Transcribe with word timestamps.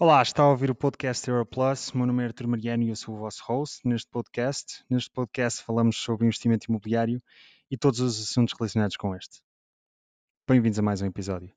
Olá, 0.00 0.22
está 0.22 0.44
a 0.44 0.50
ouvir 0.50 0.70
o 0.70 0.76
podcast 0.76 1.28
Europlus. 1.28 1.90
Meu 1.92 2.06
nome 2.06 2.22
é 2.22 2.26
Artur 2.26 2.46
Mariano 2.46 2.84
e 2.84 2.90
eu 2.90 2.94
sou 2.94 3.16
o 3.16 3.18
vosso 3.18 3.42
host 3.44 3.80
neste 3.84 4.08
podcast. 4.08 4.84
Neste 4.88 5.10
podcast 5.10 5.60
falamos 5.64 5.96
sobre 5.96 6.24
investimento 6.24 6.66
imobiliário 6.68 7.20
e 7.68 7.76
todos 7.76 7.98
os 7.98 8.22
assuntos 8.22 8.54
relacionados 8.56 8.96
com 8.96 9.12
este. 9.16 9.40
Bem-vindos 10.48 10.78
a 10.78 10.82
mais 10.82 11.02
um 11.02 11.06
episódio. 11.06 11.50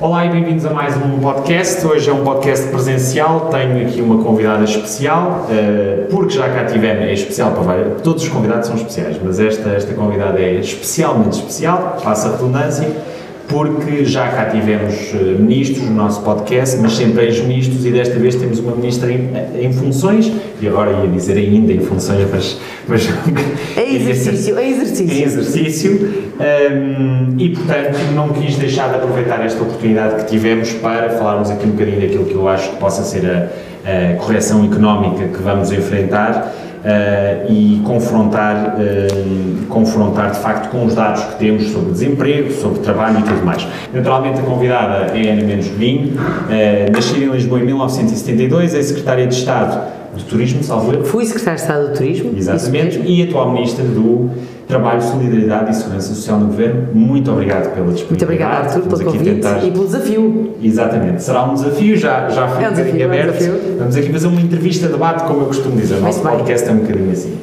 Olá 0.00 0.26
e 0.26 0.30
bem-vindos 0.30 0.66
a 0.66 0.74
mais 0.74 0.96
um 0.96 1.20
podcast. 1.20 1.86
Hoje 1.86 2.10
é 2.10 2.12
um 2.12 2.24
podcast 2.24 2.68
presencial. 2.68 3.48
Tenho 3.48 3.88
aqui 3.88 4.00
uma 4.02 4.24
convidada 4.24 4.64
especial, 4.64 5.46
eh, 5.48 6.08
porque 6.10 6.34
já 6.34 6.52
cá 6.52 6.66
tivemos, 6.66 7.04
é 7.04 7.12
especial 7.12 7.52
para 7.52 7.62
várias, 7.62 8.02
todos 8.02 8.24
os 8.24 8.28
convidados 8.28 8.66
são 8.66 8.74
especiais, 8.74 9.22
mas 9.22 9.38
esta, 9.38 9.70
esta 9.70 9.94
convidada 9.94 10.40
é 10.40 10.58
especialmente 10.58 11.38
especial, 11.38 11.96
passa 12.02 12.28
a 12.28 12.32
redundância 12.32 13.15
porque 13.48 14.04
já 14.04 14.28
cá 14.28 14.46
tivemos 14.46 14.94
eh, 15.14 15.36
ministros 15.38 15.82
no 15.84 15.94
nosso 15.94 16.22
podcast, 16.22 16.76
mas 16.78 16.92
sempre 16.92 17.26
ex-ministros, 17.26 17.84
e 17.84 17.90
desta 17.90 18.18
vez 18.18 18.34
temos 18.34 18.58
uma 18.58 18.74
ministra 18.74 19.10
em, 19.10 19.30
em, 19.60 19.72
funções, 19.72 20.32
e 20.60 20.66
agora 20.66 20.92
ia 20.92 21.08
dizer 21.08 21.36
ainda 21.36 21.72
em 21.72 21.80
funções, 21.80 22.26
mas. 22.30 22.58
mas 22.88 23.08
é 23.76 23.94
exercício, 23.94 24.58
é 24.58 24.68
exercício. 24.68 25.16
É 25.16 25.22
exercício, 25.22 26.14
um, 26.38 27.34
e 27.38 27.50
portanto 27.50 27.98
não 28.14 28.30
quis 28.30 28.56
deixar 28.56 28.88
de 28.88 28.96
aproveitar 28.96 29.44
esta 29.44 29.62
oportunidade 29.62 30.24
que 30.24 30.30
tivemos 30.30 30.72
para 30.74 31.10
falarmos 31.10 31.50
aqui 31.50 31.66
um 31.66 31.70
bocadinho 31.70 32.00
daquilo 32.00 32.24
que 32.24 32.34
eu 32.34 32.48
acho 32.48 32.70
que 32.70 32.76
possa 32.76 33.02
ser 33.04 33.24
a, 33.26 34.12
a 34.12 34.16
correção 34.16 34.64
económica 34.64 35.28
que 35.28 35.42
vamos 35.42 35.70
enfrentar 35.70 36.52
uh, 36.86 37.52
e 37.52 37.80
confrontar, 37.84 38.76
uh, 38.78 39.66
confrontar 39.66 40.30
de 40.30 40.38
facto 40.38 40.70
com 40.70 40.84
os 40.86 40.94
dados 40.94 41.24
que 41.24 41.38
temos 41.38 41.64
sobre 41.70 41.92
desemprego, 41.92 42.52
sobre 42.52 42.80
trabalho 42.80 43.18
e 43.18 43.22
tudo 43.22 43.44
mais. 43.44 43.66
Naturalmente 43.92 44.40
a 44.40 44.42
convidada 44.42 45.16
é 45.16 45.30
Ana 45.30 45.42
Menos 45.42 45.68
Godinho, 45.68 46.14
uh, 46.16 46.92
nascida 46.92 47.24
em 47.24 47.30
Lisboa 47.30 47.60
em 47.60 47.64
1972, 47.64 48.74
é 48.74 48.82
secretária 48.82 49.26
de 49.26 49.34
Estado 49.34 49.96
do 50.16 50.22
Turismo, 50.22 50.62
salvo. 50.62 51.04
Fui 51.04 51.24
secretária 51.26 51.56
de 51.56 51.62
Estado 51.62 51.88
do 51.88 51.94
Turismo. 51.94 52.32
Exatamente, 52.36 53.00
e 53.04 53.22
atual 53.22 53.52
Ministra 53.52 53.84
do 53.84 54.30
Trabalho, 54.66 55.00
Solidariedade 55.00 55.70
e 55.70 55.74
Segurança 55.74 56.14
Social 56.14 56.40
no 56.40 56.46
Governo. 56.46 56.88
Muito 56.92 57.30
obrigado 57.30 57.72
pela 57.74 57.92
disponibilidade. 57.92 58.10
Muito 58.10 58.24
obrigada, 58.24 58.56
Arthur, 58.56 58.82
pelo 58.82 59.04
convite 59.04 59.34
tentar... 59.34 59.64
e 59.64 59.70
pelo 59.70 59.84
desafio. 59.86 60.54
Exatamente, 60.62 61.22
será 61.22 61.44
um 61.44 61.54
desafio, 61.54 61.96
já, 61.96 62.28
já 62.28 62.48
foi 62.48 62.64
é 62.64 62.68
um, 62.68 62.72
um 62.72 62.74
bocadinho 62.74 63.04
aberto. 63.06 63.42
É 63.42 63.50
um 63.50 63.78
Vamos 63.78 63.96
aqui 63.96 64.12
fazer 64.12 64.26
uma 64.26 64.40
entrevista, 64.40 64.88
debate, 64.88 65.24
como 65.24 65.42
eu 65.42 65.46
costumo 65.46 65.76
dizer. 65.76 65.96
O 65.96 66.00
nosso 66.00 66.20
podcast 66.20 66.68
é 66.68 66.72
um 66.72 66.78
bocadinho 66.78 67.12
assim. 67.12 67.36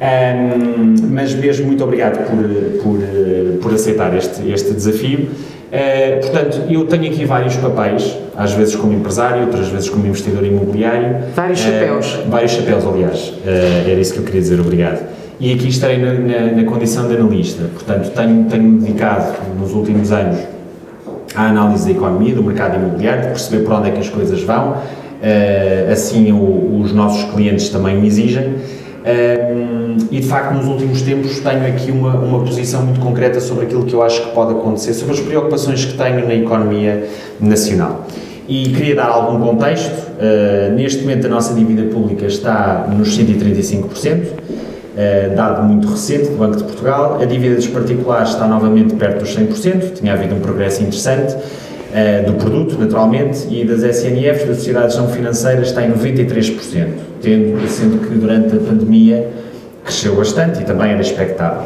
Um, 0.00 0.94
mas 1.10 1.34
mesmo 1.34 1.66
muito 1.66 1.82
obrigado 1.82 2.18
por, 2.18 2.82
por, 2.82 2.98
por 3.60 3.74
aceitar 3.74 4.14
este, 4.16 4.48
este 4.50 4.72
desafio. 4.72 5.28
Uh, 5.68 6.20
portanto, 6.20 6.62
eu 6.70 6.86
tenho 6.86 7.12
aqui 7.12 7.24
vários 7.24 7.56
papéis, 7.56 8.16
às 8.36 8.52
vezes 8.52 8.76
como 8.76 8.92
empresário, 8.92 9.42
outras 9.42 9.68
vezes 9.68 9.90
como 9.90 10.06
investidor 10.06 10.44
imobiliário. 10.44 11.16
Vários 11.34 11.60
uh, 11.60 11.64
chapéus. 11.64 12.18
Vários 12.28 12.52
chapéus, 12.52 12.86
aliás. 12.86 13.28
Uh, 13.28 13.90
era 13.90 14.00
isso 14.00 14.12
que 14.12 14.20
eu 14.20 14.24
queria 14.24 14.40
dizer, 14.40 14.60
obrigado. 14.60 15.00
E 15.40 15.52
aqui 15.52 15.68
estarei 15.68 15.98
na, 15.98 16.14
na, 16.14 16.52
na 16.52 16.64
condição 16.64 17.06
de 17.06 17.14
analista. 17.14 17.62
Portanto, 17.72 18.10
tenho, 18.10 18.44
tenho 18.46 18.80
dedicado 18.80 19.34
nos 19.58 19.72
últimos 19.72 20.10
anos 20.10 20.38
à 21.34 21.46
análise 21.46 21.84
da 21.84 21.92
economia, 21.92 22.34
do 22.34 22.42
mercado 22.42 22.76
imobiliário, 22.76 23.22
de 23.22 23.28
perceber 23.28 23.64
por 23.64 23.74
onde 23.74 23.88
é 23.88 23.92
que 23.92 24.00
as 24.00 24.08
coisas 24.08 24.42
vão. 24.42 24.78
assim, 25.92 26.32
o, 26.32 26.80
os 26.82 26.92
nossos 26.92 27.30
clientes 27.32 27.68
também 27.68 27.96
me 28.00 28.08
exigem. 28.08 28.54
Um, 29.08 29.96
e 30.10 30.20
de 30.20 30.26
facto, 30.26 30.54
nos 30.54 30.66
últimos 30.66 31.02
tempos, 31.02 31.38
tenho 31.38 31.66
aqui 31.66 31.90
uma, 31.90 32.14
uma 32.14 32.44
posição 32.44 32.82
muito 32.82 33.00
concreta 33.00 33.40
sobre 33.40 33.66
aquilo 33.66 33.84
que 33.84 33.94
eu 33.94 34.02
acho 34.02 34.22
que 34.22 34.34
pode 34.34 34.52
acontecer, 34.52 34.92
sobre 34.94 35.14
as 35.14 35.20
preocupações 35.20 35.84
que 35.84 35.96
tenho 35.96 36.26
na 36.26 36.34
economia 36.34 37.08
nacional. 37.40 38.06
E 38.48 38.70
queria 38.70 38.96
dar 38.96 39.08
algum 39.08 39.38
contexto. 39.40 40.08
Uh, 40.18 40.74
neste 40.74 41.02
momento, 41.02 41.26
a 41.26 41.30
nossa 41.30 41.54
dívida 41.54 41.82
pública 41.94 42.26
está 42.26 42.88
nos 42.88 43.16
135%, 43.16 44.26
uh, 44.98 45.34
dado 45.34 45.62
muito 45.62 45.88
recente 45.88 46.28
do 46.28 46.36
Banco 46.36 46.56
de 46.56 46.64
Portugal. 46.64 47.18
A 47.20 47.24
dívida 47.24 47.54
dos 47.54 47.68
particulares 47.68 48.30
está 48.30 48.48
novamente 48.48 48.94
perto 48.96 49.20
dos 49.20 49.36
100%, 49.36 49.94
tinha 49.94 50.12
havido 50.12 50.34
um 50.34 50.40
progresso 50.40 50.82
interessante. 50.82 51.36
Uh, 51.88 52.26
do 52.26 52.34
produto, 52.34 52.76
naturalmente, 52.78 53.46
e 53.50 53.64
das 53.64 53.82
SNFs, 53.82 54.46
das 54.46 54.56
sociedades 54.58 54.96
não 54.98 55.08
financeiras, 55.08 55.68
está 55.68 55.82
em 55.82 55.90
93%, 55.90 56.88
tendo, 57.22 57.66
sendo 57.66 58.06
que 58.06 58.14
durante 58.14 58.54
a 58.54 58.58
pandemia 58.58 59.30
cresceu 59.82 60.14
bastante 60.14 60.60
e 60.60 60.64
também 60.64 60.90
era 60.90 61.00
expectável. 61.00 61.62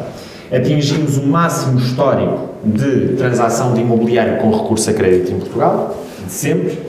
Atingimos 0.49 1.17
o 1.17 1.23
máximo 1.23 1.77
histórico 1.77 2.51
de 2.63 3.15
transação 3.17 3.73
de 3.73 3.81
imobiliário 3.81 4.37
com 4.37 4.49
recurso 4.49 4.89
a 4.89 4.93
crédito 4.93 5.33
em 5.33 5.39
Portugal, 5.39 6.01
de 6.25 6.31
sempre, 6.31 6.79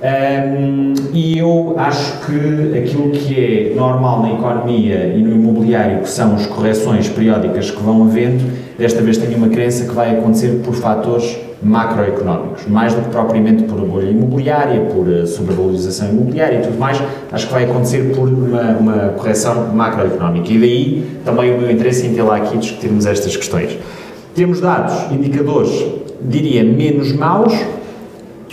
um, 0.00 0.94
e 1.12 1.38
eu 1.38 1.74
acho 1.76 2.24
que 2.24 2.78
aquilo 2.78 3.10
que 3.10 3.34
é 3.34 3.74
normal 3.74 4.22
na 4.22 4.32
economia 4.32 5.12
e 5.16 5.22
no 5.22 5.34
imobiliário, 5.34 6.00
que 6.00 6.08
são 6.08 6.36
as 6.36 6.46
correções 6.46 7.08
periódicas 7.08 7.70
que 7.70 7.82
vão 7.82 8.04
havendo, 8.04 8.44
desta 8.78 9.02
vez 9.02 9.18
tenho 9.18 9.36
uma 9.36 9.48
crença 9.48 9.84
que 9.86 9.94
vai 9.94 10.16
acontecer 10.16 10.60
por 10.64 10.74
fatores 10.74 11.36
macroeconómicos, 11.60 12.66
mais 12.68 12.94
do 12.94 13.02
que 13.02 13.08
propriamente 13.08 13.64
por 13.64 13.80
bolha 13.80 14.08
imobiliária, 14.08 14.80
por 14.82 15.12
eh, 15.12 15.26
sobrevalorização 15.26 16.10
imobiliária 16.10 16.58
e 16.58 16.62
tudo 16.62 16.78
mais, 16.78 17.02
acho 17.32 17.46
que 17.48 17.52
vai 17.52 17.64
acontecer 17.64 18.14
por 18.14 18.28
uma, 18.28 18.62
uma 18.76 19.08
correção 19.16 19.74
macroeconómica. 19.74 20.52
E 20.52 20.58
daí 20.58 21.06
também 21.24 21.52
o 21.52 21.58
meu 21.58 21.70
interesse 21.70 22.06
em 22.06 22.14
ter 22.14 22.22
lá 22.22 22.36
aqui 22.36 22.56
discutirmos 22.56 23.06
estas 23.06 23.36
questões. 23.36 23.76
Temos 24.36 24.60
dados, 24.60 25.10
indicadores, 25.10 25.84
diria, 26.22 26.62
menos 26.62 27.12
maus, 27.12 27.52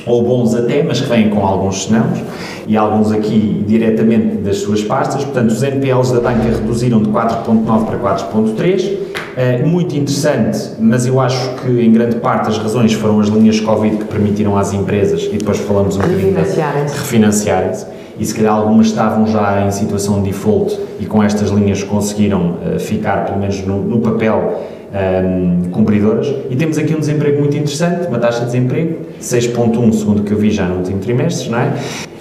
ou 0.05 0.23
bons 0.23 0.53
até, 0.53 0.83
mas 0.83 1.01
que 1.01 1.09
vêm 1.09 1.29
com 1.29 1.45
alguns 1.45 1.85
senãos, 1.85 2.19
e 2.67 2.77
alguns 2.77 3.11
aqui 3.11 3.63
diretamente 3.67 4.37
das 4.37 4.57
suas 4.57 4.83
pastas. 4.83 5.23
Portanto, 5.23 5.51
os 5.51 5.63
NPLs 5.63 6.13
da 6.13 6.19
banca 6.19 6.43
reduziram 6.43 7.01
de 7.01 7.09
4,9 7.09 7.85
para 7.85 7.97
4,3. 7.97 9.05
Eh, 9.37 9.63
muito 9.65 9.95
interessante, 9.95 10.57
mas 10.79 11.05
eu 11.05 11.19
acho 11.19 11.55
que 11.55 11.69
em 11.69 11.91
grande 11.91 12.15
parte 12.17 12.49
as 12.49 12.57
razões 12.57 12.93
foram 12.93 13.19
as 13.19 13.27
linhas 13.27 13.59
Covid 13.59 13.97
que 13.97 14.05
permitiram 14.05 14.57
às 14.57 14.71
empresas, 14.71 15.23
e 15.23 15.37
depois 15.37 15.57
falamos 15.57 15.97
um 15.97 15.99
bocadinho 15.99 16.33
de 16.33 16.93
refinanciarem-se. 16.93 17.85
E 18.17 18.25
se 18.25 18.33
calhar 18.33 18.55
algumas 18.55 18.87
estavam 18.87 19.27
já 19.27 19.65
em 19.67 19.71
situação 19.71 20.21
de 20.21 20.29
default 20.29 20.79
e 21.01 21.05
com 21.05 21.21
estas 21.21 21.49
linhas 21.49 21.83
conseguiram 21.83 22.51
uh, 22.51 22.79
ficar, 22.79 23.25
pelo 23.25 23.39
menos 23.39 23.59
no, 23.65 23.81
no 23.81 23.99
papel, 23.99 24.61
um, 24.95 25.69
cumpridoras. 25.71 26.27
E 26.49 26.55
temos 26.55 26.77
aqui 26.77 26.95
um 26.95 26.99
desemprego 26.99 27.39
muito 27.39 27.55
interessante, 27.55 28.07
uma 28.07 28.17
taxa 28.17 28.41
de 28.41 28.45
desemprego, 28.45 28.97
6,1 29.21 29.93
segundo 29.93 30.21
o 30.21 30.23
que 30.23 30.31
eu 30.31 30.37
vi 30.37 30.51
já 30.51 30.65
no 30.65 30.77
último 30.77 30.99
trimestre, 30.99 31.49
não 31.49 31.59
é? 31.59 31.73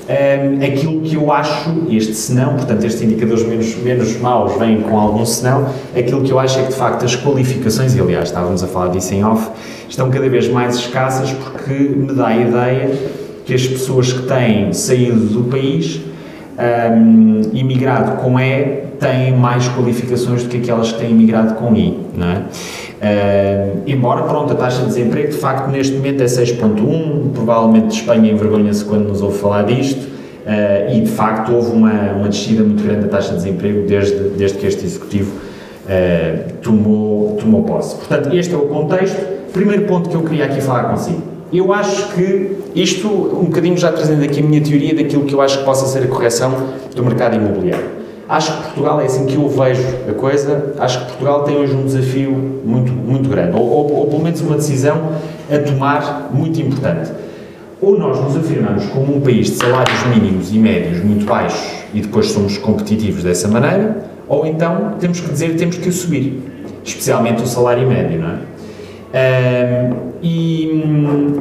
Um, 0.07 0.63
aquilo 0.63 1.01
que 1.01 1.15
eu 1.15 1.33
acho, 1.33 1.87
este 1.89 2.13
senão, 2.15 2.57
portanto, 2.57 2.85
estes 2.85 3.01
indicadores 3.01 3.47
menos, 3.47 3.75
menos 3.77 4.21
maus 4.21 4.59
vêm 4.59 4.83
com 4.83 4.99
algum 4.99 5.25
senão, 5.25 5.67
aquilo 5.97 6.23
que 6.23 6.31
eu 6.31 6.39
acho 6.39 6.59
é 6.59 6.63
que 6.65 6.69
de 6.69 6.75
facto 6.75 7.07
as 7.07 7.17
qualificações, 7.17 7.95
e 7.95 8.01
aliás 8.01 8.29
estávamos 8.29 8.63
a 8.63 8.67
falar 8.67 8.89
disso 8.89 9.15
em 9.15 9.25
off, 9.25 9.49
estão 9.89 10.11
cada 10.11 10.29
vez 10.29 10.47
mais 10.49 10.77
escassas 10.77 11.31
porque 11.31 11.73
me 11.73 12.13
dá 12.13 12.27
a 12.27 12.37
ideia 12.37 12.91
que 13.47 13.55
as 13.55 13.67
pessoas 13.67 14.13
que 14.13 14.27
têm 14.27 14.75
saído 14.75 15.21
do 15.21 15.45
país, 15.45 16.01
um, 16.59 17.41
imigrado 17.55 18.21
com 18.21 18.39
E, 18.39 18.84
têm 19.05 19.37
mais 19.37 19.69
qualificações 19.69 20.43
do 20.43 20.49
que 20.49 20.57
aquelas 20.57 20.93
que 20.93 20.99
têm 20.99 21.11
imigrado 21.11 21.55
com 21.55 21.77
I, 21.77 21.99
não 22.17 22.27
é? 22.27 22.43
Uh, 23.05 23.83
embora, 23.87 24.23
pronto, 24.23 24.53
a 24.55 24.57
taxa 24.57 24.81
de 24.81 24.87
desemprego 24.87 25.29
de 25.29 25.37
facto 25.37 25.71
neste 25.71 25.95
momento 25.95 26.23
é 26.23 26.27
6.1, 26.27 27.33
provavelmente 27.35 27.97
Espanha 27.97 28.33
envergonha-se 28.33 28.83
quando 28.85 29.09
nos 29.09 29.21
ouve 29.21 29.39
falar 29.39 29.65
disto, 29.65 30.01
uh, 30.01 30.95
e 30.95 31.03
de 31.03 31.11
facto 31.11 31.53
houve 31.53 31.73
uma, 31.73 32.13
uma 32.13 32.29
descida 32.31 32.63
muito 32.63 32.83
grande 32.83 33.03
da 33.03 33.09
taxa 33.09 33.31
de 33.31 33.37
desemprego 33.37 33.87
desde, 33.87 34.31
desde 34.31 34.57
que 34.57 34.67
este 34.67 34.87
Executivo 34.87 35.33
uh, 35.33 36.53
tomou, 36.63 37.37
tomou 37.37 37.63
posse. 37.65 37.97
Portanto, 37.97 38.35
este 38.35 38.55
é 38.55 38.57
o 38.57 38.67
contexto. 38.69 39.21
Primeiro 39.53 39.85
ponto 39.85 40.09
que 40.09 40.17
eu 40.17 40.23
queria 40.23 40.47
aqui 40.47 40.63
falar 40.63 40.85
consigo. 40.85 41.23
Eu 41.53 41.73
acho 41.73 42.15
que 42.15 42.57
isto, 42.75 43.07
um 43.07 43.45
bocadinho 43.45 43.77
já 43.77 43.93
trazendo 43.93 44.25
aqui 44.25 44.41
a 44.41 44.43
minha 44.43 44.63
teoria 44.63 44.95
daquilo 44.95 45.25
que 45.25 45.35
eu 45.35 45.43
acho 45.43 45.59
que 45.59 45.65
possa 45.65 45.87
ser 45.87 46.05
a 46.05 46.09
correção 46.09 46.53
do 46.97 47.05
mercado 47.05 47.37
imobiliário. 47.37 48.04
Acho 48.29 48.57
que 48.57 48.63
Portugal, 48.65 49.01
é 49.01 49.05
assim 49.05 49.27
que 49.27 49.35
eu 49.35 49.49
vejo 49.49 49.87
a 50.09 50.15
coisa, 50.15 50.75
acho 50.79 51.01
que 51.01 51.07
Portugal 51.07 51.45
tem 51.45 51.57
hoje 51.57 51.75
um 51.75 51.85
desafio 51.85 52.31
muito, 52.65 52.91
muito 52.91 53.29
grande, 53.29 53.55
ou, 53.55 53.63
ou, 53.63 53.93
ou 53.93 54.07
pelo 54.07 54.23
menos 54.23 54.41
uma 54.41 54.57
decisão 54.57 55.13
a 55.51 55.59
tomar 55.59 56.31
muito 56.33 56.61
importante. 56.61 57.11
Ou 57.83 57.99
nós 57.99 58.19
nos 58.23 58.37
afirmamos 58.37 58.87
como 58.87 59.17
um 59.17 59.21
país 59.21 59.51
de 59.51 59.57
salários 59.57 60.07
mínimos 60.07 60.55
e 60.55 60.59
médios 60.59 61.05
muito 61.05 61.27
baixos 61.27 61.61
e 61.93 62.01
depois 62.01 62.31
somos 62.31 62.57
competitivos 62.57 63.23
dessa 63.23 63.47
maneira, 63.47 64.05
ou 64.27 64.47
então 64.47 64.95
temos 64.99 65.21
que 65.21 65.31
dizer 65.31 65.57
temos 65.57 65.77
que 65.77 65.89
o 65.89 65.93
subir, 65.93 66.43
especialmente 66.83 67.43
o 67.43 67.47
salário 67.47 67.87
médio, 67.87 68.21
não 68.21 68.31
é? 68.31 68.55
Um, 69.15 70.15
e, 70.23 70.65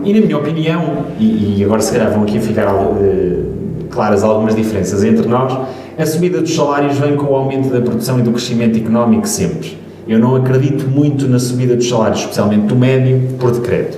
e, 0.03 0.13
na 0.13 0.25
minha 0.25 0.37
opinião, 0.37 1.05
e, 1.17 1.59
e, 1.59 1.63
agora 1.63 1.81
se 1.81 1.91
calhar 1.91 2.11
vão 2.11 2.23
aqui 2.23 2.39
ficar 2.39 2.71
uh, 2.71 3.53
claras 3.89 4.23
algumas 4.23 4.55
diferenças 4.55 5.03
entre 5.03 5.27
nós, 5.27 5.57
a 5.97 6.05
subida 6.05 6.41
dos 6.41 6.55
salários 6.55 6.97
vem 6.97 7.15
com 7.15 7.27
o 7.27 7.35
aumento 7.35 7.69
da 7.69 7.81
produção 7.81 8.19
e 8.19 8.21
do 8.21 8.31
crescimento 8.31 8.77
económico 8.77 9.27
sempre. 9.27 9.77
Eu 10.07 10.19
não 10.19 10.35
acredito 10.35 10.89
muito 10.89 11.27
na 11.27 11.39
subida 11.39 11.75
dos 11.75 11.87
salários, 11.87 12.19
especialmente 12.19 12.67
do 12.67 12.75
médio, 12.75 13.35
por 13.39 13.51
decreto. 13.51 13.97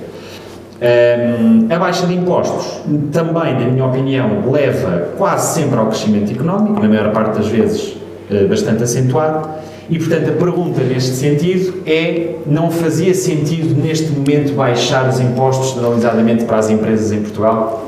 Um, 0.76 1.72
a 1.72 1.78
baixa 1.78 2.06
de 2.06 2.14
impostos 2.14 2.82
também, 3.10 3.54
na 3.54 3.66
minha 3.66 3.86
opinião, 3.86 4.50
leva 4.50 5.08
quase 5.16 5.54
sempre 5.60 5.78
ao 5.78 5.86
crescimento 5.86 6.30
económico, 6.30 6.80
na 6.80 6.88
maior 6.88 7.12
parte 7.12 7.38
das 7.38 7.48
vezes 7.48 7.96
uh, 8.30 8.46
bastante 8.46 8.82
acentuado, 8.82 9.48
e 9.88 9.98
portanto 9.98 10.28
a 10.28 10.32
pergunta 10.32 10.82
neste 10.82 11.14
sentido 11.14 11.82
é: 11.86 12.34
não 12.46 12.70
fazia 12.70 13.14
sentido 13.14 13.74
neste 13.80 14.10
momento 14.10 14.54
baixar 14.54 15.08
os 15.08 15.18
impostos 15.18 15.74
generalizadamente 15.74 16.44
para 16.44 16.58
as 16.58 16.68
empresas 16.68 17.10
em 17.10 17.20
Portugal? 17.20 17.85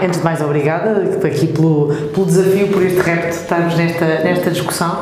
Antes 0.00 0.18
de 0.18 0.24
mais, 0.24 0.40
obrigada 0.40 1.02
aqui 1.24 1.48
pelo, 1.48 1.92
pelo 2.14 2.26
desafio, 2.26 2.68
por 2.68 2.82
este 2.82 3.00
repto 3.00 3.28
de 3.28 3.34
estarmos 3.34 3.76
nesta, 3.76 4.04
nesta 4.04 4.50
discussão 4.50 5.00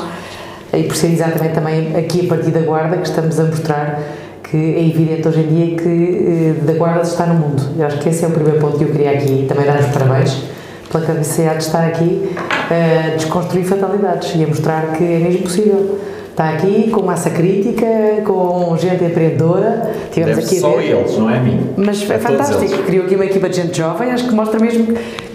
e 0.72 0.84
por 0.84 0.96
ser 0.96 1.08
exatamente 1.08 1.54
também 1.54 1.96
aqui 1.96 2.26
a 2.26 2.28
partir 2.28 2.50
da 2.50 2.60
Guarda 2.60 2.96
que 2.96 3.08
estamos 3.08 3.38
a 3.38 3.44
mostrar 3.44 4.00
que 4.42 4.56
é 4.56 4.88
evidente 4.88 5.28
hoje 5.28 5.40
em 5.40 5.46
dia 5.46 5.76
que 5.76 6.56
eh, 6.58 6.64
da 6.64 6.72
Guarda 6.72 7.02
está 7.02 7.26
no 7.26 7.34
mundo. 7.34 7.62
Eu 7.78 7.86
acho 7.86 7.98
que 7.98 8.08
esse 8.08 8.24
é 8.24 8.28
o 8.28 8.30
primeiro 8.30 8.58
ponto 8.58 8.78
que 8.78 8.84
eu 8.84 8.88
queria 8.88 9.12
aqui 9.12 9.46
também 9.48 9.66
dar 9.66 9.80
os 9.80 9.86
parabéns 9.86 10.42
pela 10.90 11.06
capacidade 11.06 11.58
de 11.58 11.64
estar 11.64 11.86
aqui 11.86 12.36
a 12.70 13.14
desconstruir 13.14 13.64
fatalidades 13.64 14.34
e 14.34 14.44
a 14.44 14.46
mostrar 14.46 14.92
que 14.92 15.04
é 15.04 15.18
mesmo 15.18 15.42
possível. 15.42 15.98
Está 16.40 16.54
aqui 16.54 16.88
com 16.90 17.02
massa 17.02 17.28
crítica, 17.28 17.84
com 18.24 18.74
gente 18.78 19.04
empreendedora. 19.04 19.92
Tivemos 20.10 20.36
Deve 20.36 20.46
aqui 20.46 20.58
só 20.58 20.80
eles, 20.80 21.18
não 21.18 21.28
é 21.28 21.36
a 21.36 21.40
mim. 21.42 21.68
Mas 21.76 22.00
é, 22.10 22.14
é 22.14 22.18
fantástico. 22.18 22.82
Criou 22.84 23.04
aqui 23.04 23.14
uma 23.14 23.26
equipa 23.26 23.46
de 23.46 23.56
gente 23.56 23.76
jovem, 23.76 24.10
acho 24.10 24.26
que 24.26 24.34
mostra 24.34 24.58
mesmo 24.58 24.86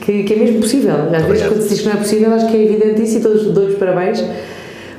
que, 0.01 0.23
que 0.23 0.33
é 0.33 0.35
mesmo 0.35 0.55
popossível. 0.55 0.95
Às 0.95 1.01
Obrigado. 1.03 1.27
vezes, 1.27 1.47
quando 1.47 1.61
se 1.61 1.69
diz 1.69 1.81
que 1.81 1.85
não 1.85 1.93
é 1.93 1.97
possível, 1.97 2.33
acho 2.33 2.47
que 2.47 2.57
é 2.57 2.63
evidente 2.63 3.03
isso 3.03 3.19
e 3.19 3.21
todos 3.21 3.53
dou-lhes 3.53 3.77
parabéns 3.77 4.23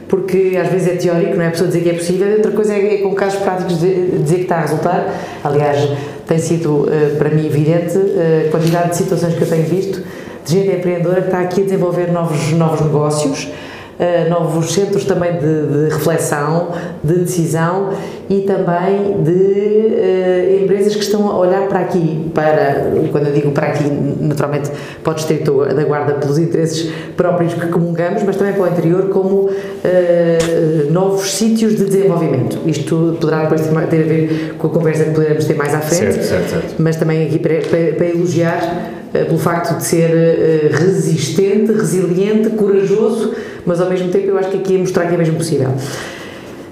porque 0.07 0.57
às 0.63 0.71
vezes 0.71 0.87
é 0.87 0.95
teórico, 0.95 1.35
não 1.35 1.43
é 1.43 1.49
a 1.49 1.51
pessoa 1.51 1.67
dizer 1.67 1.83
que 1.83 1.91
é 1.91 1.95
possível, 1.95 2.37
outra 2.37 2.53
coisa 2.53 2.75
é, 2.75 2.95
é 2.95 2.99
com 2.99 3.13
casos 3.13 3.41
práticos 3.41 3.81
dizer 3.81 4.37
que 4.37 4.43
está 4.43 4.59
a 4.59 4.61
resultar. 4.61 5.13
Aliás, 5.43 5.91
tem 6.29 6.39
sido 6.39 6.85
uh, 6.85 7.17
para 7.19 7.31
mim 7.31 7.45
evidente 7.45 7.99
uh, 7.99 8.47
a 8.47 8.51
quantidade 8.53 8.91
de 8.91 8.97
situações 8.99 9.35
que 9.35 9.43
eu 9.43 9.49
tenho 9.49 9.65
visto 9.65 10.05
de 10.45 10.53
gente 10.53 10.71
empreendedora 10.71 11.23
que 11.23 11.27
está 11.27 11.41
aqui 11.41 11.63
a 11.63 11.65
desenvolver 11.65 12.13
novos, 12.13 12.53
novos 12.53 12.81
negócios 12.83 13.49
uh, 13.99 14.31
novos 14.31 14.73
centros 14.73 15.05
também 15.05 15.33
de, 15.35 15.67
de, 15.67 15.95
reflexão, 15.95 16.73
de 17.03 17.15
decisão 17.15 17.91
e 18.29 18.41
também 18.43 19.23
de 19.23 19.31
uh, 19.31 20.63
empresas 20.63 20.95
que 20.95 21.03
estão 21.03 21.31
a 21.31 21.39
olhar 21.39 21.69
para 21.69 21.81
aqui, 21.81 22.31
para, 22.35 22.93
quando 23.11 23.29
eu 23.29 23.33
digo 23.33 23.53
para 23.53 23.69
aqui, 23.69 23.85
naturalmente 24.21 24.71
pode 25.03 25.25
ter 25.27 25.45
da 25.45 25.85
guarda 25.85 26.15
pelos 26.15 26.39
interesses 26.39 26.91
próprios 27.17 27.55
que 27.55 27.67
comungamos, 27.69 28.23
mas 28.23 28.37
também 28.37 28.55
para 28.55 28.63
o 28.63 28.69
interior 28.69 29.09
como 29.09 29.35
uh, 29.47 30.93
novos 30.93 31.33
sítios 31.33 31.77
de 31.77 31.85
desenvolvimento. 31.85 32.59
Isto 32.67 33.17
poderá 33.21 33.43
depois 33.43 33.63
ter, 33.63 33.87
ter, 33.87 34.01
a 34.01 34.07
ver 34.07 34.55
com 34.59 34.67
a 34.67 34.71
conversa 34.71 35.05
que 35.05 35.11
poderemos 35.11 35.45
ter 35.45 35.55
mais 35.55 35.75
à 35.75 35.81
frente, 35.81 36.15
certo, 36.15 36.25
certo, 36.25 36.51
certo. 36.51 36.75
mas 36.79 36.97
também 36.97 37.27
aqui 37.27 37.39
para, 37.39 37.61
para, 37.61 37.95
para 37.95 38.07
elogiar 38.07 38.93
pelo 39.13 39.39
facto 39.39 39.79
de 39.79 39.85
ser 39.85 40.71
resistente, 40.73 41.73
resiliente, 41.73 42.51
corajoso 42.51 43.33
mas 43.67 43.81
ao 43.81 43.91
mesmo 43.91 44.09
tempo 44.11 44.29
eu 44.29 44.39
acho 44.39 44.51
que 44.51 44.59
aqui 44.59 44.77
é 44.77 44.79
mostrar 44.79 45.07
que 45.07 45.15
é 45.15 45.19
mesmo 45.19 45.37
possível. 45.37 45.71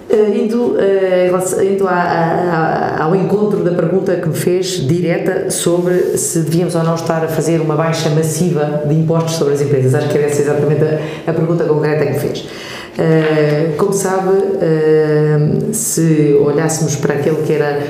Uh, 0.09 0.37
indo, 0.37 0.77
uh, 0.77 1.65
indo 1.65 1.89
a, 1.89 1.93
a, 1.93 3.05
ao 3.05 3.17
encontro 3.17 3.65
da 3.65 3.73
pergunta 3.73 4.15
que 4.15 4.29
me 4.29 4.35
fez, 4.35 4.87
direta, 4.87 5.51
sobre 5.51 6.17
se 6.17 6.41
devíamos 6.41 6.77
ou 6.77 6.85
não 6.85 6.95
estar 6.95 7.25
a 7.25 7.27
fazer 7.27 7.61
uma 7.61 7.75
baixa 7.75 8.11
massiva 8.11 8.85
de 8.87 8.95
impostos 8.95 9.35
sobre 9.35 9.55
as 9.55 9.61
empresas. 9.61 9.95
Acho 9.95 10.09
que 10.09 10.19
era 10.19 10.29
essa 10.29 10.43
exatamente 10.43 10.85
a, 10.85 11.31
a 11.31 11.33
pergunta 11.33 11.65
concreta 11.65 12.05
que 12.05 12.13
me 12.13 12.19
fez. 12.19 12.41
Uh, 12.41 13.77
como 13.77 13.93
sabe, 13.93 14.31
se 15.73 16.39
olhássemos 16.41 16.95
para 16.95 17.15
aquilo 17.15 17.39
que 17.39 17.53
era, 17.55 17.81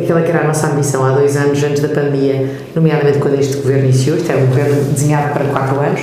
aquela 0.00 0.22
que 0.22 0.30
era 0.30 0.42
a 0.42 0.46
nossa 0.46 0.68
ambição 0.68 1.04
há 1.04 1.10
dois 1.10 1.36
anos, 1.36 1.60
antes 1.64 1.82
da 1.82 1.88
pandemia, 1.88 2.48
nomeadamente 2.76 3.18
quando 3.18 3.40
este 3.40 3.56
governo 3.56 3.84
iniciou, 3.84 4.16
isto 4.16 4.30
é 4.30 4.36
um 4.36 4.46
governo 4.46 4.84
desenhado 4.92 5.32
para 5.32 5.46
quatro 5.46 5.80
anos, 5.80 6.00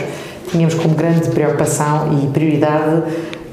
tínhamos 0.54 0.76
como 0.76 0.94
grande 0.96 1.28
preocupação 1.30 2.20
e 2.24 2.28
prioridade 2.28 3.04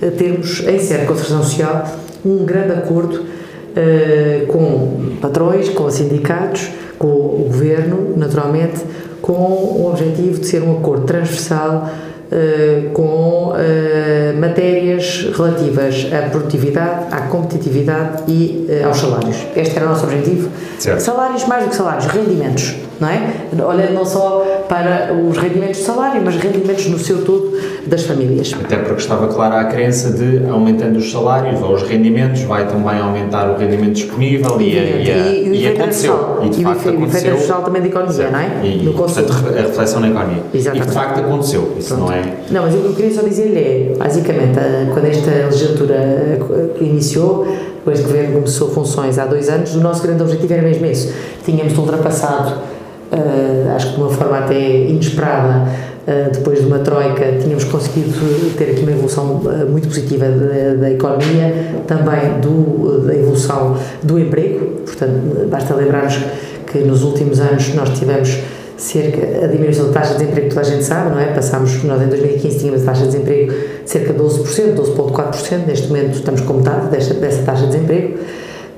eh, 0.02 0.10
termos 0.10 0.60
em 0.60 0.78
sede 0.78 1.00
de 1.00 1.06
construção 1.06 1.42
social 1.42 1.86
um 2.24 2.44
grande 2.44 2.72
acordo 2.72 3.16
uh, 3.20 4.46
com 4.46 5.16
patrões, 5.22 5.70
com 5.70 5.90
sindicatos, 5.90 6.68
com 6.98 7.08
o 7.08 7.44
governo, 7.46 8.14
naturalmente, 8.14 8.80
com 9.22 9.32
o 9.32 9.88
objetivo 9.90 10.38
de 10.38 10.46
ser 10.46 10.62
um 10.62 10.76
acordo 10.78 11.06
transversal 11.06 11.88
uh, 12.30 12.90
com 12.90 13.52
uh, 13.52 14.40
matérias 14.40 15.28
relativas 15.36 16.06
à 16.12 16.28
produtividade, 16.30 17.06
à 17.14 17.22
competitividade 17.22 18.24
e 18.28 18.66
aos 18.84 18.98
salários. 18.98 19.36
Este 19.56 19.76
era 19.76 19.86
o 19.86 19.88
nosso 19.90 20.04
objetivo. 20.04 20.48
Certo. 20.78 21.00
Salários 21.00 21.44
mais 21.46 21.64
do 21.64 21.70
que 21.70 21.76
salários, 21.76 22.06
rendimentos 22.06 22.76
não 23.00 23.08
é? 23.08 23.32
Olhando 23.66 23.94
não 23.94 24.04
só 24.04 24.64
para 24.68 25.12
os 25.14 25.36
rendimentos 25.38 25.78
de 25.78 25.84
salário, 25.84 26.20
mas 26.22 26.36
rendimentos 26.36 26.86
no 26.86 26.98
seu 26.98 27.24
todo 27.24 27.58
das 27.86 28.02
famílias. 28.04 28.54
Até 28.62 28.76
porque 28.76 29.00
estava 29.00 29.28
clara 29.28 29.60
a 29.60 29.64
crença 29.64 30.10
de, 30.10 30.46
aumentando 30.48 30.98
os 30.98 31.10
salários 31.10 31.60
ou 31.62 31.74
os 31.74 31.82
rendimentos, 31.82 32.42
vai 32.42 32.66
também 32.66 32.98
aumentar 32.98 33.50
o 33.50 33.56
rendimento 33.56 33.94
disponível 33.94 34.60
e, 34.60 34.64
e, 34.64 34.76
e, 34.76 35.48
e, 35.48 35.62
e 35.62 35.68
aconteceu. 35.68 36.38
E 36.42 36.48
de 36.48 36.62
facto 36.62 36.88
aconteceu. 36.88 37.00
O 37.00 37.06
efeito 37.06 37.38
social 37.38 37.62
também 37.62 37.82
da 37.82 37.88
economia, 37.88 38.30
não 38.30 38.38
é? 38.38 38.50
E, 38.64 38.82
no 38.84 38.92
portanto, 38.92 39.32
a 39.32 39.62
reflexão 39.62 40.00
na 40.00 40.08
economia. 40.08 40.42
Exatamente. 40.52 40.86
E 40.86 40.88
de 40.88 40.94
facto 40.94 41.20
aconteceu, 41.20 41.76
isso 41.78 41.94
Pronto. 41.94 42.08
não 42.08 42.12
é... 42.12 42.22
Não, 42.50 42.62
mas 42.62 42.74
o 42.74 42.78
que 42.78 42.86
eu 42.86 42.94
queria 42.94 43.14
só 43.14 43.22
dizer-lhe 43.22 43.58
é, 43.58 43.94
basicamente, 43.98 44.58
quando 44.92 45.04
esta 45.06 45.30
legislatura 45.30 46.38
iniciou, 46.80 47.46
depois 47.76 48.00
que 48.00 48.04
o 48.04 48.08
governo 48.08 48.34
começou 48.34 48.70
funções 48.70 49.18
há 49.18 49.24
dois 49.24 49.48
anos, 49.48 49.74
o 49.74 49.80
nosso 49.80 50.02
grande 50.02 50.22
objetivo 50.22 50.52
era 50.52 50.62
mesmo 50.62 50.84
esse. 50.86 51.12
Tínhamos 51.44 51.76
ultrapassado 51.78 52.60
uh, 53.10 53.74
acho 53.74 53.88
que 53.88 53.94
de 53.94 54.00
uma 54.00 54.10
forma 54.10 54.38
até 54.38 54.84
inesperada, 54.86 55.68
depois 56.32 56.60
de 56.60 56.66
uma 56.66 56.78
troika, 56.78 57.38
tínhamos 57.40 57.64
conseguido 57.64 58.12
ter 58.56 58.70
aqui 58.70 58.82
uma 58.82 58.92
evolução 58.92 59.36
uh, 59.36 59.70
muito 59.70 59.88
positiva 59.88 60.26
da, 60.26 60.74
da, 60.74 60.90
economia, 60.90 61.74
também 61.86 62.40
do, 62.40 63.06
da 63.06 63.14
evolução 63.14 63.76
do 64.02 64.18
emprego, 64.18 64.80
portanto, 64.84 65.48
basta 65.48 65.74
lembrarmos 65.74 66.18
que 66.66 66.78
nos 66.78 67.02
últimos 67.02 67.40
anos 67.40 67.74
nós 67.74 67.98
tivemos 67.98 68.38
cerca, 68.76 69.44
a 69.44 69.46
diminuição 69.46 69.86
da 69.86 69.92
taxa 69.92 70.14
de 70.14 70.20
desemprego 70.20 70.48
toda 70.48 70.60
a 70.62 70.64
gente 70.64 70.84
sabe, 70.84 71.10
não 71.10 71.20
é? 71.20 71.26
Passámos, 71.26 71.82
nós 71.84 72.02
em 72.02 72.06
2015 72.06 72.58
tínhamos 72.58 72.82
a 72.82 72.86
taxa 72.86 73.02
de 73.02 73.08
desemprego 73.08 73.52
de 73.52 73.90
cerca 73.90 74.12
de 74.12 74.18
12%, 74.18 74.74
12,4%, 74.74 75.66
neste 75.66 75.88
momento 75.88 76.14
estamos 76.14 76.40
com 76.40 76.54
metade 76.54 76.88
desta, 76.88 77.14
dessa 77.14 77.42
taxa 77.42 77.66
de 77.66 77.72
desemprego, 77.72 78.18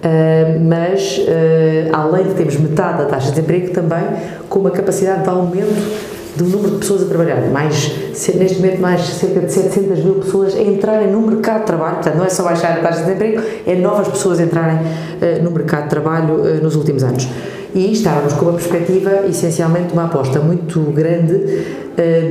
Uh, 0.03 0.59
mas 0.61 1.19
uh, 1.19 1.95
além 1.97 2.25
de 2.25 2.35
termos 2.35 2.57
metade 2.57 2.99
da 2.99 3.05
taxa 3.05 3.27
de 3.27 3.35
desemprego, 3.35 3.73
também 3.73 4.03
com 4.49 4.59
uma 4.59 4.73
capacidade 4.73 5.23
de 5.23 5.29
aumento 5.29 6.12
do 6.37 6.45
número 6.45 6.73
de 6.73 6.79
pessoas 6.79 7.03
a 7.03 7.07
trabalhar. 7.07 7.41
Mais, 7.51 7.93
neste 8.35 8.61
momento, 8.61 8.81
mais 8.81 9.01
cerca 9.03 9.41
de 9.41 9.53
700 9.53 10.05
mil 10.05 10.15
pessoas 10.15 10.55
a 10.55 10.63
entrarem 10.63 11.11
no 11.11 11.21
mercado 11.23 11.61
de 11.61 11.67
trabalho. 11.67 11.95
Portanto, 11.97 12.17
não 12.17 12.25
é 12.25 12.29
só 12.29 12.43
baixar 12.45 12.79
a 12.79 12.81
taxa 12.81 13.01
de 13.01 13.07
desemprego, 13.07 13.43
é 13.67 13.75
novas 13.75 14.09
pessoas 14.09 14.41
entrarem 14.41 14.77
uh, 14.77 15.43
no 15.43 15.51
mercado 15.51 15.85
de 15.85 15.91
trabalho 15.91 16.63
nos 16.63 16.77
últimos 16.77 17.03
anos. 17.03 17.29
E 17.75 17.93
estávamos 17.93 18.35
com 18.35 18.47
uma 18.47 18.55
perspectiva, 18.55 19.27
essencialmente, 19.29 19.95
uma 19.95 20.05
aposta 20.05 20.41
muito 20.41 20.79
grande 20.93 21.83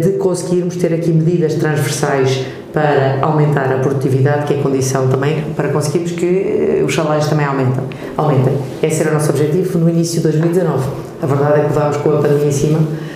de 0.01 0.11
conseguirmos 0.13 0.75
ter 0.75 0.93
aqui 0.93 1.11
medidas 1.11 1.55
transversais 1.55 2.45
para 2.73 3.19
aumentar 3.21 3.71
a 3.71 3.79
produtividade, 3.79 4.45
que 4.45 4.53
é 4.53 4.57
condição 4.57 5.07
também 5.07 5.43
para 5.55 5.69
conseguirmos 5.69 6.11
que 6.11 6.83
os 6.85 6.93
salários 6.93 7.27
também 7.27 7.45
aumentem. 7.45 7.83
aumentem. 8.17 8.57
Esse 8.81 9.01
era 9.01 9.11
o 9.11 9.13
nosso 9.13 9.29
objetivo 9.29 9.77
no 9.77 9.89
início 9.89 10.17
de 10.17 10.23
2019. 10.23 10.89
A 11.21 11.25
verdade 11.25 11.59
é 11.59 11.63
que 11.63 11.73
levámos 11.73 11.97
com 11.97 12.09
a 12.09 12.21
pandemia 12.21 12.47
em 12.47 12.51
cima, 12.51 12.79
uh, 12.79 13.10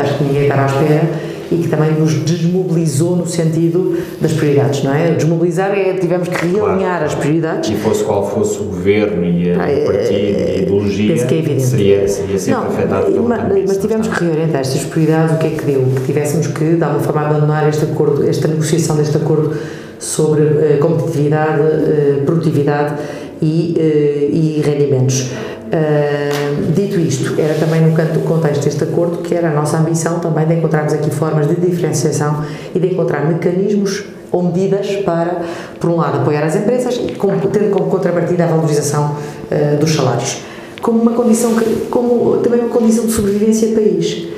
acho 0.00 0.18
que 0.18 0.24
ninguém 0.24 0.42
estava 0.42 0.62
à 0.62 0.66
espera, 0.66 1.10
e 1.50 1.56
que 1.58 1.68
também 1.68 1.92
nos 1.92 2.14
desmobilizou 2.14 3.16
no 3.16 3.26
sentido 3.26 3.96
das 4.20 4.32
prioridades, 4.32 4.82
não 4.82 4.94
é? 4.94 5.12
Desmobilizar 5.12 5.70
é 5.72 5.94
tivemos 5.94 6.28
que 6.28 6.46
realinhar 6.46 6.98
claro. 6.98 7.04
as 7.04 7.14
prioridades. 7.14 7.70
E 7.70 7.74
fosse 7.74 8.04
qual 8.04 8.28
fosse 8.28 8.60
o 8.60 8.64
governo 8.64 9.24
e 9.24 9.52
a, 9.52 9.64
ah, 9.64 9.82
o 9.82 9.86
partido 9.86 10.14
e 10.14 10.42
a 10.42 10.56
ideologia, 10.62 11.26
que 11.26 11.34
é 11.34 11.58
seria, 11.58 12.08
seria 12.08 12.38
sempre 12.38 12.60
não, 12.60 12.68
afetado 12.68 13.12
pelo 13.12 13.28
mas, 13.28 13.64
mas 13.66 13.76
tivemos 13.78 14.08
que 14.08 14.24
reorientar 14.24 14.60
estas 14.60 14.84
prioridades, 14.84 15.36
o 15.36 15.38
que 15.38 15.46
é 15.46 15.50
que 15.50 15.64
deu? 15.64 15.84
Que 15.96 16.06
tivéssemos 16.06 16.46
que, 16.48 16.64
de 16.64 16.82
alguma 16.82 17.00
forma, 17.00 17.20
abandonar 17.22 17.68
este 17.68 17.84
acordo, 17.84 18.28
esta 18.28 18.48
negociação 18.48 18.96
deste 18.96 19.16
acordo 19.16 19.56
sobre 19.98 20.42
uh, 20.42 20.78
competitividade, 20.80 21.60
uh, 21.60 22.24
produtividade 22.24 22.94
e, 23.40 23.74
uh, 23.76 24.34
e 24.34 24.62
rendimentos. 24.64 25.30
Uh, 25.74 26.70
dito 26.72 27.00
isto, 27.00 27.34
era 27.36 27.54
também 27.54 27.80
no 27.80 28.20
contexto 28.20 28.62
deste 28.62 28.84
acordo 28.84 29.18
que 29.18 29.34
era 29.34 29.48
a 29.48 29.52
nossa 29.52 29.76
ambição 29.76 30.20
também 30.20 30.46
de 30.46 30.54
encontrarmos 30.54 30.92
aqui 30.92 31.10
formas 31.10 31.48
de 31.48 31.56
diferenciação 31.56 32.44
e 32.72 32.78
de 32.78 32.92
encontrar 32.92 33.26
mecanismos 33.26 34.04
ou 34.30 34.44
medidas 34.44 34.86
para, 35.04 35.42
por 35.80 35.90
um 35.90 35.96
lado, 35.96 36.18
apoiar 36.18 36.44
as 36.44 36.54
empresas 36.54 36.94
e 36.94 37.16
tendo 37.48 37.72
como 37.72 37.90
contrapartida 37.90 38.44
a 38.44 38.46
valorização 38.46 39.16
uh, 39.16 39.76
dos 39.80 39.92
salários, 39.96 40.44
como 40.80 41.02
uma 41.02 41.12
condição, 41.12 41.50
como 41.90 42.36
também 42.36 42.60
uma 42.60 42.68
condição 42.68 43.06
de 43.06 43.12
sobrevivência 43.12 43.74
país. 43.74 44.28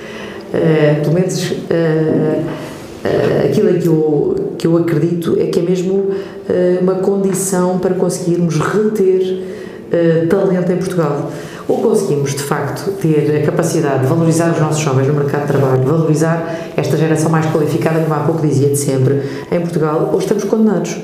Uh, 0.54 1.02
pelo 1.02 1.12
menos 1.12 1.52
aquilo 3.44 3.74
que 3.78 3.86
eu, 3.86 4.36
que 4.56 4.66
eu 4.66 4.76
acredito 4.78 5.36
é 5.38 5.46
que 5.46 5.60
é 5.60 5.62
mesmo 5.62 6.10
uma 6.80 6.94
condição 6.94 7.78
para 7.78 7.94
conseguirmos 7.94 8.58
reter 8.58 9.56
uh, 9.92 10.26
talento 10.28 10.72
em 10.72 10.76
Portugal. 10.76 11.30
ou 11.68 11.78
conseguimos 11.82 12.32
de 12.34 12.42
facto 12.42 12.92
ter 13.00 13.42
a 13.42 13.46
capacidade 13.46 14.00
de 14.00 14.06
valorizar 14.06 14.50
os 14.52 14.60
nossos 14.60 14.80
jovens 14.80 15.08
no 15.08 15.14
mercado 15.14 15.42
de 15.42 15.52
trabalho, 15.52 15.82
valorizar 15.82 16.72
esta 16.76 16.96
geração 16.96 17.30
mais 17.30 17.46
qualificada, 17.46 18.00
como 18.00 18.14
há 18.14 18.20
pouco 18.20 18.46
dizia 18.46 18.68
de 18.68 18.76
sempre, 18.76 19.22
em 19.50 19.60
Portugal, 19.60 20.10
ou 20.12 20.18
estamos 20.18 20.44
condenados. 20.44 20.96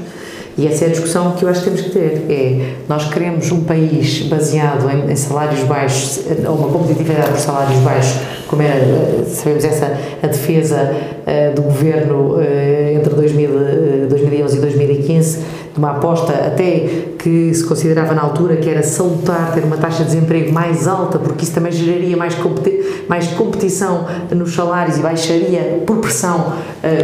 E 0.57 0.67
essa 0.67 0.85
é 0.85 0.89
a 0.89 0.91
discussão 0.91 1.33
que 1.33 1.45
eu 1.45 1.49
acho 1.49 1.61
que 1.61 1.71
temos 1.71 1.81
que 1.81 1.91
ter. 1.91 2.27
É, 2.29 2.75
nós 2.87 3.09
queremos 3.09 3.51
um 3.51 3.65
país 3.65 4.23
baseado 4.29 4.89
em, 4.91 5.11
em 5.11 5.17
salários 5.17 5.63
baixos, 5.65 6.21
ou 6.47 6.55
uma 6.55 6.69
competitividade 6.69 7.31
por 7.31 7.39
salários 7.39 7.79
baixos, 7.81 8.21
como 8.49 8.61
era, 8.61 8.75
é, 8.75 9.25
sabemos 9.27 9.65
essa, 9.65 9.97
a 10.23 10.27
defesa 10.27 10.93
uh, 11.23 11.55
do 11.55 11.63
governo 11.63 12.35
uh, 12.35 12.95
entre 12.95 13.15
2000, 13.15 13.51
uh, 13.51 14.07
2011 14.11 14.59
e 14.59 14.61
2015, 14.61 15.39
de 15.73 15.79
uma 15.79 15.93
aposta 15.93 16.33
até 16.33 17.07
que 17.19 17.53
se 17.55 17.65
considerava 17.65 18.15
na 18.15 18.23
altura 18.23 18.57
que 18.57 18.69
era 18.69 18.83
salutar 18.83 19.53
ter 19.55 19.65
uma 19.65 19.77
taxa 19.77 20.05
de 20.05 20.15
desemprego 20.15 20.53
mais 20.53 20.87
alta, 20.87 21.19
porque 21.19 21.45
isso 21.45 21.55
também 21.55 21.73
geraria 21.73 22.17
mais, 22.17 22.35
competi 22.35 23.05
mais 23.09 23.29
competição 23.29 24.07
nos 24.35 24.55
salários 24.55 24.99
e 24.99 25.01
baixaria 25.01 25.83
por 25.87 25.99
pressão 25.99 26.55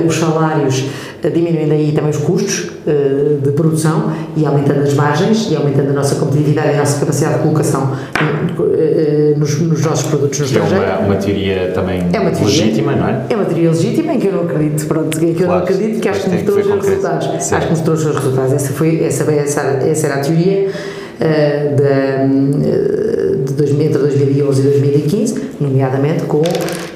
os 0.07 0.17
salários 0.17 0.85
diminuindo 1.23 1.73
aí 1.73 1.93
também 1.93 2.11
os 2.11 2.19
custos 2.19 2.71
uh, 2.87 3.41
de 3.43 3.51
produção 3.53 4.13
e 4.37 4.47
aumentando 4.47 4.83
as 4.83 4.95
margens 4.95 5.51
e 5.51 5.57
aumentando 5.57 5.91
a 5.91 5.93
nossa 5.93 6.15
competitividade 6.15 6.69
e 6.69 6.75
a 6.75 6.79
nossa 6.79 7.01
capacidade 7.01 7.37
de 7.37 7.43
colocação 7.43 7.93
uh, 7.93 9.39
nos, 9.39 9.61
nos, 9.61 9.85
nossos 9.85 10.07
produtos 10.07 10.39
no 10.39 10.45
estrangeiro. 10.47 10.85
É 10.85 10.97
uma, 10.97 11.07
uma 11.07 11.17
teoria 11.17 11.73
também 11.75 12.07
é 12.13 12.21
uma 12.21 12.31
teoria, 12.31 12.65
legítima, 12.65 12.95
não 12.95 13.09
é? 13.09 13.23
É 13.31 13.35
uma 13.35 13.45
teoria 13.45 13.71
legítima 13.71 14.13
em 14.13 14.21
que 14.21 14.27
eu 14.29 14.33
não 14.33 14.43
acredito, 14.45 14.87
pronto, 14.87 15.25
em 15.25 15.35
que 15.35 15.43
claro, 15.43 15.53
eu 15.53 15.57
não 15.57 15.65
acredito 15.65 16.01
que 16.01 16.09
acho 16.09 16.23
que 16.23 16.31
mostrou 16.31 16.59
os 16.59 16.67
seus 16.67 16.87
resultados. 16.87 17.45
Sim. 17.45 17.55
Acho 17.55 17.67
que 17.67 17.73
mostrou 17.73 17.97
os 17.97 18.03
seus 18.03 18.17
resultados. 18.17 18.53
Essa, 18.53 18.73
foi, 18.73 19.03
essa, 19.03 19.33
essa, 19.33 19.61
essa 19.61 20.07
era 20.07 20.17
a 20.17 20.21
teoria. 20.21 20.71
Uh, 21.19 21.75
de, 21.75 23.45
de 23.45 23.53
2000, 23.55 23.87
entre 23.87 23.99
2011 23.99 24.61
e 24.61 24.63
2015, 24.63 25.43
nomeadamente 25.61 26.25
com 26.25 26.43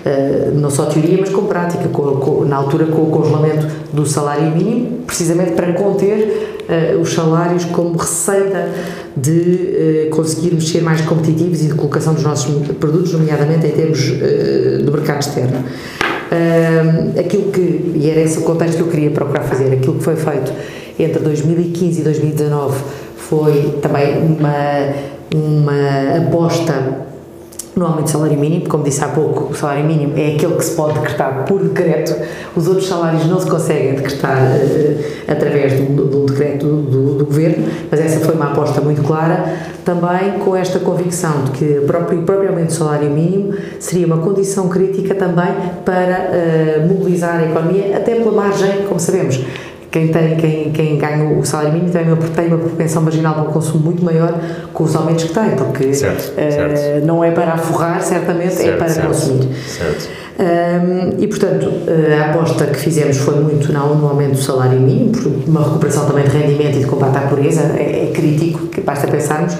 eh, 0.04 0.50
não 0.54 0.70
só 0.70 0.86
teoria, 0.86 1.18
mas 1.20 1.30
com 1.30 1.44
prática, 1.46 1.88
com, 1.88 2.16
com, 2.16 2.44
na 2.44 2.56
altura 2.56 2.86
com 2.86 3.02
o 3.02 3.06
congelamento 3.06 3.66
do 3.92 4.06
salário 4.06 4.54
mínimo, 4.54 4.98
precisamente 5.06 5.52
para 5.52 5.72
conter 5.72 6.50
os 7.00 7.12
salários 7.12 7.64
como 7.66 7.98
receita 7.98 8.68
de 9.16 10.08
conseguirmos 10.10 10.68
ser 10.68 10.80
mais 10.82 11.00
competitivos 11.02 11.60
e 11.62 11.66
de 11.66 11.74
colocação 11.74 12.14
dos 12.14 12.22
nossos 12.22 12.66
produtos, 12.78 13.12
nomeadamente 13.12 13.66
em 13.66 13.70
termos 13.70 14.00
do 14.82 14.92
mercado 14.92 15.20
externo. 15.20 15.64
aquilo 17.18 17.50
que, 17.50 17.92
e 17.94 18.08
era 18.08 18.20
esse 18.20 18.38
o 18.38 18.42
contexto 18.42 18.76
que 18.76 18.82
eu 18.82 18.88
queria 18.88 19.10
procurar 19.10 19.42
fazer, 19.42 19.72
aquilo 19.72 19.94
que 19.94 20.04
foi 20.04 20.16
feito 20.16 20.52
entre 20.98 21.18
2015 21.18 22.00
e 22.00 22.04
2019 22.04 22.82
foi 23.28 23.78
também 23.80 24.18
uma, 24.18 24.92
uma 25.34 26.16
aposta 26.26 27.02
no 27.74 27.86
aumento 27.86 28.04
do 28.04 28.10
salário 28.10 28.38
mínimo, 28.38 28.68
como 28.68 28.84
disse 28.84 29.02
há 29.02 29.08
pouco, 29.08 29.50
o 29.50 29.56
salário 29.56 29.84
mínimo 29.84 30.12
é 30.16 30.34
aquele 30.34 30.56
que 30.56 30.64
se 30.64 30.76
pode 30.76 30.98
decretar 30.98 31.46
por 31.46 31.62
decreto, 31.62 32.14
os 32.54 32.68
outros 32.68 32.86
salários 32.86 33.26
não 33.26 33.40
se 33.40 33.48
conseguem 33.48 33.94
decretar 33.94 34.36
uh, 34.36 35.04
através 35.26 35.76
de 35.76 35.82
um, 35.82 36.26
decreto 36.26 36.66
do, 36.66 37.14
do, 37.14 37.24
governo, 37.24 37.66
mas 37.90 37.98
essa 37.98 38.20
foi 38.20 38.34
uma 38.34 38.52
aposta 38.52 38.80
muito 38.82 39.02
clara, 39.02 39.54
também 39.86 40.38
com 40.44 40.54
esta 40.54 40.78
convicção 40.80 41.44
de 41.44 41.50
que 41.52 41.78
o 41.78 41.86
próprio, 41.86 42.22
próprio 42.22 42.50
aumento 42.50 42.68
do 42.68 42.72
salário 42.74 43.10
mínimo 43.10 43.54
seria 43.80 44.06
uma 44.06 44.18
condição 44.18 44.68
crítica 44.68 45.14
também 45.14 45.54
para 45.84 46.30
uh, 46.30 46.88
mobilizar 46.88 47.40
a 47.40 47.44
economia, 47.44 47.96
até 47.96 48.16
pela 48.16 48.32
margem, 48.32 48.82
como 48.86 49.00
sabemos, 49.00 49.40
quem, 49.92 50.08
tem, 50.08 50.36
quem, 50.36 50.72
quem 50.72 50.96
ganha 50.96 51.38
o 51.38 51.44
salário 51.44 51.74
mínimo 51.74 51.92
tem 51.92 52.02
uma, 52.04 52.16
tem 52.16 52.46
uma 52.46 52.56
propensão 52.56 53.02
marginal 53.02 53.34
para 53.34 53.42
o 53.42 53.52
consumo 53.52 53.84
muito 53.84 54.02
maior 54.02 54.34
com 54.72 54.84
os 54.84 54.96
aumentos 54.96 55.24
que 55.24 55.34
tem, 55.34 55.50
porque 55.50 55.92
certo, 55.92 56.32
uh, 56.32 56.34
certo. 56.34 57.06
não 57.06 57.22
é 57.22 57.30
para 57.30 57.52
aforrar, 57.52 58.00
certamente, 58.00 58.54
é 58.54 58.56
certo, 58.56 58.82
é 58.82 58.92
para 58.94 59.06
consumir. 59.06 59.48
Um, 60.38 61.22
e, 61.22 61.28
portanto, 61.28 61.70
eh, 61.86 62.18
a 62.18 62.30
aposta 62.30 62.64
que 62.64 62.78
fizemos 62.78 63.18
foi 63.18 63.38
muito 63.38 63.70
não, 63.70 63.94
no 63.94 64.08
aumento 64.08 64.32
do 64.32 64.42
salário 64.42 64.80
mínimo, 64.80 65.12
uma 65.46 65.62
recuperação 65.62 66.06
também 66.06 66.24
de 66.24 66.30
rendimento 66.30 66.78
e 66.78 66.80
de 66.80 66.86
combate 66.86 67.18
à 67.18 67.20
pobreza, 67.20 67.60
é, 67.76 68.08
é 68.08 68.12
crítico, 68.12 68.66
que 68.68 68.80
basta 68.80 69.06
pensarmos 69.06 69.54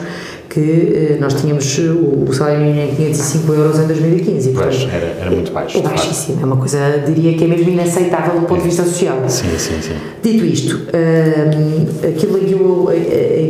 que 0.53 0.61
eh, 0.61 1.17
nós 1.19 1.33
tínhamos 1.33 1.79
o, 1.79 2.31
salário 2.31 2.61
mínimo 2.61 2.81
em 2.83 2.95
505 2.95 3.53
euros 3.55 3.79
em 3.79 3.87
2015. 3.87 4.51
E, 4.51 4.53
portanto, 4.53 4.89
era, 4.93 5.07
era 5.19 5.31
muito 5.31 5.51
baixo. 5.51 5.79
É 5.79 5.81
baixíssimo, 5.81 6.43
é 6.43 6.45
uma 6.45 6.59
coisa, 6.59 7.03
diria 7.07 7.33
que 7.39 7.45
é 7.45 7.47
mesmo 7.47 7.71
inaceitável 7.71 8.39
do 8.39 8.47
ponto 8.47 8.61
de 8.61 8.69
vista 8.69 8.85
social. 8.85 9.17
Sim, 9.29 9.49
sim, 9.57 9.81
sim. 9.81 9.95
Dito 10.23 10.45
isto, 10.45 10.89
um, 10.93 12.07
aquilo 12.07 12.39
que 12.39 12.53
eu 12.53 12.89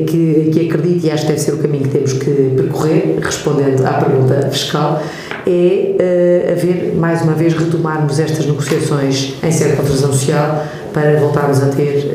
que, 0.06 0.50
que 0.52 0.68
acredito 0.68 1.06
e 1.06 1.10
acho 1.10 1.22
que 1.22 1.32
deve 1.32 1.40
ser 1.40 1.54
o 1.54 1.58
caminho 1.58 1.82
que 1.84 1.90
temos 1.90 2.12
que 2.12 2.52
percorrer, 2.56 3.18
respondendo 3.20 3.84
à 3.84 3.94
pergunta 3.94 4.48
fiscal, 4.50 5.02
é 5.44 6.52
haver, 6.52 6.94
mais 6.94 7.22
uma 7.22 7.32
vez, 7.32 7.52
retomarmos 7.54 8.20
estas 8.20 8.46
negociações 8.46 9.34
em 9.42 9.50
sede 9.50 9.70
de 9.70 9.76
contribuição 9.76 10.12
social 10.12 10.64
para 10.92 11.18
voltarmos 11.18 11.60
a 11.62 11.66
ter 11.66 12.12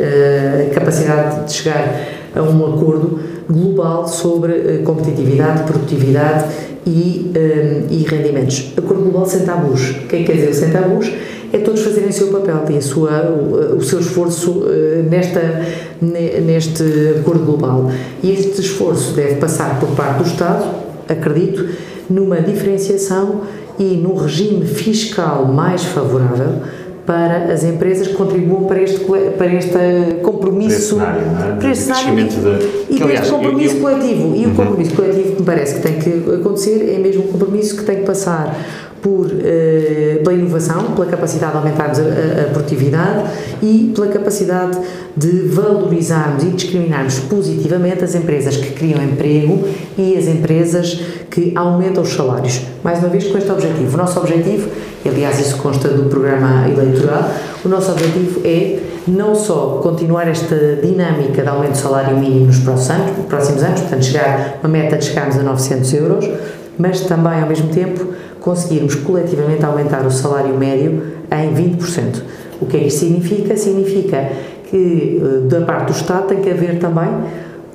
a 0.69 0.73
capacidade 0.73 1.45
de 1.45 1.51
chegar 1.51 2.07
a 2.33 2.41
um 2.41 2.73
acordo 2.73 3.36
global 3.49 4.07
sobre 4.07 4.51
uh, 4.53 4.83
competitividade, 4.83 5.63
produtividade 5.63 6.45
e, 6.85 7.31
um, 7.35 7.93
e 7.93 8.03
rendimentos. 8.03 8.73
Acordo 8.77 9.03
global 9.03 9.25
sem 9.25 9.41
tabus. 9.41 9.89
O 9.89 9.93
que 10.07 10.15
é 10.15 10.19
que 10.19 10.25
quer 10.25 10.33
dizer 10.33 10.53
sem 10.53 10.71
tabus? 10.71 11.11
É 11.51 11.59
todos 11.59 11.81
fazerem 11.81 12.09
o 12.09 12.13
seu 12.13 12.27
papel 12.27 12.65
e 12.69 12.77
a 12.77 12.81
sua, 12.81 13.21
o, 13.29 13.77
o 13.77 13.81
seu 13.81 13.99
esforço 13.99 14.51
uh, 14.51 15.03
nesta, 15.09 15.65
neste 16.01 16.83
acordo 17.19 17.45
global. 17.45 17.91
E 18.21 18.31
este 18.31 18.61
esforço 18.61 19.13
deve 19.13 19.35
passar 19.35 19.79
por 19.79 19.89
parte 19.89 20.23
do 20.23 20.29
Estado, 20.29 20.65
acredito, 21.07 21.69
numa 22.09 22.41
diferenciação 22.41 23.41
e 23.79 23.95
num 23.95 24.15
regime 24.15 24.65
fiscal 24.65 25.45
mais 25.45 25.83
favorável 25.83 26.61
para 27.07 27.53
as 27.53 27.63
empresas 27.63 28.09
que 28.09 28.15
contribuam 28.15 28.65
para 28.65 28.81
este, 28.81 28.99
para 29.37 29.53
este 29.53 29.77
compromisso. 30.21 30.97
Para 30.97 31.15
este 31.15 31.23
cenário, 31.23 31.49
é? 31.53 31.55
para 31.55 31.71
este 31.71 31.83
cenário 31.85 32.19
e, 32.19 32.23
de, 32.25 32.95
e 32.95 32.99
para 32.99 33.13
este 33.13 33.29
compromisso 33.29 33.75
eu, 33.75 33.77
eu, 33.77 33.81
coletivo. 33.81 34.35
E 34.35 34.45
uhum. 34.45 34.51
o 34.51 34.55
compromisso 34.55 34.93
coletivo 34.93 35.31
que 35.31 35.39
me 35.39 35.45
parece 35.45 35.75
que 35.75 35.81
tem 35.81 35.99
que 35.99 36.33
acontecer 36.35 36.93
é 36.93 36.99
mesmo 36.99 37.23
um 37.23 37.27
compromisso 37.27 37.77
que 37.77 37.83
tem 37.85 37.95
que 37.99 38.05
passar 38.05 38.53
por, 39.01 39.31
eh, 39.41 40.19
pela 40.21 40.35
inovação, 40.35 40.91
pela 40.95 41.05
capacidade 41.07 41.53
de 41.53 41.57
aumentarmos 41.59 41.99
a, 41.99 42.01
a, 42.01 42.51
produtividade 42.51 43.29
e 43.61 43.91
pela 43.95 44.07
capacidade 44.07 44.77
de 45.15 45.47
valorizarmos 45.47 46.43
e 46.43 46.47
discriminarmos 46.47 47.19
positivamente 47.19 48.03
as 48.03 48.15
empresas 48.15 48.57
que 48.57 48.71
criam 48.71 49.01
emprego 49.01 49.65
e 49.97 50.17
as 50.17 50.27
empresas 50.27 50.99
que 51.29 51.53
aumentam 51.55 52.03
os 52.03 52.09
salários. 52.09 52.61
Mais 52.83 52.99
uma 52.99 53.07
vez 53.07 53.27
com 53.27 53.37
este 53.37 53.51
objetivo. 53.51 53.93
O 53.93 53.97
nosso 53.97 54.19
objetivo, 54.19 54.67
e 54.67 54.86
aliás 55.05 55.39
isso 55.39 55.57
consta 55.57 55.89
do 55.89 56.09
programa 56.09 56.67
eleitoral, 56.69 57.29
o 57.63 57.69
nosso 57.69 57.91
objetivo 57.91 58.41
é 58.45 58.79
não 59.07 59.33
só 59.33 59.79
continuar 59.81 60.27
esta 60.27 60.55
dinâmica 60.81 61.41
de 61.41 61.47
aumento 61.47 61.71
do 61.71 61.77
salário 61.77 62.17
mínimo 62.17 62.47
nos 62.47 62.59
próximos 62.59 63.63
anos, 63.63 63.81
portanto 63.81 64.03
chegar, 64.03 64.59
uma 64.61 64.69
meta 64.69 64.97
de 64.97 65.05
chegarmos 65.05 65.37
a 65.37 65.43
900 65.43 65.93
euros, 65.93 66.29
mas 66.77 67.01
também 67.01 67.41
ao 67.41 67.47
mesmo 67.47 67.69
tempo 67.69 68.07
conseguirmos 68.41 68.95
coletivamente 68.95 69.63
aumentar 69.65 70.05
o 70.05 70.11
salário 70.11 70.57
médio 70.57 71.01
em 71.31 71.53
20%. 71.53 72.21
O 72.61 72.65
que 72.65 72.77
é 72.77 72.79
que 72.81 72.87
isto 72.87 72.99
significa? 72.99 73.55
Significa 73.55 74.31
que 74.69 75.21
eh, 75.21 75.47
da 75.47 75.61
parte 75.61 75.91
do 75.91 75.91
Estado 75.91 76.27
tem 76.27 76.41
que 76.41 76.49
haver 76.49 76.79
também 76.79 77.09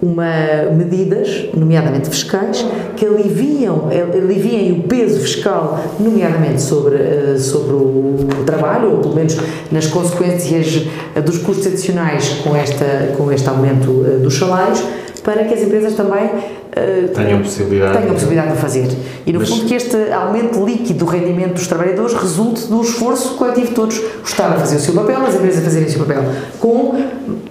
uma, 0.03 0.65
medidas, 0.77 1.49
nomeadamente 1.55 2.11
fiscais, 2.11 2.67
que 2.97 3.07
aliviam, 3.07 3.89
aliviem 4.13 4.73
o 4.73 4.83
peso 4.83 5.21
fiscal, 5.21 5.81
nomeadamente 6.01 6.61
sobre, 6.61 6.97
eh, 6.97 7.37
sobre 7.39 7.75
o 7.75 8.27
trabalho, 8.45 8.91
ou 8.91 8.99
pelo 8.99 9.15
menos 9.15 9.37
nas 9.71 9.87
consequências 9.87 10.89
dos 11.25 11.39
custos 11.39 11.69
adicionais 11.69 12.41
com, 12.43 12.57
esta, 12.57 13.15
com 13.17 13.31
este 13.31 13.49
aumento 13.49 14.05
eh, 14.05 14.19
dos 14.19 14.37
salários, 14.37 14.83
para 15.23 15.45
que 15.45 15.55
as 15.55 15.62
empresas 15.62 15.95
também 15.95 16.25
uh, 16.26 17.09
tenham, 17.14 17.41
possibilidade, 17.41 17.99
tenham 17.99 18.12
possibilidade 18.12 18.52
de 18.52 18.59
fazer. 18.59 18.88
E, 19.26 19.33
no 19.33 19.41
Mas... 19.41 19.49
fundo, 19.49 19.67
que 19.67 19.75
este 19.75 19.97
aumento 20.12 20.64
líquido 20.64 21.00
do 21.00 21.05
rendimento 21.05 21.55
dos 21.55 21.67
trabalhadores 21.67 22.14
resulte 22.14 22.67
do 22.67 22.81
esforço 22.83 23.35
coletivo 23.37 23.69
de 23.69 23.75
todos. 23.75 23.99
O 23.99 24.25
Estado 24.25 24.55
a 24.55 24.59
fazer 24.59 24.76
o 24.76 24.81
seu 24.81 24.95
papel, 24.95 25.25
as 25.25 25.35
empresas 25.35 25.61
a 25.61 25.64
fazerem 25.64 25.88
o 25.88 25.91
seu 25.91 26.05
papel. 26.05 26.25
Com, 26.59 26.95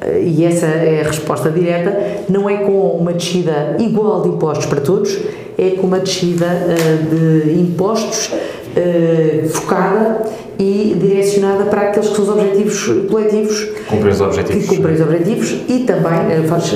eh, 0.01 0.23
e 0.23 0.43
essa 0.45 0.65
é 0.65 1.01
a 1.01 1.07
resposta 1.07 1.49
direta, 1.49 1.97
não 2.29 2.49
é 2.49 2.57
com 2.57 2.97
uma 2.97 3.13
descida 3.13 3.75
igual 3.79 4.21
de 4.21 4.29
impostos 4.29 4.65
para 4.65 4.81
todos, 4.81 5.17
é 5.57 5.71
com 5.71 5.87
uma 5.87 5.99
descida 5.99 6.45
uh, 6.45 7.15
de 7.15 7.59
impostos 7.59 8.31
uh, 8.75 9.49
focada 9.49 10.21
e 10.59 10.95
direcionada 10.99 11.65
para 11.65 11.81
aqueles 11.89 12.09
que 12.09 12.15
são 12.15 12.23
os 12.23 12.29
objetivos 12.29 13.09
coletivos. 13.09 13.69
Cumprem 13.87 14.11
os 14.11 14.21
objetivos. 14.21 14.63
Que 14.63 14.75
cumprem 14.75 14.95
os 14.95 15.01
objetivos 15.01 15.51
e 15.67 15.79
também, 15.79 16.13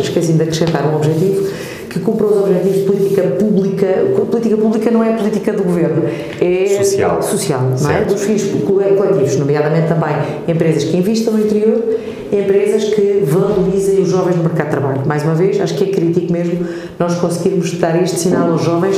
esqueci 0.01 0.33
de 0.33 0.41
acrescentar 0.41 0.87
um 0.87 0.95
objetivo, 0.95 1.47
que 1.89 1.99
cumpra 1.99 2.25
os 2.25 2.37
objetivos 2.37 2.77
de 2.77 2.83
política 2.83 3.21
pública. 3.39 3.87
Política 4.31 4.57
pública 4.57 4.91
não 4.91 5.03
é 5.03 5.13
política 5.13 5.53
do 5.53 5.63
governo, 5.63 6.03
é 6.41 6.83
social, 6.83 7.21
social 7.21 7.61
não 7.79 7.91
é? 7.91 8.03
Dos 8.05 8.23
fins 8.23 8.43
coletivos, 8.65 9.37
nomeadamente 9.37 9.87
também 9.87 10.15
empresas 10.47 10.83
que 10.83 10.97
investam 10.97 11.33
no 11.33 11.45
interior, 11.45 11.83
empresas 12.31 12.85
que 12.85 13.23
valorizem 13.23 14.01
os 14.01 14.09
jovens 14.09 14.35
no 14.35 14.43
mercado 14.43 14.65
de 14.65 14.71
trabalho. 14.71 15.01
Mais 15.05 15.23
uma 15.23 15.35
vez, 15.35 15.61
acho 15.61 15.75
que 15.75 15.83
é 15.83 15.87
crítico 15.87 16.33
mesmo 16.33 16.65
nós 16.97 17.15
conseguirmos 17.15 17.71
dar 17.73 18.01
este 18.01 18.19
sinal 18.19 18.51
aos 18.51 18.63
jovens 18.63 18.97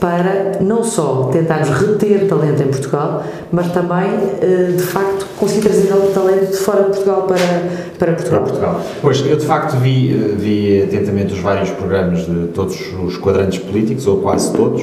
para 0.00 0.58
não 0.60 0.84
só 0.84 1.30
tentarmos 1.32 1.68
reter 1.70 2.26
talento 2.28 2.62
em 2.62 2.66
Portugal, 2.66 3.24
mas 3.50 3.72
também, 3.72 4.10
eh, 4.42 4.72
de 4.76 4.82
facto, 4.82 5.26
conseguir 5.38 5.62
trazer 5.62 5.88
novo 5.88 6.12
talento 6.12 6.50
de 6.50 6.56
fora 6.56 6.82
de 6.84 6.90
Portugal 6.90 7.22
para, 7.22 7.38
para 7.98 8.12
para 8.12 8.12
Portugal. 8.12 8.42
Portugal. 8.42 8.80
Pois, 9.00 9.26
eu 9.26 9.36
de 9.36 9.46
facto 9.46 9.76
vi, 9.78 10.12
eh, 10.12 10.34
vi 10.36 10.82
atentamente 10.82 11.32
os 11.32 11.40
vários 11.40 11.70
programas 11.70 12.26
de 12.26 12.48
todos 12.48 12.76
os 13.04 13.16
quadrantes 13.16 13.58
políticos, 13.58 14.06
ou 14.06 14.18
quase 14.18 14.52
todos, 14.52 14.82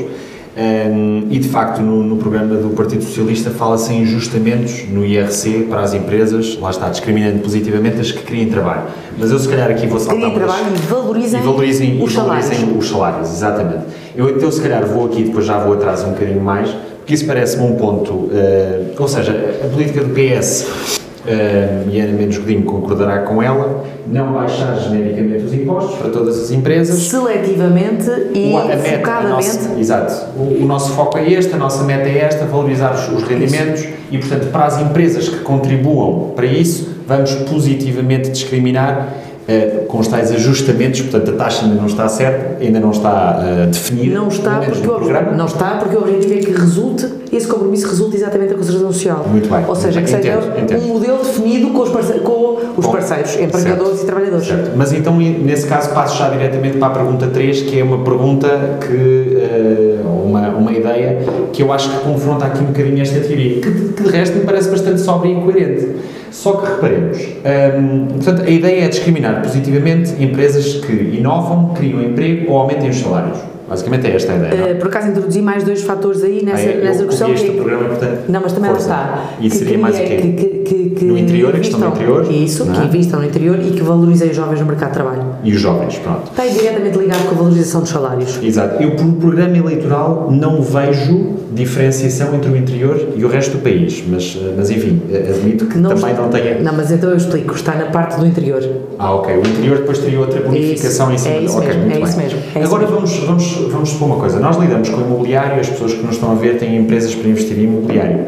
ehm, 0.56 1.28
e 1.30 1.40
de 1.40 1.50
facto 1.50 1.82
no, 1.82 2.04
no 2.04 2.18
programa 2.18 2.56
do 2.56 2.70
Partido 2.70 3.04
Socialista 3.04 3.50
fala-se 3.50 3.94
em 3.94 4.04
ajustamentos 4.04 4.86
no 4.90 5.06
IRC 5.06 5.68
para 5.70 5.82
as 5.82 5.94
empresas, 5.94 6.58
lá 6.60 6.70
está, 6.70 6.90
discriminando 6.90 7.40
positivamente 7.40 8.00
as 8.00 8.12
que 8.12 8.24
criem 8.24 8.50
trabalho. 8.50 8.84
Mas 9.18 9.32
eu 9.32 9.40
se 9.40 9.48
calhar 9.48 9.70
aqui 9.70 9.88
vou 9.88 10.00
saltar 10.00 10.32
Criem 10.32 10.34
trabalho 10.36 10.66
e 10.76 10.88
valorizem, 10.88 11.40
e 11.40 11.44
valorizem, 11.44 12.04
os 12.04 12.12
e 12.12 12.16
valorizem 12.16 12.58
salários. 12.58 12.78
os 12.78 12.90
salários, 12.90 13.30
exatamente. 13.30 13.84
Eu 14.16 14.30
então 14.30 14.52
se 14.52 14.62
calhar 14.62 14.86
vou 14.86 15.06
aqui, 15.06 15.24
depois 15.24 15.46
já 15.46 15.60
vou 15.60 15.74
atrás 15.74 16.04
um 16.04 16.12
bocadinho 16.12 16.42
mais, 16.42 16.70
porque 17.00 17.14
isso 17.16 17.26
parece-me 17.26 17.66
um 17.66 17.76
ponto, 17.76 18.30
eh, 18.32 18.94
ou 18.98 19.08
seja, 19.08 19.60
a 19.64 19.68
política 19.68 20.04
do 20.04 20.14
PS, 20.14 21.02
eh, 21.26 21.84
e 21.92 22.00
Ana 22.00 22.14
Mendes 22.14 22.38
Godinho 22.38 22.64
concordará 22.64 23.20
com 23.20 23.42
ela, 23.42 23.84
não 24.08 24.34
baixar 24.34 24.76
genericamente 24.76 25.44
os 25.46 25.54
impostos 25.54 25.96
para 25.98 26.10
todas 26.10 26.38
as 26.42 26.52
empresas, 26.52 27.00
Seletivamente 27.00 28.10
e 28.34 28.52
o- 28.54 28.58
a 28.58 28.66
meta, 28.66 28.80
a 28.90 28.98
focadamente. 28.98 29.30
nossa- 29.58 29.80
exato. 29.80 30.14
O, 30.38 30.64
o 30.64 30.66
nosso 30.66 30.92
foco 30.94 31.18
é 31.18 31.32
este, 31.32 31.54
a 31.54 31.58
nossa 31.58 31.84
meta 31.84 32.08
é 32.10 32.20
esta, 32.20 32.46
valorizar 32.46 32.94
os, 32.94 33.08
os 33.10 33.24
rendimentos 33.24 33.86
e, 34.12 34.18
portanto, 34.18 34.52
para 34.52 34.66
as 34.66 34.80
empresas 34.82 35.30
que 35.30 35.38
contribuam 35.40 36.32
para 36.36 36.46
isso, 36.46 36.90
vamos 37.08 37.34
positivamente 37.34 38.30
discriminar 38.30 39.14
eh, 39.48 39.84
com 39.88 40.00
os 40.00 40.08
tais 40.08 40.32
ajustamentos, 40.32 41.02
portanto, 41.02 41.32
a 41.32 41.34
taxa 41.36 41.66
ainda 41.66 41.76
não 41.76 41.86
está 41.88 42.08
certa, 42.08 42.64
ainda 42.64 42.80
não 42.80 42.92
está 42.92 43.42
eh, 43.44 43.66
definida. 43.68 44.16
Não 44.16 44.28
está, 44.28 44.60
menos 44.60 44.78
porque 44.78 44.88
no 44.88 44.94
o, 44.94 44.98
programa. 44.98 45.32
não 45.32 45.46
está 45.46 45.66
porque 45.78 45.96
o 45.96 46.00
objetivo 46.00 46.34
é 46.34 46.38
que 46.38 46.52
resulte, 46.52 47.08
esse 47.36 47.48
compromisso 47.48 47.88
resulte 47.88 48.16
exatamente 48.18 48.50
da 48.50 48.56
concertação 48.56 48.92
social. 48.92 49.26
Muito 49.30 49.50
bem, 49.50 49.66
Ou 49.68 49.76
seja, 49.76 50.02
que 50.02 50.10
seja 50.10 50.34
Entendo, 50.36 50.60
entendo. 50.62 50.84
um 50.84 50.88
modelo 50.94 51.18
definido 51.20 51.70
com 51.72 51.80
os, 51.82 51.90
parce- 51.90 52.20
com 52.20 52.58
os 52.78 52.86
Bom, 52.86 52.92
parceiros, 52.92 53.36
empregadores 53.40 53.90
certo. 53.92 54.04
e 54.04 54.06
trabalhadores. 54.06 54.48
Certo. 54.48 54.72
Mas 54.76 54.94
então, 54.94 55.18
nesse 55.18 55.68
caso, 55.68 55.92
passo 55.94 56.18
já 56.18 56.30
diretamente 56.30 56.78
para 56.78 56.88
a 56.88 56.92
pergunta 56.92 57.28
3, 57.28 57.62
que 57.64 57.80
é 57.80 57.84
uma 57.84 58.00
pergunta 58.04 58.48
que, 58.82 59.38
eh, 59.40 60.00
uma, 60.26 60.50
uma 60.50 60.72
ideia 60.72 61.20
que 61.52 61.62
eu 61.62 61.72
acho 61.72 61.90
que 61.90 61.98
confronta 62.04 62.46
aqui 62.46 62.64
um 62.64 62.68
bocadinho 62.68 63.02
esta 63.02 63.20
teoria, 63.20 63.62
que, 63.62 63.70
de- 63.70 63.94
que 63.94 64.04
de 64.04 64.10
resto 64.10 64.38
me 64.38 64.44
parece 64.46 64.70
bastante 64.70 65.02
sóbria 65.02 65.32
e 65.32 65.42
coerente. 65.42 65.88
Só 66.32 66.54
que 66.54 66.68
reparemos, 66.68 67.18
hum, 67.20 68.08
portanto, 68.16 68.42
a 68.42 68.50
ideia 68.50 68.86
é 68.86 68.88
discriminar 68.88 69.42
positivamente 69.44 70.14
empresas 70.22 70.76
que 70.84 70.92
inovam, 70.92 71.74
criam 71.76 72.02
emprego 72.02 72.52
ou 72.52 72.58
aumentem 72.58 72.90
os 72.90 72.98
salários. 73.00 73.38
Basicamente 73.74 74.06
é 74.08 74.16
esta 74.16 74.34
a 74.34 74.36
ideia. 74.36 74.56
não? 74.56 74.68
Eh, 74.68 74.74
por 74.76 74.88
acaso 74.88 75.08
introduzi 75.10 75.42
mais 75.42 75.64
dois 75.64 75.82
fatores 75.82 76.24
aí 76.24 76.44
nessa, 76.46 76.62
Ah, 76.70 76.72
é? 76.72 76.78
nessa 76.84 77.02
Eu 77.02 77.08
questão. 77.08 77.34
este 77.34 77.48
que 77.50 77.56
programa, 77.58 77.86
portanto, 77.86 78.20
Não, 78.30 78.42
mas 78.42 78.54
também 78.54 78.70
força. 78.70 78.90
lá 78.90 79.26
está. 79.34 79.44
E 79.44 79.50
seria 79.50 79.78
mais 79.80 79.96
o 79.96 80.00
quê? 80.00 80.18
Que, 80.18 80.32
que, 80.64 80.90
que 80.92 81.06
No 81.06 81.18
interior, 81.18 81.56
a 81.56 81.58
questão 81.58 81.80
do 81.80 81.88
interior, 81.88 82.32
Isso, 82.32 82.66
não 82.66 82.74
que 82.76 82.82
é? 82.82 82.86
invistam 82.86 83.20
no 83.20 83.26
interior 83.26 83.60
e 83.60 83.72
que 83.72 83.82
valorizem 83.82 84.30
os 84.30 84.36
jovens 84.36 84.60
no 84.60 84.68
mercado 84.68 84.90
de 84.90 84.94
trabalho. 84.94 85.24
E 85.44 85.52
os 85.54 85.60
jovens, 85.60 85.98
pronto. 86.00 86.32
Está 86.32 86.46
diretamente 86.46 86.98
ligado 86.98 87.26
com 87.28 87.36
a 87.36 87.38
valorização 87.38 87.82
dos 87.82 87.90
salários. 87.90 88.40
Exato. 88.42 88.82
Eu, 88.82 88.92
por 88.92 89.06
programa 89.16 89.58
eleitoral, 89.58 90.30
não 90.32 90.62
vejo 90.62 91.34
diferenciação 91.52 92.34
entre 92.34 92.50
o 92.50 92.56
interior 92.58 93.10
e 93.16 93.24
o 93.24 93.28
resto 93.28 93.58
do 93.58 93.62
país, 93.62 94.04
mas, 94.10 94.38
eh, 94.42 94.54
mas 94.58 94.70
enfim, 94.72 95.02
eh, 95.12 95.30
admito 95.30 95.66
que 95.66 95.74
também 95.80 95.94
está- 96.12 96.14
não 96.22 96.30
tenha. 96.30 96.60
Não, 96.60 96.74
mas 96.74 96.92
então 96.92 97.10
eu 97.10 97.18
explico. 97.18 97.54
Está 97.56 97.76
na 97.76 97.86
parte 97.88 98.18
do 98.20 98.26
interior. 98.26 98.64
Ah, 98.98 99.14
ok. 99.16 99.36
O 99.36 99.40
interior 99.42 99.78
depois 99.80 100.00
teria 100.00 100.20
outra 100.20 100.40
bonificação 100.42 101.14
Isso, 101.14 101.28
em 101.28 101.32
cima. 101.32 101.36
é 101.36 101.44
isso 101.46 101.58
ok, 101.58 101.68
mesmo, 101.68 101.82
muito 101.82 101.94
é 101.94 102.00
bem. 102.00 102.10
isso 102.10 102.18
mesmo, 102.18 102.40
é 102.40 102.60
isso 102.60 102.68
Agora 102.68 102.82
mesmo. 102.84 102.96
vamos, 102.96 103.18
vamos, 103.20 103.72
vamos 103.72 103.90
supor 103.90 104.06
uma 104.08 104.18
coisa. 104.18 104.40
Nós 104.40 104.56
lidamos 104.58 104.90
com 104.90 105.02
imobiliário, 105.02 105.60
as 105.60 105.70
pessoas 105.70 105.94
que 105.94 106.02
nos 106.04 106.16
estão 106.16 106.32
a 106.32 106.36
ver 106.36 106.58
têm 106.58 106.78
empresas 106.78 107.14
para 107.14 107.30
investir 107.30 107.60
em 107.60 107.64
imobiliário. 107.64 108.20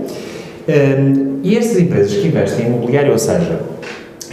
Hum, 0.67 1.39
e 1.43 1.57
estas 1.57 1.77
empresas 1.79 2.11
que 2.13 2.27
investem 2.27 2.65
em 2.65 2.69
imobiliário, 2.69 3.11
ou 3.11 3.19
seja, 3.19 3.59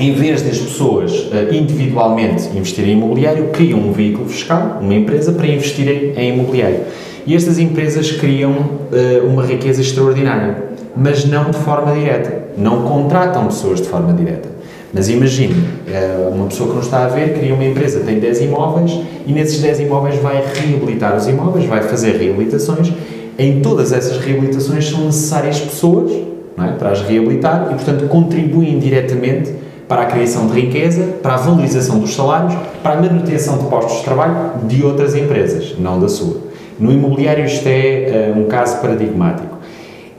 em 0.02 0.14
vez 0.14 0.42
das 0.42 0.58
pessoas 0.58 1.28
eh, 1.32 1.54
individualmente 1.54 2.48
investirem 2.56 2.94
em 2.94 2.96
imobiliário, 2.96 3.50
criam 3.52 3.78
um 3.78 3.92
veículo 3.92 4.28
fiscal, 4.28 4.78
uma 4.80 4.94
empresa, 4.94 5.30
para 5.30 5.46
investirem 5.46 6.12
em 6.16 6.34
imobiliário. 6.34 6.80
E 7.24 7.36
estas 7.36 7.56
empresas 7.56 8.10
criam 8.10 8.52
eh, 8.92 9.22
uma 9.24 9.46
riqueza 9.46 9.80
extraordinária, 9.80 10.56
mas 10.96 11.24
não 11.24 11.52
de 11.52 11.56
forma 11.58 11.94
direta. 11.94 12.42
Não 12.58 12.82
contratam 12.82 13.46
pessoas 13.46 13.80
de 13.80 13.86
forma 13.86 14.12
direta. 14.12 14.48
Mas 14.92 15.08
imagine, 15.08 15.54
eh, 15.86 16.28
uma 16.32 16.46
pessoa 16.46 16.70
que 16.70 16.74
não 16.74 16.82
está 16.82 17.04
a 17.04 17.08
ver 17.08 17.38
cria 17.38 17.54
uma 17.54 17.64
empresa, 17.64 18.00
tem 18.00 18.18
10 18.18 18.40
imóveis 18.40 18.98
e 19.24 19.32
nesses 19.32 19.60
10 19.60 19.80
imóveis 19.80 20.16
vai 20.16 20.42
reabilitar 20.52 21.16
os 21.16 21.28
imóveis, 21.28 21.64
vai 21.66 21.82
fazer 21.82 22.16
reabilitações. 22.16 22.92
Em 23.38 23.60
todas 23.60 23.92
essas 23.92 24.18
reabilitações 24.18 24.90
são 24.90 25.04
necessárias 25.04 25.60
pessoas 25.60 26.10
é, 26.58 26.72
para 26.72 26.90
as 26.90 27.02
reabilitar 27.02 27.68
e, 27.70 27.74
portanto, 27.74 28.08
contribuem 28.08 28.80
diretamente 28.80 29.61
para 29.88 30.02
a 30.02 30.06
criação 30.06 30.46
de 30.46 30.60
riqueza, 30.60 31.02
para 31.22 31.34
a 31.34 31.36
valorização 31.36 31.98
dos 31.98 32.14
salários, 32.14 32.54
para 32.82 32.92
a 32.92 33.02
manutenção 33.02 33.58
de 33.58 33.64
postos 33.64 33.98
de 33.98 34.04
trabalho 34.04 34.66
de 34.66 34.82
outras 34.84 35.14
empresas, 35.14 35.74
não 35.78 36.00
da 36.00 36.08
sua. 36.08 36.40
No 36.78 36.90
imobiliário 36.90 37.44
isto 37.44 37.66
é 37.66 38.30
eh, 38.30 38.34
um 38.36 38.44
caso 38.44 38.80
paradigmático. 38.80 39.58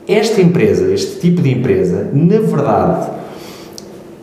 Esta 0.06 0.40
empresa, 0.40 0.92
este 0.92 1.20
tipo 1.20 1.42
de 1.42 1.50
empresa, 1.50 2.08
na 2.12 2.38
verdade, 2.38 3.10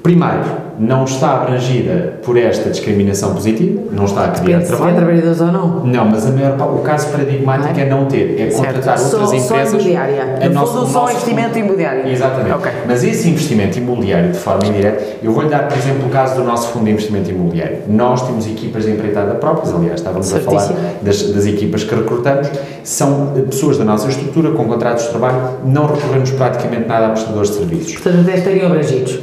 primeiro, 0.04 0.61
não 0.80 1.04
está 1.06 1.34
abrangida 1.34 2.14
por 2.24 2.38
esta 2.38 2.70
discriminação 2.70 3.34
positiva, 3.34 3.82
não 3.92 4.06
está 4.06 4.26
a 4.26 4.28
criar 4.30 4.60
Depende 4.60 4.64
se 4.66 4.72
trabalho. 4.72 4.96
trabalhadores 4.96 5.42
ou 5.42 5.48
não. 5.48 5.86
Não, 5.86 6.06
mas 6.06 6.26
a 6.28 6.32
maior, 6.32 6.56
o 6.76 6.80
caso 6.80 7.10
paradigmático 7.10 7.74
Não 7.74 7.80
é 7.82 7.86
não 7.90 8.06
ter, 8.06 8.40
é 8.40 8.50
Certo. 8.50 8.56
contratar 8.66 8.98
Só- 8.98 9.18
outras 9.20 9.30
só 9.30 9.36
empresas. 9.56 9.74
imobiliária. 9.74 10.24
a 10.42 10.48
No 10.50 10.54
nosso- 10.56 10.74
fundo, 10.74 10.88
só 10.88 11.12
investimento 11.12 11.48
fundo- 11.50 11.60
imobiliário. 11.60 12.08
Exatamente. 12.08 12.52
Ok. 12.56 12.72
Mas 12.88 13.04
esse 13.04 13.30
investimento 13.30 13.78
imobiliário 13.78 14.32
de 14.32 14.38
forma 14.40 14.66
indireta, 14.66 15.04
eu 15.22 15.32
vou-lhe 15.32 15.50
dar, 15.50 15.68
por 15.68 15.78
exemplo, 15.78 16.08
o 16.08 16.10
caso 16.10 16.36
do 16.36 16.44
nosso 16.44 16.70
fundo 16.70 16.86
de 16.86 16.92
investimento 16.92 17.30
imobiliário. 17.30 17.78
Nós 17.88 18.22
temos 18.26 18.48
equipas 18.48 18.86
de 18.86 18.92
empreitada 18.92 19.36
próprias, 19.36 19.74
aliás, 19.74 20.00
estávamos 20.00 20.34
a 20.34 20.40
falar 20.40 20.60
Certíssimo. 20.62 20.90
das, 21.02 21.22
das 21.32 21.46
equipas 21.46 21.84
que 21.84 21.94
recrutamos, 21.96 22.50
são 22.84 23.34
eh, 23.38 23.42
pessoas 23.42 23.78
da 23.78 23.84
nossa 23.86 24.08
estrutura 24.10 24.52
com 24.52 24.66
contratos 24.66 25.04
de 25.06 25.10
trabalho, 25.12 25.38
não 25.66 25.86
recorremos 25.88 26.32
praticamente 26.32 26.88
nada 26.88 27.08
a 27.08 27.10
prestadores 27.12 27.50
de 27.52 27.56
serviços. 27.58 27.94
Portanto, 27.98 28.22
até 28.28 28.38
estariam 28.38 28.68
abrangidos. 28.68 29.20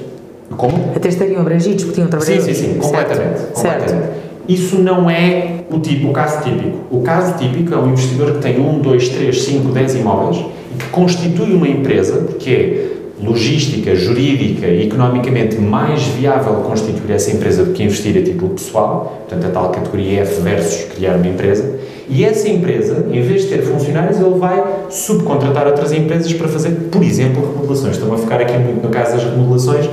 Como? 0.57 0.93
Até 0.95 1.09
estariam 1.09 1.41
abrangidos 1.41 1.85
porque 1.85 1.95
tinham 2.01 2.07
Sim, 2.07 2.19
trabalhadores. 2.19 2.57
sim, 2.57 2.65
sim, 2.75 2.81
Certo. 2.81 3.09
completamente. 3.09 3.39
Certo. 3.39 3.79
completamente. 3.81 4.13
Isso 4.49 4.79
não 4.79 5.11
é 5.11 5.61
o 5.71 5.79
tipo, 5.79 6.09
o 6.09 6.13
caso 6.13 6.43
típico. 6.43 6.79
O 6.91 7.03
caso 7.03 7.35
típico 7.37 7.75
é 7.75 7.77
um 7.77 7.91
investidor 7.91 8.33
que 8.33 8.39
tem 8.39 8.59
um, 8.59 8.79
dois, 8.81 9.09
três, 9.11 9.43
cinco, 9.43 9.73
dez 9.73 9.95
imóveis 9.95 10.43
e 10.75 10.79
que 10.79 10.87
constitui 10.87 11.53
uma 11.53 11.69
empresa, 11.69 12.15
porque 12.23 12.51
é 12.51 12.89
logística, 13.23 13.95
jurídica 13.95 14.67
e 14.67 14.87
economicamente 14.87 15.57
mais 15.57 16.03
viável 16.05 16.55
constituir 16.55 17.13
essa 17.13 17.31
empresa 17.31 17.65
do 17.65 17.73
que 17.73 17.83
investir 17.83 18.17
a 18.17 18.23
título 18.23 18.51
pessoal, 18.51 19.23
portanto 19.29 19.51
a 19.51 19.53
tal 19.53 19.71
categoria 19.71 20.21
F 20.23 20.41
versus 20.41 20.85
criar 20.95 21.17
uma 21.17 21.27
empresa, 21.27 21.79
e 22.09 22.25
essa 22.25 22.49
empresa, 22.49 23.07
em 23.11 23.21
vez 23.21 23.43
de 23.43 23.49
ter 23.49 23.63
funcionários, 23.63 24.19
ele 24.19 24.39
vai 24.39 24.65
subcontratar 24.89 25.67
outras 25.67 25.93
empresas 25.93 26.33
para 26.33 26.49
fazer, 26.49 26.71
por 26.91 27.03
exemplo, 27.03 27.43
remodelações. 27.53 27.97
Estão 27.97 28.15
a 28.15 28.17
ficar 28.17 28.41
aqui 28.41 28.57
muito 28.57 28.83
no 28.83 28.89
caso 28.89 29.13
das 29.13 29.25
remodelações. 29.25 29.91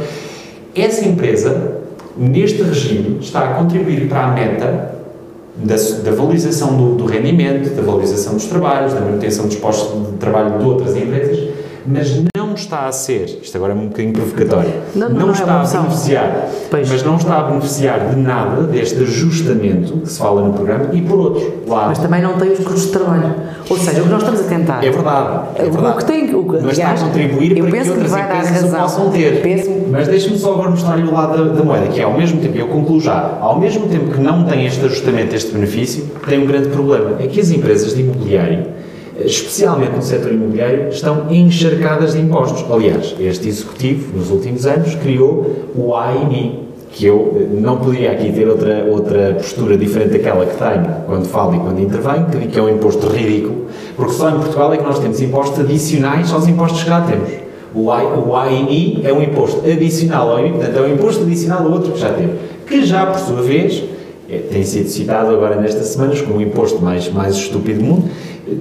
Essa 0.75 1.07
empresa, 1.07 1.81
neste 2.17 2.61
regime, 2.61 3.19
está 3.21 3.39
a 3.39 3.53
contribuir 3.53 4.09
para 4.09 4.25
a 4.25 4.31
meta 4.31 4.95
da, 5.55 5.75
da 5.75 6.11
valorização 6.11 6.75
do, 6.75 6.95
do 6.95 7.05
rendimento, 7.05 7.73
da 7.73 7.81
valorização 7.81 8.33
dos 8.33 8.45
trabalhos, 8.45 8.93
da 8.93 8.99
manutenção 8.99 9.45
dos 9.45 9.55
postos 9.55 10.11
de 10.11 10.17
trabalho 10.17 10.59
de 10.59 10.65
outras 10.65 10.95
empresas, 10.97 11.54
mas 11.87 12.23
não 12.35 12.53
está 12.53 12.87
a 12.87 12.91
ser, 12.91 13.39
isto 13.41 13.55
agora 13.57 13.73
é 13.73 13.75
um 13.75 13.87
bocadinho 13.87 14.13
provocatório, 14.13 14.71
Não, 14.95 15.09
não, 15.09 15.19
não, 15.19 15.29
é 15.29 15.31
está 15.33 15.45
uma 15.45 15.61
a 15.63 15.67
beneficiar, 15.81 16.47
Pois. 16.71 16.89
mas 16.89 17.03
não 17.03 17.15
está 17.17 17.39
a 17.39 17.43
beneficiar 17.43 18.09
de 18.09 18.15
nada 18.15 18.63
deste 18.63 19.01
ajustamento 19.03 19.93
que 19.99 20.09
se 20.09 20.17
fala 20.19 20.41
no 20.41 20.53
programa 20.53 20.85
e 20.93 21.01
por 21.01 21.19
outro 21.19 21.63
lado, 21.67 21.89
Mas 21.89 21.99
também 21.99 22.21
não 22.21 22.33
tem 22.37 22.51
os 22.51 22.59
custos 22.59 22.85
de 22.85 22.91
trabalho. 22.91 23.35
Ou 23.69 23.77
seja, 23.77 23.99
o 24.01 24.03
que 24.03 24.09
nós 24.09 24.19
estamos 24.21 24.41
a 24.41 24.43
tentar. 24.43 24.83
é 24.85 24.91
verdade, 24.91 25.47
é 25.55 25.63
O 25.63 25.71
verdade. 25.71 25.97
que 25.97 26.05
tem, 26.05 26.35
o 26.35 26.43
que, 26.43 26.57
Mas 26.61 26.77
está 26.77 26.91
a 26.91 26.97
contribuir 26.99 27.55
para 27.55 27.71
que 27.71 27.81
que 27.83 27.89
outras 27.89 28.11
dar 28.11 28.19
empresas 28.35 28.49
o 28.59 28.63
razão. 28.65 28.81
possam 28.81 29.09
ter. 29.11 29.41
Penso- 29.41 29.71
Mas 29.91 30.07
deixe-me 30.07 30.37
só 30.37 30.53
agora 30.53 30.69
mostrar-lhe 30.69 31.03
o 31.07 31.11
lado 31.13 31.37
da, 31.49 31.53
da 31.55 31.63
moeda, 31.63 31.87
que 31.87 31.99
é 31.99 32.03
ao 32.03 32.15
mesmo 32.17 32.39
tempo, 32.39 32.55
eu 32.57 32.67
concluo 32.67 32.99
já, 33.01 33.37
ao 33.41 33.59
mesmo 33.59 33.87
tempo 33.87 34.11
que 34.11 34.21
não 34.21 34.45
tem 34.45 34.65
este 34.65 34.85
ajustamento, 34.85 35.35
este 35.35 35.51
benefício, 35.51 36.05
tem 36.27 36.39
um 36.41 36.45
grande 36.45 36.69
problema. 36.69 37.15
É 37.19 37.27
que 37.27 37.39
as 37.39 37.49
empresas 37.49 37.95
de 37.95 38.01
imobiliário, 38.01 38.67
especialmente 39.19 39.95
no 39.95 40.01
setor 40.01 40.31
imobiliário, 40.31 40.89
estão 40.89 41.27
encharcadas 41.29 42.13
de 42.13 42.19
impostos. 42.19 42.65
Aliás, 42.71 43.15
este 43.19 43.47
executivo, 43.47 44.17
nos 44.17 44.29
últimos 44.29 44.65
anos, 44.65 44.95
criou 44.95 45.69
o 45.75 45.95
AINI, 45.95 46.65
que 46.91 47.05
eu 47.05 47.35
eh, 47.35 47.59
não 47.59 47.77
poderia 47.77 48.11
aqui 48.11 48.31
ter 48.31 48.47
outra, 48.47 48.85
outra 48.89 49.33
postura 49.33 49.77
diferente 49.77 50.11
daquela 50.11 50.45
que 50.45 50.57
tenho 50.57 50.85
quando 51.05 51.25
falo 51.25 51.55
e 51.55 51.59
quando 51.59 51.79
intervenho, 51.79 52.25
que 52.27 52.47
que 52.47 52.59
é 52.59 52.61
um 52.61 52.69
imposto 52.69 53.07
ridículo, 53.07 53.65
porque 53.95 54.13
só 54.13 54.29
em 54.29 54.35
Portugal 54.39 54.73
é 54.73 54.77
que 54.77 54.83
nós 54.83 54.99
temos 54.99 55.21
impostos 55.21 55.59
adicionais 55.59 56.31
aos 56.31 56.47
impostos 56.47 56.83
que 56.83 56.89
já 56.89 57.01
temos. 57.01 57.29
O, 57.73 57.93
I, 57.93 58.05
o 58.25 58.35
ANI 58.35 59.01
é 59.03 59.11
um 59.11 59.21
imposto 59.21 59.59
adicional 59.69 60.31
ao 60.31 60.39
IMI, 60.39 60.51
portanto 60.51 60.77
é 60.77 60.81
um 60.81 60.93
imposto 60.93 61.23
adicional 61.23 61.65
ao 61.65 61.71
outro 61.73 61.91
que 61.91 61.99
já 61.99 62.13
temos, 62.13 62.35
que 62.65 62.85
já, 62.85 63.05
por 63.05 63.19
sua 63.19 63.41
vez, 63.41 63.83
é, 64.29 64.39
tem 64.39 64.63
sido 64.63 64.89
citado 64.89 65.31
agora 65.31 65.59
nestas 65.61 65.87
semanas 65.87 66.21
como 66.21 66.37
o 66.37 66.41
imposto 66.41 66.81
mais, 66.81 67.11
mais 67.11 67.35
estúpido 67.35 67.79
do 67.79 67.85
mundo. 67.85 68.09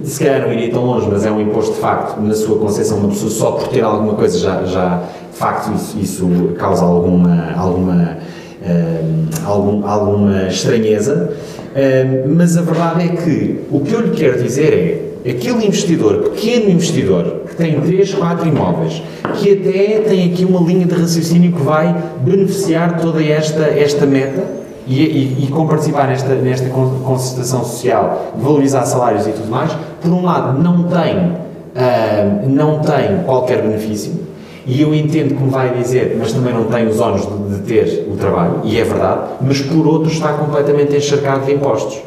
Se 0.03 0.23
calhar 0.23 0.41
não 0.41 0.53
iria 0.53 0.71
tão 0.71 0.85
longe, 0.85 1.07
mas 1.11 1.25
é 1.25 1.31
um 1.31 1.41
imposto 1.41 1.73
de 1.73 1.79
facto, 1.79 2.19
na 2.19 2.33
sua 2.33 2.57
concepção, 2.57 2.97
uma 2.97 3.09
pessoa 3.09 3.31
só 3.31 3.51
por 3.51 3.67
ter 3.67 3.81
alguma 3.81 4.13
coisa 4.13 4.37
já, 4.37 4.63
já 4.65 5.03
de 5.31 5.37
facto 5.37 5.73
isso, 5.75 5.99
isso 5.99 6.53
causa 6.57 6.83
alguma, 6.83 7.51
alguma, 7.55 8.17
uh, 8.61 9.45
algum, 9.45 9.85
alguma 9.87 10.47
estranheza. 10.47 11.33
Uh, 11.75 12.33
mas 12.35 12.57
a 12.57 12.61
verdade 12.61 13.03
é 13.03 13.07
que 13.09 13.59
o 13.69 13.81
que 13.81 13.93
eu 13.93 14.01
lhe 14.01 14.11
quero 14.11 14.41
dizer 14.41 15.11
é 15.25 15.31
aquele 15.31 15.65
investidor, 15.65 16.29
pequeno 16.29 16.69
investidor, 16.69 17.41
que 17.47 17.55
tem 17.55 17.79
3, 17.79 18.13
4 18.13 18.47
imóveis, 18.47 19.01
que 19.35 19.53
até 19.53 19.99
tem 20.07 20.31
aqui 20.31 20.45
uma 20.45 20.61
linha 20.61 20.85
de 20.85 20.93
raciocínio 20.93 21.51
que 21.51 21.61
vai 21.61 21.95
beneficiar 22.21 22.99
toda 22.99 23.23
esta, 23.23 23.63
esta 23.63 24.05
meta, 24.05 24.64
e, 24.87 25.01
e, 25.01 25.45
e, 25.45 25.47
com 25.47 25.67
participar 25.67 26.07
nesta, 26.07 26.35
nesta 26.35 26.69
concertação 26.69 27.63
social, 27.63 28.33
valorizar 28.37 28.85
salários 28.85 29.25
e 29.25 29.31
tudo 29.31 29.49
mais, 29.49 29.71
por 30.01 30.11
um 30.11 30.23
lado 30.23 30.61
não 30.61 30.83
tem, 30.83 31.17
uh, 31.17 32.49
não 32.49 32.79
tem 32.79 33.23
qualquer 33.25 33.63
benefício, 33.63 34.13
e 34.67 34.81
eu 34.81 34.93
entendo 34.93 35.35
que 35.35 35.43
me 35.43 35.49
vai 35.49 35.73
dizer, 35.75 36.15
mas 36.19 36.33
também 36.33 36.53
não 36.53 36.65
tem 36.65 36.87
os 36.87 36.99
ónus 36.99 37.21
de, 37.21 37.57
de, 37.57 37.61
ter 37.63 38.07
o 38.11 38.15
trabalho, 38.15 38.61
e 38.63 38.79
é 38.79 38.83
verdade, 38.83 39.21
mas 39.41 39.61
por 39.61 39.87
outro 39.87 40.11
está 40.11 40.33
completamente 40.33 40.95
encharcado 40.95 41.45
de 41.45 41.53
impostos, 41.53 42.01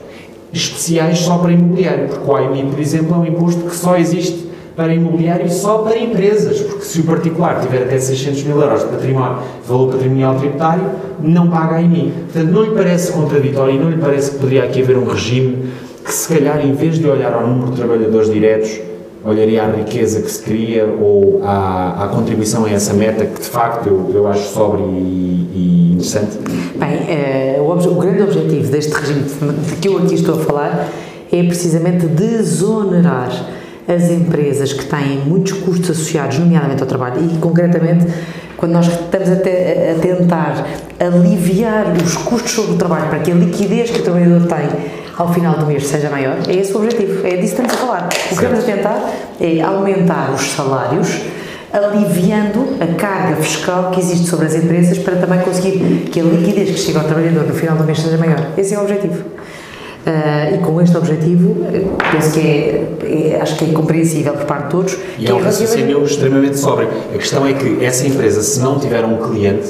especiais 0.53 1.19
só 1.19 1.39
para 1.39 1.53
imobiliário, 1.53 2.09
porque 2.09 2.31
o 2.31 2.37
AIMI, 2.37 2.71
por 2.71 2.79
exemplo, 2.79 3.15
é 3.15 3.19
um 3.19 3.27
imposto 3.27 3.63
que 3.63 3.75
só 3.75 3.97
existe 3.97 4.48
para 4.79 4.95
imobiliário 4.95 5.45
e 5.45 5.51
só 5.51 5.79
para 5.79 5.99
empresas, 5.99 6.61
porque 6.61 6.85
se 6.85 7.01
o 7.01 7.03
particular 7.03 7.61
tiver 7.61 7.83
até 7.83 7.99
600 7.99 8.45
mil 8.45 8.61
euros 8.63 8.85
de 8.85 8.87
património, 8.87 9.39
valor 9.67 9.91
patrimonial 9.91 10.37
tributário, 10.37 10.85
não 11.21 11.51
paga 11.51 11.75
a 11.75 11.83
IMI. 11.83 12.15
Portanto, 12.33 12.53
não 12.53 12.63
lhe 12.63 12.71
parece 12.71 13.11
contraditório 13.11 13.75
e 13.75 13.79
não 13.81 13.91
lhe 13.91 13.97
parece 13.97 14.31
que 14.31 14.37
poderia 14.37 14.63
aqui 14.63 14.81
haver 14.81 14.97
um 14.97 15.05
regime 15.05 15.71
que, 16.05 16.15
se 16.15 16.33
calhar, 16.33 16.65
em 16.65 16.73
vez 16.75 16.97
de 16.97 17.09
olhar 17.09 17.35
ao 17.35 17.45
número 17.45 17.73
de 17.73 17.77
trabalhadores 17.77 18.33
diretos, 18.33 18.81
olharia 19.25 19.65
à 19.65 19.67
riqueza 19.67 20.23
que 20.23 20.31
se 20.31 20.45
cria 20.45 20.87
ou 20.87 21.41
à, 21.43 22.05
à 22.05 22.09
contribuição 22.09 22.65
a 22.65 22.71
essa 22.71 22.95
meta 22.95 23.27
que, 23.27 23.41
de 23.41 23.49
facto, 23.49 23.89
eu, 23.89 24.13
eu 24.15 24.29
acho 24.29 24.49
sobre 24.53 24.81
e, 24.81 25.51
e 25.55 25.93
interessante? 25.95 26.39
Bem, 26.77 26.89
é, 27.09 27.57
o, 27.59 27.65
o 27.73 27.95
grande 27.97 28.23
objetivo 28.23 28.71
deste 28.71 28.95
regime 28.95 29.25
de 29.25 29.75
que 29.75 29.89
eu 29.89 29.99
aqui 29.99 30.15
estou 30.15 30.37
a 30.37 30.39
falar 30.39 30.89
é 31.33 31.43
precisamente 31.43 32.07
desonerar 32.07 33.58
as 33.89 34.11
empresas 34.11 34.75
que 34.75 34.85
têm 34.85 35.21
muitos 35.25 35.53
custos 35.53 35.91
associados, 35.91 36.39
nomeadamente 36.39 36.83
ao 36.83 36.87
trabalho, 36.87 37.25
e 37.25 37.39
concretamente 37.39 38.07
quando 38.59 38.73
nós 38.73 38.87
estamos 38.87 39.31
a, 39.31 39.37
te, 39.37 39.49
a, 39.49 39.99
tentar 40.01 40.67
aliviar 41.01 41.95
os 42.05 42.17
custos 42.17 42.53
sobre 42.53 42.73
o 42.73 42.77
trabalho 42.77 43.09
para 43.09 43.21
que 43.21 43.31
a 43.31 43.35
liquidez 43.35 43.91
que 43.91 44.01
o 44.01 44.03
trabalhador 44.03 44.47
tem 44.47 44.69
ao 45.17 45.33
final 45.33 45.57
do 45.57 45.65
mês 45.67 45.87
seja 45.87 46.11
maior, 46.11 46.37
é 46.47 46.55
esse 46.55 46.73
o 46.73 46.77
objetivo, 46.77 47.27
é 47.27 47.37
disso 47.37 47.57
que 47.57 47.63
estamos 47.63 47.73
a 47.73 47.77
falar. 47.77 48.05
O 48.07 48.09
que 48.09 48.35
estamos 48.35 48.59
a 48.59 48.63
tentar 48.63 49.11
é 49.41 49.61
aumentar 49.61 50.33
os 50.33 50.43
salários, 50.51 51.09
aliviando 51.73 52.77
a 52.81 52.95
carga 52.95 53.37
fiscal 53.37 53.91
que 53.91 54.01
existe 54.01 54.29
sobre 54.29 54.47
as 54.47 54.55
empresas 54.55 54.99
para 54.99 55.17
também 55.17 55.41
conseguir 55.41 56.09
que 56.11 56.21
a 56.21 56.25
liquidez 56.25 56.71
que 56.71 56.79
chega 56.79 57.01
ao 57.01 57.05
trabalhador 57.07 57.45
no 57.45 57.55
final 57.55 57.77
do 57.77 57.85
mês 57.85 58.01
seja 58.01 58.19
maior. 58.19 58.53
Esse 58.57 58.75
é 58.75 58.79
o 58.79 58.83
objetivo. 58.83 59.25
Uh, 60.09 60.55
e 60.55 60.59
com 60.59 60.81
este 60.81 60.97
objetivo, 60.97 61.55
penso 62.11 62.33
que 62.33 62.41
é, 62.41 63.35
é, 63.35 63.43
acho 63.43 63.57
que 63.57 63.67
é 63.67 63.73
compreensível 63.75 64.33
por 64.33 64.47
parte 64.47 64.65
de 64.65 64.71
todos. 64.71 64.97
E 65.19 65.27
é 65.27 65.35
um 65.35 65.43
raciocínio 65.43 66.03
extremamente 66.03 66.59
sóbrio. 66.59 66.89
A 67.15 67.19
questão 67.19 67.47
é 67.47 67.53
que 67.53 67.85
essa 67.85 68.07
empresa, 68.07 68.41
se 68.43 68.59
não 68.61 68.79
tiver 68.79 69.05
um 69.05 69.19
cliente, 69.19 69.69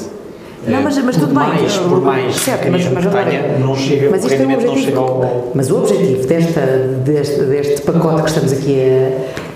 não, 0.65 0.81
mas, 0.81 0.97
mas 0.99 1.17
tudo 1.17 1.33
mais, 1.33 1.77
bem. 1.77 1.89
Por 1.89 2.01
mais 2.01 2.35
certo, 2.35 2.71
mas, 2.71 2.85
mas, 2.89 3.05
tenha, 3.05 3.57
não 3.59 3.75
chega, 3.75 4.09
mas 4.11 4.23
isto 4.23 4.33
é 4.33 4.37
o 4.37 4.43
objetivo, 4.43 4.67
não 4.67 4.77
chega 4.77 4.99
ao... 4.99 5.51
Mas 5.55 5.71
o 5.71 5.77
objetivo 5.77 6.27
desta, 6.27 6.61
deste, 7.03 7.41
deste 7.41 7.81
pacote 7.81 8.23
que 8.23 8.29
estamos 8.29 8.53
aqui 8.53 8.77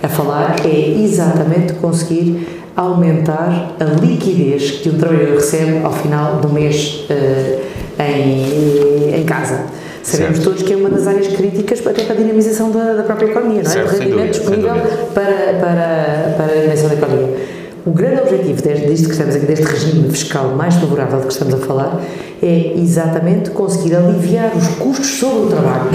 a, 0.02 0.06
a 0.06 0.10
falar 0.10 0.56
é 0.66 1.02
exatamente 1.02 1.74
conseguir 1.74 2.64
aumentar 2.76 3.76
a 3.80 3.84
liquidez 3.84 4.72
que 4.72 4.90
um 4.90 4.98
trabalhador 4.98 5.36
recebe 5.36 5.84
ao 5.84 5.92
final 5.92 6.38
do 6.38 6.50
mês 6.50 7.06
uh, 7.10 8.02
em, 8.02 9.20
em 9.20 9.24
casa. 9.24 9.66
Sabemos 10.04 10.38
certo. 10.38 10.50
todos 10.50 10.64
que 10.64 10.74
é 10.74 10.76
uma 10.76 10.90
das 10.90 11.08
áreas 11.08 11.28
críticas 11.28 11.86
até 11.88 12.04
para 12.04 12.14
a 12.14 12.18
dinamização 12.18 12.72
da, 12.72 12.94
da 12.94 13.04
própria 13.04 13.28
economia, 13.28 13.64
não 13.64 13.72
é? 13.72 13.74
Certo, 13.74 13.96
o 13.96 14.00
rendimento 14.00 14.32
disponível 14.32 14.74
para, 15.14 15.54
para, 15.60 16.34
para 16.38 16.46
a 16.46 16.56
dinamização 16.56 16.90
da 16.90 16.96
economia. 16.96 17.38
O 17.86 17.92
grande 17.92 18.22
objetivo 18.22 18.62
deste, 18.62 19.06
que 19.06 19.12
estamos 19.12 19.36
aqui, 19.36 19.46
deste 19.46 19.66
regime 19.66 20.10
fiscal 20.10 20.50
mais 20.56 20.76
favorável 20.76 21.20
de 21.20 21.28
que 21.28 21.34
estamos 21.34 21.54
a 21.54 21.58
falar, 21.58 22.02
é 22.42 22.74
exatamente 22.78 23.50
conseguir 23.52 23.96
aliviar 23.96 24.52
os 24.56 24.68
custos 24.76 25.08
sobre 25.08 25.46
o 25.46 25.48
trabalho 25.48 25.90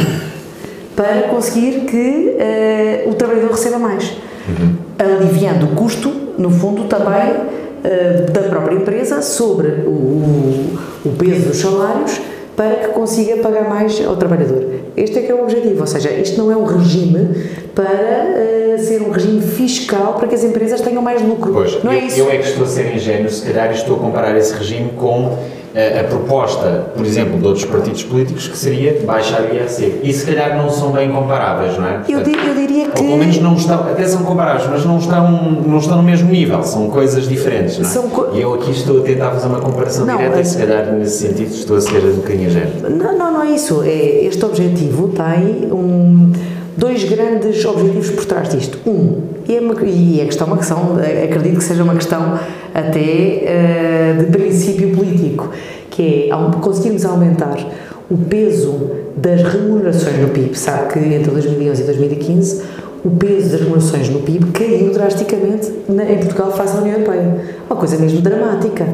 para 0.96 1.28
conseguir 1.28 1.80
que 1.86 2.36
uh, 3.06 3.10
o 3.10 3.14
trabalhador 3.14 3.52
receba 3.52 3.78
mais. 3.78 4.16
Uhum. 4.48 4.74
Aliviando 4.98 5.66
o 5.66 5.68
custo, 5.70 6.10
no 6.36 6.50
fundo, 6.50 6.84
também 6.84 7.30
uh, 7.30 8.32
da 8.32 8.42
própria 8.42 8.74
empresa 8.74 9.22
sobre 9.22 9.68
o, 9.86 9.90
o, 9.90 10.78
o 11.06 11.10
peso 11.10 11.48
dos 11.48 11.58
salários 11.58 12.20
para 12.58 12.74
que 12.74 12.88
consiga 12.88 13.36
pagar 13.36 13.68
mais 13.68 14.04
ao 14.04 14.16
trabalhador. 14.16 14.64
Este 14.96 15.20
é 15.20 15.22
que 15.22 15.30
é 15.30 15.34
o 15.34 15.44
objetivo, 15.44 15.80
ou 15.80 15.86
seja, 15.86 16.10
isto 16.10 16.36
não 16.36 16.50
é 16.50 16.56
um 16.56 16.64
regime 16.64 17.28
para 17.78 18.74
uh, 18.74 18.78
ser 18.80 19.00
um 19.02 19.12
regime 19.12 19.40
fiscal 19.40 20.14
para 20.14 20.26
que 20.26 20.34
as 20.34 20.42
empresas 20.42 20.80
tenham 20.80 21.00
mais 21.00 21.22
lucro. 21.22 21.52
Pois, 21.52 21.80
não 21.84 21.92
é 21.92 21.98
eu, 21.98 22.00
é 22.00 22.06
isso. 22.06 22.18
Eu 22.18 22.28
é 22.28 22.38
que 22.38 22.48
estou 22.48 22.64
a 22.64 22.68
ser 22.68 22.92
ingênuo, 22.92 23.30
se 23.30 23.46
calhar 23.46 23.70
estou 23.70 23.94
a 23.94 24.00
comparar 24.00 24.36
esse 24.36 24.52
regime 24.52 24.90
com 24.96 25.38
a, 25.76 26.00
a, 26.00 26.04
proposta, 26.04 26.90
por 26.96 27.06
exemplo, 27.06 27.38
de 27.38 27.46
outros 27.46 27.64
partidos 27.66 28.02
políticos, 28.02 28.48
que 28.48 28.56
seria 28.56 29.00
baixar 29.06 29.42
o 29.42 29.54
IRC. 29.54 30.00
E 30.02 30.12
se 30.12 30.26
calhar 30.26 30.56
não 30.56 30.68
são 30.70 30.90
bem 30.90 31.08
comparáveis, 31.12 31.78
não 31.78 31.86
é? 31.86 31.98
Portanto, 31.98 32.28
eu, 32.28 32.48
eu, 32.48 32.54
diria 32.56 32.88
que. 32.88 33.00
Ou 33.00 33.06
pelo 33.06 33.16
menos 33.16 33.38
não 33.38 33.54
estão, 33.54 33.78
até 33.78 34.04
são 34.08 34.24
comparáveis, 34.24 34.68
mas 34.68 34.84
não 34.84 34.98
estão, 34.98 35.30
não 35.30 35.78
estão 35.78 35.98
no 35.98 36.02
mesmo 36.02 36.28
nível, 36.28 36.60
são 36.64 36.90
coisas 36.90 37.28
diferentes, 37.28 37.78
não 37.78 37.88
é? 37.88 37.92
São 37.92 38.08
co... 38.10 38.34
E 38.34 38.40
eu 38.40 38.54
aqui 38.54 38.72
estou 38.72 38.98
a 38.98 39.02
tentar 39.04 39.30
fazer 39.30 39.46
uma 39.46 39.60
comparação 39.60 40.04
não, 40.04 40.16
direta 40.16 40.38
é... 40.38 40.40
e 40.40 40.44
se 40.44 40.58
calhar 40.58 40.92
nesse 40.94 41.28
sentido 41.28 41.54
estou 41.54 41.76
a 41.76 41.80
ser 41.80 42.04
um 42.04 42.16
bocadinho 42.16 42.48
ingênuo. 42.48 42.90
Não, 42.90 43.16
não, 43.16 43.32
não 43.34 43.42
é 43.44 43.50
isso. 43.50 43.84
É, 43.84 44.24
este 44.24 44.44
objetivo 44.44 45.10
tem 45.10 45.70
um 45.70 46.32
dois 46.78 47.02
grandes 47.04 47.64
objetivos 47.64 48.10
por 48.10 48.24
trás 48.24 48.48
disto. 48.48 48.78
Um, 48.86 49.20
e 49.48 49.56
é, 49.56 49.60
uma, 49.60 49.74
e 49.82 50.20
é 50.20 50.24
questão, 50.24 50.46
uma 50.46 50.56
questão, 50.56 50.96
acredito 51.24 51.58
que 51.58 51.64
seja 51.64 51.82
uma 51.82 51.94
questão 51.94 52.38
até 52.72 54.20
uh, 54.20 54.24
de 54.24 54.26
princípio 54.30 54.94
político, 54.94 55.50
que 55.90 56.30
é 56.30 56.60
conseguirmos 56.60 57.04
aumentar 57.04 57.56
o 58.08 58.16
peso 58.16 58.90
das 59.16 59.42
remunerações 59.42 60.18
no 60.18 60.28
PIB. 60.28 60.56
Sabe 60.56 60.92
que 60.92 60.98
entre 61.00 61.30
2011 61.32 61.82
e 61.82 61.84
2015 61.84 62.62
o 63.04 63.10
peso 63.10 63.50
das 63.50 63.60
remunerações 63.60 64.08
no 64.08 64.20
PIB 64.20 64.52
caiu 64.52 64.92
drasticamente 64.92 65.72
em 65.88 66.18
Portugal 66.18 66.52
face 66.52 66.76
à 66.76 66.80
União 66.80 66.98
Europeia. 66.98 67.40
Uma 67.68 67.76
coisa 67.76 67.96
mesmo 67.96 68.20
dramática. 68.20 68.86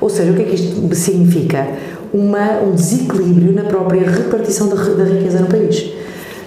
Ou 0.00 0.08
seja, 0.08 0.32
o 0.32 0.34
que 0.34 0.42
é 0.42 0.44
que 0.46 0.54
isto 0.54 0.94
significa? 0.94 1.66
Uma, 2.12 2.60
um 2.62 2.72
desequilíbrio 2.72 3.52
na 3.52 3.64
própria 3.64 4.08
repartição 4.08 4.68
da, 4.68 4.76
da 4.76 5.04
riqueza 5.04 5.40
no 5.40 5.46
país. 5.48 5.92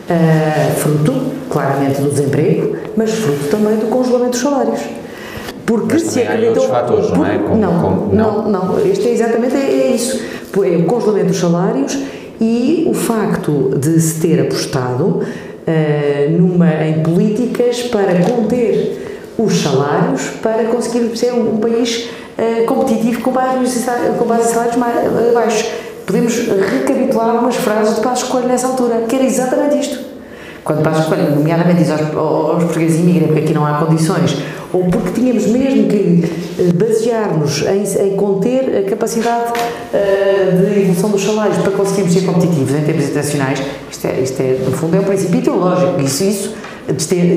Uh, 0.10 0.72
fruto, 0.76 1.14
claramente, 1.50 2.02
do 2.02 2.10
desemprego, 2.10 2.76
mas 2.98 3.12
fruto 3.12 3.48
também 3.50 3.78
do 3.78 3.88
congelamento 3.88 4.32
dos 4.32 4.42
salários. 4.42 4.82
Porque 5.66 5.94
mas 5.94 6.02
se 6.04 6.22
acreditou. 6.22 6.68
fatores, 6.68 7.08
por, 7.08 7.18
não 7.18 7.26
é? 7.26 7.38
Como, 7.38 7.56
não, 7.56 7.82
como, 7.82 8.14
não, 8.14 8.50
não, 8.50 8.66
não, 8.74 8.86
Este 8.86 9.08
é 9.08 9.12
exatamente 9.14 9.56
é, 9.56 9.60
é 9.60 9.96
isso. 9.96 10.22
É 10.54 10.78
o 10.78 10.86
congelamento 10.86 11.28
dos 11.28 11.40
salários 11.40 11.98
e 12.42 12.86
o 12.90 12.94
facto 12.94 13.72
de 13.78 14.00
se 14.02 14.20
ter 14.20 14.42
apostado 14.42 15.06
uh, 15.06 16.32
numa, 16.32 16.74
em 16.84 17.02
políticas 17.02 17.84
para 17.84 18.20
conter 18.20 19.32
os 19.38 19.62
salários 19.62 20.24
para 20.42 20.66
conseguir 20.66 21.16
ser 21.16 21.32
um, 21.34 21.56
um 21.56 21.58
país 21.58 22.10
uh, 22.38 22.66
competitivo 22.66 23.22
com 23.22 23.32
base, 23.32 23.86
com 24.18 24.26
base 24.26 24.50
em 24.50 24.54
salários 24.54 24.76
mais, 24.76 25.34
baixos 25.34 25.70
podemos 26.12 26.36
recapitular 26.36 27.30
algumas 27.30 27.56
frases 27.56 27.96
de 27.96 28.02
Passos 28.02 28.28
Coelho 28.28 28.50
nessa 28.50 28.68
altura, 28.68 29.06
que 29.08 29.16
era 29.16 29.24
exatamente 29.24 29.80
isto. 29.80 30.12
Quando 30.62 30.84
Passos 30.84 31.06
Coelho, 31.06 31.32
nomeadamente, 31.32 31.80
diz 31.80 31.90
aos, 31.90 32.02
aos 32.14 32.64
portugueses 32.66 33.00
imigrem 33.00 33.28
porque 33.28 33.46
aqui 33.46 33.54
não 33.54 33.66
há 33.66 33.76
condições, 33.76 34.38
ou 34.74 34.84
porque 34.86 35.12
tínhamos 35.12 35.48
mesmo 35.48 35.88
que 35.88 36.30
eh, 36.60 36.74
basear-nos 36.74 37.64
em, 37.64 38.08
em, 38.08 38.16
conter 38.18 38.86
a 38.86 38.90
capacidade 38.90 39.52
uh, 39.52 40.58
de 40.58 40.82
evolução 40.82 41.10
dos 41.10 41.24
salários 41.24 41.58
para 41.58 41.72
conseguirmos 41.72 42.14
ser 42.14 42.26
competitivos 42.26 42.76
em 42.76 42.82
termos 42.82 43.06
internacionais, 43.06 43.62
isto 43.90 44.08
é, 44.08 44.20
isto 44.20 44.42
é 44.42 44.58
no 44.66 44.72
fundo, 44.72 44.98
é 44.98 45.00
um 45.00 45.04
princípio 45.04 45.42
teológico, 45.42 46.02
isso, 46.02 46.24
isso 46.24 46.56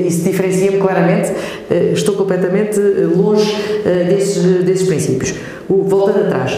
isso 0.05 0.23
diferencia-me 0.23 0.79
claramente, 0.79 1.31
eh, 1.71 1.91
estou 1.93 2.15
completamente 2.15 2.77
longe 3.15 3.55
desses, 4.09 4.65
desses 4.65 4.87
princípios. 4.87 5.33
Voltando 5.69 6.25
atrás, 6.25 6.57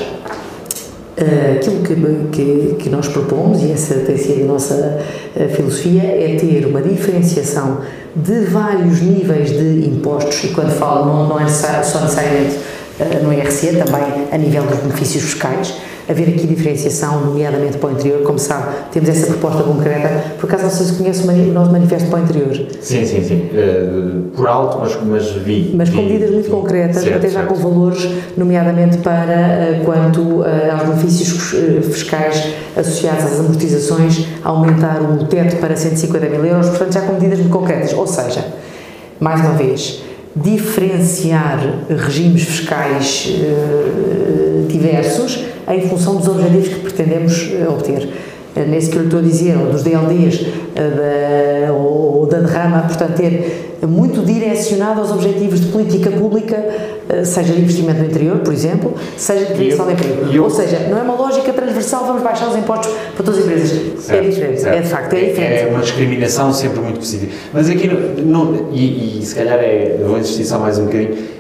aquilo 1.58 1.82
que, 1.82 1.96
que, 2.32 2.76
que, 2.78 2.90
nós 2.90 3.08
propomos, 3.08 3.64
e 3.64 3.72
essa 3.72 3.96
tem 3.96 4.18
sido 4.18 4.44
a 4.44 4.48
nossa 4.48 5.00
uh, 5.36 5.50
filosofia, 5.50 6.04
é 6.04 6.38
ter 6.40 6.66
uma 6.66 6.82
diferenciação 6.82 7.80
de 8.16 8.42
vários 8.46 9.02
níveis 9.02 9.50
de 9.50 9.88
impostos, 9.88 10.44
e 10.44 10.50
quando 10.50 10.72
falo 10.78 11.06
não, 11.06 11.30
não 11.30 11.40
é 11.40 11.48
só 11.48 12.02
necessariamente 12.02 12.58
uh, 13.00 13.24
no 13.24 13.34
IRC, 13.34 13.78
também 13.78 14.28
a 14.32 14.38
nível 14.38 14.64
dos 14.64 14.78
benefícios 14.78 15.24
fiscais, 15.24 15.74
haver 16.10 16.30
aqui 16.30 16.48
diferenciação, 16.48 17.26
nomeadamente 17.26 17.78
para 17.78 17.90
o 17.90 17.92
interior. 17.92 18.22
Como 18.24 18.40
sabe, 18.40 18.68
temos 18.92 19.10
essa 19.10 19.28
proposta 19.28 19.64
concreta. 19.64 20.36
Por 20.40 20.48
acaso, 20.48 20.64
não 20.64 20.70
sei 20.70 20.86
se 20.86 20.94
conhece 20.94 21.28
o 21.28 21.54
nosso 21.54 21.72
manifesto 21.72 22.10
para 22.10 22.20
o 22.20 22.24
interior. 22.24 22.56
Sim, 22.82 23.06
sim, 23.06 23.24
sim. 23.24 23.50
Uh, 23.52 24.30
por 24.36 24.48
alto, 24.48 24.80
mas, 24.80 24.98
mas 25.04 25.32
vi. 25.32 25.74
Mas 25.76 25.90
com 25.90 26.02
medidas 26.02 26.32
muito 26.32 26.50
concretas, 26.50 27.04
certo, 27.04 27.18
até 27.18 27.28
já 27.28 27.40
certo. 27.42 27.54
com 27.54 27.56
valores, 27.56 28.10
nomeadamente 28.38 29.00
para 29.00 29.24
uh, 29.82 29.86
quanto 29.86 30.22
uh, 30.22 30.46
aos 30.72 30.84
benefícios 30.90 31.56
fiscais 31.84 32.54
associados 32.76 33.26
às 33.26 33.40
amortizações, 33.40 34.26
aumentar 34.44 35.02
o 35.02 35.26
teto 35.26 35.58
para 35.58 35.76
150 35.76 36.30
mil 36.30 36.46
euros. 36.46 36.70
Portanto, 36.70 36.94
já 36.94 37.02
com 37.02 37.14
medidas 37.14 37.40
muito 37.40 37.52
concretas. 37.52 37.94
Ou 37.94 38.08
seja, 38.08 38.46
mais 39.20 39.42
uma 39.42 39.54
vez, 39.54 40.04
diferenciar 40.36 41.60
regimes 41.90 42.44
fiscais 42.44 43.30
diversos 44.68 45.57
em 45.70 45.82
função 45.88 46.16
dos 46.16 46.28
objetivos 46.28 46.70
que 46.70 46.80
pretendemos 46.80 47.52
eh, 47.52 47.68
obter. 47.68 48.10
Eh, 48.56 48.66
nesse 48.66 48.90
que 48.90 48.96
eu 48.96 49.02
lhe 49.02 49.08
estou 49.08 49.20
a 49.20 49.24
dizer, 49.24 49.58
ou 49.58 49.70
dos 49.70 49.84
DLDs, 49.84 50.48
eh, 50.76 51.68
da, 51.68 51.74
ou 51.74 52.26
da 52.26 52.40
derrama, 52.40 52.84
portanto, 52.84 53.16
ter 53.16 53.78
muito 53.86 54.26
direcionado 54.26 55.02
aos 55.02 55.12
objetivos 55.12 55.62
de 55.62 55.68
política 55.68 56.10
pública, 56.10 56.58
seja 57.24 57.54
de 57.54 57.62
investimento 57.62 58.00
no 58.00 58.06
interior, 58.08 58.40
por 58.40 58.52
exemplo, 58.52 58.96
seja 59.16 59.46
de 59.46 59.54
criação 59.54 59.86
de 59.86 59.94
emprego. 59.94 60.44
Ou 60.44 60.50
seja, 60.50 60.88
não 60.90 60.98
é 60.98 61.02
uma 61.04 61.14
lógica 61.14 61.54
transversal, 61.54 62.06
vamos 62.06 62.24
baixar 62.24 62.50
os 62.50 62.58
impostos 62.58 62.92
para 63.16 63.24
todas 63.24 63.40
as 63.40 63.46
empresas. 63.46 63.72
É 63.72 64.02
certo, 64.02 64.26
é 64.26 64.30
diferente, 64.30 64.62
certo. 64.62 64.78
é 64.78 64.82
de 64.82 64.88
facto, 64.90 65.14
é 65.14 65.20
diferente. 65.26 65.64
É 65.64 65.68
uma 65.68 65.82
discriminação 65.82 66.52
sempre 66.52 66.80
muito 66.80 67.00
positiva. 67.00 67.32
Mas 67.54 67.70
aqui, 67.70 67.88
não, 67.88 68.68
e, 68.74 69.20
e 69.20 69.26
se 69.26 69.36
calhar 69.36 69.60
é, 69.60 70.00
vou 70.04 70.18
insistir 70.18 70.46
só 70.46 70.58
mais 70.58 70.80
um 70.80 70.86
bocadinho, 70.86 71.37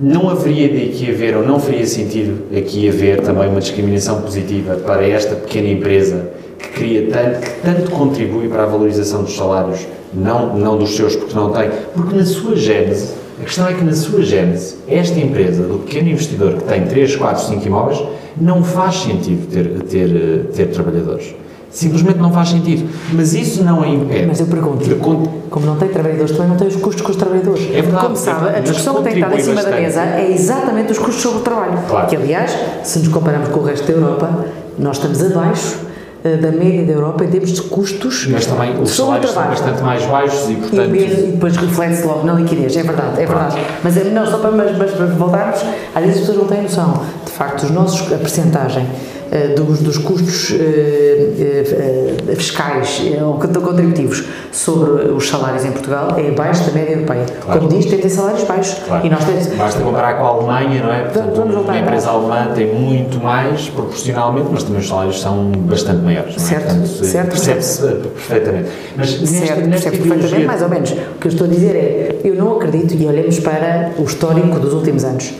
não 0.00 0.28
haveria 0.28 0.66
aqui 0.66 1.10
haver, 1.10 1.36
ou 1.36 1.46
não 1.46 1.60
faria 1.60 1.86
sentido 1.86 2.44
aqui 2.56 2.88
haver 2.88 3.20
também 3.20 3.48
uma 3.48 3.60
discriminação 3.60 4.20
positiva 4.22 4.74
para 4.76 5.06
esta 5.06 5.36
pequena 5.36 5.68
empresa 5.68 6.30
que 6.58 6.68
cria 6.68 7.08
tanto, 7.10 7.40
que 7.40 7.60
tanto 7.62 7.90
contribui 7.90 8.48
para 8.48 8.64
a 8.64 8.66
valorização 8.66 9.22
dos 9.22 9.36
salários, 9.36 9.86
não, 10.12 10.56
não 10.56 10.76
dos 10.76 10.96
seus, 10.96 11.14
porque 11.14 11.34
não 11.34 11.52
tem, 11.52 11.70
porque 11.94 12.16
na 12.16 12.24
sua 12.24 12.56
gênese, 12.56 13.14
a 13.40 13.44
questão 13.44 13.68
é 13.68 13.74
que 13.74 13.84
na 13.84 13.92
sua 13.92 14.22
gênese, 14.22 14.76
esta 14.88 15.18
empresa, 15.18 15.62
do 15.62 15.78
pequeno 15.80 16.10
investidor 16.10 16.54
que 16.54 16.64
tem 16.64 16.84
3, 16.86 17.16
4, 17.16 17.44
5 17.44 17.66
imóveis, 17.66 18.02
não 18.40 18.64
faz 18.64 18.96
sentido 18.96 19.46
ter, 19.46 19.82
ter, 19.82 20.46
ter 20.54 20.66
trabalhadores. 20.68 21.34
Simplesmente 21.74 22.18
não 22.18 22.32
faz 22.32 22.50
sentido. 22.50 22.88
Mas 23.12 23.34
isso 23.34 23.64
não 23.64 23.84
é 23.84 23.88
impede. 23.88 24.26
Mas 24.26 24.38
eu 24.38 24.46
pergunto, 24.46 24.84
de... 24.84 24.94
como 24.94 25.66
não 25.66 25.76
tem 25.76 25.88
trabalhadores, 25.88 26.30
também 26.30 26.48
não 26.48 26.56
tem 26.56 26.68
os 26.68 26.76
custos 26.76 27.02
com 27.02 27.10
os 27.10 27.16
trabalhadores. 27.16 27.62
É 27.64 27.82
verdade. 27.82 28.04
Como 28.04 28.16
sabe, 28.16 28.48
a 28.56 28.60
discussão 28.60 28.94
que 28.94 29.02
tem 29.02 29.14
estado 29.14 29.34
em 29.34 29.40
cima 29.40 29.54
bastante. 29.56 29.74
da 29.74 29.80
mesa 29.80 30.00
é 30.02 30.32
exatamente 30.32 30.92
os 30.92 30.98
custos 30.98 31.20
sobre 31.20 31.38
o 31.40 31.42
trabalho. 31.42 31.78
Claro. 31.88 32.06
Que, 32.06 32.14
aliás, 32.14 32.56
se 32.84 33.00
nos 33.00 33.08
compararmos 33.08 33.48
com 33.48 33.58
o 33.58 33.64
resto 33.64 33.86
da 33.88 33.92
Europa, 33.92 34.46
nós 34.78 34.96
estamos 34.96 35.20
abaixo 35.20 35.78
eh, 36.24 36.36
da 36.36 36.50
média 36.50 36.86
da 36.86 36.92
Europa 36.92 37.22
em 37.22 37.28
termos 37.28 37.52
de 37.52 37.60
custos 37.60 38.26
mas 38.28 38.46
também 38.46 38.80
os 38.80 38.96
salários 38.96 39.30
são 39.30 39.42
bastante 39.42 39.82
mais 39.82 40.06
baixos 40.06 40.48
e 40.48 40.54
portanto 40.54 40.88
e, 40.88 40.88
mesmo, 40.88 41.28
e 41.28 41.32
depois 41.32 41.54
reflete-se 41.54 42.06
logo 42.06 42.26
na 42.26 42.32
liquidez, 42.32 42.74
é 42.78 42.82
verdade, 42.82 43.20
é 43.20 43.26
verdade 43.26 43.60
mas 43.82 43.94
é 43.94 44.04
não, 44.04 44.26
só 44.26 44.38
para, 44.38 44.50
mas, 44.52 44.78
mas 44.78 44.90
para 44.92 45.04
voltarmos 45.04 45.60
às 45.94 46.02
vezes 46.02 46.20
as 46.22 46.26
pessoas 46.26 46.38
não 46.38 46.46
têm 46.46 46.62
noção 46.62 47.02
de 47.26 47.30
facto 47.30 47.64
os 47.64 47.70
nossos, 47.70 48.10
a 48.10 48.16
percentagem 48.16 48.86
eh, 49.23 49.23
dos, 49.56 49.80
dos 49.80 49.98
custos 49.98 50.52
eh, 50.52 52.14
eh, 52.28 52.34
fiscais 52.36 53.02
ou 53.20 53.34
contributivos 53.34 54.24
sobre 54.52 55.10
os 55.10 55.28
salários 55.28 55.64
em 55.64 55.72
Portugal 55.72 56.16
é 56.16 56.28
abaixo 56.28 56.64
da 56.64 56.72
média 56.72 56.92
europeia. 56.92 57.26
Claro. 57.40 57.60
Como 57.60 57.72
diz, 57.72 57.86
tem, 57.86 57.98
ter 57.98 58.08
salários 58.08 58.44
baixos. 58.44 58.78
Claro. 58.86 59.04
E 59.04 59.10
nós 59.10 59.24
temos... 59.24 59.46
Basta 59.48 59.80
comparar 59.80 60.14
com 60.18 60.24
a 60.24 60.28
Alemanha, 60.28 60.82
não 60.82 60.92
é? 60.92 61.02
Portanto, 61.02 61.34
vamos 61.34 61.54
empresa 61.78 62.10
alemã 62.10 62.52
tem 62.54 62.72
muito 62.72 63.18
mais 63.18 63.68
proporcionalmente, 63.68 64.48
mas 64.52 64.62
também 64.62 64.80
os 64.80 64.88
salários 64.88 65.20
são 65.20 65.50
bastante 65.52 66.02
maiores. 66.02 66.40
Certo, 66.40 66.66
Portanto, 66.66 66.86
certo. 66.86 67.28
Percebe-se 67.28 67.82
perfeitamente. 67.82 68.68
Mas 68.96 69.10
certo, 69.10 69.66
nesta, 69.66 69.90
perfeitamente, 69.90 70.46
mais 70.46 70.62
ou 70.62 70.68
menos. 70.68 70.90
O 70.92 71.18
que 71.20 71.26
eu 71.26 71.32
estou 71.32 71.46
a 71.46 71.50
dizer 71.50 71.74
é, 71.74 72.20
eu 72.24 72.34
não 72.34 72.56
acredito, 72.56 72.94
e 72.94 73.06
olhemos 73.06 73.38
para 73.40 73.92
o 73.98 74.04
histórico 74.04 74.58
dos 74.58 74.72
últimos 74.72 75.04
anos, 75.04 75.32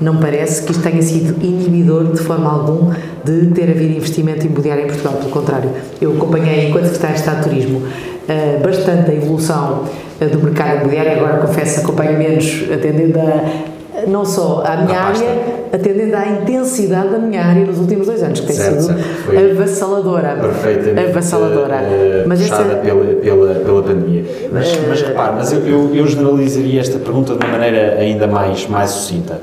não 0.00 0.16
parece 0.16 0.62
que 0.62 0.72
isto 0.72 0.82
tenha 0.82 1.02
sido 1.02 1.42
inibidor 1.44 2.12
de 2.12 2.20
forma 2.20 2.50
alguma 2.50 2.96
de 3.24 3.48
ter 3.48 3.70
havido 3.70 3.96
investimento 3.96 4.46
imobiliário 4.46 4.84
em 4.84 4.86
Portugal, 4.86 5.14
pelo 5.14 5.30
contrário. 5.30 5.70
Eu 6.00 6.12
acompanhei, 6.12 6.68
enquanto 6.68 6.84
secretário 6.84 7.14
de 7.16 7.20
Estado 7.20 7.36
de 7.36 7.48
Turismo, 7.48 7.82
eh, 8.26 8.58
bastante 8.62 9.10
a 9.10 9.14
evolução 9.14 9.84
eh, 10.20 10.26
do 10.26 10.38
mercado 10.42 10.78
imobiliário, 10.78 11.12
agora 11.12 11.38
confesso 11.38 11.80
acompanho 11.80 12.18
menos, 12.18 12.64
atendendo 12.72 13.18
a 13.18 13.70
não 14.06 14.24
só 14.24 14.62
à 14.64 14.78
minha 14.78 14.98
área, 14.98 15.38
atendendo 15.72 16.16
à 16.16 16.26
intensidade 16.26 17.10
da 17.10 17.18
minha 17.18 17.42
área 17.42 17.66
nos 17.66 17.78
últimos 17.78 18.06
dois 18.06 18.22
anos, 18.22 18.40
que 18.40 18.46
tem 18.46 18.56
certo, 18.56 18.80
sido 18.80 18.98
certo. 18.98 19.60
avassaladora. 19.60 20.36
Perfeitamente. 20.40 21.10
Avassaladora. 21.10 21.76
Uh, 21.76 22.28
mas 22.28 22.40
essa... 22.40 22.64
pela, 22.76 23.04
pela, 23.16 23.54
pela 23.56 23.82
pandemia. 23.82 24.24
Mas, 24.50 24.72
uh, 24.72 24.78
mas 24.88 25.02
repare, 25.02 25.34
mas 25.36 25.52
eu, 25.52 25.60
eu, 25.66 25.94
eu 25.94 26.06
generalizaria 26.06 26.80
esta 26.80 26.98
pergunta 26.98 27.34
de 27.34 27.44
uma 27.44 27.58
maneira 27.58 27.96
ainda 27.98 28.26
mais, 28.26 28.66
mais 28.66 28.90
sucinta 28.90 29.38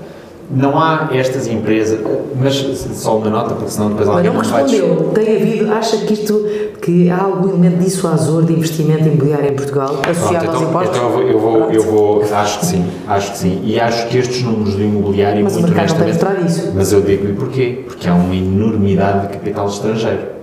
não 0.50 0.80
há 0.80 1.10
estas 1.12 1.48
empresas, 1.48 2.00
mas 2.40 2.56
só 2.96 3.18
uma 3.18 3.30
nota, 3.30 3.56
porque 3.56 3.72
senão 3.72 3.90
depois 3.90 4.08
alguém 4.08 4.32
não, 4.32 4.34
não 4.34 4.42
respondeu. 4.42 5.12
Tem 5.14 5.36
havido, 5.36 5.74
acha 5.74 5.98
que 5.98 6.14
isto, 6.14 6.46
que 6.82 7.10
há 7.10 7.22
algum 7.22 7.50
elemento 7.50 7.78
dissuasor 7.84 8.44
de 8.44 8.54
investimento 8.54 9.08
imobiliário 9.08 9.52
em 9.52 9.56
Portugal 9.56 10.00
associado 10.08 10.46
Pronto, 10.46 10.46
então, 10.46 10.54
aos 10.54 10.62
impostos? 10.62 10.98
Então 10.98 11.10
eu 11.10 11.12
vou, 11.12 11.22
eu 11.22 11.40
vou, 11.40 11.72
eu 11.72 11.84
vou, 11.84 12.24
acho 12.34 12.60
que 12.60 12.66
sim, 12.66 12.86
acho 13.08 13.32
que 13.32 13.38
sim. 13.38 13.62
E 13.64 13.80
acho 13.80 14.08
que 14.08 14.18
estes 14.18 14.42
números 14.44 14.76
do 14.76 14.84
imobiliário, 14.84 15.44
mas 15.44 15.58
muito 15.58 15.72
honestamente, 15.72 16.72
mas 16.74 16.94
eu 16.94 17.02
digo-lhe 17.02 17.34
porquê? 17.34 17.84
Porque 17.86 18.08
há 18.08 18.14
uma 18.14 18.36
enormidade 18.36 19.28
de 19.28 19.34
capital 19.34 19.68
estrangeiro 19.68 20.37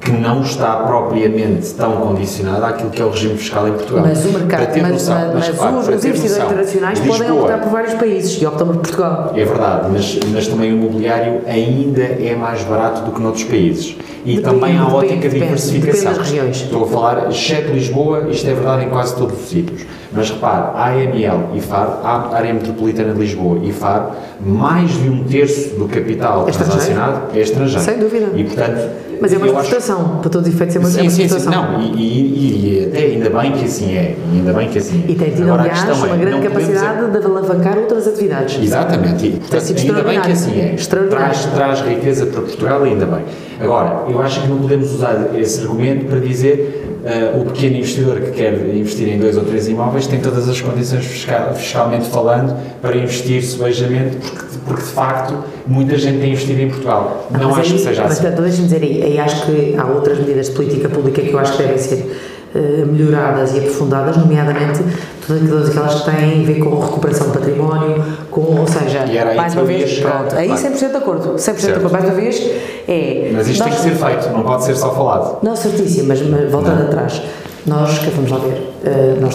que 0.00 0.12
não 0.12 0.42
está 0.42 0.76
propriamente 0.76 1.72
tão 1.74 1.96
condicionada 1.96 2.66
àquilo 2.66 2.90
que 2.90 3.00
é 3.00 3.04
o 3.04 3.10
regime 3.10 3.36
fiscal 3.36 3.66
em 3.66 3.72
Portugal. 3.72 4.04
Mas 4.06 4.24
o 4.24 4.30
mercado, 4.30 4.68
mas, 4.80 4.92
noção, 4.92 5.14
mas, 5.34 5.48
mas, 5.48 5.58
claro, 5.58 5.78
os, 5.78 5.88
os 5.88 6.04
investidores 6.04 6.44
internacionais 6.44 6.98
Lisboa, 6.98 7.18
podem 7.18 7.42
optar 7.42 7.58
por 7.60 7.70
vários 7.70 7.94
países 7.94 8.42
e 8.42 8.46
optam 8.46 8.66
por 8.68 8.76
Portugal. 8.76 9.32
É 9.34 9.44
verdade, 9.44 9.88
mas, 9.90 10.18
mas 10.32 10.46
também 10.48 10.72
o 10.72 10.76
imobiliário 10.76 11.40
ainda 11.46 12.02
é 12.02 12.36
mais 12.36 12.62
barato 12.62 13.02
do 13.02 13.12
que 13.12 13.20
noutros 13.20 13.44
países. 13.44 13.96
E 14.24 14.36
depende, 14.36 14.42
também 14.42 14.76
há 14.76 14.86
ótica 14.88 15.14
depende, 15.14 15.34
de 15.34 15.40
diversificação. 15.40 16.00
Depende 16.00 16.18
das 16.18 16.28
regiões. 16.28 16.56
Estou 16.56 16.84
a 16.84 16.86
falar, 16.88 17.30
exceto 17.30 17.72
Lisboa, 17.72 18.28
isto 18.28 18.48
é 18.48 18.54
verdade 18.54 18.84
em 18.84 18.88
quase 18.88 19.16
todos 19.16 19.40
os 19.40 19.48
sítios. 19.48 19.86
Mas 20.12 20.30
repare, 20.30 20.70
a 20.74 20.86
AML 20.86 21.56
e 21.56 21.60
FAR, 21.60 22.00
a 22.02 22.34
área 22.34 22.52
metropolitana 22.52 23.12
de 23.12 23.20
Lisboa 23.20 23.60
e 23.62 23.72
FAR, 23.72 24.16
mais 24.40 24.90
de 24.90 25.08
um 25.08 25.24
terço 25.24 25.76
do 25.76 25.86
capital 25.88 26.48
é 26.48 26.52
transacionado 26.52 27.36
é 27.36 27.40
estrangeiro. 27.40 27.84
Sem 27.84 27.98
dúvida. 27.98 28.30
E 28.34 28.44
portanto 28.44 29.05
mas 29.20 29.32
é 29.32 29.38
uma 29.38 29.48
frustração, 29.48 30.00
acho... 30.00 30.20
para 30.20 30.30
todos 30.30 30.48
os 30.48 30.54
efeitos 30.54 30.76
é 30.76 30.78
uma, 30.78 30.88
sim, 30.88 30.98
é 30.98 31.02
uma 31.02 31.10
sim, 31.10 31.28
sim, 31.28 31.48
não, 31.48 31.80
e, 31.80 32.02
e, 32.02 32.80
e, 32.80 32.86
até 32.86 32.98
ainda 33.06 33.30
bem 33.30 33.52
que 33.52 33.64
assim 33.64 33.94
é, 33.94 34.16
ainda 34.32 34.52
bem 34.52 34.68
que 34.68 34.78
assim 34.78 35.04
é. 35.06 35.10
E 35.10 35.14
tem 35.14 35.30
tido, 35.30 35.42
Agora, 35.44 35.62
aliás, 35.62 35.98
uma 35.98 36.14
é, 36.14 36.18
grande 36.18 36.48
capacidade 36.48 37.06
dizer... 37.06 37.20
de 37.20 37.26
alavancar 37.26 37.78
outras 37.78 38.08
atividades. 38.08 38.62
Exatamente, 38.62 39.26
e, 39.26 39.30
portanto, 39.32 39.74
ainda 39.78 40.02
bem 40.02 40.20
que 40.20 40.32
assim 40.32 40.60
é. 40.60 40.76
Traz, 41.08 41.44
traz 41.46 41.80
riqueza 41.80 42.26
para 42.26 42.40
Portugal, 42.42 42.82
ainda 42.82 43.06
bem. 43.06 43.24
Agora, 43.60 44.04
eu 44.08 44.20
acho 44.20 44.42
que 44.42 44.48
não 44.48 44.58
podemos 44.58 44.92
usar 44.92 45.30
esse 45.34 45.62
argumento 45.62 46.06
para 46.06 46.20
dizer 46.20 47.00
uh, 47.06 47.40
o 47.40 47.44
pequeno 47.46 47.76
investidor 47.76 48.20
que 48.20 48.32
quer 48.32 48.52
investir 48.74 49.08
em 49.08 49.18
dois 49.18 49.36
ou 49.36 49.44
três 49.44 49.68
imóveis 49.68 50.06
tem 50.06 50.20
todas 50.20 50.48
as 50.48 50.60
condições 50.60 51.06
fiscal, 51.06 51.54
fiscalmente 51.54 52.06
falando 52.08 52.56
para 52.82 52.96
investir 52.96 53.42
subejamente, 53.42 54.16
porque, 54.16 54.55
porque 54.66 54.82
de 54.82 54.88
facto 54.88 55.34
muita 55.66 55.96
gente 55.96 56.18
tem 56.18 56.32
investido 56.32 56.60
em 56.60 56.68
Portugal. 56.68 57.26
Não 57.30 57.50
mas 57.50 57.58
acho 57.58 57.72
aí, 57.72 57.78
que 57.78 57.84
seja 57.84 58.02
mas, 58.02 58.12
assim. 58.12 58.22
Mas 58.24 58.40
deixa-me 58.40 58.64
dizer 58.64 58.82
aí, 58.82 59.02
aí 59.02 59.18
acho 59.18 59.46
que 59.46 59.76
há 59.78 59.86
outras 59.86 60.18
medidas 60.18 60.46
de 60.46 60.52
política 60.52 60.88
pública 60.88 61.22
que 61.22 61.32
eu 61.32 61.38
acho 61.38 61.52
que 61.52 61.62
devem 61.62 61.78
ser 61.78 62.20
uh, 62.54 62.86
melhoradas 62.86 63.54
e 63.54 63.58
aprofundadas, 63.58 64.16
nomeadamente 64.16 64.80
todas 65.26 65.70
aquelas 65.70 66.02
que 66.02 66.10
têm 66.10 66.42
a 66.42 66.46
ver 66.46 66.58
com 66.60 66.78
recuperação 66.78 67.28
de 67.28 67.38
património, 67.38 68.04
com, 68.30 68.40
ou 68.40 68.66
seja, 68.66 69.04
mais 69.34 69.54
uma 69.54 69.64
vez, 69.64 69.98
pronto, 69.98 70.36
aí 70.36 70.48
100% 70.48 70.90
de 70.90 70.96
acordo, 70.96 71.34
100% 71.34 71.56
de 71.56 71.70
acordo, 71.72 71.92
mais 71.92 72.04
uma 72.04 72.14
vez, 72.14 72.50
é... 72.86 73.30
Mas 73.34 73.48
isto 73.48 73.64
nós, 73.64 73.74
tem 73.74 73.90
que 73.90 73.98
ser 73.98 74.04
feito, 74.06 74.30
não 74.30 74.44
pode 74.44 74.64
ser 74.64 74.76
só 74.76 74.94
falado. 74.94 75.38
Não, 75.42 75.56
certíssimo, 75.56 76.08
mas, 76.08 76.22
mas 76.22 76.50
voltando 76.50 76.78
não. 76.78 76.86
atrás, 76.86 77.20
nós, 77.66 77.98
que 77.98 78.10
vamos 78.10 78.30
lá 78.30 78.38
ver, 78.38 78.72
uh, 78.84 79.20
nós 79.20 79.34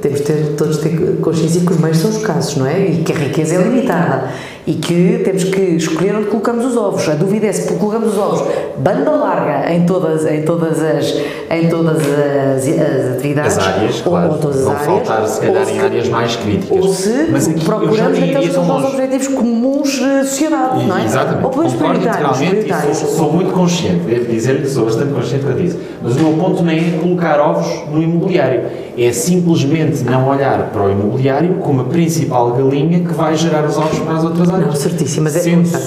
temos 0.00 0.20
de 0.20 0.26
ter, 0.26 0.54
todos 0.56 0.78
ter 0.78 1.16
consciência 1.20 1.62
que 1.62 1.72
os 1.72 1.78
meios 1.78 1.96
são 1.96 2.10
escassos, 2.10 2.56
não 2.56 2.66
é? 2.66 2.78
E 2.78 3.02
que 3.02 3.12
a 3.12 3.16
riqueza 3.16 3.54
é 3.54 3.58
limitada. 3.62 4.28
E 4.66 4.74
que 4.74 5.20
temos 5.24 5.44
que 5.44 5.60
escolher 5.60 6.16
onde 6.16 6.26
colocamos 6.26 6.64
os 6.64 6.76
ovos. 6.76 7.08
A 7.08 7.14
dúvida 7.14 7.46
é 7.46 7.52
se 7.52 7.72
colocamos 7.74 8.14
os 8.14 8.18
ovos 8.18 8.48
banda 8.78 9.10
larga 9.10 9.72
em 9.72 9.84
todas, 9.86 10.26
em 10.26 10.42
todas, 10.42 10.82
as, 10.82 11.14
em 11.50 11.68
todas 11.68 11.98
as, 11.98 12.68
as 12.68 13.16
atividades. 13.16 13.58
As 13.58 13.66
áreas, 13.66 13.96
ou, 13.98 14.12
claro. 14.12 14.32
ou 14.32 14.38
todas 14.38 14.58
as 14.58 14.64
Vão 14.64 14.72
áreas, 14.72 14.86
faltar, 14.86 15.28
se 15.28 15.40
calhar, 15.40 15.68
em 15.68 15.80
áreas 15.80 16.08
mais 16.08 16.36
críticas. 16.36 16.84
Ou 16.84 16.92
se 16.92 17.28
Mas 17.30 17.48
aqui 17.48 17.64
procuramos 17.64 18.18
aqueles 18.18 18.48
que 18.48 18.54
são 18.54 18.76
os 18.76 18.84
objetivos 18.84 19.28
comuns 19.28 20.00
da 20.00 20.24
sociedade, 20.24 20.86
não 20.86 20.98
é? 20.98 21.04
Exatamente. 21.04 21.44
Ou 21.44 21.50
Concordo 21.50 21.78
prioritários. 21.78 22.40
e 22.40 22.46
prioritários. 22.46 22.96
sou, 22.98 23.08
sou 23.08 23.32
muito 23.32 23.52
consciente, 23.52 24.00
devo 24.04 24.24
dizer 24.26 24.62
que 24.62 24.68
sou 24.68 24.84
bastante 24.86 25.12
consciente 25.12 25.44
quanto 25.44 25.62
isso. 25.62 25.78
Mas 26.02 26.16
o 26.16 26.20
meu 26.20 26.32
ponto 26.32 26.62
nem 26.62 26.78
é 26.78 26.98
colocar 26.98 27.40
ovos 27.40 27.66
no 27.90 28.02
imobiliário, 28.02 28.62
é 28.96 29.12
simplesmente 29.12 30.04
não 30.04 30.28
olhar 30.28 30.70
para 30.72 30.84
o 30.84 30.90
imobiliário 30.90 31.54
como 31.56 31.80
a 31.80 31.84
principal 31.84 32.52
galinha 32.52 33.00
que 33.00 33.12
vai 33.12 33.36
gerar 33.36 33.64
os 33.64 33.76
ovos 33.76 33.98
para 34.00 34.14
as 34.14 34.24
outras 34.24 34.48
áreas. 34.48 34.53
Não, 34.58 34.74
certíssimo, 34.74 35.24
mas 35.24 35.36
é, 35.36 35.40
Sendo 35.40 35.62
está, 35.62 35.78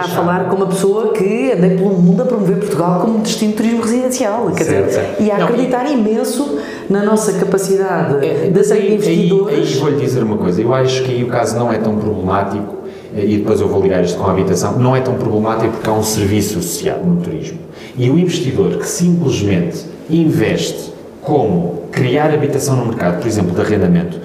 a 0.00 0.08
falar 0.08 0.48
com 0.48 0.56
uma 0.56 0.66
pessoa 0.66 1.12
que 1.12 1.52
andei 1.52 1.70
pelo 1.76 1.90
mundo 1.94 2.22
a 2.22 2.24
promover 2.24 2.56
Portugal 2.58 3.00
como 3.00 3.18
destino 3.20 3.50
de 3.52 3.56
turismo 3.56 3.82
residencial. 3.82 4.50
Quer 4.56 4.64
Certo, 4.64 4.86
dizer, 4.86 5.16
e 5.20 5.30
a 5.30 5.38
Não, 5.38 5.44
acreditar 5.46 5.90
imenso 5.90 6.58
na 6.88 7.02
nossa 7.04 7.32
capacidade 7.34 8.24
É, 8.26 8.50
de 8.50 8.64
ser 8.64 8.74
aí, 8.74 8.80
aí, 8.82 8.94
investidores. 8.94 9.58
aí 9.58 9.78
vou-lhe 9.78 9.96
dizer 10.04 10.22
uma 10.22 10.36
coisa, 10.36 10.60
eu 10.60 10.72
acho 10.74 11.02
que 11.04 11.12
aí 11.12 11.24
o 11.24 11.28
caso 11.28 11.56
não 11.58 11.72
é 11.72 11.78
tão 11.78 11.96
problemático, 11.96 12.76
eh, 13.16 13.24
e 13.24 13.36
depois 13.38 13.60
eu 13.60 13.68
vou 13.68 13.80
ligar 13.82 14.02
isto 14.02 14.18
com 14.18 14.26
a 14.26 14.30
habitação, 14.32 14.78
não 14.78 14.94
é 14.96 15.00
tão 15.00 15.14
problemático 15.14 15.72
porque 15.72 15.88
há 15.88 15.92
um 15.92 16.02
serviço 16.02 16.58
associado 16.58 17.04
no 17.04 17.20
turismo. 17.20 17.58
E 17.96 18.08
o 18.10 18.18
investidor 18.18 18.76
que 18.78 18.86
simplesmente 18.88 19.84
investe 20.08 20.92
como 21.22 21.82
criar 21.92 22.32
habitação 22.32 22.76
no 22.76 22.86
mercado, 22.86 23.18
por 23.20 23.26
exemplo, 23.26 23.52
de 23.54 23.60
arrendamento, 23.60 24.18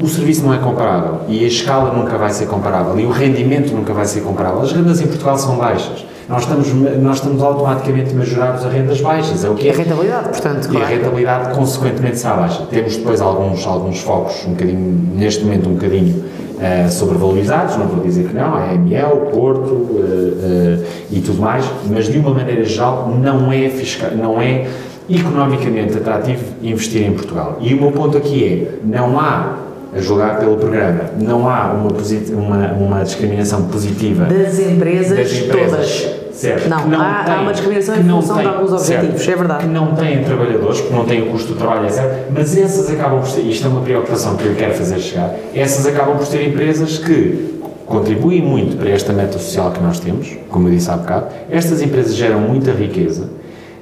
o 0.00 0.08
serviço 0.08 0.44
não 0.44 0.52
é 0.52 0.58
comparável 0.58 1.20
e 1.28 1.44
a 1.44 1.48
escala 1.48 1.92
nunca 1.92 2.18
vai 2.18 2.30
ser 2.30 2.46
comparável 2.46 2.98
e 2.98 3.06
o 3.06 3.10
rendimento 3.10 3.72
nunca 3.72 3.92
vai 3.92 4.06
ser 4.06 4.20
comparável. 4.20 4.62
As 4.62 4.72
rendas 4.72 5.00
em 5.00 5.06
Portugal 5.06 5.38
são 5.38 5.56
baixas. 5.56 6.04
Nós 6.28 6.42
estamos, 6.42 6.72
nós 7.02 7.16
estamos 7.16 7.42
automaticamente 7.42 8.14
majorados 8.14 8.64
a 8.64 8.68
rendas 8.70 9.00
baixas, 9.00 9.44
é 9.44 9.48
o 9.48 9.54
que 9.54 9.68
é. 9.68 9.72
A 9.72 9.76
rentabilidade, 9.76 10.28
portanto, 10.30 10.64
E 10.64 10.68
a 10.68 10.70
claro. 10.70 10.86
rentabilidade, 10.86 11.54
consequentemente, 11.54 12.18
será 12.18 12.34
baixa. 12.34 12.66
Temos 12.70 12.96
depois 12.96 13.20
alguns, 13.20 13.66
alguns 13.66 14.00
focos, 14.00 14.44
um 14.46 14.52
bocadinho, 14.52 15.10
neste 15.14 15.44
momento, 15.44 15.68
um 15.68 15.74
bocadinho 15.74 16.24
eh, 16.60 16.88
sobrevalorizados, 16.88 17.76
não 17.76 17.86
vou 17.86 18.02
dizer 18.02 18.28
que 18.28 18.34
não, 18.34 18.58
é 18.58 18.74
ML, 18.74 19.30
Porto 19.32 19.90
eh, 19.98 20.80
eh, 20.80 20.86
e 21.10 21.20
tudo 21.20 21.42
mais, 21.42 21.64
mas 21.90 22.06
de 22.06 22.18
uma 22.18 22.30
maneira 22.30 22.64
geral, 22.64 23.14
não 23.20 23.52
é, 23.52 23.68
fiscal, 23.68 24.10
não 24.12 24.40
é 24.40 24.66
economicamente 25.10 25.98
atrativo 25.98 26.42
investir 26.62 27.02
em 27.02 27.12
Portugal. 27.12 27.58
E 27.60 27.74
o 27.74 27.80
meu 27.80 27.92
ponto 27.92 28.16
aqui 28.16 28.44
é: 28.44 28.78
não 28.82 29.18
há, 29.18 29.56
a 29.96 30.00
julgar 30.00 30.38
pelo 30.38 30.56
programa, 30.56 31.02
não 31.20 31.48
há 31.48 31.72
uma, 31.72 31.90
uma, 32.36 32.72
uma 32.72 33.02
discriminação 33.04 33.64
positiva 33.68 34.24
Das 34.24 34.58
empresas, 34.58 35.16
das 35.18 35.32
empresas, 35.38 36.02
todas. 36.02 36.36
certo, 36.36 36.68
Não, 36.68 36.88
que 36.88 36.94
há- 36.96 37.20
há 37.20 37.24
têm- 37.24 37.38
uma 37.42 37.52
discriminação 37.52 37.96
em 37.96 38.02
não 38.02 38.20
função 38.20 38.36
de 38.36 38.42
têm- 38.42 38.50
alguns 38.52 38.72
objetivos, 38.72 39.22
certo, 39.22 39.30
é 39.30 39.36
verdade. 39.36 39.64
Que 39.64 39.70
não 39.70 39.94
têm 39.94 40.24
trabalhadores, 40.24 40.80
porque 40.80 40.94
não 40.94 41.04
têm 41.04 41.22
o 41.22 41.26
custo 41.26 41.52
do 41.52 41.58
trabalho, 41.58 41.86
etc. 41.86 42.02
Mas 42.34 42.56
essas 42.56 42.90
acabam 42.90 43.20
por 43.20 43.28
ser, 43.28 43.42
isto 43.42 43.66
é 43.66 43.70
uma 43.70 43.82
preocupação 43.82 44.36
que 44.36 44.44
eu 44.46 44.54
quero 44.56 44.74
fazer 44.74 44.98
chegar, 44.98 45.34
essas 45.54 45.86
acabam 45.86 46.16
por 46.16 46.26
ser 46.26 46.44
empresas 46.48 46.98
que 46.98 47.54
contribuem 47.86 48.42
muito 48.42 48.76
para 48.76 48.90
esta 48.90 49.12
meta 49.12 49.38
social 49.38 49.70
que 49.70 49.80
nós 49.82 50.00
temos, 50.00 50.28
como 50.48 50.68
eu 50.68 50.72
disse 50.72 50.90
há 50.90 50.96
bocado. 50.96 51.26
Estas 51.50 51.82
empresas 51.82 52.14
geram 52.16 52.40
muita 52.40 52.72
riqueza, 52.72 53.28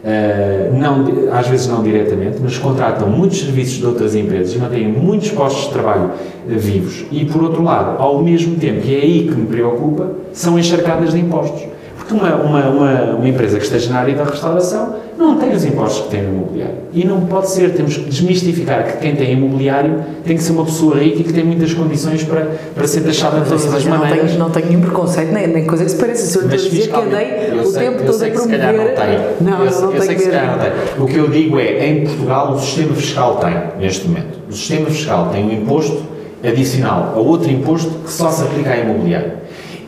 eh, 0.04 0.70
não, 0.72 1.04
às 1.32 1.46
vezes 1.46 1.68
não 1.68 1.82
diretamente, 1.82 2.38
mas 2.42 2.58
contratam 2.58 3.08
muitos 3.08 3.38
serviços 3.38 3.78
de 3.78 3.86
outras 3.86 4.16
empresas 4.16 4.54
e 4.54 4.58
mantêm 4.58 4.88
muitos 4.88 5.30
postos 5.30 5.66
de 5.66 5.70
trabalho 5.70 6.10
eh, 6.48 6.54
vivos. 6.54 7.04
E, 7.12 7.24
por 7.24 7.42
outro 7.42 7.62
lado, 7.62 8.02
ao 8.02 8.22
mesmo 8.22 8.56
tempo, 8.56 8.84
e 8.84 8.94
é 8.94 8.98
aí 8.98 9.28
que 9.28 9.34
me 9.34 9.46
preocupa, 9.46 10.10
são 10.32 10.58
encharcadas 10.58 11.12
de 11.12 11.20
impostos. 11.20 11.62
Porque 11.96 12.14
uma, 12.14 12.34
uma, 12.34 12.68
uma, 12.68 13.02
uma 13.16 13.28
empresa 13.28 13.58
que 13.58 13.64
esteja 13.64 13.92
na 13.92 14.00
área 14.00 14.14
da 14.14 14.24
restauração 14.24 14.96
não 15.22 15.36
tem 15.38 15.50
os 15.52 15.64
impostos 15.64 16.04
que 16.04 16.10
tem 16.10 16.22
no 16.22 16.30
imobiliário. 16.34 16.74
E 16.92 17.04
não 17.06 17.22
pode 17.22 17.48
ser, 17.50 17.72
temos 17.74 17.96
que 17.96 18.04
desmistificar 18.04 18.84
que 18.84 18.98
quem 18.98 19.14
tem 19.16 19.32
imobiliário 19.32 19.96
tem 20.24 20.36
que 20.36 20.42
ser 20.42 20.52
uma 20.52 20.64
pessoa 20.64 20.98
rica 20.98 21.20
e 21.20 21.24
que 21.24 21.32
tem 21.32 21.44
muitas 21.44 21.72
condições 21.72 22.22
para, 22.24 22.46
para 22.74 22.86
ser 22.86 23.00
taxada 23.02 23.40
de 23.40 23.48
todas 23.48 23.72
as 23.72 23.84
não 23.86 23.98
maneiras. 23.98 24.26
tenho, 24.30 24.38
não 24.38 24.50
tenho 24.50 24.66
nenhum 24.66 24.80
preconceito, 24.82 25.32
nem, 25.32 25.46
nem 25.46 25.64
coisa 25.66 25.84
que 25.84 25.90
se 25.90 25.96
pareça. 25.96 26.26
Se 26.26 26.36
eu 26.38 26.42
estou 26.42 26.58
a 26.58 26.62
dizer 26.62 26.88
que 26.90 26.96
andei 26.96 27.60
o 27.60 27.64
sei- 27.66 27.82
tempo 27.84 28.00
eu 28.00 28.06
todo 28.06 28.18
sei 28.18 28.28
a 28.28 28.30
que 28.32 28.36
se 28.38 28.48
promover. 28.48 28.60
calhar 28.60 28.74
não 28.74 28.94
tem. 28.94 29.46
Não, 29.46 29.64
eu, 29.64 29.70
eu 29.70 29.80
não 29.80 29.92
eu 29.94 30.02
sei 30.02 30.14
que 30.14 30.22
se 30.22 30.28
calhar 30.30 30.56
não 30.56 30.64
tem. 30.64 30.72
O 31.02 31.06
que 31.06 31.16
eu 31.16 31.28
digo 31.30 31.58
é, 31.58 31.86
em 31.88 32.04
Portugal, 32.04 32.52
o 32.52 32.58
sistema 32.60 32.94
fiscal 32.94 33.36
tem, 33.36 33.54
neste 33.80 34.06
momento. 34.08 34.38
O 34.48 34.52
sistema 34.52 34.86
fiscal 34.86 35.28
tem 35.32 35.44
um 35.44 35.52
imposto 35.52 36.02
adicional 36.44 37.12
a 37.14 37.18
outro 37.18 37.50
imposto 37.50 37.90
que 38.04 38.10
só 38.12 38.30
se 38.30 38.42
aplica 38.42 38.70
a 38.70 38.76
imobiliário. 38.78 39.32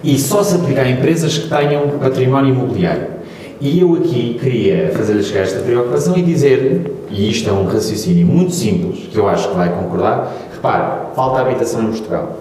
E 0.02 0.18
só 0.18 0.42
se 0.42 0.54
aplica 0.56 0.82
a 0.82 0.88
empresas 0.90 1.38
que 1.38 1.48
tenham 1.48 1.88
património 1.98 2.54
imobiliário. 2.54 3.13
E 3.60 3.80
eu 3.80 3.94
aqui 3.94 4.38
queria 4.40 4.90
fazer-lhe 4.94 5.22
chegar 5.22 5.42
esta 5.42 5.60
preocupação 5.60 6.16
e 6.16 6.22
dizer, 6.22 6.92
e 7.10 7.30
isto 7.30 7.48
é 7.48 7.52
um 7.52 7.64
raciocínio 7.64 8.26
muito 8.26 8.52
simples, 8.52 9.08
que 9.10 9.16
eu 9.16 9.28
acho 9.28 9.48
que 9.50 9.56
vai 9.56 9.68
concordar, 9.70 10.32
repare, 10.52 11.14
falta 11.14 11.40
habitação 11.40 11.82
em 11.82 11.86
Portugal. 11.86 12.40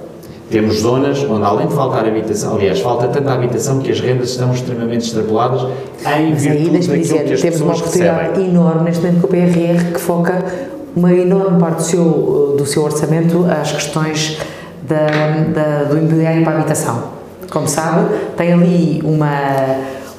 Temos 0.49 0.79
zonas 0.81 1.23
onde, 1.23 1.43
além 1.43 1.67
de 1.67 1.73
faltar 1.73 2.05
habitação, 2.05 2.55
aliás, 2.55 2.79
falta 2.79 3.07
tanta 3.07 3.31
habitação 3.31 3.79
que 3.79 3.89
as 3.91 3.99
rendas 3.99 4.29
estão 4.31 4.51
extremamente 4.53 5.05
extrapoladas 5.05 5.61
em 5.61 6.31
Mas 6.31 6.41
virtude 6.43 6.69
deixa-me 6.69 6.97
daquilo 6.97 7.01
dizer, 7.01 7.23
que 7.25 7.33
as 7.33 7.41
temos 7.41 7.61
uma 7.61 7.73
oportunidade 7.73 8.19
recebem. 8.29 8.49
enorme 8.49 8.83
neste 8.83 9.03
momento 9.03 9.21
com 9.21 9.27
o 9.27 9.29
PRR 9.29 9.93
que 9.93 9.99
foca 9.99 10.45
uma 10.95 11.13
enorme 11.13 11.59
parte 11.59 11.77
do 11.77 11.83
seu, 11.83 12.55
do 12.57 12.65
seu 12.65 12.83
orçamento 12.83 13.45
às 13.49 13.71
questões 13.71 14.37
da, 14.87 15.07
da- 15.53 15.83
do 15.85 15.97
imobiliário 15.97 16.43
para 16.43 16.53
a 16.53 16.57
habitação. 16.59 17.03
Como 17.51 17.67
sabe, 17.67 18.13
tem 18.37 18.51
ali 18.53 19.01
uma, 19.03 19.31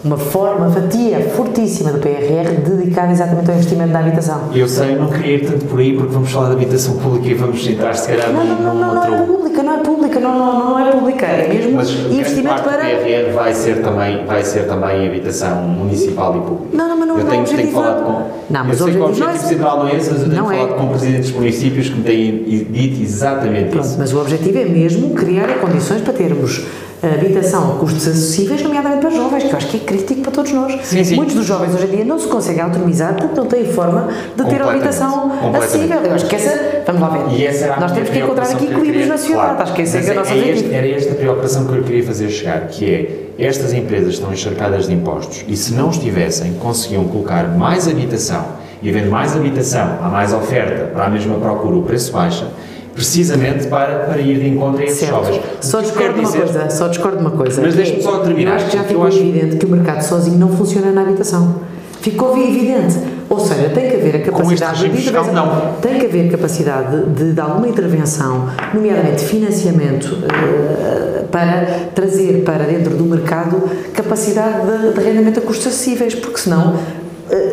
uma 0.05 0.19
forma, 0.19 0.67
uma 0.67 0.71
fatia 0.71 1.19
fortíssima 1.35 1.90
do 1.90 1.99
PRR 1.99 2.51
dedicada 2.62 3.11
exatamente 3.11 3.49
ao 3.51 3.57
investimento 3.57 3.90
na 3.90 4.01
habitação. 4.01 4.51
Eu 4.55 4.69
sei, 4.69 4.95
não 4.97 5.09
queria 5.09 5.37
ir 5.37 5.47
tanto 5.47 5.64
por 5.64 5.81
aí 5.81 5.95
porque 5.97 6.12
vamos 6.12 6.31
falar 6.31 6.49
de 6.51 6.57
habitação 6.57 6.97
pública 6.99 7.27
e 7.29 7.35
vamos 7.35 7.67
entrar, 7.67 7.95
se 7.95 8.09
calhar, 8.09 8.31
Não, 8.31 8.45
não, 8.45 8.61
não, 8.61 8.75
não, 8.75 8.95
não 8.95 9.05
é 9.14 9.23
pública, 9.23 9.62
não 9.62 9.75
é 9.75 9.79
pública, 9.79 10.21
não, 10.21 10.38
não, 10.38 10.71
não 10.71 10.79
é 10.79 10.93
pública, 10.93 11.25
é 11.27 11.49
mesmo 11.49 11.73
Mas 11.77 11.90
investimento 11.90 12.62
parte 12.62 12.64
para. 12.69 12.83
do 12.83 13.03
PRR 13.03 13.33
vai 13.35 13.55
ser 13.55 13.83
também, 13.83 14.27
vai 14.27 14.45
ser 14.45 14.67
também 14.67 15.07
habitação 15.09 15.62
municipal 15.62 16.37
e 16.37 16.40
pública. 16.40 16.77
Não, 16.77 16.88
não, 16.88 16.97
mas 16.99 17.09
não- 17.09 17.19
eu 17.19 17.25
não, 17.25 17.31
tenho, 17.31 17.43
o 17.43 17.47
tenho 17.47 17.73
falado 17.73 18.05
com. 18.05 18.53
Não, 18.53 18.64
mas 18.64 18.81
eu 18.81 18.87
o 18.87 18.88
sei 18.90 18.99
que 18.99 19.01
o 19.01 19.05
objetivo 19.07 19.27
não 19.27 19.35
é 19.35 19.38
central 19.38 19.79
não 19.79 19.88
é 19.88 19.97
esse, 19.97 20.11
mas 20.11 20.23
eu 20.23 20.29
tenho 20.31 20.53
é. 20.53 20.57
falado 20.59 20.75
com 20.77 20.88
presidentes 20.88 21.29
de 21.29 21.35
municípios 21.35 21.88
que 21.88 21.97
me 21.97 22.03
têm 22.05 22.45
dito 22.71 23.03
exatamente 23.03 23.71
Pronto, 23.71 23.85
isso. 23.87 23.97
mas 23.99 24.12
o 24.12 24.21
objetivo 24.21 24.59
é 24.59 24.64
mesmo 24.67 25.11
criar 25.14 25.49
condições 25.61 26.03
para 26.03 26.12
termos 26.12 26.67
habitação 27.07 27.73
a 27.73 27.79
custos 27.79 28.07
acessíveis, 28.07 28.62
nomeadamente 28.62 29.01
para 29.01 29.11
jovens, 29.11 29.45
que 29.45 29.53
eu 29.53 29.57
acho 29.57 29.67
que 29.69 29.77
é 29.77 29.81
crítico 29.81 30.23
para 30.23 30.33
todos 30.33 30.53
nós. 30.53 30.81
Sim, 30.85 31.05
sim. 31.05 31.17
Muitos 31.17 31.35
dos 31.35 31.47
jovens 31.47 31.75
hoje 31.75 31.87
em 31.87 31.97
dia 31.97 32.05
não 32.05 32.19
se 32.19 32.29
conseguem 32.29 32.62
autonomizar 32.62 33.14
porque 33.14 33.38
não 33.38 33.47
têm 33.47 33.64
forma 33.67 34.09
de 34.37 34.45
ter 34.45 34.62
habitação 34.62 35.33
acessível. 35.55 35.99
Eu 36.01 36.14
acho 36.14 36.27
que 36.27 36.37
essa, 36.37 36.83
vamos 36.87 37.03
lá 37.03 37.09
ver, 37.09 37.71
a 37.71 37.81
nós 37.81 37.93
temos 37.93 38.11
que 38.11 38.19
encontrar 38.19 38.45
aqui 38.45 38.64
equilíbrios 38.64 39.09
na 39.09 39.17
sociedade, 39.17 39.47
claro. 39.47 39.62
acho 39.62 39.75
que 39.75 39.83
esse 39.83 39.97
é, 39.97 40.07
é 40.07 40.12
o 40.12 40.14
nosso 40.14 40.33
é 40.33 40.49
este-. 40.49 40.75
Era 40.75 40.88
esta 40.88 41.14
preocupação 41.14 41.67
que 41.67 41.73
eu 41.77 41.83
queria 41.83 42.05
fazer 42.05 42.29
chegar, 42.31 42.67
que 42.69 42.90
é, 43.38 43.45
estas 43.45 43.73
empresas 43.73 44.14
estão 44.14 44.33
encharcadas 44.33 44.87
de 44.87 44.95
impostos 44.95 45.45
e 45.49 45.57
se 45.57 45.73
não 45.75 45.90
estivessem, 45.90 46.55
conseguiam 46.55 47.05
colocar 47.05 47.49
mais 47.49 47.88
habitação 47.88 48.45
e 48.83 48.90
havendo 48.90 49.11
mais 49.11 49.35
habitação, 49.35 49.99
há 50.03 50.09
mais 50.09 50.33
oferta 50.33 50.90
para 50.93 51.07
a 51.07 51.09
mesma 51.09 51.37
procura, 51.37 51.77
o 51.77 51.83
preço 51.83 52.12
baixa, 52.12 52.47
precisamente 52.94 53.66
para, 53.66 54.00
para 54.00 54.20
ir 54.20 54.38
de 54.38 54.48
encontro 54.48 54.80
a 54.80 54.85
esses 54.85 54.98
Certo. 54.98 55.12
jovens. 55.16 55.40
Só 55.61 55.80
discordo 55.80 56.09
de 56.09 56.14
quer 56.14 56.20
uma 56.20 56.26
dizer- 56.30 56.42
coisa, 56.52 56.70
só 56.70 56.88
discordo 56.88 57.16
de 57.18 57.22
uma 57.22 57.30
coisa. 57.33 57.61
Mas 57.62 57.74
deixe-me 57.74 57.98
é, 57.98 58.02
só 58.02 58.18
terminar, 58.18 58.50
Eu 58.52 58.57
acho 58.57 58.66
que 58.66 58.76
já 58.76 58.85
ficou 58.85 59.07
acho- 59.07 59.18
evidente 59.18 59.57
que 59.57 59.66
o 59.66 59.68
mercado 59.68 60.02
sozinho 60.02 60.38
não 60.38 60.48
funciona 60.48 60.90
na 60.92 61.02
habitação. 61.02 61.57
Ficou 62.00 62.37
evidente. 62.37 62.96
Ou 63.30 63.40
seja, 63.40 63.70
tem 63.70 63.88
que 63.88 63.96
haver 63.96 64.16
a 64.16 64.20
capacidade 64.20 64.78
de 64.80 64.87
intervenção. 65.00 65.33
não. 65.35 65.72
Tem 65.80 65.98
que 65.98 66.04
haver 66.07 66.30
capacidade 66.30 67.07
de, 67.07 67.33
de 67.33 67.40
alguma 67.40 67.66
intervenção, 67.66 68.48
nomeadamente 68.74 69.24
financiamento, 69.24 70.18
eh, 70.30 71.24
para 71.33 71.66
trazer 71.94 72.42
para 72.44 72.64
dentro 72.64 72.94
do 72.94 73.04
mercado 73.04 73.61
capacidade 73.94 74.66
de, 74.66 74.92
de 74.92 75.00
rendimento 75.00 75.38
a 75.38 75.42
custos 75.42 75.68
acessíveis, 75.68 76.14
porque 76.14 76.37
senão 76.38 76.74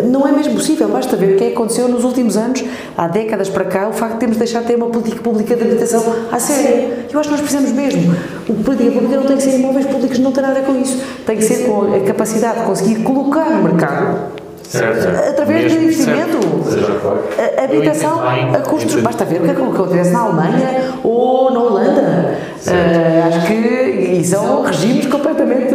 não 0.06 0.28
é 0.28 0.32
mesmo 0.32 0.56
possível. 0.56 0.88
Basta 0.88 1.16
ver 1.16 1.36
o 1.36 1.38
que 1.38 1.44
é 1.44 1.48
que 1.48 1.54
aconteceu 1.54 1.88
nos 1.88 2.04
últimos 2.04 2.38
anos, 2.38 2.64
há 2.98 3.08
décadas 3.08 3.50
para 3.50 3.66
cá, 3.66 3.88
o 3.88 3.94
facto 3.94 4.14
de 4.14 4.20
termos 4.20 4.38
deixado 4.38 4.64
de 4.64 4.68
ter 4.70 4.76
uma 4.76 4.88
política 4.88 5.22
pública 5.22 5.56
de 5.56 5.64
habitação 5.64 6.04
à 6.32 6.40
sério. 6.40 6.90
Eu 7.12 7.20
acho 7.20 7.30
que 7.30 7.36
nós 7.36 7.42
precisamos 7.42 7.72
mesmo. 7.72 8.14
A 8.14 8.64
política 8.64 8.92
pública 8.92 9.16
não 9.16 9.26
tem 9.26 9.38
que 9.38 9.44
ser 9.44 9.56
imóveis 9.56 9.86
públicos, 9.86 10.20
não 10.20 10.32
tem 10.32 10.44
nada 10.44 10.60
a 10.60 10.64
com 10.64 10.76
isso. 10.76 11.02
Tem 11.26 11.38
que 11.38 11.44
ser 11.44 11.66
com 11.66 11.94
a 11.94 12.00
capacidade 12.02 12.60
de 12.60 12.66
conseguir 12.66 13.04
colocar 13.04 13.50
no 13.50 13.64
mercado 13.64 14.42
Certo, 14.72 15.02
certo. 15.02 15.30
Através 15.32 15.64
do 15.64 15.70
Mesmo, 15.70 15.84
investimento. 15.84 16.40
certo. 16.64 17.58
A 17.58 17.62
a 17.62 17.64
habitação 17.66 18.22
a 18.22 18.60
custos. 18.62 18.96
Basta 19.02 19.26
ver 19.26 19.42
o 19.42 19.52
é 19.52 19.54
que 19.54 19.62
acontece 19.62 20.12
na 20.12 20.22
Alemanha 20.22 20.94
ou 21.04 21.52
na 21.52 21.60
Holanda. 21.60 22.21
Ah, 22.68 23.28
acho 23.28 23.48
que 23.48 23.82
e 24.22 24.24
são 24.24 24.62
regimes 24.62 25.08
completamente, 25.08 25.74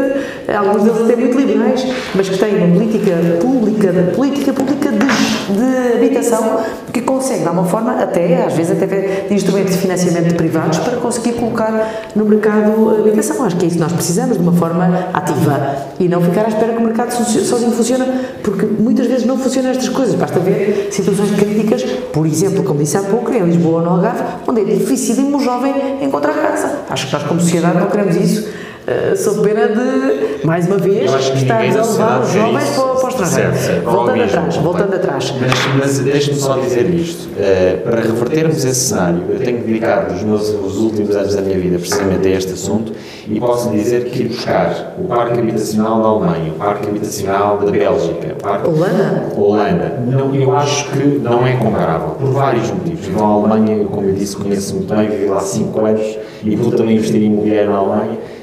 alguns 0.57 0.85
deles 0.85 1.03
até 1.03 1.17
muito 1.17 1.39
liberais, 1.39 1.87
mas 2.15 2.29
que 2.29 2.39
têm 2.39 2.57
uma 2.57 2.75
política 2.75 3.13
pública, 3.41 3.93
política 4.15 4.53
pública 4.53 4.91
de, 4.93 4.99
de 4.99 5.97
habitação 5.97 6.61
porque 6.97 7.01
consegue, 7.01 7.41
de 7.41 7.49
alguma 7.49 7.67
forma, 7.67 7.93
até, 8.01 8.45
às 8.45 8.55
vezes, 8.55 8.73
até 8.73 9.27
de 9.29 9.35
instrumentos 9.35 9.75
de 9.75 9.81
financiamento 9.81 10.35
privados 10.35 10.79
para 10.79 10.97
conseguir 10.97 11.33
colocar 11.35 12.11
no 12.15 12.25
mercado 12.25 12.91
a 12.91 13.01
habitação. 13.01 13.45
Acho 13.45 13.57
que 13.57 13.65
é 13.65 13.69
isso 13.69 13.77
que 13.77 13.83
nós 13.83 13.93
precisamos, 13.93 14.37
de 14.39 14.43
uma 14.43 14.53
forma 14.53 15.09
ativa 15.13 15.77
e 16.01 16.09
não 16.09 16.23
ficar 16.23 16.47
à 16.47 16.49
espera 16.49 16.73
que 16.73 16.79
o 16.79 16.83
mercado 16.83 17.11
sozinho 17.11 17.73
funcione, 17.73 18.05
porque 18.43 18.65
muitas 18.65 19.07
vezes 19.07 19.27
não 19.27 19.37
funcionam 19.37 19.71
estas 19.71 19.91
coisas. 19.91 20.15
Basta 20.15 20.41
ver 20.41 20.89
situações 20.91 21.33
críticas, 21.33 21.83
por 22.13 22.27
exemplo, 22.27 22.65
como 22.65 22.81
disse 22.81 22.97
há 22.97 23.03
pouco, 23.03 23.31
em 23.33 23.43
Lisboa 23.43 23.81
ou 23.81 23.85
no 23.85 23.91
Algarve, 23.91 24.23
onde 24.47 24.63
é 24.63 24.65
difícil 24.65 25.17
um 25.23 25.39
jovem 25.39 25.75
encontrar 26.01 26.33
casa. 26.33 26.76
Acho 26.89 27.07
que 27.07 27.13
nós, 27.13 27.23
como 27.25 27.41
sociedade, 27.41 27.79
não 27.79 27.89
queremos 27.89 28.17
isso 28.17 28.49
Uh, 28.87 29.17
sob 29.17 29.43
pena 29.43 29.67
de, 29.67 30.47
mais 30.47 30.69
uma 30.69 30.79
vez, 30.79 31.11
estarmos 31.35 31.77
a 31.77 31.83
levar 31.83 32.21
os 32.21 32.31
jovens 32.31 32.71
para, 32.71 32.85
para 32.85 33.05
o 33.05 33.09
estrangeiro. 33.09 33.83
Voltando 33.83 34.23
atrás, 34.23 34.57
voltando 34.59 34.95
atrás. 34.95 35.35
Mas, 35.41 35.77
mas 35.77 35.99
deixe-me 35.99 36.37
só 36.37 36.57
dizer 36.57 36.89
isto. 36.91 37.29
Uh, 37.31 37.83
para 37.83 38.01
revertermos 38.01 38.65
esse 38.65 38.89
cenário, 38.89 39.25
eu 39.29 39.41
tenho 39.41 39.59
dedicado 39.65 40.15
os 40.15 40.23
meus 40.23 40.49
os 40.51 40.79
últimos 40.79 41.17
anos 41.17 41.35
da 41.35 41.43
minha 41.43 41.59
vida 41.59 41.79
precisamente 41.79 42.29
a 42.29 42.31
este 42.31 42.53
assunto 42.53 42.93
e 43.27 43.41
posso 43.41 43.71
dizer 43.71 44.05
que 44.05 44.23
ir 44.23 44.29
buscar 44.29 44.95
o 44.99 45.05
parque 45.09 45.41
habitacional 45.41 46.01
da 46.01 46.09
Alemanha, 46.09 46.53
o 46.53 46.55
parque 46.55 46.89
habitacional 46.89 47.59
da 47.59 47.71
Bélgica, 47.71 48.35
o 48.39 48.43
parque 48.43 48.69
Holanda, 48.69 49.27
Holanda 49.37 50.03
não, 50.07 50.33
eu 50.33 50.57
acho 50.57 50.91
que 50.91 51.05
não 51.19 51.45
é 51.45 51.57
comparável, 51.57 52.11
por 52.11 52.31
vários 52.31 52.71
motivos. 52.71 53.09
Na 53.09 53.25
Alemanha, 53.25 53.85
como 53.87 54.07
eu 54.07 54.15
disse, 54.15 54.37
conheço 54.37 54.77
muito 54.77 54.95
bem, 54.95 55.09
vivi 55.09 55.27
lá 55.27 55.41
5 55.41 55.85
anos 55.85 56.19
e 56.45 56.57
pude 56.57 56.77
também 56.77 56.95
investir 56.95 57.21
em 57.21 57.27
imobiliário 57.27 57.71
na 57.71 57.79
Alemanha 57.79 57.97
eh, 58.13 58.36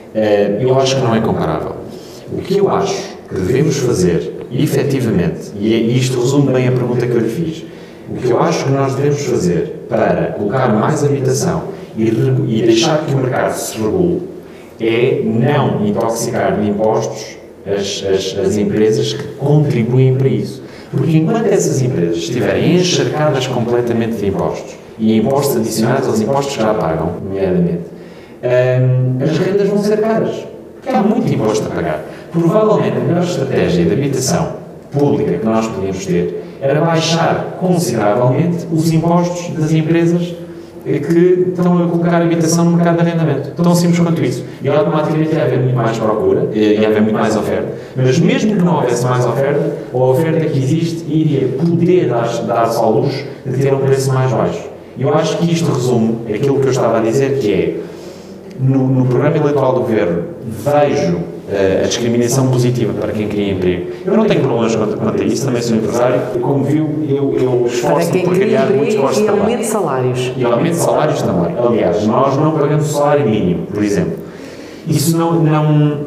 eu 0.59 0.77
acho 0.79 0.95
que 0.95 1.01
não 1.01 1.15
é 1.15 1.21
comparável. 1.21 1.75
O 2.31 2.41
que 2.41 2.57
eu 2.57 2.69
acho 2.69 3.17
que 3.27 3.35
devemos 3.35 3.77
fazer, 3.77 4.47
efetivamente, 4.51 5.51
e 5.59 5.73
é, 5.73 5.77
isto 5.77 6.19
resume 6.19 6.53
bem 6.53 6.67
a 6.67 6.71
pergunta 6.71 7.05
que 7.05 7.13
eu 7.13 7.19
lhe 7.19 7.29
fiz, 7.29 7.65
o 8.09 8.15
que 8.15 8.29
eu 8.29 8.39
acho 8.39 8.65
que 8.65 8.71
nós 8.71 8.95
devemos 8.95 9.25
fazer 9.25 9.85
para 9.89 10.33
colocar 10.37 10.67
mais 10.69 11.03
habitação 11.03 11.63
e, 11.97 12.03
e 12.03 12.61
deixar 12.63 13.05
que 13.05 13.13
o 13.13 13.17
mercado 13.17 13.53
se 13.53 13.77
regule 13.77 14.21
é 14.79 15.21
não 15.23 15.85
intoxicar 15.85 16.59
de 16.59 16.69
impostos 16.69 17.37
as, 17.65 18.03
as, 18.03 18.37
as 18.37 18.57
empresas 18.57 19.13
que 19.13 19.23
contribuem 19.35 20.15
para 20.15 20.27
isso. 20.27 20.61
Porque 20.91 21.17
enquanto 21.17 21.47
essas 21.47 21.81
empresas 21.81 22.17
estiverem 22.17 22.75
encharcadas 22.75 23.47
completamente 23.47 24.17
de 24.17 24.27
impostos, 24.27 24.75
e 24.99 25.17
impostos 25.17 25.57
adicionais 25.57 26.07
aos 26.07 26.21
impostos 26.21 26.55
que 26.55 26.61
já 26.61 26.73
pagam, 26.73 27.13
nomeadamente, 27.23 27.92
as 29.21 29.37
rendas 29.37 29.69
vão 29.69 29.77
ser 29.77 30.01
caras, 30.01 30.45
porque 30.75 30.89
há 30.89 31.01
muito 31.01 31.31
imposto 31.33 31.67
a 31.67 31.75
pagar. 31.75 32.03
Provavelmente 32.31 32.97
a 32.97 32.99
melhor 32.99 33.23
estratégia 33.23 33.85
de 33.85 33.93
habitação 33.93 34.53
pública 34.91 35.37
que 35.37 35.45
nós 35.45 35.67
podíamos 35.67 36.05
ter 36.05 36.43
era 36.61 36.81
baixar 36.81 37.57
consideravelmente 37.59 38.67
os 38.71 38.91
impostos 38.91 39.49
das 39.57 39.71
empresas 39.71 40.33
que 40.83 41.45
estão 41.49 41.81
a 41.81 41.87
colocar 41.87 42.15
a 42.15 42.25
habitação 42.25 42.65
no 42.65 42.71
mercado 42.71 42.95
de 42.95 43.01
arrendamento. 43.01 43.51
Tão 43.51 43.73
simples 43.73 43.99
quanto 43.99 44.21
isso. 44.21 44.43
E 44.61 44.67
automaticamente 44.67 45.33
ia 45.33 45.43
haver 45.43 45.59
muito 45.59 45.75
mais 45.75 45.97
procura, 45.97 46.49
ia 46.53 46.87
haver 46.87 47.01
muito 47.01 47.15
mais 47.15 47.37
oferta. 47.37 47.69
Mas 47.95 48.19
mesmo 48.19 48.55
que 48.57 48.61
não 48.61 48.75
houvesse 48.75 49.05
mais 49.05 49.25
oferta, 49.25 49.77
a 49.93 49.97
oferta 49.97 50.45
que 50.45 50.57
existe 50.57 51.05
iria 51.09 51.47
poder 51.49 52.09
dar-se 52.09 52.77
ao 52.77 52.91
luxo 52.91 53.23
de 53.45 53.57
ter 53.57 53.73
um 53.73 53.79
preço 53.79 54.13
mais 54.13 54.31
baixo. 54.31 54.69
E 54.97 55.03
eu 55.03 55.13
acho 55.13 55.37
que 55.37 55.51
isto 55.51 55.71
resume 55.71 56.17
aquilo 56.33 56.59
que 56.59 56.67
eu 56.67 56.71
estava 56.71 56.97
a 56.97 57.01
dizer, 57.01 57.39
que 57.39 57.53
é 57.53 57.75
no, 58.59 58.87
no 58.87 59.05
programa 59.05 59.37
eleitoral 59.37 59.73
do 59.73 59.81
governo 59.81 60.23
vejo 60.45 61.17
uh, 61.17 61.83
a 61.83 61.87
discriminação 61.87 62.49
positiva 62.49 62.93
para 62.93 63.11
quem 63.11 63.27
cria 63.27 63.53
emprego. 63.53 63.91
Eu 64.05 64.15
não 64.15 64.25
tenho 64.25 64.41
problemas 64.41 64.75
quanto, 64.75 64.97
quanto 64.97 65.21
a 65.21 65.25
isso, 65.25 65.45
também 65.45 65.61
sou 65.61 65.77
empresário. 65.77 66.21
Como 66.41 66.63
viu, 66.63 66.89
eu, 67.07 67.35
eu 67.37 67.65
esforço-me 67.65 68.23
por 68.23 68.35
criar 68.35 68.67
muitos 68.67 68.95
postos 68.95 69.19
de 69.19 69.23
trabalho. 69.23 69.41
E 69.41 69.53
aumento 69.53 69.59
de 69.59 69.67
salários. 69.67 70.33
E 70.37 70.45
aumento 70.45 70.73
de 70.73 70.79
salários 70.79 71.21
também. 71.21 71.55
Aliás, 71.57 72.07
nós 72.07 72.37
não 72.37 72.51
pagamos 72.51 72.87
salário 72.87 73.27
mínimo, 73.27 73.67
por 73.67 73.83
exemplo. 73.83 74.23
Isso 74.87 75.17
não, 75.17 75.41
não, 75.41 75.99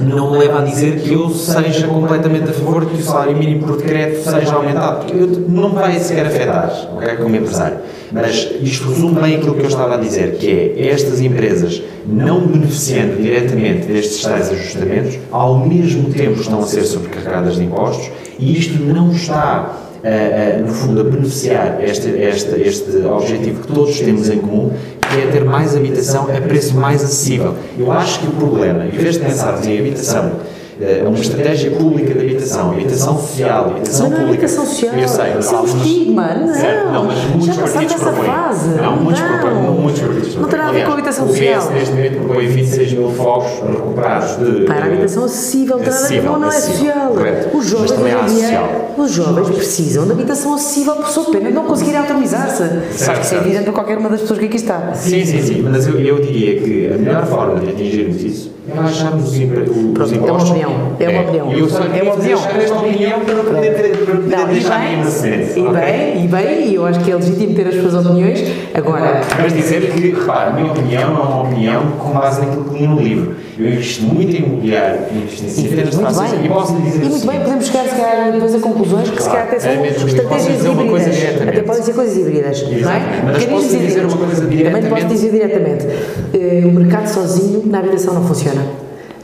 não 0.00 0.32
me 0.32 0.38
leva 0.38 0.60
a 0.60 0.64
dizer 0.64 1.00
que 1.00 1.12
eu 1.12 1.28
seja 1.30 1.86
completamente 1.86 2.50
a 2.50 2.52
favor 2.52 2.84
de 2.86 2.94
que 2.94 3.02
o 3.02 3.04
salário 3.04 3.36
mínimo 3.36 3.66
por 3.66 3.76
decreto 3.76 4.22
seja 4.22 4.54
aumentado, 4.54 5.04
porque 5.04 5.14
eu, 5.14 5.26
não 5.48 5.70
vai 5.70 5.98
sequer 5.98 6.26
afetar, 6.26 6.88
ok, 6.96 7.16
como 7.16 7.36
empresário. 7.36 7.78
Mas 8.12 8.48
isto 8.62 8.88
resume 8.88 9.20
bem 9.20 9.36
aquilo 9.36 9.54
que 9.54 9.62
eu 9.62 9.68
estava 9.68 9.94
a 9.94 9.96
dizer, 9.98 10.36
que 10.36 10.74
é 10.76 10.88
estas 10.88 11.20
empresas 11.20 11.82
não 12.06 12.46
beneficiando 12.46 13.20
diretamente 13.20 13.86
destes 13.86 14.22
tais 14.22 14.50
ajustamentos, 14.50 15.18
ao 15.30 15.66
mesmo 15.66 16.10
tempo 16.10 16.40
estão 16.40 16.60
a 16.60 16.66
ser 16.66 16.84
sobrecarregadas 16.84 17.56
de 17.56 17.64
impostos 17.64 18.10
e 18.38 18.58
isto 18.58 18.82
não 18.82 19.10
está 19.10 19.82
Uh, 19.96 20.60
uh, 20.60 20.66
no 20.66 20.72
fundo, 20.72 21.00
a 21.00 21.04
beneficiar 21.04 21.82
este, 21.82 22.08
este, 22.10 22.60
este 22.60 22.98
objetivo 22.98 23.62
que 23.62 23.72
todos 23.72 23.98
temos 23.98 24.30
em 24.30 24.38
comum, 24.38 24.70
que 25.00 25.20
é 25.20 25.26
ter 25.32 25.44
mais 25.44 25.74
habitação 25.74 26.24
a 26.24 26.40
preço 26.40 26.76
mais 26.76 27.02
acessível. 27.02 27.56
Eu 27.76 27.90
acho 27.90 28.20
que 28.20 28.28
o 28.28 28.30
problema, 28.30 28.86
em 28.86 28.90
vez 28.90 29.14
de 29.14 29.24
pensarmos 29.24 29.66
em 29.66 29.76
habitação 29.76 30.32
é 30.80 31.02
uma 31.06 31.18
estratégia 31.18 31.70
pública 31.70 32.12
de 32.12 32.20
habitação, 32.20 32.72
habitação 32.72 33.18
social, 33.18 33.70
habitação 33.70 34.10
não, 34.10 34.16
pública. 34.16 34.32
habitação 34.32 34.66
social, 34.66 34.94
eu 34.94 35.08
sei, 35.08 35.38
isso 35.38 35.54
é 35.54 35.60
um 35.60 35.64
estigma, 35.64 36.34
não. 36.34 36.54
Certo, 36.54 36.92
não, 36.92 37.04
mas 37.04 37.24
muitos 37.24 37.56
partidos 37.56 37.94
propõem. 37.94 38.26
Fase. 38.26 38.68
Não, 38.68 38.96
muitos, 38.96 39.22
não. 39.22 39.38
Propõem, 39.38 39.80
muitos 39.80 40.00
partidos 40.02 40.28
propõem. 40.28 40.42
Não 40.42 40.48
tem 40.48 40.58
nada 40.58 40.70
a 40.70 40.72
ver 40.74 40.84
com 40.84 40.90
a 40.90 40.94
habitação 40.94 41.28
social. 41.28 41.62
O 41.62 41.66
PS 41.66 41.70
neste 41.70 41.94
momento 41.94 42.18
propõe 42.18 42.46
26 42.46 42.92
mil 42.92 43.10
fogos 43.10 43.50
recuperados 43.66 44.36
de... 44.36 44.64
Para 44.66 44.76
a 44.76 44.86
habitação 44.86 45.24
acessível, 45.24 45.78
não, 45.78 46.38
não 46.40 46.48
é 46.48 46.60
social. 46.60 47.08
Correto. 47.08 47.56
Os 47.56 47.66
jovens, 47.66 47.90
mas 47.90 47.98
também 47.98 48.28
social. 48.28 48.94
Os 48.98 49.10
jovens 49.12 49.50
precisam 49.50 50.04
de 50.04 50.12
habitação 50.12 50.54
acessível 50.54 50.96
por 50.96 51.08
sua 51.08 51.24
pena 51.30 51.50
não 51.50 51.64
conseguirem 51.64 52.00
autonomizar-se. 52.00 52.62
Acho 52.62 53.20
que 53.20 53.26
isso 53.26 53.34
é 53.34 53.38
evidente 53.38 53.64
para 53.64 53.72
qualquer 53.72 53.98
uma 53.98 54.10
das 54.10 54.20
pessoas 54.20 54.38
que 54.38 54.46
aqui 54.46 54.56
está. 54.56 54.92
Sim, 54.94 55.24
sim, 55.24 55.42
sim, 55.42 55.62
mas 55.62 55.86
eu, 55.86 55.98
eu 55.98 56.20
diria 56.20 56.60
que 56.60 56.92
a 56.92 56.98
melhor 56.98 57.26
forma 57.26 57.60
de 57.60 57.70
atingirmos 57.70 58.22
isso 58.22 58.50
é 58.50 58.55
baixarmos 58.74 59.24
os, 59.24 59.34
os 59.34 60.12
impostos. 60.12 60.20
É 60.20 60.32
uma 60.32 60.42
opinião. 60.42 60.96
É 60.98 61.08
uma 61.08 61.22
opinião. 61.22 61.52
E 61.52 61.60
eu 61.60 61.68
só 61.68 61.84
é 61.84 62.02
uma 62.02 62.14
opinião. 62.14 62.38
esta 62.38 62.74
opinião 62.74 63.20
para 63.20 63.34
poder, 63.36 63.72
para 63.74 64.16
poder 64.16 64.36
não, 64.36 64.46
deixar 64.48 64.80
bem. 64.80 64.96
E 64.96 65.68
bem, 65.72 66.24
e 66.24 66.28
bem, 66.28 66.68
e 66.68 66.74
eu 66.74 66.86
acho 66.86 67.00
que 67.00 67.10
é 67.10 67.14
legítimo 67.14 67.54
ter 67.54 67.68
as 67.68 67.74
suas 67.76 67.94
opiniões. 67.94 68.42
Agora. 68.74 69.20
Mas 69.40 69.52
dizer 69.52 69.92
que, 69.92 70.10
repare, 70.10 70.50
a 70.50 70.52
minha 70.52 70.72
opinião 70.72 71.02
é 71.02 71.06
uma 71.06 71.42
opinião 71.42 71.82
com 71.98 72.10
base 72.10 72.40
naquilo 72.40 72.64
que 72.64 72.78
li 72.78 72.86
no 72.86 73.00
livro. 73.00 73.36
Eu 73.58 73.68
invisto 73.68 74.02
muito 74.02 74.36
em 74.36 74.40
imobiliário, 74.40 75.00
invisto 75.12 75.44
em 75.44 75.64
de 75.64 75.96
frações 75.96 76.32
e 76.32 76.48
posso 76.48 76.76
lhe 76.76 76.82
dizer. 76.82 77.04
E 77.04 77.08
muito 77.08 77.26
bem, 77.26 77.40
podemos 77.40 77.66
chegar, 77.66 77.84
se 77.84 77.96
calhar, 77.96 78.32
depois 78.32 78.54
a 78.54 78.58
conclusões 78.58 79.10
que, 79.10 79.22
se 79.22 79.28
calhar, 79.30 79.46
até 79.46 79.58
são 79.58 79.70
é 79.70 79.88
estratégias 79.88 80.64
híbridas. 80.64 81.48
Até 81.48 81.62
podem 81.62 81.82
ser 81.82 81.94
coisas 81.94 82.16
híbridas. 82.18 82.62
Não 82.62 82.90
é? 82.90 83.22
Mas 83.24 83.44
posso 83.46 83.78
dizer 83.78 84.04
uma 84.04 84.16
coisa 84.16 84.46
diretamente. 84.46 84.86
Também 84.86 85.02
posso 85.02 85.06
dizer 85.06 85.30
diretamente. 85.30 85.86
Eh, 86.34 86.62
o 86.66 86.72
mercado 86.72 87.06
sozinho 87.06 87.62
na 87.66 87.78
habitação 87.78 88.14
não 88.14 88.24
funciona. 88.24 88.55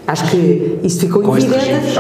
Acho 0.07 0.30
que 0.30 0.78
isso 0.83 1.01
ficou 1.01 1.22
Com 1.22 1.37
evidente. 1.37 1.99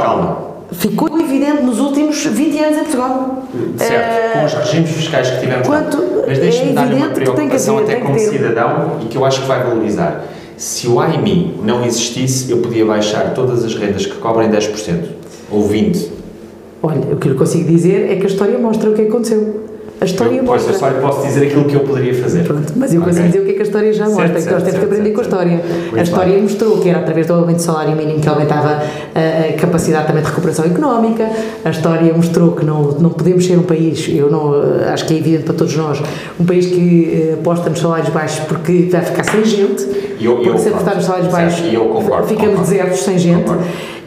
Ficou 0.72 1.20
evidente 1.20 1.62
nos 1.62 1.78
últimos 1.78 2.24
20 2.24 2.58
anos 2.58 2.78
em 2.78 2.80
Portugal. 2.80 3.42
Certo, 3.76 4.32
com 4.32 4.44
os 4.44 4.54
regimes 4.54 4.90
fiscais 4.90 5.30
que 5.30 5.40
tivemos. 5.40 5.66
Quanto, 5.66 6.24
mas 6.26 6.38
deixe-me 6.38 6.70
é 6.70 6.72
dar 6.72 6.86
uma 6.92 7.08
preocupação 7.08 7.78
até 7.78 7.96
como 7.96 8.18
cidadão 8.18 8.98
e 9.02 9.06
que 9.06 9.16
eu 9.16 9.24
acho 9.24 9.42
que 9.42 9.46
vai 9.46 9.62
valorizar. 9.62 10.24
Se 10.56 10.88
o 10.88 11.00
AIMI 11.00 11.60
não 11.62 11.84
existisse, 11.84 12.50
eu 12.50 12.58
podia 12.58 12.86
baixar 12.86 13.34
todas 13.34 13.64
as 13.64 13.74
rendas 13.74 14.06
que 14.06 14.16
cobrem 14.16 14.50
10% 14.50 15.04
ou 15.50 15.68
20%. 15.68 16.08
Olha, 16.82 17.00
o 17.12 17.16
que 17.16 17.28
eu 17.28 17.34
consigo 17.36 17.68
dizer 17.68 18.10
é 18.10 18.16
que 18.16 18.24
a 18.24 18.28
história 18.28 18.58
mostra 18.58 18.90
o 18.90 18.94
que 18.94 19.02
aconteceu. 19.02 19.71
A 20.02 20.04
história 20.04 20.36
eu, 20.36 20.42
mostra. 20.42 20.72
Pois, 20.72 20.82
eu 20.82 21.00
só 21.00 21.00
posso 21.00 21.26
dizer 21.28 21.46
aquilo 21.46 21.64
que 21.64 21.74
eu 21.76 21.80
poderia 21.80 22.12
fazer. 22.12 22.42
Pronto, 22.42 22.72
mas 22.74 22.92
eu 22.92 23.00
okay. 23.00 23.12
consigo 23.12 23.28
dizer 23.28 23.40
o 23.40 23.44
que 23.44 23.50
é 23.50 23.54
que 23.54 23.60
a 23.60 23.62
história 23.62 23.92
já 23.92 24.04
mostra, 24.06 24.26
certo, 24.26 24.44
que 24.44 24.52
nós 24.52 24.62
temos 24.64 24.78
que 24.80 24.84
aprender 24.84 25.02
certo, 25.02 25.14
com 25.14 25.20
a 25.20 25.22
história. 25.22 25.52
Muito 25.52 25.98
a 25.98 26.02
história 26.02 26.32
bem. 26.32 26.42
mostrou 26.42 26.78
que 26.80 26.88
era 26.88 26.98
através 26.98 27.26
do 27.28 27.32
aumento 27.34 27.56
do 27.56 27.62
salário 27.62 27.96
mínimo 27.96 28.20
que 28.20 28.28
aumentava 28.28 28.82
a, 29.14 29.48
a, 29.48 29.52
capacidade 29.52 30.08
também 30.08 30.24
de 30.24 30.28
recuperação 30.28 30.64
económica. 30.64 31.30
A 31.64 31.70
história 31.70 32.12
mostrou 32.12 32.50
que 32.50 32.64
não, 32.64 32.82
não 32.98 33.10
podemos 33.10 33.46
ser 33.46 33.56
um 33.56 33.62
país, 33.62 34.08
eu 34.08 34.28
não 34.28 34.54
acho 34.92 35.06
que 35.06 35.14
é 35.14 35.18
evidente 35.18 35.44
para 35.44 35.54
todos 35.54 35.76
nós, 35.76 36.02
um 36.40 36.44
país 36.44 36.66
que 36.66 37.30
uh, 37.30 37.34
aposta 37.34 37.70
nos 37.70 37.78
salários 37.78 38.08
baixos 38.08 38.44
porque 38.46 38.88
vai 38.90 39.02
ficar 39.02 39.22
sem 39.22 39.44
gente. 39.44 39.86
Eu, 40.20 40.34
porque 40.34 40.48
eu, 40.48 40.58
se 40.58 40.68
apostar 40.68 40.96
nos 40.96 41.04
salários 41.04 41.30
baixos, 41.30 41.60
concordo, 41.76 42.26
ficamos 42.26 42.50
concordo, 42.50 42.70
desertos 42.70 43.00
sem 43.02 43.18
gente. 43.18 43.44
Concordo. 43.44 43.62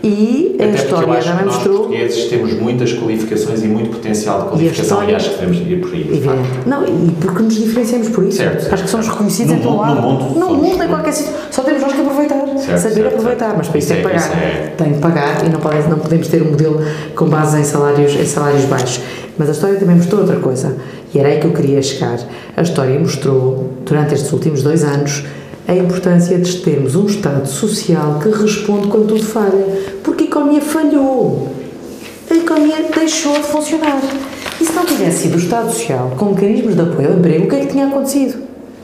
E 0.06 0.56
Até 0.60 0.66
a 0.66 0.76
história 0.76 1.20
já 1.20 1.34
mostrou. 1.34 1.46
Nós 1.46 1.78
portugueses 1.78 2.26
temos 2.26 2.54
muitas 2.54 2.94
qualificações 2.94 3.64
e 3.64 3.68
muito 3.68 3.90
potencial 3.90 4.44
de 4.44 4.50
qualificação 4.50 5.04
e, 5.04 5.12
e 5.12 5.16
acho 5.16 5.32
que 5.32 5.36
devemos 5.40 5.58
ir 5.68 5.82
por 5.82 5.94
aí. 5.94 6.24
Não, 6.68 6.86
e 6.86 7.12
porque 7.20 7.42
nos 7.42 7.56
diferenciamos 7.56 8.10
por 8.10 8.24
isso. 8.24 8.38
Certo, 8.38 8.72
acho 8.72 8.84
que 8.84 8.90
somos 8.90 9.08
reconhecidos 9.08 9.54
no 9.54 9.58
em 9.58 9.62
todo 9.64 9.78
lado. 9.78 9.96
No 9.96 10.02
mundo, 10.02 10.40
no 10.40 10.56
mundo 10.58 10.84
em 10.84 10.88
qualquer 10.88 11.12
sítio. 11.12 11.34
Só 11.50 11.64
temos 11.64 11.82
nós 11.82 11.94
que 11.94 12.02
aproveitar. 12.02 12.36
Certo, 12.36 12.80
saber 12.80 12.94
certo, 12.94 13.08
aproveitar. 13.08 13.56
Mas 13.58 13.68
para 13.68 13.80
isso 13.80 13.88
tem 13.88 14.02
que 14.02 14.08
é, 14.08 14.12
pagar. 14.12 14.38
É... 14.38 14.74
Tem 14.78 14.94
que 14.94 15.00
pagar 15.00 15.46
e 15.46 15.50
não, 15.50 15.60
pode, 15.60 15.90
não 15.90 15.98
podemos 15.98 16.28
ter 16.28 16.44
um 16.44 16.52
modelo 16.52 16.82
com 17.16 17.26
base 17.26 17.60
em 17.60 17.64
salários, 17.64 18.14
em 18.14 18.26
salários 18.26 18.66
baixos. 18.66 19.02
Mas 19.40 19.50
a 19.50 19.52
história 19.54 19.80
também 19.80 19.96
mostrou 19.96 20.22
outra 20.22 20.38
coisa. 20.38 20.78
E 21.16 21.20
era 21.20 21.30
aí 21.30 21.40
que 21.40 21.48
eu 21.48 21.52
queria 21.52 21.82
chegar. 21.82 22.20
A 22.56 22.62
história 22.62 23.00
mostrou, 23.00 23.72
durante 23.84 24.14
estes 24.14 24.32
últimos 24.32 24.62
dois 24.62 24.84
anos, 24.84 25.24
a 25.68 25.76
importância 25.76 26.38
de 26.38 26.58
termos 26.62 26.96
um 26.96 27.06
Estado 27.06 27.48
social 27.48 28.20
que 28.22 28.30
responde 28.30 28.88
quando 28.88 29.08
tudo 29.08 29.24
falha. 29.24 29.66
Porque 30.04 30.26
a 30.26 30.28
economia 30.28 30.62
falhou. 30.62 31.50
A 32.30 32.36
economia 32.36 32.86
deixou 32.94 33.34
de 33.34 33.44
funcionar. 33.44 34.02
E 34.60 34.66
se 34.66 34.74
não 34.74 34.86
tivesse 34.86 35.24
sido 35.24 35.36
o 35.36 35.40
Estado 35.40 35.72
Social 35.72 36.14
com 36.18 36.26
mecanismos 36.26 36.76
de 36.76 36.82
apoio 36.82 37.10
ao 37.10 37.18
emprego, 37.18 37.46
o 37.46 37.50
que 37.50 37.56
é 37.56 37.60
que 37.62 37.68
tinha 37.68 37.88
acontecido? 37.88 38.42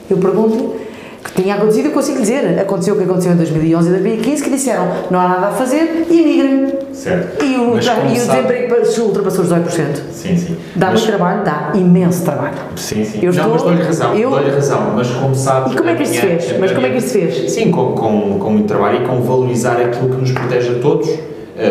Eu 0.09 0.17
pergunto 0.17 0.75
que 1.23 1.41
tinha 1.41 1.55
acontecido, 1.55 1.85
eu 1.87 1.91
consigo 1.91 2.19
dizer. 2.19 2.59
Aconteceu 2.59 2.95
o 2.95 2.97
que 2.97 3.03
aconteceu 3.03 3.33
em 3.33 3.35
2011 3.35 3.87
e 3.87 3.91
2015, 3.91 4.43
que 4.43 4.49
disseram 4.49 4.87
não 5.09 5.19
há 5.19 5.27
nada 5.27 5.47
a 5.47 5.51
fazer 5.51 6.05
e 6.09 6.21
migrem. 6.21 6.73
Certo. 6.93 7.43
E 7.43 7.55
o, 7.57 7.79
tra- 7.79 7.93
e 8.09 8.13
o 8.17 8.21
sabe- 8.25 8.41
desemprego 8.43 8.75
ultrapassou 9.05 9.43
os 9.45 9.49
18%. 9.51 9.95
Sim, 10.11 10.37
sim. 10.37 10.57
Dá 10.75 10.87
Mas- 10.91 11.01
muito 11.01 11.15
trabalho? 11.17 11.43
Dá 11.43 11.71
imenso 11.75 12.23
trabalho. 12.23 12.53
Sim, 12.75 13.03
sim. 13.05 13.19
Eu 13.21 13.31
não, 13.33 13.39
estou- 13.41 13.51
mas 13.53 13.61
dou-lhe 13.63 13.83
razão, 13.83 14.15
eu- 14.15 14.29
dou-lhe 14.29 14.49
razão, 14.51 14.91
mas 14.95 15.07
como 15.09 15.35
sabe... 15.35 15.73
E 15.73 15.77
como 15.77 15.89
é 15.89 15.95
que 15.95 16.03
isto 16.03 16.15
se 16.15 16.21
fez? 16.21 16.59
Mas 16.59 16.71
como 16.71 16.85
é 16.85 16.89
que 16.89 16.97
isto 16.97 17.09
se 17.09 17.19
fez? 17.19 17.51
Sim, 17.51 17.71
com, 17.71 17.93
com, 17.93 18.37
com 18.39 18.49
muito 18.51 18.67
trabalho 18.67 19.03
e 19.03 19.07
com 19.07 19.21
valorizar 19.21 19.77
aquilo 19.81 20.09
que 20.09 20.21
nos 20.21 20.31
protege 20.31 20.75
a 20.77 20.79
todos, 20.79 21.07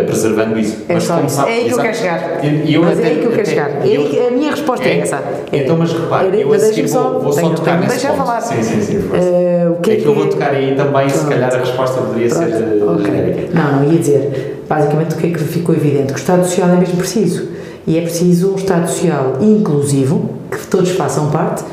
preservando 0.06 0.58
isso. 0.58 0.76
É 0.88 0.94
mas 0.94 1.02
só 1.04 1.20
isso. 1.20 1.36
sabe, 1.36 1.50
É 1.50 1.54
aí 1.54 1.64
que 1.64 1.72
eu 1.72 1.78
quero 1.78 1.96
chegar. 1.96 2.44
E- 2.44 2.74
eu 2.74 2.82
mas 2.82 2.98
é 2.98 3.02
até- 3.02 3.08
aí 3.10 3.18
que 3.18 3.24
eu 3.24 3.30
quero 3.30 3.42
até- 3.42 3.50
chegar. 3.50 3.70
É 3.70 3.86
eu- 3.88 4.28
a 4.28 4.30
minha 4.30 4.50
resposta 4.50 4.88
é, 4.88 4.98
essa. 4.98 5.22
Então, 5.52 5.76
mas 5.78 5.92
repare, 5.92 6.40
eu 6.40 6.52
a 6.52 6.58
seguir 6.58 6.82
deixa-me 6.82 7.02
vou, 7.10 7.20
vou 7.22 7.32
só 7.32 7.40
tenho- 7.40 7.54
tocar 7.54 7.70
tenho- 7.72 7.80
nesse 7.82 7.92
deixa 7.94 8.08
ponto. 8.08 8.18
falar. 8.26 8.40
Sim, 8.40 8.62
sim, 8.62 8.80
sim. 8.82 9.10
Eh, 9.14 9.68
o 9.70 9.80
que 9.80 9.90
é 9.90 9.94
é 9.94 9.96
que 9.96 10.06
eu 10.06 10.14
vou 10.14 10.26
tocar 10.26 10.50
aí 10.50 10.74
também, 10.76 11.08
se 11.08 11.18
Pronto. 11.18 11.30
calhar 11.30 11.54
a 11.54 11.58
resposta 11.58 12.00
poderia 12.02 12.30
ser 12.30 12.44
eh, 12.44 12.84
Ok. 12.86 13.04
genérica. 13.04 13.48
Não, 13.58 13.76
não, 13.82 13.92
ia 13.92 13.98
dizer, 13.98 14.62
basicamente 14.68 15.14
o 15.14 15.18
que 15.18 15.26
é 15.26 15.30
que 15.30 15.38
ficou 15.38 15.74
evidente? 15.74 16.06
Que 16.12 16.18
o 16.18 16.22
Estado 16.22 16.44
Social 16.44 16.68
é 16.68 16.76
mesmo 16.76 16.96
preciso. 16.96 17.48
E 17.86 17.98
é 17.98 18.02
preciso 18.02 18.52
um 18.52 18.56
Estado 18.56 18.86
Social 18.88 19.36
inclusivo, 19.40 20.30
que 20.50 20.66
todos 20.66 20.90
façam 20.90 21.30
parte 21.30 21.64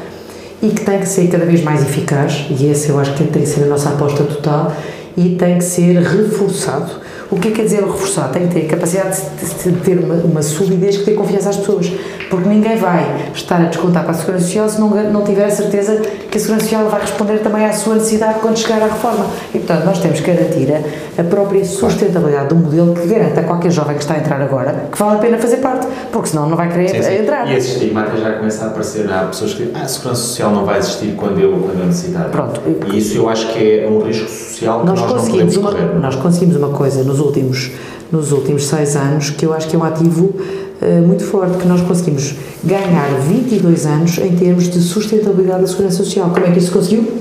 e 0.64 0.70
que 0.70 0.82
tem 0.84 0.98
que 1.00 1.08
ser 1.08 1.28
cada 1.28 1.46
vez 1.46 1.62
mais 1.64 1.82
eficaz, 1.84 2.46
e 2.50 2.70
essa 2.72 2.90
eu 2.92 3.00
acho 3.00 3.14
que 3.14 3.26
tem 3.26 3.42
que 3.44 3.48
ser 3.48 3.64
a 3.64 3.68
nossa 3.68 3.90
aposta 3.90 4.24
total, 4.24 4.72
e 5.16 5.36
tem 5.38 5.58
que 5.58 5.64
ser 5.64 5.98
reforçado. 6.02 6.92
O 7.30 7.36
que 7.38 7.50
é 7.50 7.52
que 7.52 7.58
quer 7.58 7.64
dizer 7.64 7.84
o 7.84 7.92
reforçado? 7.92 8.32
Tem 8.32 8.48
que 8.48 8.54
ter 8.54 8.68
capacidade 8.68 9.22
de, 9.40 9.72
de 9.72 9.80
ter 9.82 10.00
uma, 10.00 10.16
uma 10.16 10.42
solidez 10.42 10.98
que 10.98 11.06
dê 11.06 11.12
confiança 11.12 11.50
às 11.50 11.58
pessoas, 11.58 11.92
porque 12.30 12.48
ninguém 12.48 12.78
vai 12.78 13.30
estar 13.34 13.62
a 13.62 13.66
descontar 13.66 14.04
para 14.04 14.12
a 14.12 14.16
Segurança 14.16 14.46
Social 14.46 14.70
se 14.70 14.80
não, 14.80 14.90
não 14.90 15.24
tiver 15.24 15.46
a 15.46 15.52
certeza 15.52 16.02
que 16.30 16.38
a 16.38 16.40
Segurança 16.40 16.66
Social 16.66 16.90
vai 16.90 17.02
responder 17.02 17.40
também 17.40 17.66
à 17.66 17.74
sua 17.74 17.96
necessidade 17.96 18.40
quando 18.40 18.58
chegar 18.58 18.82
à 18.82 18.86
reforma. 18.86 19.26
E, 19.54 19.60
portanto, 19.60 19.86
nós 19.86 20.00
temos 20.00 20.22
que 20.22 20.32
garantir 20.32 20.72
a, 20.74 21.22
a 21.22 21.24
própria 21.26 21.66
sustentabilidade 21.66 22.50
do 22.50 22.56
modelo 22.56 22.94
que 22.94 23.08
garanta 23.08 23.42
a 23.42 23.44
qualquer 23.44 23.72
jovem 23.72 23.96
que 23.96 24.02
está 24.02 24.14
a 24.14 24.20
entrar 24.20 24.42
agora 24.42 24.88
que 24.92 24.98
vale 24.98 25.18
a 25.18 25.20
pena 25.20 25.38
fazer 25.38 25.58
parte, 25.58 25.88
porque 26.12 26.30
senão 26.30 26.50
não 26.50 26.56
vai 26.56 26.70
querer 26.70 26.90
Sim, 26.90 27.04
sim. 27.04 27.22
entrar. 27.22 27.52
E 27.52 27.58
esse 27.58 27.74
estigma 27.74 28.04
até 28.04 28.18
já 28.18 28.34
começa 28.34 28.66
a 28.66 28.68
aparecer. 28.68 29.12
Há 29.12 29.26
pessoas 29.26 29.54
que 29.54 29.66
dizem 29.66 29.82
ah, 29.82 29.84
a 29.84 29.88
segurança 29.88 30.22
social 30.22 30.52
não 30.52 30.66
vai 30.66 30.80
existir 30.80 31.14
quando 31.16 31.40
eu, 31.40 31.52
quando 31.60 31.80
eu 31.80 31.86
necessitar. 31.88 32.30
Pronto. 32.30 32.62
E 32.92 32.98
isso 32.98 33.18
eu 33.18 33.30
acho 33.30 33.52
que 33.54 33.80
é 33.82 33.88
um 33.88 34.00
risco 34.00 34.30
social 34.30 34.80
que 34.82 34.86
nós, 34.86 35.02
nós, 35.02 35.14
não 35.14 35.26
podemos 35.26 35.58
uma, 35.58 35.72
correr. 35.72 35.86
não 35.86 35.96
é? 35.98 36.00
nós 36.00 36.16
conseguimos 36.16 36.56
uma 36.56 36.70
coisa 36.70 37.04
nos 37.04 37.17
últimos, 37.20 37.72
nos 38.12 38.32
últimos 38.32 38.66
seis 38.66 38.96
anos 38.96 39.30
que 39.30 39.46
eu 39.46 39.54
acho 39.54 39.68
que 39.68 39.76
é 39.76 39.80
um 39.80 39.84
ativo 39.84 40.34
eh, 40.82 41.02
muito 41.02 41.24
forte, 41.24 41.58
que 41.58 41.68
nós 41.68 41.82
conseguimos 41.82 42.36
ganhar 42.64 43.10
22 43.28 43.86
anos 43.86 44.18
em 44.20 44.36
termos 44.36 44.70
de 44.70 44.80
sustentabilidade 44.80 45.62
da 45.62 45.68
segurança 45.68 45.98
social. 45.98 46.30
Como 46.30 46.46
é 46.46 46.52
que 46.52 46.60
isso 46.60 46.68
se 46.68 46.74
conseguiu? 46.74 47.12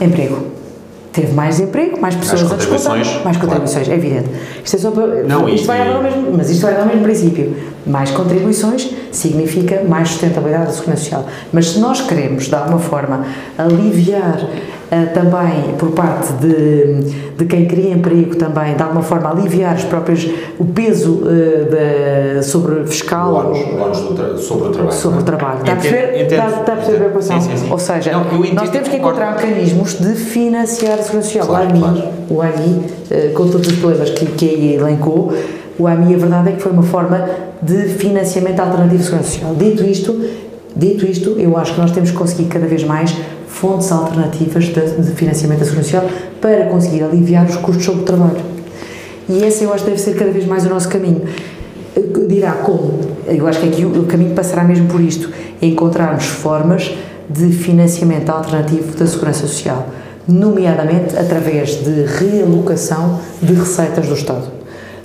Emprego. 0.00 0.54
Teve 1.14 1.32
mais 1.32 1.60
emprego, 1.60 2.00
mais 2.00 2.16
pessoas 2.16 2.40
a 2.40 2.56
descontar, 2.56 2.58
contribuições, 2.58 3.24
mais 3.24 3.36
claro. 3.36 3.40
contribuições, 3.40 3.88
é 3.88 3.94
evidente. 3.94 4.28
Isto 4.64 4.74
é 4.74 4.78
só 4.80 4.90
para. 4.90 5.22
Não, 5.22 5.48
isto 5.48 5.66
vai 5.66 5.78
dar 5.78 5.94
ao 5.94 6.02
mesmo, 6.02 6.32
mas 6.36 6.50
isto 6.50 6.62
vai 6.62 6.74
dar 6.74 6.80
ao 6.80 6.86
mesmo 6.86 7.02
princípio. 7.04 7.56
Mais 7.86 8.10
contribuições 8.10 8.90
significa 9.12 9.84
mais 9.88 10.08
sustentabilidade 10.08 10.66
da 10.66 10.72
segurança 10.72 11.02
social. 11.02 11.26
Mas 11.52 11.68
se 11.68 11.78
nós 11.78 12.00
queremos, 12.00 12.48
de 12.48 12.54
alguma 12.54 12.80
forma, 12.80 13.24
aliviar 13.56 14.44
também 15.12 15.74
por 15.78 15.90
parte 15.90 16.32
de, 16.34 17.10
de 17.36 17.44
quem 17.46 17.66
cria 17.66 17.92
emprego 17.92 18.36
também, 18.36 18.74
de 18.74 18.82
alguma 18.82 19.02
forma, 19.02 19.30
aliviar 19.30 19.74
os 19.74 19.84
próprios, 19.84 20.28
o 20.58 20.64
peso 20.64 21.22
ah, 21.24 22.34
da, 22.36 22.42
sobre 22.42 22.84
fiscal. 22.86 23.32
O 23.32 23.50
o 23.50 24.38
sobre 24.38 24.68
o 24.68 24.70
trabalho. 24.70 24.92
Sobre 24.92 25.18
o 25.18 25.20
é? 25.20 25.24
trabalho. 25.24 25.58
Está 25.60 25.72
a 25.72 25.76
perceber, 25.76 26.22
está, 26.22 26.46
está 26.46 26.72
a 26.72 26.76
perceber 26.76 26.96
a 26.96 26.98
preocupação? 26.98 27.40
Sim, 27.40 27.50
sim, 27.50 27.56
sim. 27.56 27.72
Ou 27.72 27.78
seja, 27.78 28.12
Não, 28.12 28.22
entendo 28.38 28.54
nós 28.54 28.70
temos 28.70 28.88
que 28.88 28.96
concordo. 28.98 29.20
encontrar 29.20 29.46
mecanismos 29.46 29.94
de 29.94 30.14
financiar 30.14 30.98
a 30.98 31.02
segurança 31.02 31.28
social. 31.28 31.46
Claro, 31.46 31.66
o 31.66 31.70
AMI, 31.70 31.80
claro. 31.80 32.02
o 32.30 32.42
AMI 32.42 32.82
eh, 33.10 33.32
com 33.34 33.48
todos 33.48 33.66
os 33.66 33.76
problemas 33.78 34.10
que, 34.10 34.26
que 34.26 34.48
aí 34.48 34.74
elencou, 34.74 35.32
o 35.78 35.86
AMI, 35.86 36.14
a 36.14 36.18
verdade 36.18 36.50
é 36.50 36.52
que 36.52 36.62
foi 36.62 36.72
uma 36.72 36.82
forma 36.82 37.28
de 37.60 37.88
financiamento 37.88 38.60
alternativo 38.60 38.98
de 38.98 39.04
segurança 39.04 39.30
social. 39.30 39.54
Dito 39.56 39.84
isto, 39.84 40.20
dito 40.76 41.04
isto, 41.06 41.30
eu 41.38 41.56
acho 41.56 41.74
que 41.74 41.80
nós 41.80 41.90
temos 41.90 42.10
que 42.10 42.16
conseguir 42.16 42.44
cada 42.44 42.66
vez 42.66 42.84
mais 42.84 43.16
fontes 43.54 43.90
alternativas 43.92 44.64
de, 44.64 45.12
financiamento 45.14 45.60
da 45.60 45.64
segurança 45.64 45.90
social 45.90 46.10
para 46.40 46.66
conseguir 46.66 47.04
aliviar 47.04 47.46
os 47.46 47.56
custos 47.56 47.84
sobre 47.84 48.02
o 48.02 48.04
trabalho. 48.04 48.42
E 49.28 49.44
esse 49.44 49.64
eu 49.64 49.72
acho 49.72 49.84
que 49.84 49.90
deve 49.90 50.02
ser 50.02 50.14
cada 50.16 50.30
vez 50.30 50.44
mais 50.44 50.66
o 50.66 50.68
nosso 50.68 50.88
caminho. 50.88 51.22
Eh, 51.96 52.02
Dirá 52.28 52.52
como? 52.52 53.00
Eu 53.26 53.46
acho 53.46 53.60
que 53.60 53.68
aqui 53.68 53.84
o, 53.84 54.04
caminho 54.04 54.34
passará 54.34 54.64
mesmo 54.64 54.88
por 54.88 55.00
isto: 55.00 55.30
encontrarmos 55.62 56.24
formas 56.24 56.92
de 57.30 57.52
financiamento 57.52 58.28
alternativo 58.30 58.96
da 58.96 59.06
segurança 59.06 59.46
social, 59.46 59.88
nomeadamente 60.26 61.16
através 61.16 61.82
de 61.82 62.04
realocação 62.04 63.20
de 63.40 63.54
receitas 63.54 64.08
do 64.08 64.14
Estado. 64.14 64.48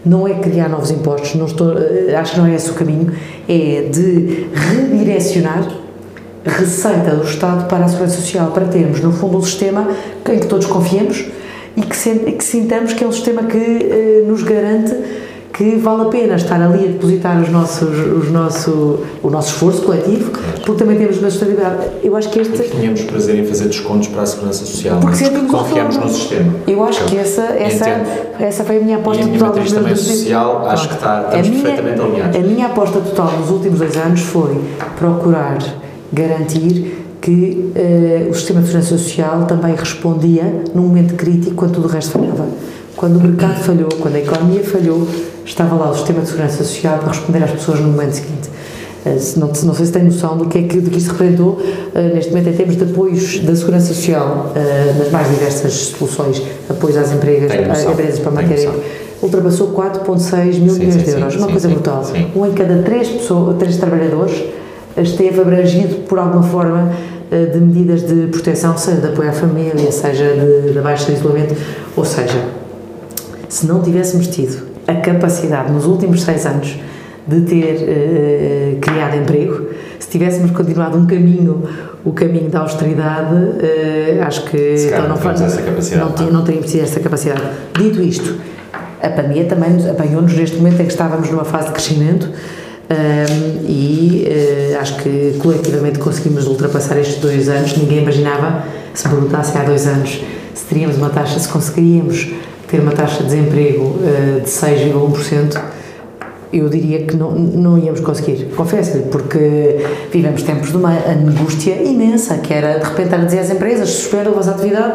Não 0.06 0.28
é 0.28 0.34
criar 0.34 0.70
novos 0.70 0.92
impostos, 0.92 1.36
não 1.36 1.46
estou, 1.46 1.78
eh, 1.78 2.16
acho 2.16 2.34
que 2.34 2.40
não 2.40 2.48
é 2.48 2.56
esse 2.56 2.72
o 2.72 2.74
caminho, 2.74 3.14
é 3.48 3.90
de 3.90 4.48
redirecionar 4.54 5.66
receita 6.46 7.12
do 7.16 7.24
Estado 7.24 7.68
para 7.68 7.86
a 7.86 7.88
Segurança 7.88 8.18
Social, 8.18 8.52
para 8.52 8.66
termos, 8.66 9.02
no 9.02 9.12
fundo, 9.12 9.38
um 9.38 9.42
sistema 9.42 9.88
em 10.30 10.40
que 10.40 10.48
todos 10.48 10.66
confiemos 10.68 11.26
e 11.76 11.82
que, 11.82 12.44
sintamos 12.44 12.94
que 12.94 13.04
é 13.04 13.08
um 13.08 13.12
sistema 13.12 13.44
que 13.44 13.58
eh, 13.58 14.24
nos 14.28 14.44
garante 14.44 14.96
que 15.52 15.76
vale 15.76 16.04
a 16.04 16.06
pena 16.06 16.36
estar 16.36 16.62
ali 16.62 16.86
a 16.86 16.88
depositar 16.88 17.42
os 17.42 17.50
nossos, 17.50 17.90
os 17.90 18.32
nosso, 18.32 19.00
o 19.22 19.30
nosso 19.30 19.50
esforço 19.54 19.82
coletivo, 19.82 20.32
porque 20.66 20.82
também 20.82 20.98
temos 20.98 21.18
uma 21.18 21.30
sustentabilidade. 21.30 21.86
Eu 22.02 22.16
acho 22.16 22.30
que 22.30 22.40
este. 22.40 22.64
tínhamos 22.70 23.02
prazer 23.02 23.38
em 23.38 23.46
fazer 23.46 23.66
descontos 23.66 24.08
para 24.08 24.22
a 24.22 24.26
segurança 24.26 24.64
social, 24.66 25.00
Porque 25.02 25.16
é? 25.16 25.28
sentimos 25.28 25.52
confiamos 25.52 25.98
no 25.98 26.08
sistema. 26.08 26.54
Eu 26.66 26.82
acho 26.86 27.04
que 27.06 27.18
essa, 27.18 27.42
essa, 27.42 27.90
Entendo. 27.90 28.08
essa 28.40 28.64
foi 28.64 28.78
a 28.78 28.80
minha 28.80 28.98
aposta 29.00 29.22
E 29.22 29.26
a 29.26 29.28
minha 29.28 29.40
total. 29.40 29.56
matriz 29.56 29.74
também 29.74 29.96
social, 29.98 30.66
acho 30.68 30.88
que 30.88 30.94
está- 30.96 31.24
estamos 31.26 31.48
a 31.48 31.50
minha- 31.52 31.64
perfeitamente 31.64 32.02
alinhados. 32.02 32.36
A 32.38 32.40
minha 32.40 32.66
aposta 32.68 33.00
total 33.02 33.34
nos 33.40 33.50
últimos 33.50 33.80
dois 33.80 33.98
anos 33.98 34.22
foi 34.22 34.62
procurar 34.98 35.58
garantir 36.12 37.06
que 37.22 37.72
eh, 37.76 38.28
o 38.30 38.34
sistema 38.34 38.62
de 38.62 38.68
segurança 38.68 38.98
social 38.98 39.46
também 39.46 39.76
respondia 39.76 40.64
num 40.74 40.84
momento 40.84 41.16
crítico 41.16 41.56
quando 41.56 41.74
tudo 41.74 41.88
o 41.88 41.92
resto 41.92 42.12
falhava. 42.12 42.48
Quando 42.96 43.18
o 43.18 43.22
mercado 43.22 43.60
falhou, 43.62 43.90
quando 44.00 44.16
a 44.16 44.20
economia 44.20 44.64
falhou, 44.64 45.08
estava 45.46 45.76
lá 45.76 45.92
o 45.92 45.96
sistema 45.96 46.22
de 46.22 46.28
segurança 46.28 46.64
social 46.64 47.00
para 47.00 47.10
responder 47.10 47.44
às 47.44 47.52
pessoas 47.52 47.80
no 47.80 47.90
momento 47.90 48.14
seguinte. 48.14 48.50
Se 49.18 49.40
não, 49.40 49.48
não 49.48 49.74
sei 49.74 49.86
se 49.86 49.92
tem 49.94 50.04
noção 50.04 50.38
do 50.38 50.46
que 50.46 50.58
é 50.58 50.64
que, 50.64 50.82
do 50.82 50.90
que 50.90 50.98
isso 50.98 51.12
representou 51.12 51.62
eh, 51.96 52.12
neste 52.14 52.32
momento 52.32 52.50
em 52.50 52.54
termos 52.54 52.76
de 52.76 52.84
apoios 52.84 53.40
da 53.40 53.56
segurança 53.56 53.94
social 53.94 54.54
nas 54.98 55.10
mais 55.12 55.30
diversas 55.30 55.74
soluções, 55.74 56.42
apoios 56.70 56.98
às 56.98 57.12
empregas, 57.12 57.52
Tenho 57.52 57.68
noção, 57.68 57.94
empresas 57.94 58.20
para 58.20 58.32
manterem 58.32 58.70
ultrapassou 59.22 59.74
4,6 59.74 60.60
mil 60.60 60.74
Sim, 60.74 60.80
milhões 60.80 60.94
sim, 60.94 61.00
de 61.00 61.06
sim, 61.06 61.20
euros, 61.20 61.36
uma 61.36 61.46
sim, 61.48 61.52
coisa 61.52 61.68
sim, 61.68 61.74
brutal. 61.74 62.04
Um 62.36 62.46
em 62.46 62.54
cada 62.54 62.84
três, 62.84 63.08
pessoas, 63.10 63.58
três 63.58 63.78
trabalhadores 63.78 64.44
esteve 64.98 65.42
abrangido 65.42 65.96
por 66.08 66.20
alguma 66.20 66.44
forma 66.44 66.92
eh, 67.32 67.46
de 67.46 67.60
medidas 67.60 68.04
de 68.04 68.28
proteção, 68.28 68.78
seja 68.78 69.02
de 69.02 69.08
apoio 69.08 69.30
à 69.30 69.34
família, 69.34 69.92
seja 69.92 70.26
de, 70.34 70.74
de 70.74 70.80
baixa 70.80 71.06
de 71.12 71.14
isolamento. 71.20 71.56
Ou 71.96 72.06
seja, 72.06 72.40
se 73.48 73.66
não 73.68 73.82
tivéssemos 73.82 74.28
tido 74.28 74.68
a 74.88 74.96
capacidade 74.96 75.72
nos 75.72 75.86
últimos 75.86 76.22
seis 76.24 76.46
anos 76.46 76.78
de 77.28 77.42
ter 77.42 77.76
eh, 77.88 78.78
criado 78.82 79.16
emprego, 79.18 79.68
se 80.00 80.08
tivéssemos 80.10 80.50
continuado 80.52 80.98
um 80.98 81.06
caminho, 81.06 81.64
o 82.04 82.12
caminho 82.12 82.50
da 82.50 82.62
austeridade, 82.62 83.36
eh, 83.62 84.20
acho 84.26 84.46
que 84.46 84.78
Se 84.78 84.88
então 84.88 85.08
não 85.10 85.16
não, 85.16 86.08
não. 86.08 86.12
ti- 86.14 86.32
não 86.34 86.44
teríamos 86.44 86.72
tido 86.72 86.84
essa 86.84 87.00
capacidade. 87.00 87.42
Dito 87.78 88.02
isto, 88.02 88.36
a 89.02 89.10
pandemia 89.10 89.46
também 89.46 89.70
nos 89.72 89.86
apanhou-nos 89.86 90.34
neste 90.34 90.58
momento 90.58 90.82
em 90.82 90.86
que 90.86 90.92
estávamos 90.92 91.30
numa 91.30 91.46
fase 91.46 91.68
de 91.68 91.74
crescimento 91.74 92.30
hum, 92.90 93.66
e 93.68 94.26
eh, 94.28 94.78
acho 94.80 94.98
que 94.98 95.36
coletivamente 95.40 96.00
conseguimos 96.00 96.48
ultrapassar 96.48 96.98
estes 97.00 97.18
dois 97.18 97.48
anos. 97.50 97.78
Ninguém 97.78 98.02
imaginava, 98.02 98.64
se 98.94 99.08
me 99.08 99.14
perguntassem 99.16 99.62
há 99.62 99.64
dois 99.64 99.88
anos, 99.88 100.22
se 100.54 100.66
teríamos 100.66 100.98
uma 100.98 101.10
taxa, 101.10 101.40
se 101.40 101.48
conseguiríamos 101.48 102.30
ter 102.68 102.80
uma 102.80 102.92
taxa 102.92 103.24
de 103.24 103.30
desemprego 103.30 104.00
eh, 104.04 104.40
de 104.42 104.50
6,1%. 104.50 105.79
Eu 106.52 106.68
diria 106.68 107.04
que 107.06 107.16
não, 107.16 107.32
não 107.32 107.78
íamos 107.78 108.00
conseguir, 108.00 108.48
confesso-lhe, 108.56 109.04
porque 109.04 109.86
vivemos 110.12 110.42
tempos 110.42 110.72
de 110.72 110.78
uma 110.78 110.92
angústia 111.08 111.76
imensa, 111.84 112.40
que 112.40 112.52
era 112.52 112.80
de 112.80 112.86
repente 112.86 113.04
estar 113.06 113.18
a 113.22 113.26
dizer 113.26 113.40
às 113.40 113.52
empresas 113.52 113.90
suspendam 113.90 114.34
a 114.34 114.36
vossa 114.36 114.52
atividade 114.52 114.94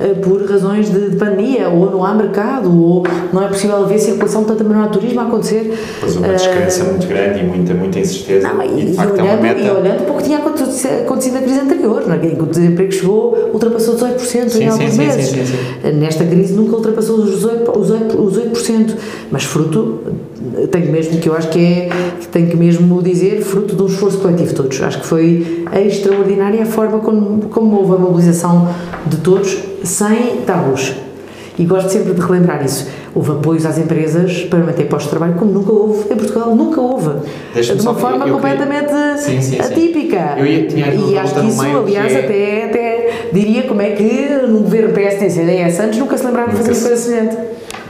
eh, 0.00 0.14
por 0.14 0.44
razões 0.50 0.90
de, 0.90 1.10
de 1.10 1.16
pandemia, 1.16 1.68
ou 1.68 1.88
não 1.92 2.04
há 2.04 2.12
mercado, 2.12 2.68
ou 2.76 3.04
não 3.32 3.40
é 3.44 3.46
possível 3.48 3.76
haver 3.76 4.00
circulação, 4.00 4.42
tanto 4.42 4.58
também 4.58 4.76
não 4.76 4.82
há 4.82 4.88
turismo 4.88 5.20
a 5.20 5.24
acontecer. 5.28 5.78
Pois 6.00 6.16
uma 6.16 6.26
Eh, 6.26 6.32
descrença 6.34 6.82
muito 6.84 7.06
grande 7.06 7.38
e 7.38 7.42
muita, 7.44 7.72
muita 7.74 8.00
incerteza. 8.00 8.48
não, 8.52 8.62
e, 8.64 8.82
e 8.82 8.84
de 8.86 8.90
e 8.90 8.94
facto 8.94 9.10
é 9.16 9.22
uma 9.22 9.30
olhando, 9.30 9.42
meta. 9.42 9.60
e 9.60 9.70
olhando 9.70 10.02
para 10.06 10.12
o 10.12 10.16
que 10.16 10.22
tinha 10.24 10.38
acontecido 10.38 11.34
na 11.34 11.40
crise 11.42 11.60
anterior, 11.60 12.02
não 12.04 12.14
é? 12.14 12.18
que 12.18 12.42
o 12.42 12.46
desemprego 12.46 12.90
chegou, 12.92 13.50
ultrapassou 13.52 13.94
18% 13.94 14.48
Sim, 14.48 14.64
em 14.64 14.68
alguns 14.68 14.90
sim, 14.90 14.98
meses. 14.98 15.26
sim, 15.28 15.44
sim, 15.46 15.92
Nesta 16.00 16.24
crise 16.24 16.52
nunca 16.52 16.74
ultrapassou 16.74 17.18
os 17.18 17.44
18%, 17.44 17.76
os 17.78 17.90
8%, 17.92 18.18
os 18.18 18.38
8% 18.38 18.94
mas 19.30 19.44
fruto, 19.44 20.00
tenho 20.70 20.90
mesmo 20.96 21.20
que 21.20 21.28
eu 21.28 21.36
acho 21.36 21.48
que 21.50 21.58
é 21.58 21.88
que 22.20 22.28
tenho 22.28 22.48
que 22.48 22.56
mesmo 22.56 23.02
dizer 23.02 23.42
fruto 23.42 23.76
de 23.76 23.82
um 23.82 23.86
esforço 23.86 24.18
coletivo 24.18 24.48
de 24.48 24.54
todos. 24.54 24.80
Acho 24.80 25.00
que 25.00 25.06
foi 25.06 25.64
extraordinária 25.74 26.62
a 26.62 26.66
forma 26.66 27.00
como, 27.00 27.42
como 27.50 27.76
houve 27.76 27.92
a 27.94 27.98
mobilização 27.98 28.68
de 29.06 29.18
todos 29.18 29.58
sem 29.84 30.38
tabus. 30.46 30.94
E 31.58 31.64
gosto 31.64 31.90
sempre 31.90 32.12
de 32.12 32.20
relembrar 32.20 32.64
isso. 32.64 32.86
Houve 33.14 33.32
apoios 33.32 33.64
às 33.64 33.78
empresas 33.78 34.42
para 34.44 34.58
manter 34.58 34.84
postos 34.88 35.04
de 35.04 35.10
trabalho 35.10 35.38
como 35.38 35.50
nunca 35.50 35.72
houve 35.72 36.12
em 36.12 36.16
Portugal, 36.16 36.54
nunca 36.54 36.80
houve. 36.80 37.10
De 37.54 37.82
uma 37.82 37.94
forma 37.94 38.24
eu, 38.24 38.28
eu 38.28 38.34
completamente 38.34 38.86
queria... 38.86 39.16
sim, 39.16 39.40
sim, 39.40 39.58
atípica. 39.58 40.34
Eu 40.38 40.46
ia, 40.46 40.66
tinha 40.66 40.94
e 40.94 41.18
acho 41.18 41.34
que 41.34 41.46
isso, 41.46 41.62
aliás, 41.62 42.12
é... 42.12 42.18
até, 42.18 42.64
até 42.64 43.10
diria 43.32 43.62
como 43.62 43.80
é 43.80 43.90
que 43.90 44.28
no 44.46 44.60
governo 44.60 44.92
PSD 44.92 45.26
e 45.26 45.30
CDS 45.30 45.80
antes 45.80 45.98
nunca 45.98 46.18
se 46.18 46.26
lembraram 46.26 46.50
de 46.50 46.56
fazer 46.56 46.88
coisa 46.88 46.96
semelhante. 46.96 47.36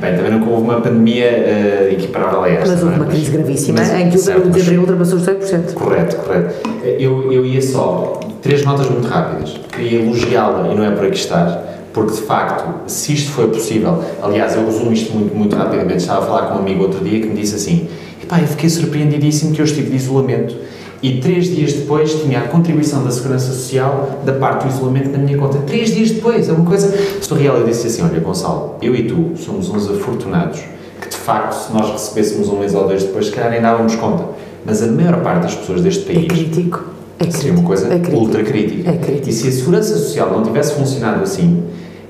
Bem, 0.00 0.14
também 0.14 0.30
nunca 0.30 0.50
houve 0.50 0.62
uma 0.62 0.80
pandemia 0.80 1.26
uh, 1.26 1.92
equiparável 1.92 2.42
a 2.42 2.48
esta. 2.50 2.68
Mas 2.68 2.82
houve 2.82 2.94
é? 2.94 2.96
uma 2.98 3.06
crise 3.06 3.30
gravíssima 3.30 3.78
mas, 3.78 3.92
em 3.92 4.10
que 4.10 4.18
certo, 4.18 4.46
o 4.46 4.50
desemprego 4.50 4.80
ultrapassou 4.82 5.18
os 5.18 5.26
100%. 5.26 5.72
Correto, 5.72 6.16
correto. 6.16 6.68
Eu, 6.84 7.32
eu 7.32 7.46
ia 7.46 7.62
só, 7.62 8.20
três 8.42 8.62
notas 8.62 8.90
muito 8.90 9.08
rápidas. 9.08 9.58
Queria 9.72 10.02
elogiá-la, 10.02 10.68
e 10.68 10.74
não 10.74 10.84
é 10.84 10.90
por 10.90 11.06
aqui 11.06 11.16
estar, 11.16 11.64
porque 11.94 12.12
de 12.12 12.20
facto, 12.22 12.90
se 12.90 13.14
isto 13.14 13.30
foi 13.30 13.48
possível, 13.48 14.02
aliás, 14.22 14.54
eu 14.54 14.66
resumo 14.66 14.92
isto 14.92 15.14
muito, 15.14 15.34
muito 15.34 15.56
rapidamente, 15.56 16.00
estava 16.00 16.24
a 16.24 16.26
falar 16.26 16.42
com 16.48 16.56
um 16.56 16.58
amigo 16.58 16.82
outro 16.82 17.02
dia 17.02 17.18
que 17.20 17.26
me 17.26 17.34
disse 17.34 17.54
assim, 17.54 17.88
epá, 18.22 18.38
eu 18.38 18.46
fiquei 18.46 18.68
surpreendidíssimo 18.68 19.54
que 19.54 19.62
eu 19.62 19.64
estive 19.64 19.90
de 19.90 19.96
isolamento 19.96 20.54
e 21.02 21.20
três 21.20 21.54
dias 21.54 21.72
depois 21.72 22.14
tinha 22.22 22.40
a 22.40 22.48
contribuição 22.48 23.04
da 23.04 23.10
Segurança 23.10 23.52
Social 23.52 24.20
da 24.24 24.32
parte 24.32 24.66
do 24.66 24.74
isolamento 24.74 25.10
na 25.10 25.18
minha 25.18 25.36
conta. 25.38 25.58
Três 25.58 25.94
dias 25.94 26.10
depois, 26.10 26.48
é 26.48 26.52
uma 26.52 26.64
coisa 26.64 26.94
surreal. 27.20 27.56
Eu 27.56 27.66
disse 27.66 27.86
assim, 27.86 28.02
olha 28.02 28.18
Gonçalo, 28.20 28.76
eu 28.80 28.94
e 28.94 29.04
tu 29.04 29.32
somos 29.36 29.68
uns 29.68 29.90
afortunados 29.90 30.60
que 31.00 31.08
de 31.08 31.16
facto, 31.16 31.52
se 31.52 31.72
nós 31.72 31.90
recebêssemos 31.90 32.48
um 32.48 32.58
mês 32.58 32.74
ou 32.74 32.86
dois 32.86 33.04
depois, 33.04 33.26
se 33.26 33.32
calhar 33.32 33.50
nem 33.50 33.60
dávamos 33.60 33.94
conta. 33.96 34.24
Mas 34.64 34.82
a 34.82 34.86
maior 34.86 35.22
parte 35.22 35.42
das 35.42 35.54
pessoas 35.54 35.82
deste 35.82 36.04
país... 36.04 36.24
É 36.24 36.28
crítico. 36.28 36.84
É 37.18 37.30
seria 37.30 37.52
uma 37.52 37.62
coisa 37.62 37.88
é 37.88 38.14
ultra 38.14 38.42
crítica. 38.42 38.90
É 38.90 38.96
crítico. 38.96 39.28
E 39.28 39.32
se 39.32 39.48
a 39.48 39.52
Segurança 39.52 39.96
Social 39.96 40.30
não 40.30 40.42
tivesse 40.42 40.74
funcionado 40.74 41.22
assim, 41.22 41.62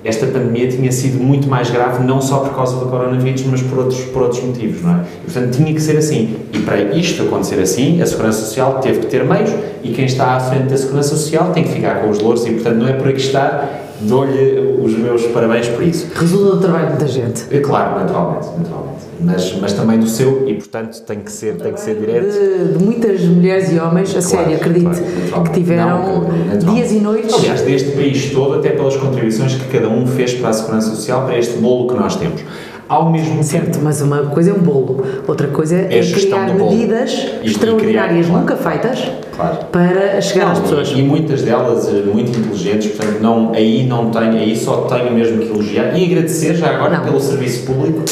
esta 0.06 0.26
pandemia 0.26 0.68
tinha 0.68 0.90
sido 0.92 1.22
muito 1.22 1.48
mais 1.48 1.70
grave, 1.70 2.04
não 2.04 2.20
só 2.20 2.38
por 2.38 2.54
causa 2.54 2.76
do 2.76 2.86
coronavírus, 2.86 3.44
mas 3.44 3.62
por 3.62 3.78
outros, 3.78 4.00
por 4.04 4.22
outros 4.22 4.42
motivos, 4.42 4.82
não 4.82 4.96
é? 4.96 5.04
E, 5.22 5.30
portanto, 5.30 5.56
tinha 5.56 5.74
que 5.74 5.80
ser 5.80 5.96
assim. 5.96 6.36
E 6.52 6.58
para 6.60 6.80
isto 6.80 7.22
acontecer 7.22 7.60
assim, 7.60 8.00
a 8.00 8.06
Segurança 8.06 8.44
Social 8.44 8.80
teve 8.80 9.00
que 9.00 9.06
ter 9.06 9.24
meios 9.24 9.50
e 9.82 9.90
quem 9.90 10.04
está 10.04 10.36
à 10.36 10.40
frente 10.40 10.68
da 10.68 10.76
Segurança 10.76 11.10
Social 11.10 11.50
tem 11.52 11.64
que 11.64 11.70
ficar 11.70 12.02
com 12.02 12.10
os 12.10 12.20
louros 12.20 12.46
e, 12.46 12.52
portanto, 12.52 12.76
não 12.76 12.88
é 12.88 12.92
por 12.92 13.08
aqui 13.08 13.20
estar, 13.20 13.92
dou-lhe 14.00 14.78
os 14.82 14.96
meus 14.96 15.22
parabéns 15.26 15.68
por 15.68 15.82
isso. 15.82 16.08
Resulta 16.14 16.56
do 16.56 16.60
trabalho 16.60 16.86
de 16.86 16.90
muita 16.90 17.08
gente. 17.08 17.44
É 17.50 17.60
claro, 17.60 17.98
naturalmente, 18.00 18.46
naturalmente. 18.58 18.85
Mas, 19.20 19.56
mas 19.60 19.72
também 19.72 19.98
do 19.98 20.06
seu 20.06 20.48
e, 20.48 20.54
portanto, 20.54 21.02
tem 21.02 21.20
que 21.20 21.32
ser, 21.32 21.56
tem 21.56 21.72
que 21.72 21.80
ser 21.80 21.96
direto. 21.96 22.32
De, 22.32 22.78
de 22.78 22.84
muitas 22.84 23.20
mulheres 23.22 23.72
e 23.72 23.78
homens, 23.78 24.10
a 24.10 24.12
claro, 24.12 24.26
sério, 24.26 24.56
acredito, 24.56 25.02
claro, 25.30 25.44
que 25.44 25.52
tiveram 25.52 26.22
não, 26.62 26.74
dias 26.74 26.92
e 26.92 26.96
noites. 26.96 27.32
Aliás, 27.32 27.62
deste 27.62 27.92
país 27.92 28.30
todo, 28.30 28.54
até 28.54 28.70
pelas 28.70 28.96
contribuições 28.96 29.54
que 29.54 29.64
cada 29.68 29.88
um 29.88 30.06
fez 30.06 30.34
para 30.34 30.50
a 30.50 30.52
Segurança 30.52 30.90
Social, 30.90 31.24
para 31.24 31.38
este 31.38 31.58
bolo 31.58 31.88
que 31.88 31.94
nós 31.94 32.16
temos. 32.16 32.42
Ao 32.88 33.10
mesmo 33.10 33.42
certo, 33.42 33.72
tempo. 33.72 33.78
mas 33.82 34.00
uma 34.00 34.26
coisa 34.26 34.50
é 34.50 34.54
um 34.54 34.58
bolo, 34.58 35.04
outra 35.26 35.48
coisa 35.48 35.74
é, 35.74 35.98
é 35.98 36.00
criar 36.02 36.54
medidas 36.54 37.26
e, 37.42 37.48
extraordinárias, 37.48 38.26
e 38.26 38.28
criar, 38.28 38.38
nunca 38.38 38.54
feitas, 38.54 39.10
claro. 39.34 39.58
para 39.72 40.20
chegar 40.20 40.44
não, 40.44 40.52
às 40.52 40.60
pessoas. 40.60 40.92
E, 40.94 41.02
muitas 41.02 41.42
delas 41.42 41.88
eh, 41.88 42.04
muito 42.06 42.38
inteligentes, 42.38 42.92
portanto, 42.92 43.20
não, 43.20 43.52
aí 43.52 43.84
não 43.84 44.12
tenho, 44.12 44.34
aí 44.34 44.56
só 44.56 44.82
tenho 44.82 45.12
mesmo 45.12 45.38
que 45.38 45.48
elogiar 45.48 45.98
e 45.98 46.04
agradecer 46.04 46.54
já 46.54 46.76
agora 46.76 46.98
não. 46.98 47.04
pelo 47.06 47.20
serviço 47.20 47.66
público 47.66 48.04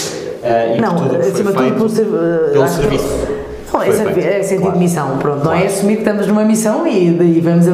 uh, 0.45 0.77
e 0.77 0.81
não, 0.81 0.95
por 0.95 1.17
acima 1.17 1.53
foi 1.53 1.73
tudo 1.73 1.89
feito 1.89 2.11
pelo, 2.11 2.53
pelo 2.53 2.69
serviço. 2.69 3.45
Não, 3.75 3.83
é, 3.83 3.89
é 3.89 4.43
sentido 4.45 4.63
claro. 4.63 4.79
de 4.79 4.85
missão, 4.85 5.19
pronto. 5.19 5.41
Claro. 5.41 5.45
Não 5.45 5.53
é 5.53 5.67
assumir 5.67 5.95
que 5.95 6.03
estamos 6.03 6.29
numa 6.29 6.45
missão 6.45 6.87
e, 6.87 7.09
e 7.09 7.41
vamos, 7.41 7.67
a, 7.67 7.73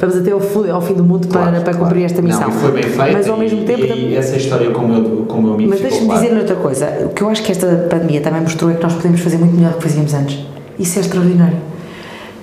vamos 0.00 0.16
até 0.16 0.30
ao, 0.30 0.40
ao, 0.74 0.80
fim 0.80 0.94
do 0.94 1.04
mundo 1.04 1.28
para, 1.28 1.42
claro, 1.42 1.62
para 1.62 1.74
cumprir 1.74 2.04
esta 2.04 2.22
missão. 2.22 2.48
Não, 2.48 2.52
foi 2.52 2.72
bem 2.72 2.84
feito 2.84 3.12
mas 3.12 3.28
ao 3.28 3.36
mesmo 3.36 3.60
e, 3.60 3.64
tempo. 3.64 3.84
E 3.84 4.16
essa 4.16 4.34
história, 4.34 4.70
como 4.70 4.94
eu, 4.94 5.26
como 5.26 5.48
eu 5.48 5.56
me 5.58 5.66
Mas 5.66 5.80
deixa-me 5.80 6.08
dizer 6.08 6.38
outra 6.38 6.56
coisa. 6.56 6.86
O 7.04 7.10
que 7.10 7.22
eu 7.22 7.28
acho 7.28 7.42
que 7.42 7.52
esta 7.52 7.66
pandemia 7.90 8.22
também 8.22 8.40
mostrou 8.40 8.70
é 8.70 8.74
que 8.74 8.82
nós 8.82 8.94
podemos 8.94 9.20
fazer 9.20 9.36
muito 9.36 9.54
melhor 9.54 9.72
do 9.72 9.76
que 9.76 9.82
fazíamos 9.82 10.14
antes. 10.14 10.38
Isso 10.78 10.98
é 10.98 11.02
extraordinário. 11.02 11.58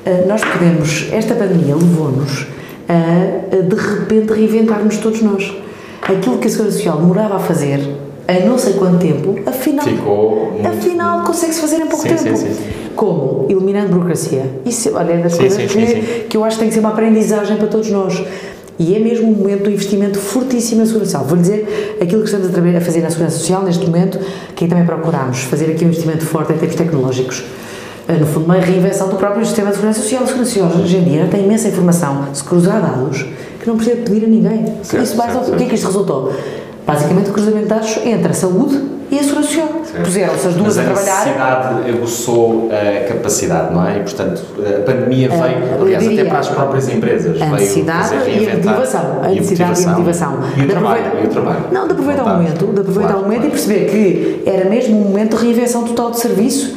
Uh, 0.05 0.27
nós 0.27 0.43
podemos. 0.43 1.09
Esta 1.11 1.33
pandemia 1.33 1.75
levou-nos 1.75 2.45
a, 2.87 3.55
a 3.55 3.61
de 3.61 3.75
repente 3.75 4.33
reinventar-nos 4.33 4.97
todos 4.97 5.23
nós. 5.23 5.51
Aquilo 6.03 6.37
que 6.37 6.47
a 6.47 6.49
Segurança 6.49 6.77
Social 6.77 6.97
demorava 6.97 7.37
a 7.37 7.39
fazer 7.39 7.79
a 8.29 8.45
não 8.45 8.57
sei 8.57 8.73
quanto 8.73 8.99
tempo, 8.99 9.39
afinal, 9.45 9.85
Ficou 9.85 10.61
afinal 10.63 11.23
consegue-se 11.23 11.61
fazer 11.61 11.77
em 11.77 11.87
pouco 11.87 12.03
sim, 12.03 12.09
tempo. 12.09 12.37
Sim, 12.37 12.53
sim, 12.53 12.63
Como? 12.95 13.47
Eliminando 13.49 13.89
burocracia. 13.89 14.45
Isso 14.65 14.91
olha, 14.95 15.13
é 15.13 15.17
das 15.17 15.37
coisas 15.37 15.71
que, 15.71 16.25
que 16.29 16.37
eu 16.37 16.43
acho 16.43 16.57
que 16.57 16.59
tem 16.59 16.69
que 16.69 16.73
ser 16.75 16.79
uma 16.79 16.89
aprendizagem 16.89 17.57
para 17.57 17.67
todos 17.67 17.89
nós. 17.89 18.23
E 18.77 18.95
é 18.95 18.99
mesmo 18.99 19.27
um 19.27 19.35
momento 19.35 19.63
de 19.63 19.71
investimento 19.71 20.19
fortíssimo 20.19 20.79
na 20.79 20.85
Segurança 20.85 21.11
Social. 21.11 21.27
Vou 21.27 21.37
dizer 21.37 21.97
aquilo 22.01 22.21
que 22.21 22.29
estamos 22.29 22.47
a 22.47 22.81
fazer 22.81 23.01
na 23.01 23.09
Segurança 23.09 23.37
Social 23.37 23.63
neste 23.63 23.85
momento, 23.85 24.19
que 24.55 24.67
também 24.67 24.85
procuramos 24.85 25.39
fazer 25.39 25.71
aqui 25.71 25.83
um 25.83 25.89
investimento 25.89 26.25
forte 26.25 26.53
em 26.53 26.57
termos 26.57 26.75
tecnológicos. 26.75 27.43
Eh, 28.07 28.13
no 28.13 28.25
fundo, 28.25 28.45
uma 28.45 28.55
reinvenção 28.55 29.09
do 29.09 29.17
próprio 29.17 29.45
sistema 29.45 29.69
de 29.69 29.75
Segurança 29.75 30.01
Social. 30.01 30.23
A 30.23 30.27
Segurança 30.27 30.51
Social 30.51 30.81
hoje 30.81 30.97
em 30.97 31.03
dia 31.03 31.27
tem 31.29 31.43
imensa 31.43 31.67
informação, 31.67 32.27
se 32.33 32.43
cruzar 32.43 32.81
dados, 32.81 33.25
que 33.59 33.67
não 33.67 33.75
precisa 33.75 33.97
pedir 33.97 34.23
a 34.23 34.27
ninguém. 34.27 34.65
Certo, 34.81 35.03
Isso 35.03 35.15
certo, 35.15 35.51
o 35.51 35.57
que 35.57 35.63
é 35.63 35.67
que 35.67 35.75
isto 35.75 35.87
resultou? 35.87 36.31
Basicamente, 36.89 37.29
o 37.29 37.33
cruzamento 37.33 37.63
de 37.63 37.69
dados 37.69 37.97
entre 38.03 38.31
a 38.31 38.33
saúde 38.33 38.81
e 39.11 39.19
a 39.19 39.23
segurança 39.23 39.47
social. 39.47 39.67
Puseram-se 40.03 40.47
as 40.47 40.53
duas 40.55 40.75
Mas 40.75 40.79
a, 40.79 40.83
trabalhar. 40.83 41.13
A 41.13 41.25
necessidade 41.25 41.89
aguçou 41.91 42.69
a 42.71 43.07
capacidade, 43.07 43.73
não 43.73 43.87
é? 43.87 43.97
E, 43.97 43.99
portanto, 44.01 44.43
a 44.57 44.81
pandemia 44.81 45.29
veio, 45.29 45.81
aliás, 45.81 46.03
diria, 46.03 46.21
até 46.21 46.29
para 46.29 46.39
as 46.39 46.47
próprias 46.47 46.89
empresas. 46.89 47.39
A 47.39 47.45
necessidade 47.45 48.15
e 48.27 48.49
a 48.49 48.55
motivação. 48.55 49.21
A 49.21 49.27
necessidade 49.27 49.81
e 49.81 49.85
a 49.85 49.89
motivação. 49.89 50.39
E 50.57 50.61
o, 50.61 50.67
trabalho, 50.67 51.03
e 51.23 51.27
o 51.27 51.29
trabalho. 51.29 51.65
Não, 51.71 51.85
de 51.85 51.91
aproveitar 51.91 52.23
o 52.23 52.29
momento, 52.29 52.65
de 52.65 52.79
aproveitar 52.79 53.13
claro, 53.13 53.19
o 53.19 53.23
momento 53.23 53.41
claro. 53.41 53.47
e 53.47 53.51
perceber 53.51 53.85
que 53.91 54.49
era 54.49 54.69
mesmo 54.69 54.97
um 54.97 55.09
momento 55.09 55.37
de 55.37 55.43
reinvenção 55.43 55.83
total 55.83 56.09
de 56.09 56.19
serviço 56.19 56.75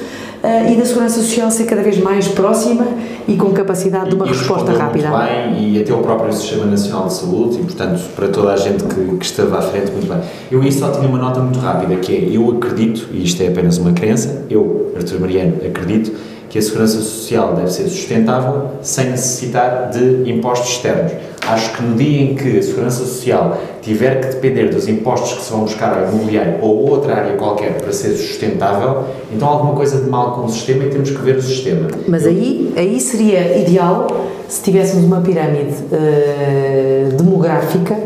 e 0.72 0.76
da 0.76 0.84
segurança 0.84 1.20
social 1.20 1.50
ser 1.50 1.64
cada 1.66 1.82
vez 1.82 1.98
mais 1.98 2.26
próxima 2.26 2.86
e 3.28 3.36
com 3.36 3.52
capacidade 3.52 4.10
de 4.10 4.16
uma 4.16 4.26
e, 4.26 4.30
resposta 4.30 4.72
rápida. 4.72 5.08
Muito 5.08 5.24
bem, 5.24 5.72
e 5.72 5.80
até 5.80 5.92
o 5.92 5.98
próprio 5.98 6.32
Sistema 6.32 6.66
Nacional 6.66 7.06
de 7.06 7.14
Saúde, 7.14 7.60
e 7.60 7.64
portanto, 7.64 8.00
para 8.16 8.28
toda 8.28 8.52
a 8.52 8.56
gente 8.56 8.82
que, 8.84 9.16
que 9.18 9.24
esteve 9.24 9.54
à 9.54 9.62
frente, 9.62 9.92
muito 9.92 10.08
bem. 10.08 10.18
Eu 10.50 10.60
aí 10.60 10.72
só 10.72 10.90
tinha 10.90 11.08
uma 11.08 11.18
nota 11.18 11.40
muito 11.40 11.60
rápida, 11.60 11.94
que 11.96 12.12
é, 12.14 12.36
eu 12.36 12.50
acredito, 12.50 13.08
e 13.12 13.22
isto 13.22 13.40
é 13.42 13.48
apenas 13.48 13.78
uma 13.78 13.92
crença, 13.92 14.44
eu, 14.50 14.92
Artur 14.96 15.20
Mariano, 15.20 15.56
acredito, 15.64 16.12
que 16.50 16.58
a 16.58 16.62
segurança 16.62 16.98
social 17.00 17.54
deve 17.54 17.72
ser 17.72 17.84
sustentável 17.84 18.72
sem 18.82 19.10
necessitar 19.10 19.90
de 19.90 20.28
impostos 20.30 20.70
externos. 20.72 21.12
Acho 21.46 21.76
que 21.76 21.82
no 21.82 21.96
dia 21.96 22.22
em 22.22 22.34
que 22.36 22.58
a 22.58 22.62
segurança 22.62 23.04
social 23.04 23.58
tiver 23.80 24.20
que 24.20 24.28
depender 24.28 24.68
dos 24.68 24.88
impostos 24.88 25.38
que 25.38 25.42
se 25.42 25.50
vão 25.50 25.62
buscar 25.62 25.98
ao 25.98 26.08
imobiliário 26.08 26.58
ou 26.60 26.88
outra 26.88 27.16
área 27.16 27.36
qualquer 27.36 27.80
para 27.80 27.92
ser 27.92 28.10
sustentável, 28.10 29.04
então 29.34 29.48
alguma 29.48 29.74
coisa 29.74 30.00
de 30.00 30.08
mal 30.08 30.32
com 30.36 30.46
o 30.46 30.48
sistema 30.48 30.84
e 30.84 30.90
temos 30.90 31.10
que 31.10 31.20
ver 31.20 31.36
o 31.36 31.42
sistema. 31.42 31.88
Mas 32.06 32.26
aí, 32.26 32.72
aí 32.76 33.00
seria 33.00 33.58
ideal 33.58 34.06
se 34.48 34.62
tivéssemos 34.62 35.04
uma 35.04 35.20
pirâmide 35.20 35.74
uh, 35.90 37.16
demográfica 37.16 37.98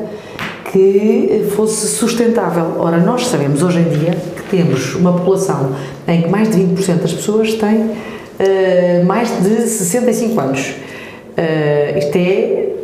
que 0.72 1.46
fosse 1.54 1.88
sustentável. 1.88 2.76
Ora, 2.78 2.98
nós 2.98 3.26
sabemos 3.26 3.62
hoje 3.62 3.80
em 3.80 3.88
dia 3.88 4.12
que 4.12 4.56
temos 4.56 4.94
uma 4.94 5.12
população 5.12 5.72
em 6.08 6.22
que 6.22 6.28
mais 6.28 6.50
de 6.50 6.62
20% 6.62 7.00
das 7.00 7.12
pessoas 7.12 7.52
têm 7.54 7.76
uh, 7.80 9.04
mais 9.04 9.28
de 9.42 9.60
65 9.60 10.40
anos. 10.40 10.70
Uh, 11.36 11.98
isto 11.98 12.16
é, 12.16 12.75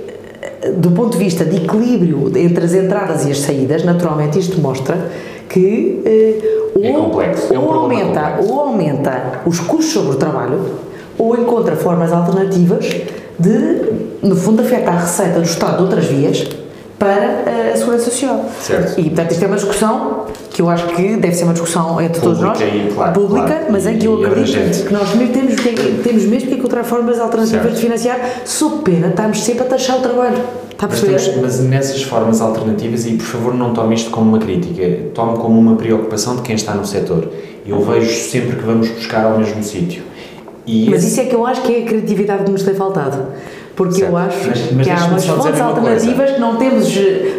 do 0.77 0.91
ponto 0.93 1.17
de 1.17 1.25
vista 1.25 1.45
de 1.45 1.57
equilíbrio 1.57 2.31
entre 2.37 2.65
as 2.65 2.75
entradas 2.75 3.27
e 3.27 3.31
as 3.31 3.39
saídas, 3.39 3.85
naturalmente 3.85 4.39
isto 4.39 4.61
mostra 4.61 5.11
que 5.49 6.03
uh, 6.77 6.85
é 6.85 6.93
complexo. 6.93 7.53
É 7.53 7.59
um 7.59 7.65
ou, 7.65 7.73
aumenta, 7.73 8.39
ou 8.43 8.61
aumenta 8.61 9.41
os 9.45 9.61
custos 9.61 9.93
sobre 9.93 10.13
o 10.13 10.17
trabalho 10.17 10.61
ou 11.19 11.37
encontra 11.37 11.77
formas 11.77 12.13
alternativas 12.13 12.87
de, 13.39 14.27
no 14.27 14.37
fundo, 14.37 14.63
afetar 14.63 14.95
a 14.95 15.01
receita 15.01 15.39
do 15.39 15.45
Estado 15.45 15.77
de 15.77 15.83
outras 15.83 16.07
vias 16.07 16.49
para 17.03 17.73
a 17.73 17.77
Segurança 17.77 18.05
Social. 18.05 18.49
Certo. 18.61 19.01
E, 19.01 19.05
portanto, 19.05 19.33
isto 19.33 19.43
é 19.43 19.47
uma 19.49 19.57
discussão 19.57 20.27
que 20.51 20.63
eu 20.63 20.71
acho 20.71 20.87
que 20.87 21.17
deve 21.17 21.35
ser 21.35 21.45
uma 21.45 21.53
discussão 21.53 22.01
entre 22.01 22.21
pública 22.21 22.47
todos 22.47 22.61
nós, 22.61 22.61
e, 22.61 22.95
claro, 22.95 23.13
pública, 23.13 23.47
claro, 23.49 23.65
mas 23.71 23.87
em 23.87 23.99
que 23.99 24.07
eu 24.07 24.25
acredito 24.25 24.87
que 24.87 24.93
nós 24.93 25.13
mesmo 25.15 25.33
temos, 25.33 25.55
temos 26.05 26.25
mesmo 26.27 26.49
que 26.49 26.55
encontrar 26.55 26.85
formas 26.85 27.19
alternativas 27.19 27.63
certo. 27.63 27.75
de 27.75 27.81
financiar, 27.81 28.21
sob 28.45 28.85
pena 28.85 29.09
estarmos 29.09 29.43
sempre 29.43 29.63
a 29.63 29.67
taxar 29.67 29.99
o 29.99 30.01
trabalho. 30.01 30.39
Está 30.71 30.87
a 30.87 30.89
mas, 30.89 31.01
temos, 31.01 31.37
mas 31.43 31.61
nessas 31.61 32.03
formas 32.05 32.41
alternativas, 32.41 33.05
e 33.07 33.15
por 33.15 33.27
favor 33.27 33.55
não 33.55 33.73
tome 33.73 33.97
isto 33.97 34.11
como 34.11 34.29
uma 34.29 34.39
crítica, 34.39 35.11
tome 35.13 35.37
como 35.39 35.59
uma 35.59 35.75
preocupação 35.75 36.37
de 36.37 36.43
quem 36.43 36.55
está 36.55 36.73
no 36.75 36.87
setor. 36.87 37.29
Eu 37.67 37.81
vejo 37.81 38.13
sempre 38.13 38.57
que 38.57 38.63
vamos 38.63 38.89
buscar 38.91 39.25
ao 39.25 39.39
mesmo 39.39 39.61
sítio. 39.63 40.05
E 40.65 40.89
mas 40.89 41.01
esse... 41.01 41.09
isso 41.09 41.21
é 41.21 41.25
que 41.25 41.35
eu 41.35 41.45
acho 41.45 41.63
que 41.63 41.75
é 41.75 41.83
a 41.83 41.87
criatividade 41.87 42.45
que 42.45 42.51
nos 42.51 42.63
tem 42.63 42.75
faltado. 42.75 43.27
Porque 43.77 43.95
certo. 43.95 44.11
eu 44.11 44.17
acho 44.17 44.49
mas, 44.49 44.73
mas 44.73 44.87
que 44.87 44.93
há 44.93 45.05
umas 45.07 45.25
fontes 45.27 45.61
alternativas 45.61 46.31
que 46.33 46.41
não 46.41 46.57
temos, 46.57 46.95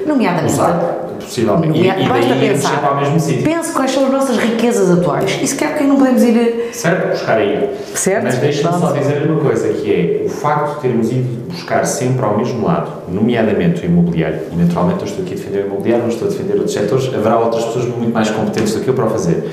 nomeadamente. 0.06 0.54
Usar. 0.54 1.04
possivelmente. 1.20 1.80
E, 1.80 1.88
e 1.88 2.08
Basta 2.08 2.22
sempre 2.56 2.86
ao 2.86 2.96
mesmo 2.96 3.14
pensar. 3.14 3.20
sítio. 3.20 3.44
Pense 3.44 3.72
quais 3.72 3.92
são 3.92 4.06
as 4.06 4.12
nossas 4.12 4.38
riquezas 4.38 4.92
atuais. 4.92 5.40
E 5.42 5.48
se 5.48 5.56
calhar 5.56 5.74
porque 5.76 5.88
não 5.88 5.98
podemos 5.98 6.22
ir. 6.24 6.70
Certo? 6.74 7.10
Buscar 7.12 7.38
aí. 7.38 7.70
Certo? 7.94 8.24
Mas 8.24 8.38
deixa-me 8.40 8.80
só 8.80 8.92
dizer 8.92 9.30
uma 9.30 9.40
coisa, 9.42 9.68
que 9.70 9.92
é 9.92 10.26
o 10.26 10.30
facto 10.30 10.76
de 10.76 10.82
termos 10.82 11.12
ido 11.12 11.44
buscar 11.54 11.86
sempre 11.86 12.26
ao 12.26 12.38
mesmo 12.38 12.66
lado, 12.66 12.92
nomeadamente 13.08 13.84
o 13.84 13.86
imobiliário, 13.86 14.40
e 14.52 14.56
naturalmente 14.56 15.02
eu 15.02 15.06
estou 15.06 15.24
aqui 15.24 15.34
a 15.34 15.38
defender 15.38 15.64
o 15.64 15.68
imobiliário, 15.68 16.04
não 16.04 16.12
estou 16.12 16.28
a 16.28 16.32
defender 16.32 16.54
outros 16.54 16.74
setores, 16.74 17.14
haverá 17.14 17.40
outras 17.40 17.64
pessoas 17.66 17.86
muito 17.86 18.12
mais 18.12 18.30
competentes 18.32 18.74
do 18.74 18.82
que 18.82 18.88
eu 18.88 18.94
para 18.96 19.06
o 19.06 19.10
fazer. 19.10 19.48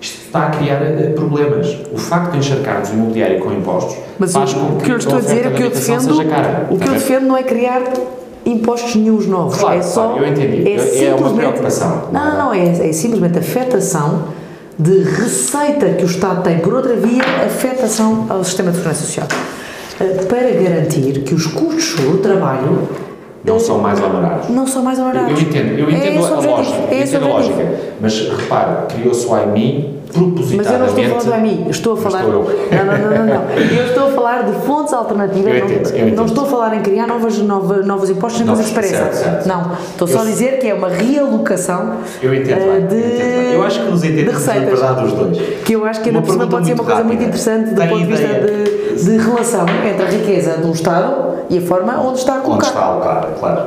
Isto 0.00 0.18
está 0.26 0.46
a 0.46 0.50
criar 0.50 0.80
eh, 0.82 1.12
problemas. 1.14 1.76
O 1.92 1.98
facto 1.98 2.32
de 2.32 2.38
encharcarmos 2.38 2.88
o 2.90 2.94
imobiliário 2.94 3.38
com 3.40 3.52
impostos 3.52 3.96
Mas 4.18 4.32
faz 4.32 4.52
o, 4.52 4.56
com 4.56 4.66
o 4.76 4.76
que 4.80 4.90
eu 4.90 4.96
estou 4.96 5.18
a 5.18 5.20
dizer 5.20 5.46
é 5.46 5.48
de 5.50 5.54
que 5.56 5.62
eu 5.62 5.70
defendo. 5.70 6.24
cara. 6.28 6.66
O 6.70 6.78
que 6.78 6.88
eu 6.88 6.92
defendo 6.92 7.26
não 7.26 7.36
é 7.36 7.42
criar 7.42 7.82
impostos 8.46 8.94
nenhums 8.96 9.26
novos. 9.26 9.58
Claro, 9.58 9.78
é 9.78 9.82
só. 9.82 10.08
claro, 10.08 10.24
eu 10.24 10.32
entendi. 10.32 10.66
É- 10.68 10.72
é 10.74 10.78
uma 10.78 10.86
simplesmente- 10.88 11.36
preocupação. 11.36 12.02
Não, 12.12 12.38
não, 12.38 12.54
é, 12.54 12.88
é 12.88 12.92
simplesmente 12.92 13.38
afetação 13.38 14.24
de 14.78 15.02
receita 15.02 15.90
que 15.90 16.04
o 16.04 16.06
Estado 16.06 16.42
tem 16.42 16.58
por 16.60 16.72
outra 16.72 16.96
via, 16.96 17.22
afetação 17.44 18.24
ao 18.30 18.42
sistema 18.42 18.70
de 18.70 18.78
segurança 18.78 19.04
social. 19.04 19.26
Eh, 20.00 20.04
Para 20.24 20.50
garantir 20.52 21.20
que 21.24 21.34
os 21.34 21.46
custos 21.46 21.84
sobre 21.90 22.06
o 22.14 22.16
trabalho 22.18 22.88
Não 23.44 23.58
são 23.58 23.78
mais 23.78 24.00
honorários. 24.00 24.48
não 24.50 24.66
são 24.66 24.82
mais 24.82 24.98
Eu, 24.98 25.04
honorários. 25.04 25.40
eu 25.40 25.46
entendo, 25.48 25.78
eu 25.78 25.88
É 25.88 25.92
entendo 25.92 26.20
o 26.20 26.26
a 26.26 26.40
lógica, 26.40 26.76
é 26.90 27.00
eu 27.00 27.02
entendo 27.04 27.24
a 27.26 27.28
objetivo. 27.36 27.58
lógica, 27.58 27.80
mas 28.00 28.20
repare, 28.28 28.86
criou-se 28.94 29.26
o 29.26 29.38
IMI 29.42 29.99
Mas 30.56 30.66
eu 30.70 30.78
não 30.78 30.86
estou 30.86 31.04
a 31.04 31.08
falar 31.08 31.22
do 31.22 31.34
AMI, 31.34 31.66
estou 31.70 31.92
a 31.92 31.96
falar. 31.96 32.20
estou 32.24 32.50
eu. 32.50 32.68
Não, 32.70 32.84
não, 32.84 32.98
não, 32.98 33.18
não, 33.18 33.26
não. 33.26 33.50
Eu 33.78 33.84
estou 33.86 34.08
a 34.08 34.10
falar 34.10 34.42
de 34.42 34.52
fontes 34.66 34.92
alternativas. 34.92 35.46
Eu 35.54 35.58
não- 35.60 35.66
entendo, 35.66 35.88
eu 35.90 35.96
entendo. 36.06 36.16
Não 36.16 36.24
estou 36.26 36.44
a 36.44 36.46
falar 36.48 36.74
em 36.76 36.80
criar 36.80 37.06
novas, 37.06 37.38
nova, 37.38 37.76
novos 37.82 38.10
impostos 38.10 38.40
nem 38.40 38.48
coisas 38.48 38.66
que 38.68 38.74
pareçam. 38.74 39.06
Não, 39.46 39.72
estou 39.90 40.08
só 40.08 40.18
Eu- 40.18 40.22
a 40.22 40.24
dizer 40.24 40.58
que 40.58 40.66
é 40.68 40.74
uma 40.74 40.88
realocação 40.88 41.94
Eu 42.22 42.34
entendo, 42.34 42.58
eh, 42.58 42.80
de, 42.80 42.94
eu 42.94 43.00
entendo 43.06 43.18
bem. 43.44 43.52
Eu 43.54 43.62
acho 43.62 43.80
que 43.84 43.90
nos 43.90 44.00
de 44.02 44.08
entendemos 44.08 44.46
na 44.46 44.52
receitas. 44.52 44.80
verdade 44.80 45.04
os 45.06 45.12
dois. 45.12 45.38
Que 45.64 45.72
eu 45.74 45.84
acho 45.84 46.00
que 46.00 46.08
ainda 46.08 46.22
por 46.22 46.32
cima 46.32 46.46
pode 46.46 46.66
ser 46.66 46.72
uma 46.72 46.82
muito 46.82 46.86
coisa 46.92 47.04
muito 47.04 47.20
rápida. 47.20 47.36
interessante 47.36 47.74
do 47.74 47.82
ponto 47.88 47.98
de 47.98 48.06
vista 48.06 48.26
de, 48.26 49.04
de 49.04 49.24
relação 49.24 49.66
entre 49.88 50.02
a 50.06 50.08
riqueza 50.10 50.50
do 50.58 50.72
Estado 50.72 51.30
e 51.48 51.58
a 51.58 51.60
forma 51.60 52.00
onde 52.00 52.18
está 52.18 52.34
a 52.34 52.48
Onde 52.48 52.64
está 52.64 52.80
alocada, 52.80 53.28
claro. 53.38 53.62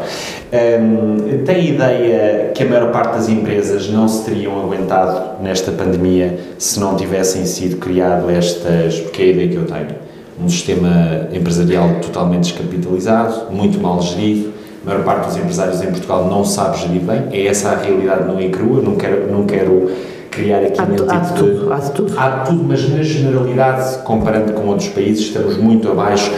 Hum, 0.54 1.44
tem 1.46 1.70
ideia 1.70 2.52
que 2.54 2.64
a 2.64 2.66
maior 2.68 2.92
parte 2.92 3.14
das 3.16 3.28
empresas 3.28 3.90
não 3.90 4.08
se 4.08 4.24
teriam 4.24 4.60
aguentado 4.62 5.42
nesta 5.42 5.72
pandemia 5.72 6.33
se 6.58 6.80
não 6.80 6.96
tivessem 6.96 7.46
sido 7.46 7.78
criado 7.78 8.30
estas, 8.30 9.00
porque 9.00 9.22
é 9.22 9.26
a 9.26 9.28
ideia 9.30 9.50
que 9.50 9.56
eu 9.56 9.66
tenho, 9.66 10.04
um 10.44 10.50
sistema 10.50 11.28
empresarial 11.32 12.00
totalmente 12.02 12.52
descapitalizado, 12.52 13.52
muito 13.52 13.80
mal 13.80 14.02
gerido, 14.02 14.52
a 14.86 14.90
maior 14.90 15.04
parte 15.04 15.28
dos 15.28 15.38
empresários 15.38 15.82
em 15.82 15.88
Portugal 15.88 16.28
não 16.28 16.44
sabe 16.44 16.78
gerir 16.80 17.02
bem, 17.02 17.24
é 17.32 17.48
essa 17.48 17.70
a 17.70 17.78
realidade 17.78 18.26
nua 18.26 18.42
e 18.42 18.50
crua, 18.50 18.82
não 18.82 18.96
quero, 18.96 19.32
não 19.32 19.46
quero 19.46 19.92
criar 20.30 20.60
aqui 20.60 20.82
Há, 20.82 20.86
nenhum 20.86 21.10
há 21.10 21.20
tipo 21.20 21.34
de 21.34 21.40
tudo, 21.40 21.74
há 21.74 21.78
de 21.78 21.92
tudo. 21.92 22.14
Há 22.18 22.30
tudo, 22.40 22.64
mas 22.64 22.90
na 22.90 23.04
generalidade, 23.04 24.00
comparando 24.04 24.54
com 24.54 24.68
outros 24.68 24.90
países, 24.90 25.28
estamos 25.28 25.58
muito 25.58 25.90
abaixo. 25.90 26.32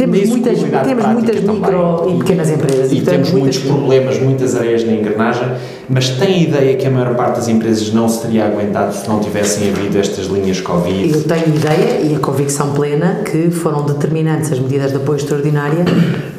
Temos 0.00 0.28
muitas, 0.28 0.58
temos 0.58 1.06
muitas 1.06 1.36
também. 1.40 1.54
micro 1.56 2.10
e 2.10 2.18
pequenas 2.18 2.50
empresas. 2.50 2.92
E 2.92 2.96
portanto, 2.96 3.10
temos 3.14 3.30
muitos 3.32 3.58
problemas, 3.58 4.18
muitas 4.20 4.56
areias 4.56 4.84
na 4.84 4.92
engrenagem, 4.92 5.48
mas 5.88 6.08
tem 6.10 6.34
a 6.34 6.38
ideia 6.38 6.76
que 6.76 6.86
a 6.86 6.90
maior 6.90 7.14
parte 7.14 7.36
das 7.36 7.48
empresas 7.48 7.92
não 7.92 8.08
se 8.08 8.22
teria 8.22 8.46
aguentado 8.46 8.94
se 8.94 9.08
não 9.08 9.20
tivessem 9.20 9.70
havido 9.70 9.98
estas 9.98 10.26
linhas 10.26 10.60
Covid. 10.60 11.12
Eu 11.12 11.22
tenho 11.24 11.54
ideia 11.54 12.00
e 12.02 12.14
a 12.14 12.18
convicção 12.18 12.72
plena 12.72 13.22
que 13.24 13.50
foram 13.50 13.84
determinantes 13.84 14.52
as 14.52 14.58
medidas 14.58 14.90
de 14.90 14.96
apoio 14.96 15.16
extraordinária 15.16 15.84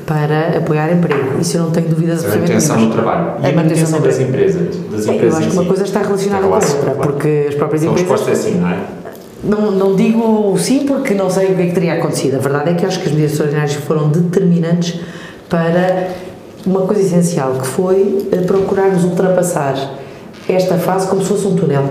para 0.06 0.58
apoiar 0.58 0.92
emprego. 0.92 1.40
Isso 1.40 1.58
eu 1.58 1.64
não 1.64 1.72
tenho 1.72 1.88
dúvidas 1.90 2.24
A 2.24 2.28
absolutamente 2.28 2.52
manutenção 2.68 2.76
nenhumas. 2.78 2.96
no 2.98 3.02
trabalho. 3.04 3.26
E 3.42 3.46
A 3.46 3.50
a 3.50 3.54
manutenção 3.54 3.56
manutenção 3.56 4.00
do 4.00 4.06
das 4.08 4.20
empresas. 4.20 4.78
Das 4.92 5.08
É, 5.08 5.10
Eu 5.10 5.16
empresas 5.16 5.40
acho 5.40 5.48
que 5.50 5.54
uma 5.54 5.66
coisa 5.66 5.84
está 5.84 6.02
relacionada 6.02 6.48
com 6.48 6.54
a 6.54 6.58
outra, 6.58 6.92
porque 7.02 7.46
as 7.50 7.56
próprias 7.56 7.84
A 7.84 7.86
empresas. 7.88 8.10
resposta 8.10 8.32
é 8.32 8.36
sim, 8.36 8.56
não 8.60 8.70
é? 8.70 8.78
Não, 9.44 9.72
não 9.72 9.96
digo 9.96 10.56
sim 10.58 10.86
porque 10.86 11.14
não 11.14 11.30
sei 11.30 11.52
o 11.52 11.56
que 11.56 11.62
é 11.64 11.66
que 11.68 11.74
teria 11.74 11.94
acontecido. 11.96 12.36
A 12.36 12.40
verdade 12.40 12.72
é 12.72 12.74
que 12.76 12.86
acho 12.86 13.00
que 13.00 13.08
as 13.08 13.12
medidas 13.12 13.32
extraordinárias 13.32 13.74
foram 13.74 14.10
determinantes 14.10 15.00
para 15.50 16.10
uma 16.66 16.82
coisa 16.82 17.02
essencial, 17.02 17.54
que 17.54 17.68
foi 17.68 18.28
eh, 18.32 18.38
procurarmos 18.42 19.04
ultrapassar 19.04 19.76
esta 20.48 20.78
fase 20.78 21.08
como 21.08 21.22
se 21.22 21.28
fosse 21.28 21.48
um 21.48 21.56
túnel. 21.56 21.84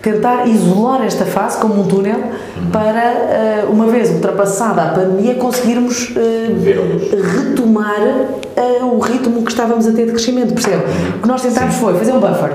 Tentar 0.00 0.46
isolar 0.46 1.04
esta 1.04 1.24
fase 1.24 1.58
como 1.58 1.82
um 1.82 1.88
túnel 1.88 2.20
para, 2.72 3.02
eh, 3.02 3.64
uma 3.68 3.86
vez 3.86 4.10
ultrapassada 4.10 4.82
a 4.82 4.88
pandemia, 4.90 5.34
conseguirmos 5.34 6.14
eh, 6.16 6.52
retomar 7.34 8.00
o 8.82 8.98
ritmo 9.00 9.42
que 9.42 9.50
estávamos 9.50 9.86
a 9.86 9.92
ter 9.92 10.06
de 10.06 10.12
crescimento, 10.12 10.54
percebe? 10.54 10.84
O 11.18 11.22
que 11.22 11.28
nós 11.28 11.42
tentámos 11.42 11.74
foi 11.74 11.94
fazer 11.94 12.12
um 12.12 12.20
buffer. 12.20 12.52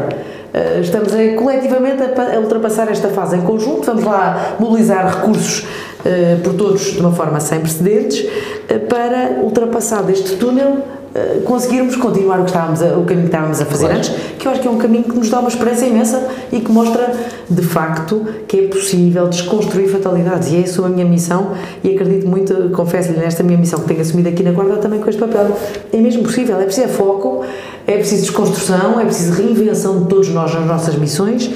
Eh, 0.54 0.80
estamos 0.82 1.14
a, 1.14 1.36
coletivamente 1.36 2.04
a, 2.04 2.36
a 2.36 2.40
ultrapassar 2.40 2.90
esta 2.92 3.08
fase 3.10 3.38
em 3.38 3.42
conjunto, 3.42 3.86
vamos 3.86 4.04
lá 4.04 4.58
mobilizar 4.60 5.08
recursos 5.08 5.66
eh, 6.04 6.38
por 6.44 6.54
todos 6.54 6.82
de 6.92 7.00
uma 7.00 7.14
forma 7.14 7.40
sem 7.40 7.62
precedentes 7.62 8.28
eh, 8.68 8.78
para 8.78 9.40
ultrapassar 9.42 10.04
deste 10.04 10.36
túnel 10.36 10.80
eh, 11.14 11.42
conseguirmos 11.46 11.96
continuar 11.96 12.40
o, 12.40 12.44
que 12.44 12.50
estávamos 12.50 12.82
a- 12.82 12.98
o 12.98 13.04
caminho 13.04 13.22
que 13.28 13.34
estávamos 13.36 13.62
a 13.62 13.66
fazer 13.66 13.86
Claro. 13.86 13.98
antes, 13.98 14.12
que 14.40 14.48
eu 14.48 14.52
acho 14.52 14.62
que 14.62 14.68
é 14.68 14.72
um 14.72 14.78
caminho 14.78 15.04
que 15.04 15.16
nos 15.18 15.30
dá 15.30 15.40
uma 15.40 15.50
esperança 15.50 15.86
imensa 15.86 16.28
e 16.52 16.60
que 16.60 16.72
mostra 16.72 17.14
de 17.50 17.62
facto 17.62 18.26
que 18.48 18.60
é 18.62 18.68
possível 18.68 19.28
desconstruir 19.28 19.90
fatalidades 19.90 20.50
e 20.52 20.56
é 20.56 20.60
isso 20.60 20.84
a 20.86 20.90
minha 20.90 21.06
missão 21.06 21.52
e 21.84 21.94
acredito 21.96 22.28
muito, 22.28 22.70
confesso-lhe 22.74 23.18
nesta 23.20 23.44
minha 23.44 23.58
missão 23.58 23.80
que 23.80 23.88
tenho 23.88 24.02
assumido 24.02 24.30
aqui 24.30 24.42
na 24.44 24.52
Guarda 24.52 24.78
também 24.78 25.00
com 25.00 25.10
este 25.10 25.20
papel, 25.20 25.48
é 25.92 25.98
mesmo 25.98 26.24
possível, 26.24 26.60
é 26.60 26.64
preciso 26.66 26.88
foco, 26.90 27.44
é 27.88 27.94
preciso 27.98 28.22
desconstrução, 28.24 29.00
é 29.00 29.06
preciso 29.06 29.34
reinvenção 29.34 30.00
de 30.04 30.06
todos 30.08 30.30
nós 30.30 30.54
nas 30.54 30.66
nossas 30.66 30.96
missões 30.96 31.50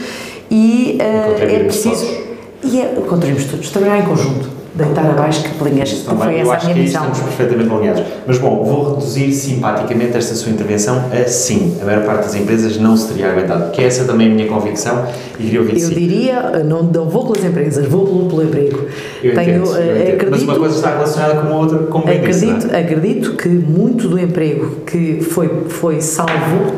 e 0.52 0.98
eh, 1.00 1.56
é 1.62 1.64
preciso 1.64 2.06
todos. 2.06 2.74
e 2.74 2.82
é, 2.82 2.86
contribuímos 3.08 3.46
todos, 3.50 3.70
trabalhar 3.70 4.00
em 4.00 4.04
conjunto, 4.06 4.50
deitar 4.76 5.06
abaixo 5.06 5.44
que 5.44 5.50
pelinhas, 5.58 5.90
Isso 5.90 6.04
foi 6.16 6.36
eu 6.36 6.40
essa 6.42 6.52
a 6.52 6.56
acho 6.58 6.66
minha 6.68 6.78
missão. 6.84 7.02
estamos 7.10 7.20
perfeitamente 7.36 7.74
alinhados. 7.74 8.04
Mas 8.28 8.38
bom, 8.40 8.64
vou 8.64 8.90
reduzir 8.96 9.32
simpaticamente 9.32 10.18
esta 10.18 10.36
sua 10.36 10.52
intervenção 10.52 11.06
a 11.12 11.28
sim. 11.28 11.78
A 11.82 11.86
maior 11.86 12.04
parte 12.06 12.24
das 12.24 12.36
empresas 12.36 12.78
não 12.78 12.96
se 12.98 13.08
teria 13.08 13.32
aguentado, 13.32 13.72
que 13.72 13.82
essa 13.82 14.04
também 14.04 14.28
é 14.28 14.32
a 14.32 14.34
minha 14.36 14.48
convicção 14.48 15.06
e 15.40 15.44
queria 15.44 15.60
ouvir 15.62 15.74
Eu 15.82 15.88
si. 15.88 15.96
diria, 15.96 16.64
não, 16.66 16.84
não 16.84 17.10
vou 17.10 17.26
pelas 17.32 17.44
empresas, 17.46 17.86
vou 17.88 18.06
pelo, 18.06 18.26
pelo 18.28 18.44
emprego. 18.44 18.86
Eu 19.24 19.34
Tenho, 19.34 19.50
entendo, 19.62 19.76
eu 19.76 19.76
eh, 19.78 19.86
entendo. 19.86 20.02
acredito, 20.16 20.32
Mas 20.32 20.44
uma 20.44 20.56
coisa 20.56 20.76
está 20.76 20.90
relacionada 20.92 21.42
com 21.42 21.48
a 21.54 21.58
outra, 21.58 21.78
como 21.80 22.06
bem 22.06 22.22
disse, 22.22 22.46
acredito, 22.46 22.74
é? 22.76 22.80
acredito 22.82 23.32
que 23.38 23.48
muito 23.50 24.08
do 24.10 24.20
emprego 24.20 24.78
que 24.86 25.22
foi, 25.22 25.50
foi 25.70 26.02
salvo 26.02 26.74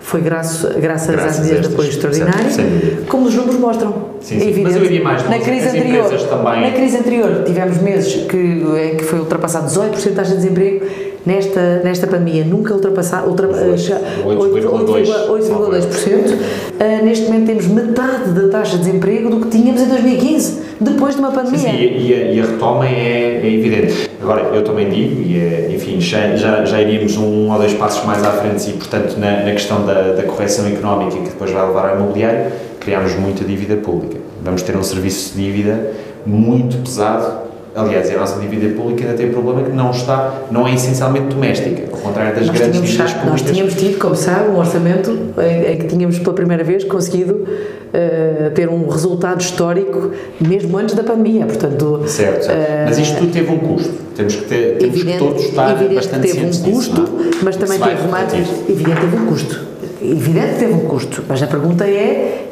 foi 0.00 0.20
graças, 0.22 0.76
graças, 0.76 1.10
Graças 1.10 1.32
às 1.32 1.38
medidas 1.40 1.68
de 1.68 1.74
apoio 1.74 1.88
extraordinário, 1.88 2.44
dúvida. 2.50 3.02
como 3.08 3.26
os 3.26 3.34
números 3.34 3.60
mostram. 3.60 3.94
Sim, 4.20 4.36
é 4.36 4.40
sim. 4.40 4.48
evidente. 4.48 4.62
Mas 4.64 4.76
eu 4.76 4.84
iria 4.84 5.02
mais 5.04 5.28
na 5.28 5.38
crise 5.38 5.68
anterior, 5.68 6.10
também- 6.28 6.60
na 6.62 6.70
crise 6.72 6.96
anterior 6.96 7.42
tivemos 7.44 7.78
meses 7.78 8.24
que, 8.26 8.36
em 8.36 8.96
que 8.96 9.04
foi 9.04 9.18
ultrapassado 9.20 9.66
18% 9.66 10.08
de 10.10 10.16
taxa 10.16 10.30
de 10.30 10.36
desemprego. 10.38 10.86
Nesta, 11.26 11.80
nesta 11.84 12.06
pandemia 12.06 12.44
nunca 12.44 12.72
ultrapassado 12.72 13.28
ultra, 13.28 13.46
Oito- 13.46 13.76
já- 13.76 14.00
8,2%. 14.24 15.30
8,2%. 15.30 16.38
Ah, 16.80 17.02
neste 17.04 17.26
momento 17.26 17.46
temos 17.46 17.66
metade 17.66 18.30
da 18.30 18.48
taxa 18.48 18.78
de 18.78 18.84
desemprego 18.84 19.28
do 19.28 19.40
que 19.40 19.48
tínhamos 19.50 19.82
em 19.82 19.86
2015, 19.88 20.60
depois 20.80 21.14
de 21.14 21.20
uma 21.20 21.30
pandemia. 21.30 21.58
Sim, 21.58 21.76
e, 21.76 22.08
e 22.08 22.14
a, 22.14 22.16
e 22.32 22.40
a 22.40 22.44
retoma 22.46 22.86
é, 22.86 23.40
é 23.42 23.52
evidente. 23.52 24.10
Agora, 24.22 24.44
eu 24.54 24.64
também 24.64 24.88
digo, 24.88 25.20
e 25.22 25.38
é, 25.38 25.72
enfim, 25.74 26.00
já, 26.00 26.34
já, 26.36 26.64
já 26.64 26.80
iríamos 26.80 27.16
um 27.18 27.50
ou 27.52 27.58
dois 27.58 27.74
passos 27.74 28.04
mais 28.06 28.24
à 28.24 28.30
frente 28.30 28.70
e, 28.70 28.72
portanto, 28.72 29.16
na, 29.18 29.44
na 29.44 29.52
questão 29.52 29.84
da, 29.84 30.12
da 30.12 30.22
correção 30.22 30.66
económica 30.66 31.16
que 31.18 31.28
depois 31.28 31.50
vai 31.50 31.66
levar 31.66 31.90
ao 31.90 31.96
imobiliário, 31.96 32.50
criámos 32.80 33.14
muita 33.16 33.44
dívida 33.44 33.76
pública. 33.76 34.16
Vamos 34.42 34.62
ter 34.62 34.74
um 34.74 34.82
serviço 34.82 35.34
de 35.36 35.42
dívida 35.44 35.90
muito 36.24 36.78
pesado. 36.78 37.49
Aliás, 37.74 38.10
a 38.10 38.18
nossa 38.18 38.40
dívida 38.40 38.74
pública 38.74 39.04
ainda 39.04 39.16
tem 39.16 39.28
um 39.28 39.32
problema 39.32 39.62
que 39.62 39.72
não 39.72 39.90
está, 39.90 40.42
não 40.50 40.66
é 40.66 40.74
essencialmente 40.74 41.28
doméstica, 41.34 41.82
ao 41.92 41.98
contrário 41.98 42.34
das 42.34 42.46
Nós 42.48 42.58
grandes 42.58 42.80
dívidas 42.80 43.12
nós 43.12 43.22
públicas. 43.22 43.50
tínhamos 43.50 43.74
tido, 43.74 43.98
como 43.98 44.16
sabe, 44.16 44.48
um 44.50 44.58
orçamento 44.58 45.10
em, 45.38 45.72
em 45.72 45.76
que 45.78 45.86
tínhamos 45.86 46.18
pela 46.18 46.34
primeira 46.34 46.64
vez 46.64 46.82
conseguido 46.82 47.46
eh, 47.94 48.50
ter 48.54 48.68
um 48.68 48.88
resultado 48.88 49.40
histórico 49.40 50.10
mesmo 50.40 50.76
antes 50.78 50.94
da 50.94 51.04
pandemia, 51.04 51.46
portanto 51.46 52.02
Certo, 52.06 52.44
certo. 52.44 52.50
eh, 52.50 52.84
mas 52.86 52.98
isto 52.98 53.18
tudo 53.18 53.32
teve 53.32 53.50
um 53.52 53.58
custo. 53.58 53.92
Temos 54.16 54.34
que, 54.36 54.44
ter, 54.46 54.76
temos 54.78 54.94
que 54.94 55.00
evidente, 55.02 55.18
todos 55.18 55.42
estar 55.44 55.74
bastante 55.74 56.26
que 56.26 56.34
teve 56.34 56.46
um 56.46 56.52
cientes 56.52 56.62
disso, 56.64 56.90
custo, 56.92 57.00
não 57.12 57.20
é? 57.24 57.30
mas 57.42 57.56
também 57.56 57.78
teve 57.78 58.02
uma 58.06 58.20
evidente 58.68 58.96
que 58.96 59.00
teve 59.00 59.16
um 59.16 59.26
custo, 59.26 59.60
evidente 60.02 60.48
que 60.54 60.58
teve 60.58 60.72
um 60.72 60.80
custo, 60.80 61.24
mas 61.28 61.42
a 61.42 61.46
pergunta 61.46 61.84
é 61.84 62.49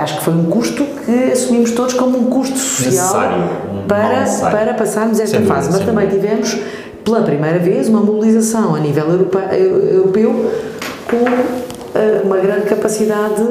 acho 0.00 0.18
que 0.18 0.24
foi 0.24 0.34
um 0.34 0.44
custo 0.44 0.84
que 1.04 1.32
assumimos 1.32 1.70
todos 1.72 1.94
como 1.94 2.18
um 2.18 2.24
custo 2.24 2.58
social 2.58 3.30
um 3.72 3.86
para, 3.86 4.24
para 4.50 4.74
passarmos 4.74 5.18
esta 5.20 5.36
dúvida, 5.38 5.54
fase, 5.54 5.70
mas 5.72 5.80
também 5.84 6.06
dúvida. 6.06 6.28
tivemos 6.28 6.58
pela 7.04 7.22
primeira 7.22 7.58
vez 7.58 7.88
uma 7.88 8.00
mobilização 8.00 8.74
a 8.74 8.80
nível 8.80 9.04
europe- 9.10 9.38
europeu 9.56 10.50
com 11.08 11.98
eh, 11.98 12.20
uma 12.24 12.36
grande 12.38 12.62
capacidade 12.66 13.42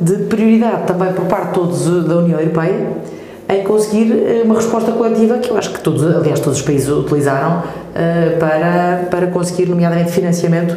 de 0.00 0.16
prioridade 0.24 0.82
também 0.86 1.12
por 1.12 1.24
parte 1.26 1.48
de 1.48 1.54
todos 1.54 1.86
eh, 1.86 2.06
da 2.08 2.16
União 2.16 2.38
Europeia 2.38 2.88
em 3.48 3.62
conseguir 3.64 4.12
eh, 4.12 4.42
uma 4.44 4.56
resposta 4.56 4.92
coletiva 4.92 5.38
que 5.38 5.50
eu 5.50 5.56
acho 5.56 5.70
que 5.72 5.80
todos, 5.80 6.02
aliás, 6.04 6.40
todos 6.40 6.58
os 6.58 6.64
países 6.64 6.88
utilizaram 6.88 7.62
eh, 7.94 8.36
para, 8.38 9.06
para 9.10 9.28
conseguir, 9.28 9.66
nomeadamente, 9.68 10.10
financiamento 10.10 10.76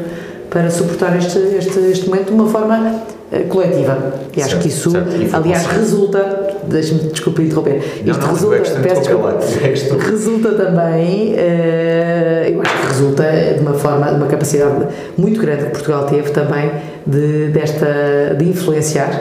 para 0.50 0.70
suportar 0.72 1.16
este, 1.18 1.38
este, 1.58 1.78
este 1.92 2.08
momento 2.10 2.28
de 2.28 2.34
uma 2.34 2.48
forma 2.48 3.02
coletiva. 3.48 4.14
E 4.36 4.42
acho 4.42 4.52
Certo, 4.52 4.62
que 4.62 4.68
isso, 4.68 4.92
certo. 4.92 5.36
Aliás, 5.36 5.66
resulta, 5.68 6.58
deixe-me 6.64 7.00
desculpe 7.12 7.44
interromper, 7.44 8.02
Não, 8.04 8.12
isto 8.12 8.26
não, 8.26 8.34
resulta, 8.34 8.56
é 8.56 8.60
de 8.60 8.80
peço 8.82 9.02
desculpa 9.02 9.38
desculpa, 9.40 9.98
lá, 9.98 10.10
resulta 10.10 10.52
também, 10.54 11.34
eh, 11.38 12.52
eu 12.54 12.62
acho 12.62 12.78
que 12.82 12.88
resulta 12.88 13.24
de 13.56 13.60
uma 13.62 13.74
forma, 13.74 14.08
de 14.08 14.16
uma 14.16 14.28
capacidade 14.28 14.88
muito 15.18 15.40
grande 15.40 15.66
que 15.66 15.72
Portugal 15.72 16.06
teve 16.06 16.32
também 16.32 16.72
de, 17.06 17.50
desta, 17.50 18.36
de 18.38 18.46
influenciar 18.50 19.12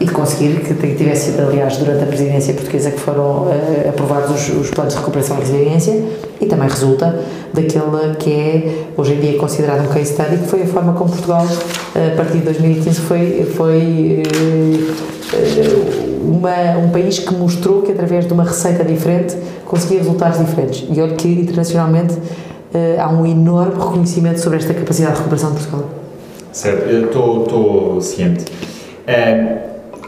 e 0.00 0.04
de 0.04 0.12
conseguir 0.12 0.60
que 0.60 0.74
tivesse 0.94 1.40
aliás, 1.40 1.76
durante 1.76 2.04
a 2.04 2.06
presidência 2.06 2.54
portuguesa 2.54 2.90
que 2.90 3.00
foram 3.00 3.48
eh, 3.50 3.88
aprovados 3.88 4.30
os, 4.30 4.56
os 4.56 4.70
planos 4.70 4.94
de 4.94 5.00
recuperação 5.00 5.36
e 5.38 5.40
resiliência 5.40 6.04
e 6.40 6.46
também 6.46 6.68
resulta 6.68 7.18
daquele 7.52 8.14
que 8.18 8.32
é 8.32 8.84
hoje 8.96 9.14
em 9.14 9.20
dia 9.20 9.38
considerado 9.38 9.84
um 9.84 9.88
case 9.88 10.12
study, 10.12 10.36
que 10.38 10.46
foi 10.46 10.62
a 10.62 10.66
forma 10.66 10.92
como 10.92 11.10
Portugal, 11.10 11.44
eh, 11.96 12.12
a 12.12 12.16
partir 12.16 12.38
de 12.38 12.44
2015, 12.44 13.00
foi, 13.00 13.44
foi 13.56 14.22
eh, 15.34 15.74
uma, 16.22 16.78
um 16.78 16.90
país 16.90 17.18
que 17.18 17.34
mostrou 17.34 17.82
que 17.82 17.90
através 17.90 18.24
de 18.24 18.32
uma 18.32 18.44
receita 18.44 18.84
diferente 18.84 19.36
conseguia 19.64 19.98
resultados 19.98 20.38
diferentes. 20.38 20.86
E 20.88 21.00
olha 21.00 21.14
que 21.14 21.28
internacionalmente 21.28 22.14
há 23.00 23.08
um 23.08 23.26
enorme 23.26 23.74
reconhecimento 23.74 24.40
sobre 24.40 24.58
esta 24.58 24.74
capacidade 24.74 25.14
de 25.14 25.18
recuperação 25.18 25.52
de 25.52 25.56
Portugal. 25.56 25.88
Certo, 26.52 26.88
eu 26.88 27.42
estou 27.42 28.00
ciente. 28.00 28.44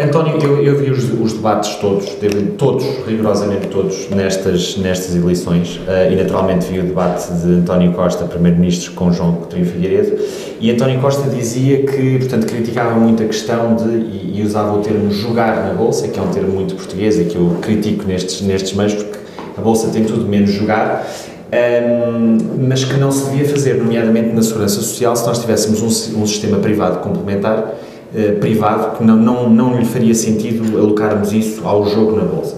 António, 0.03 0.39
eu, 0.43 0.63
eu 0.63 0.77
vi 0.79 0.91
os, 0.91 1.05
os 1.13 1.35
debates 1.35 1.75
todos, 1.77 2.17
todos, 2.57 2.85
rigorosamente 3.07 3.69
todos, 3.69 4.09
nestas, 4.11 4.77
nestas 4.77 5.15
eleições 5.15 5.81
eh, 5.87 6.13
e 6.13 6.17
naturalmente 6.17 6.67
vi 6.67 6.79
o 6.79 6.83
debate 6.83 7.31
de 7.33 7.55
António 7.55 7.93
Costa, 7.93 8.25
Primeiro-Ministro, 8.25 8.93
com 8.93 9.13
João 9.13 9.35
Coutinho 9.35 9.67
Figueiredo 9.67 10.17
e 10.61 10.71
António 10.71 11.01
Costa 11.01 11.29
dizia 11.29 11.85
que, 11.85 12.19
portanto, 12.19 12.47
criticava 12.47 12.99
muito 12.99 13.23
a 13.23 13.27
questão 13.27 13.75
de, 13.77 13.89
e, 13.89 14.33
e 14.37 14.43
usava 14.43 14.77
o 14.77 14.81
termo 14.81 15.11
jogar 15.11 15.67
na 15.67 15.75
Bolsa, 15.75 16.09
que 16.09 16.19
é 16.19 16.23
um 16.23 16.31
termo 16.31 16.53
muito 16.53 16.75
português 16.75 17.19
e 17.19 17.25
que 17.25 17.37
eu 17.37 17.59
critico 17.61 18.05
nestes, 18.07 18.41
nestes 18.41 18.73
meios 18.75 18.95
porque 18.95 19.19
a 19.57 19.61
Bolsa 19.61 19.89
tem 19.89 20.05
tudo 20.05 20.25
menos 20.27 20.51
jogar, 20.51 21.07
Ahm, 21.53 22.39
mas 22.69 22.85
que 22.85 22.97
não 22.97 23.11
se 23.11 23.29
devia 23.29 23.49
fazer, 23.49 23.75
nomeadamente 23.75 24.33
na 24.33 24.41
segurança 24.43 24.77
social, 24.77 25.17
se 25.17 25.27
nós 25.27 25.41
tivéssemos 25.41 25.83
um, 25.83 26.23
um 26.23 26.27
sistema 26.27 26.59
privado 26.59 27.01
complementar, 27.01 27.75
eh, 28.15 28.33
privado, 28.33 28.97
que 28.97 29.05
não, 29.05 29.17
não, 29.17 29.49
não 29.49 29.79
lhe 29.79 29.85
faria 29.85 30.15
sentido 30.15 30.79
alocarmos 30.79 31.33
isso 31.33 31.67
ao 31.67 31.89
jogo 31.89 32.17
na 32.17 32.25
Bolsa. 32.25 32.57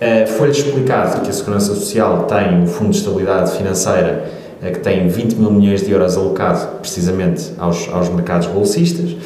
Eh, 0.00 0.26
Foi-lhe 0.26 0.52
explicado 0.52 1.20
que 1.22 1.30
a 1.30 1.32
Segurança 1.32 1.74
Social 1.74 2.24
tem 2.24 2.64
o 2.64 2.66
Fundo 2.66 2.90
de 2.90 2.98
Estabilidade 2.98 3.52
Financeira, 3.56 4.24
eh, 4.62 4.70
que 4.70 4.80
tem 4.80 5.08
20 5.08 5.34
mil 5.34 5.50
milhões 5.50 5.82
de 5.82 5.90
euros 5.90 6.16
alocado 6.16 6.78
precisamente 6.80 7.52
aos, 7.58 7.88
aos 7.92 8.08
mercados 8.08 8.46
bolsistas. 8.46 9.16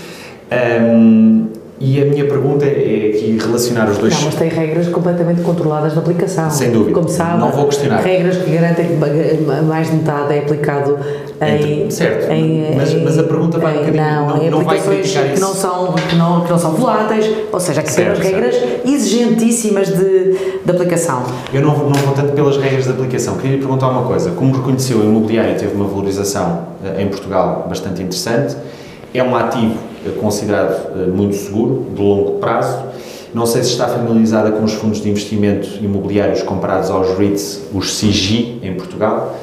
Ahm, 0.50 1.48
e 1.80 2.02
a 2.02 2.04
minha 2.06 2.24
pergunta 2.26 2.64
é 2.64 3.12
aqui 3.14 3.38
relacionar 3.40 3.88
os 3.88 3.98
dois. 3.98 4.14
Não, 4.14 4.22
mas 4.24 4.34
tem 4.34 4.48
regras 4.48 4.88
completamente 4.88 5.42
controladas 5.42 5.94
na 5.94 6.00
aplicação. 6.00 6.50
Sem 6.50 6.70
dúvida. 6.72 6.92
Como 6.94 7.08
sabe, 7.08 7.38
Não 7.38 7.50
vou 7.50 7.66
questionar. 7.66 8.00
regras 8.02 8.36
que 8.38 8.50
garantem 8.50 8.86
que 8.86 9.42
mais 9.64 9.88
de 9.88 9.96
metade 9.96 10.34
é 10.34 10.38
aplicado 10.40 10.98
em. 11.40 11.54
Entre- 11.82 11.90
certo, 11.92 12.32
em- 12.32 12.74
mas- 12.76 12.92
em- 12.92 13.04
mas 13.04 13.16
a 13.18 13.22
pergunta 13.22 13.58
vai 13.58 13.74
um 13.76 13.78
bocadinho- 13.78 14.02
Não, 14.02 14.26
não- 14.28 14.42
em 14.42 14.50
não 14.50 14.62
vai 14.64 14.80
criticar 14.80 15.24
que 15.24 15.32
isso. 15.34 15.40
não, 15.42 15.54
são, 15.54 15.92
que, 15.92 16.16
não, 16.16 16.40
que 16.40 16.50
não 16.50 16.58
são 16.58 16.72
voláteis, 16.72 17.30
ou 17.52 17.60
seja, 17.60 17.80
que 17.82 17.92
Certo, 17.92 18.18
regras 18.20 18.56
exigentíssimas 18.84 19.88
de, 19.88 20.32
de 20.64 20.70
aplicação. 20.70 21.22
Eu 21.52 21.62
não, 21.62 21.76
não 21.78 21.92
vou 21.94 22.12
tanto 22.14 22.32
pelas 22.32 22.56
regras 22.56 22.84
de 22.84 22.90
aplicação. 22.90 23.36
Queria 23.36 23.56
lhe 23.56 23.62
perguntar 23.62 23.88
uma 23.88 24.02
coisa. 24.02 24.30
Como 24.32 24.54
reconheceu, 24.54 24.98
o 24.98 25.04
imobiliário 25.04 25.56
teve 25.56 25.74
uma 25.74 25.86
valorização 25.86 26.66
eh, 26.84 27.02
em 27.02 27.08
Portugal 27.08 27.66
bastante 27.68 28.02
interessante. 28.02 28.56
É 29.14 29.22
um 29.22 29.34
ativo 29.34 29.74
considerado 30.20 30.90
eh, 30.94 31.06
muito 31.06 31.36
seguro, 31.36 31.86
de 31.94 32.02
longo 32.02 32.32
prazo. 32.38 32.84
Não 33.34 33.44
sei 33.46 33.62
se 33.62 33.70
está 33.70 33.86
familiarizada 33.86 34.50
com 34.52 34.64
os 34.64 34.72
fundos 34.72 35.00
de 35.02 35.10
investimento 35.10 35.68
imobiliários 35.82 36.42
comparados 36.42 36.90
aos 36.90 37.16
REITs, 37.18 37.62
os 37.74 37.94
CIGI, 37.96 38.60
em 38.62 38.74
Portugal. 38.74 39.36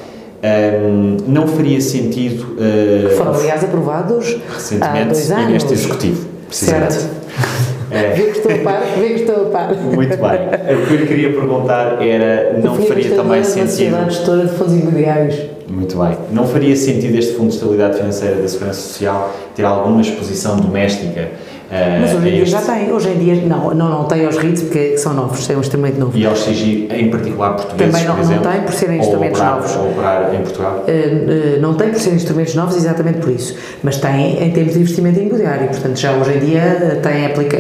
Ahm, 0.44 1.18
não 1.28 1.48
faria 1.48 1.80
sentido 1.82 2.58
eh, 2.60 3.16
Foram, 3.16 3.34
aliás, 3.34 3.64
aprovados 3.64 4.38
há 4.50 4.54
recentemente 4.54 5.14
dois 5.14 5.30
e 5.30 5.34
anos. 5.34 5.52
neste 5.52 5.74
executivo, 5.74 6.28
precisamente. 6.48 6.94
Certo. 6.94 7.16
É. 7.92 8.10
Vê 8.14 8.24
que 8.24 8.38
estou 8.38 8.52
a 8.52 8.58
par, 8.58 8.82
vê 9.00 9.08
que 9.10 9.22
estou 9.22 9.48
a 9.48 9.50
par. 9.50 9.76
Muito 9.76 10.18
bem. 10.18 10.76
O 10.76 10.88
que 10.88 10.94
eu 10.94 10.98
lhe 10.98 11.08
queria 11.08 11.32
perguntar 11.32 12.02
era, 12.04 12.60
não 12.60 12.76
faria 12.76 13.16
também 13.16 13.44
sentido... 13.44 13.96
gestora 14.10 14.46
de 14.46 14.54
fundos 14.58 14.74
imobiliários. 14.74 15.55
Muito 15.68 15.98
bem. 15.98 16.16
Não 16.32 16.48
faria 16.48 16.76
sentido 16.76 17.16
este 17.18 17.34
Fundo 17.34 17.50
de 17.50 17.56
Estabilidade 17.56 17.98
Financeira 17.98 18.36
da 18.42 18.48
Segurança 18.48 18.82
Social 18.82 19.34
ter 19.56 19.64
alguma 19.66 20.00
exposição 20.02 20.58
doméstica 20.58 21.30
eh, 21.72 21.98
Mas 22.02 22.14
hoje 22.14 22.28
em 22.28 22.32
dia 22.32 22.44
este- 22.44 22.52
já 22.52 22.62
tem. 22.62 22.94
Hoje 22.94 23.10
em 23.10 23.18
dia, 23.18 23.36
não, 23.48 23.74
não, 23.74 23.90
não 23.90 24.04
tem 24.06 24.24
aos 24.24 24.38
REITs 24.38 24.62
porque 24.62 24.96
são 25.00 25.16
novos, 25.16 25.44
são 25.44 25.60
extremamente 25.60 25.98
novos. 26.00 26.16
e 26.16 26.24
aos 26.24 26.44
CIGI, 26.44 26.88
em 26.92 27.10
particular 27.10 27.56
portugueses, 27.56 27.92
Também 27.92 28.08
não- 28.08 28.16
por 28.16 28.24
não 28.24 28.32
exemplo, 28.32 28.52
tem, 28.52 28.62
por 28.62 28.74
serem 28.74 29.00
instrumentos 29.00 29.40
operar, 29.40 29.56
novos. 29.60 29.76
ou 29.76 29.90
operar 29.90 30.36
em 30.36 30.42
Portugal? 30.44 30.86
Uh, 30.88 31.58
uh, 31.58 31.62
não 31.62 31.74
tem 31.74 31.90
por 31.90 32.00
ser 32.00 32.14
instrumentos 32.14 32.54
novos 32.54 32.76
exatamente 32.78 33.18
por 33.18 33.32
isso, 33.32 33.56
mas 33.82 33.98
tem 33.98 34.44
em 34.44 34.52
termos 34.52 34.74
de 34.74 34.80
investimento 34.82 35.20
imobiliário, 35.20 35.68
portanto 35.70 35.98
já 35.98 36.12
hoje 36.12 36.34
em 36.38 36.40
dia 36.42 36.98
uh, 36.98 37.02
tem, 37.02 37.26
aplica, 37.26 37.58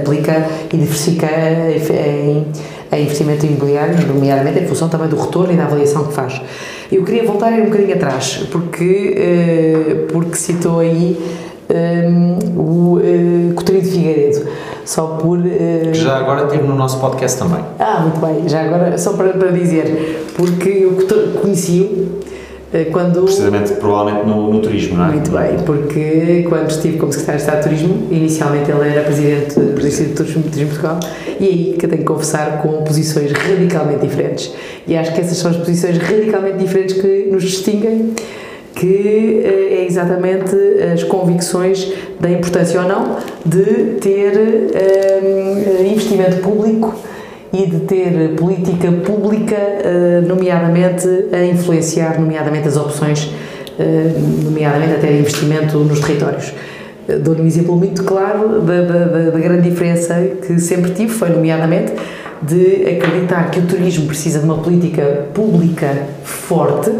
aplica 0.00 0.46
e 0.72 0.76
diversifica 0.76 1.26
em, 1.26 2.46
em 2.92 3.02
investimento 3.02 3.44
imobiliário, 3.44 3.96
nomeadamente 4.06 4.60
em 4.60 4.66
função 4.68 4.88
também 4.88 5.08
do 5.08 5.16
retorno 5.20 5.52
e 5.52 5.56
da 5.56 5.64
avaliação 5.64 6.04
que 6.04 6.14
faz. 6.14 6.40
Eu 6.90 7.04
queria 7.04 7.24
voltar 7.24 7.52
um 7.52 7.66
bocadinho 7.66 7.94
atrás, 7.94 8.46
porque, 8.50 9.14
uh, 9.18 10.12
porque 10.12 10.36
citou 10.36 10.80
aí 10.80 11.18
um, 11.70 12.38
o 12.58 12.96
uh, 12.96 13.54
Coutinho 13.54 13.82
de 13.82 13.90
Figueiredo, 13.90 14.46
só 14.86 15.18
por... 15.20 15.38
uh, 15.38 15.42
Que 15.42 15.94
já 15.94 16.16
agora 16.16 16.46
teve 16.46 16.62
no 16.66 16.74
nosso 16.74 16.98
podcast 16.98 17.38
também. 17.38 17.62
ah, 17.78 18.00
muito 18.00 18.18
bem. 18.20 18.48
Já 18.48 18.62
agora, 18.62 18.96
só 18.96 19.12
para, 19.12 19.30
para 19.34 19.50
dizer, 19.50 20.24
porque 20.34 20.68
eu 20.70 20.96
conheci-o 21.42 22.20
eh, 22.24 22.27
quando. 22.92 23.22
Precisamente, 23.22 23.72
provavelmente 23.74 24.26
no, 24.26 24.52
no 24.52 24.60
turismo, 24.60 24.96
não 24.98 25.06
é? 25.06 25.08
Muito 25.08 25.30
bem, 25.30 25.56
porque 25.64 26.44
quando 26.48 26.70
estive 26.70 26.98
como 26.98 27.12
secretário 27.12 27.40
de 27.40 27.46
Estado 27.46 27.62
de 27.62 27.68
Turismo, 27.68 28.08
inicialmente 28.10 28.70
ele 28.70 28.88
era 28.88 29.02
presidente 29.02 29.58
do 29.58 29.86
Instituto 29.86 30.08
de 30.08 30.14
Turismo, 30.14 30.42
Turismo 30.42 30.64
de 30.64 30.64
Portugal, 30.66 31.00
e 31.40 31.44
aí 31.44 31.76
que 31.78 31.86
eu 31.86 31.90
tenho 31.90 32.02
que 32.02 32.08
confessar 32.08 32.62
com 32.62 32.82
posições 32.84 33.32
radicalmente 33.32 34.06
diferentes. 34.06 34.52
E 34.86 34.96
acho 34.96 35.14
que 35.14 35.20
essas 35.20 35.38
são 35.38 35.50
as 35.50 35.56
posições 35.56 35.98
radicalmente 35.98 36.58
diferentes 36.58 37.00
que 37.00 37.28
nos 37.30 37.42
distinguem, 37.42 38.14
que 38.74 39.40
eh, 39.44 39.80
é 39.80 39.86
exatamente 39.86 40.54
as 40.92 41.02
convicções 41.02 41.92
da 42.20 42.30
importância 42.30 42.80
ou 42.80 42.88
não 42.88 43.16
de 43.44 43.96
ter 44.00 44.70
eh, 44.74 45.90
investimento 45.90 46.36
público 46.36 46.94
e 47.52 47.66
de 47.66 47.80
ter 47.80 48.34
política 48.36 48.90
pública, 48.92 49.56
eh, 49.56 50.22
nomeadamente 50.26 51.06
a 51.32 51.44
influenciar, 51.46 52.20
nomeadamente 52.20 52.68
as 52.68 52.76
opções, 52.76 53.30
eh, 53.78 54.12
nomeadamente 54.44 54.94
até 54.94 55.12
investimento 55.18 55.78
nos 55.78 56.00
territórios. 56.00 56.52
Eh, 57.08 57.16
Dou-lhe 57.16 57.40
um 57.40 57.46
exemplo 57.46 57.74
muito 57.76 58.04
claro 58.04 58.60
da, 58.60 58.82
da, 58.82 59.30
da- 59.30 59.38
grande 59.38 59.70
diferença 59.70 60.14
que 60.46 60.58
sempre 60.60 60.90
tive, 60.90 61.10
foi 61.10 61.30
nomeadamente 61.30 61.92
de 62.42 62.84
acreditar 62.96 63.50
que 63.50 63.60
o 63.60 63.62
turismo 63.66 64.06
precisa 64.06 64.38
de 64.40 64.44
uma 64.44 64.58
política 64.58 65.26
pública 65.34 65.90
forte 66.22 66.90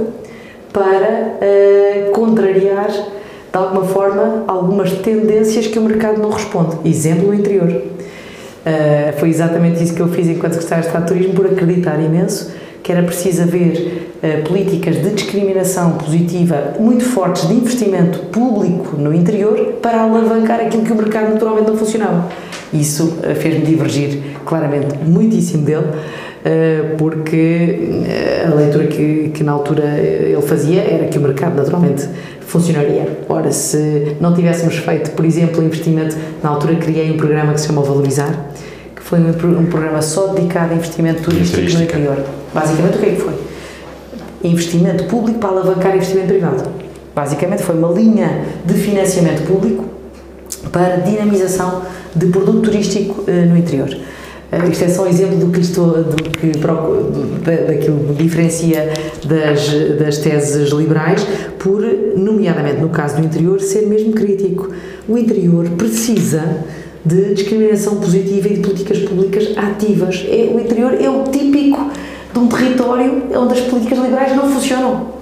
para 0.72 1.36
eh, 1.42 2.10
contrariar, 2.12 2.88
de 2.90 3.58
alguma 3.58 3.84
forma, 3.84 4.44
algumas 4.48 4.92
tendências 4.92 5.66
que 5.66 5.78
o 5.78 5.82
mercado 5.82 6.20
não 6.20 6.30
responde. 6.30 6.76
Exemplo, 6.84 7.28
o 7.30 7.34
interior. 7.34 7.82
Uh, 8.68 9.18
foi 9.18 9.30
exatamente 9.30 9.82
isso 9.82 9.94
que 9.94 10.00
eu 10.00 10.08
fiz 10.08 10.28
enquanto 10.28 10.52
secretário 10.52 10.82
de 10.82 10.88
Estado 10.88 11.06
de 11.06 11.12
Turismo, 11.12 11.32
por 11.32 11.46
acreditar 11.46 11.98
imenso 11.98 12.50
que 12.82 12.92
era 12.92 13.02
preciso 13.02 13.42
haver 13.42 14.12
uh, 14.22 14.46
políticas 14.46 14.96
de 15.00 15.10
discriminação 15.10 15.92
positiva 15.92 16.74
muito 16.78 17.02
fortes 17.04 17.48
de 17.48 17.54
investimento 17.54 18.18
público 18.26 18.96
no 18.98 19.14
interior 19.14 19.78
para 19.80 20.02
alavancar 20.02 20.60
aquilo 20.60 20.82
que 20.82 20.92
o 20.92 20.96
mercado 20.96 21.32
naturalmente 21.32 21.68
não 21.70 21.78
funcionava. 21.78 22.28
Isso 22.70 23.04
uh, 23.04 23.34
fez-me 23.34 23.64
divergir 23.64 24.18
claramente 24.44 24.98
muitíssimo 25.02 25.64
dele, 25.64 25.86
porque 26.96 27.78
a 28.46 28.54
leitura 28.54 28.86
que, 28.86 29.30
que 29.34 29.44
na 29.44 29.52
altura 29.52 29.84
ele 29.98 30.40
fazia 30.40 30.80
era 30.80 31.06
que 31.06 31.18
o 31.18 31.20
mercado 31.20 31.56
naturalmente 31.56 32.08
funcionaria. 32.48 33.18
Ora, 33.28 33.52
se 33.52 34.16
não 34.20 34.34
tivéssemos 34.34 34.76
feito, 34.78 35.10
por 35.12 35.24
exemplo, 35.24 35.62
investimento, 35.62 36.16
na 36.42 36.50
altura 36.50 36.74
criei 36.76 37.10
um 37.12 37.16
programa 37.16 37.52
que 37.52 37.60
se 37.60 37.66
chama 37.68 37.82
Valorizar, 37.82 38.32
que 38.96 39.02
foi 39.02 39.20
um, 39.20 39.32
pro- 39.32 39.58
um 39.58 39.66
programa 39.66 40.00
só 40.02 40.28
dedicado 40.28 40.72
a 40.72 40.76
investimento 40.76 41.22
turístico 41.22 41.60
no 41.60 41.82
interior. 41.82 42.24
Basicamente, 42.54 42.96
o 42.96 43.00
que 43.00 43.06
é 43.06 43.10
que 43.10 43.20
foi? 43.20 43.34
Investimento 44.42 45.04
público 45.04 45.38
para 45.38 45.50
alavancar 45.50 45.94
investimento 45.94 46.28
privado. 46.28 46.62
Basicamente, 47.14 47.62
foi 47.62 47.76
uma 47.76 47.90
linha 47.92 48.44
de 48.64 48.74
financiamento 48.74 49.46
público 49.46 49.84
para 50.72 50.96
dinamização 50.96 51.82
de 52.14 52.26
produto 52.26 52.62
turístico 52.62 53.24
eh, 53.26 53.44
no 53.44 53.56
interior. 53.56 53.88
Uh, 54.50 54.70
isto 54.70 54.84
é 54.84 54.88
só 54.88 55.02
um 55.02 55.08
exemplo 55.08 55.36
do 55.36 55.48
que, 55.48 55.60
estou, 55.60 56.02
do 56.04 56.22
que 56.30 56.46
do, 56.46 57.66
daquilo 57.66 58.14
que 58.14 58.22
diferencia 58.22 58.90
das, 59.24 59.68
das 59.98 60.18
teses 60.18 60.70
liberais, 60.70 61.26
por, 61.58 61.82
nomeadamente 62.16 62.80
no 62.80 62.88
caso 62.88 63.16
do 63.16 63.26
interior, 63.26 63.60
ser 63.60 63.86
mesmo 63.86 64.12
crítico. 64.12 64.70
O 65.06 65.18
interior 65.18 65.68
precisa 65.70 66.64
de 67.04 67.34
discriminação 67.34 67.96
positiva 67.96 68.48
e 68.48 68.54
de 68.54 68.60
políticas 68.60 68.98
públicas 69.00 69.56
ativas. 69.56 70.26
É, 70.28 70.50
o 70.52 70.58
interior 70.58 70.94
é 70.94 71.08
o 71.08 71.24
típico 71.24 71.90
de 72.32 72.38
um 72.38 72.48
território 72.48 73.24
onde 73.34 73.54
as 73.54 73.60
políticas 73.60 73.98
liberais 73.98 74.34
não 74.34 74.50
funcionam. 74.50 75.18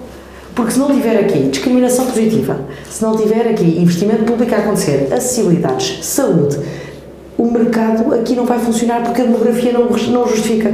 Porque 0.54 0.72
se 0.72 0.78
não 0.78 0.90
tiver 0.90 1.18
aqui 1.20 1.50
discriminação 1.50 2.06
positiva, 2.06 2.58
se 2.90 3.02
não 3.02 3.14
tiver 3.14 3.46
aqui 3.48 3.78
investimento 3.78 4.24
público 4.24 4.54
a 4.54 4.58
acontecer, 4.58 5.08
acessibilidades, 5.12 6.04
saúde, 6.04 6.58
o 7.38 7.50
mercado 7.50 8.14
aqui 8.14 8.34
não 8.34 8.44
vai 8.46 8.58
funcionar 8.58 9.02
porque 9.02 9.22
a 9.22 9.24
demografia 9.24 9.72
não, 9.72 9.84
não 9.86 10.26
justifica. 10.26 10.72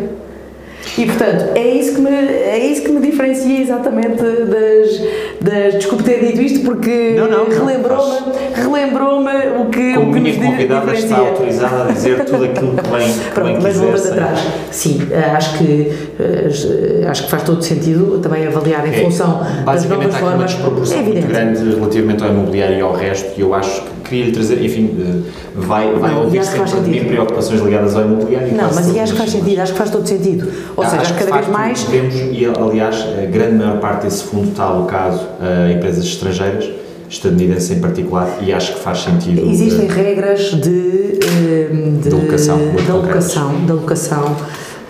E 0.98 1.06
portanto, 1.06 1.52
é 1.54 1.66
isso 1.68 1.94
que 1.94 2.00
me, 2.00 2.10
é 2.10 2.58
isso 2.66 2.82
que 2.82 2.90
me 2.90 3.00
diferencia 3.00 3.60
exatamente 3.60 4.20
das, 4.20 5.00
das. 5.40 5.74
Desculpe 5.74 6.02
ter 6.02 6.26
dito 6.26 6.42
isto 6.42 6.64
porque 6.64 7.14
relembrou-me 7.48 8.32
relembrou 8.54 9.22
o 9.60 9.66
que. 9.70 9.94
Como 9.94 10.10
o 10.10 10.12
que 10.14 10.20
minha 10.20 10.34
convidada 10.36 10.92
está 10.92 11.18
autorizada 11.18 11.84
a 11.84 11.92
dizer 11.92 12.24
tudo 12.24 12.44
aquilo 12.44 12.76
que 12.76 12.88
bem, 12.90 13.12
Pronto, 13.32 13.62
bem 13.62 13.62
mas 13.62 13.80
quiser. 13.80 14.12
atrás. 14.12 14.40
Sim, 14.70 15.08
eh, 15.10 15.18
acho 15.36 15.58
que, 15.58 15.92
eh, 16.20 17.06
acho 17.08 17.24
que 17.24 17.30
faz 17.30 17.42
todo 17.44 17.62
sentido 17.62 18.18
também 18.18 18.46
avaliar 18.46 18.86
em 18.86 18.90
É, 18.90 19.04
função 19.04 19.38
das 19.38 19.40
novas 19.40 19.64
Basicamente 19.64 20.04
há 20.04 20.16
aqui 20.16 20.22
uma 20.24 20.30
formas. 20.30 20.50
desproporção 20.52 20.98
É 20.98 21.02
muito 21.02 21.26
grande 21.28 21.74
relativamente 21.76 22.24
ao 22.24 22.30
imobiliário 22.30 22.76
e 22.78 22.80
ao 22.80 22.92
resto 22.92 23.38
e 23.38 23.40
eu 23.40 23.54
acho 23.54 23.82
que 23.82 24.01
queria 24.12 24.26
lhe 24.26 24.32
trazer, 24.32 24.62
enfim, 24.62 25.24
vai, 25.56 25.90
vai 25.94 26.14
ouvir 26.14 26.44
sempre 26.44 26.80
de 26.80 26.90
mim 26.90 27.04
preocupações 27.04 27.60
ligadas 27.62 27.96
ao 27.96 28.02
imobiliário. 28.04 28.48
e 28.48 28.52
Não, 28.54 28.70
mas 28.74 28.94
e 28.94 28.98
acho 29.00 29.12
que 29.12 29.18
faz 29.18 29.30
sentido, 29.30 29.60
acho 29.60 29.72
que 29.72 29.78
faz 29.78 29.90
todo 29.90 30.06
sentido. 30.06 30.48
Ou 30.76 30.84
Ah, 30.84 30.88
seja, 30.90 31.02
acho 31.02 31.12
de 31.14 31.18
cada 31.18 31.32
vez 31.38 31.48
mais. 31.48 31.84
Podemos, 31.84 32.14
e 32.14 32.44
aliás, 32.46 32.96
a 33.22 33.26
grande 33.26 33.54
maior 33.56 33.80
parte 33.80 34.02
desse 34.04 34.24
fundo 34.24 34.50
está 34.50 34.64
alocado 34.64 35.18
a 35.40 35.72
empresas 35.72 36.04
estrangeiras, 36.04 36.68
estadunidenses 37.08 37.70
em 37.70 37.80
particular, 37.80 38.38
e 38.42 38.52
acho 38.52 38.74
que 38.74 38.80
faz 38.80 38.98
sentido. 38.98 39.48
Existem 39.50 39.86
eh, 39.86 39.92
regras 39.92 40.40
de, 40.50 41.18
eh, 41.22 41.68
de, 42.02 42.08
De 42.10 42.14
alocação, 42.14 42.58
de 42.58 42.90
alocação, 42.90 43.64
de 43.64 43.70
alocação 43.72 44.36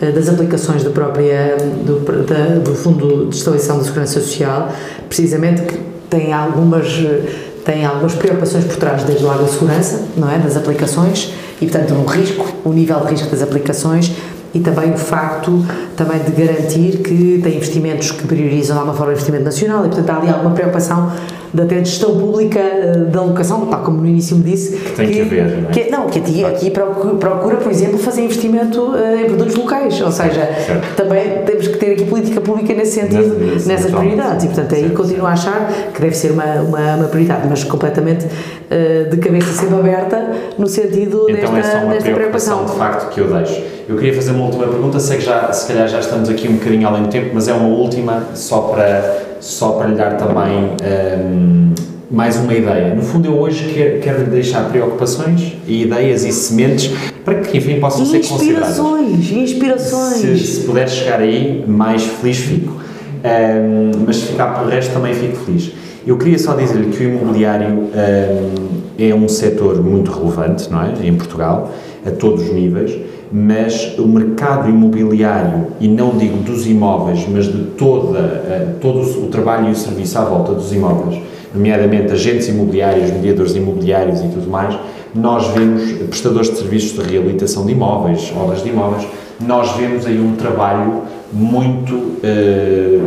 eh, 0.01 0.11
das 0.11 0.29
aplicações 0.29 0.83
da 0.83 0.91
própria, 0.91 1.57
do, 1.87 2.01
da- 2.25 2.59
do 2.59 2.75
Fundo 2.75 3.27
de 3.29 3.37
Estabilização 3.37 3.79
da 3.79 3.85
Segurança 3.85 4.21
Social, 4.21 4.69
precisamente 5.09 5.63
que 5.63 5.79
tem 6.11 6.33
algumas, 6.33 6.87
eh, 7.05 7.23
tem 7.65 7.85
algumas 7.85 8.15
preocupações 8.15 8.65
por 8.65 8.77
trás, 8.77 9.05
desde 9.05 9.25
logo 9.25 9.45
a 9.45 9.49
segurança, 9.49 10.03
não 10.17 10.31
é, 10.31 10.39
das 10.39 10.57
aplicações, 10.57 11.33
e 11.61 11.67
portanto 11.67 11.95
o 11.95 12.05
risco, 12.05 12.53
o 12.65 12.71
nível 12.71 13.01
de 13.01 13.13
risco 13.13 13.31
das 13.31 13.43
aplicações, 13.43 14.13
e 14.55 14.61
também 14.61 14.93
o 14.93 14.97
facto 14.99 15.65
também 15.97 16.19
de 16.21 16.31
garantir 16.33 16.99
que 16.99 17.41
tem 17.43 17.57
investimentos 17.57 18.11
que 18.11 18.27
priorizam 18.27 18.75
de 18.75 18.81
alguma 18.81 18.95
forma 18.95 19.11
o 19.11 19.13
investimento 19.13 19.45
nacional 19.45 19.85
e 19.85 19.89
portanto 19.89 20.11
há 20.11 20.17
ali 20.19 20.29
alguma 20.29 20.51
preocupação 20.55 21.11
da 21.55 21.65
até 21.65 21.79
gestão 21.85 22.19
pública 22.19 22.59
eh, 22.59 22.93
da 23.11 23.21
alocação, 23.21 23.67
tal 23.67 23.81
como 23.83 23.99
no 24.01 24.07
início 24.07 24.35
me 24.37 24.43
disse 24.43 24.75
que 24.77 24.93
tem 24.93 25.09
que 25.11 25.21
haver, 25.21 25.59
não 25.63 25.69
é? 25.69 25.73
que- 25.73 25.91
não, 25.91 26.07
que 26.07 26.19
aqui, 26.19 26.45
aqui 26.45 26.71
procura, 26.71 27.57
por 27.57 27.71
exemplo, 27.71 27.99
fazer 27.99 28.23
investimento 28.23 28.95
eh, 28.97 29.23
em 29.23 29.25
produtos 29.27 29.55
locais, 29.57 30.01
ou 30.01 30.11
seja, 30.11 30.49
Certo. 30.67 30.97
também 30.97 31.43
temos 31.45 31.69
que 31.69 31.77
ter 31.77 31.93
aqui 31.93 32.05
política 32.07 32.41
pública 32.41 32.73
nesse 32.73 32.93
sentido, 33.01 33.35
Nesse- 33.39 33.69
nessas 33.69 33.85
naturalmente. 33.87 34.15
prioridades, 34.17 34.45
e 34.45 34.49
portanto 34.49 34.75
aí 34.75 34.81
Certo, 34.83 34.95
continuo 34.97 35.27
a 35.27 35.33
achar 35.33 35.71
que 35.93 36.01
deve 36.01 36.17
ser 36.17 36.33
uma, 36.33 36.45
uma, 36.63 36.95
uma 36.97 37.05
prioridade, 37.09 37.47
mas 37.51 37.65
completamente 37.65 38.27
eh, 38.71 39.09
de 39.11 39.17
cabeça 39.19 39.53
sempre 39.53 39.75
aberta 39.77 40.31
no 40.59 40.67
sentido 40.67 41.27
Então 41.29 41.53
desta, 41.55 41.59
é 41.59 41.63
só 41.81 41.85
uma 41.85 41.93
desta 41.95 42.11
preocupação 42.13 42.57
preocupação. 42.65 42.65
de 42.65 42.79
facto 42.79 43.11
que 43.13 43.21
eu 43.21 43.27
deixo. 43.31 43.63
Eu 43.89 43.97
queria 43.97 44.15
fazer 44.15 44.31
uma 44.31 44.45
última 44.45 44.67
pergunta, 44.67 45.01
sei 45.01 45.19
que 45.19 45.25
já, 45.25 45.53
se 45.53 45.67
calhar 45.67 45.89
já 45.89 45.99
estamos 45.99 46.29
aqui 46.29 46.49
um 46.49 46.55
bocadinho 46.55 46.87
além 46.87 47.03
do 47.03 47.09
tempo, 47.09 47.31
mas 47.35 47.49
é 47.49 47.53
uma 47.53 47.69
última 47.69 48.29
só 48.35 48.61
para, 48.61 49.37
só 49.41 49.73
para 49.73 49.89
lhe 49.89 49.97
dar 49.97 50.17
também 50.17 50.71
hum, 51.19 51.75
mais 52.11 52.37
uma 52.37 52.55
ideia. 52.55 52.95
No 52.95 53.03
fundo, 53.03 53.27
eu 53.27 53.39
hoje 53.39 53.73
quero, 53.75 54.01
quero 54.01 54.19
lhe 54.21 54.31
deixar 54.31 54.69
preocupações 54.71 55.55
e 55.67 55.83
ideias 55.83 56.25
e 56.25 56.33
sementes 56.33 56.93
para 57.25 57.41
que, 57.41 57.59
enfim, 57.59 57.81
possam 57.81 58.07
ser 58.07 58.21
consideradas. 58.27 58.79
Inspirações, 58.79 59.33
inspirações. 59.33 60.41
Se, 60.41 60.47
se 60.47 60.61
puder 60.61 60.89
chegar 60.89 61.21
aí, 61.21 61.65
mais 61.67 62.05
feliz 62.05 62.39
fico. 62.39 62.81
Ahm, 63.25 64.05
mas 64.07 64.17
se 64.17 64.27
ficar 64.27 64.59
pelo 64.59 64.71
resto, 64.71 64.93
também 64.93 65.15
fico 65.15 65.37
feliz. 65.37 65.73
Eu 66.07 66.17
queria 66.19 66.39
só 66.39 66.55
dizer-lhe 66.55 66.91
que 66.91 67.05
o 67.05 67.09
imobiliário 67.09 67.89
ahm, 67.95 68.69
é 68.99 69.15
um 69.15 69.29
setor 69.29 69.83
muito 69.83 70.13
relevante, 70.13 70.71
não 70.71 70.83
é? 70.83 70.93
Em 71.03 71.15
Portugal, 71.15 71.73
a 72.07 72.11
todos 72.11 72.43
os 72.43 72.53
níveis, 72.53 72.93
mas 73.33 73.95
o 73.99 74.07
mercado 74.07 74.69
imobiliário, 74.69 75.69
e 75.81 75.89
não 75.89 76.11
digo 76.19 76.39
dos 76.39 76.67
imóveis, 76.67 77.27
mas 77.29 77.47
de 77.47 77.65
toda, 77.79 78.19
ah, 78.19 78.75
todo 78.81 79.01
o 79.25 79.29
trabalho 79.29 79.69
e 79.69 79.73
o 79.73 79.77
serviço 79.77 80.19
à 80.19 80.25
volta 80.25 80.53
dos 80.53 80.73
imóveis, 80.73 81.19
nomeadamente 81.55 82.13
agentes 82.13 82.49
imobiliários, 82.49 83.11
mediadores 83.11 83.55
imobiliários 83.57 84.21
e 84.21 84.29
tudo 84.29 84.51
mais, 84.51 84.79
nós 85.15 85.47
vemos 85.49 85.83
prestadores 86.09 86.51
de 86.51 86.57
serviços 86.59 86.93
de 86.93 87.11
reabilitação 87.11 87.65
de 87.67 87.73
imóveis, 87.73 88.33
obras 88.39 88.63
de 88.63 88.69
imóveis, 88.71 89.07
nós 89.41 89.71
vemos 89.77 90.07
aí 90.07 90.21
um 90.21 90.37
trabalho 90.37 91.03
muito, 91.33 92.17
eh, 92.23 92.99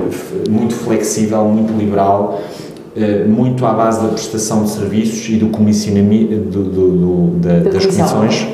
muito 0.49 0.73
flexível, 0.73 1.45
muito 1.45 1.71
liberal, 1.77 2.41
eh, 2.95 3.23
muito 3.27 3.65
à 3.65 3.73
base 3.73 4.01
da 4.01 4.07
prestação 4.09 4.63
de 4.63 4.69
serviços 4.71 5.29
e 5.29 5.35
do 5.37 5.47
comissionamento 5.47 6.35
do, 6.49 6.63
do- 6.63 6.91
do- 6.91 7.27
da- 7.39 7.59
Da 7.59 7.69
das 7.71 7.85
comissão. 7.85 8.17
comissões. 8.19 8.47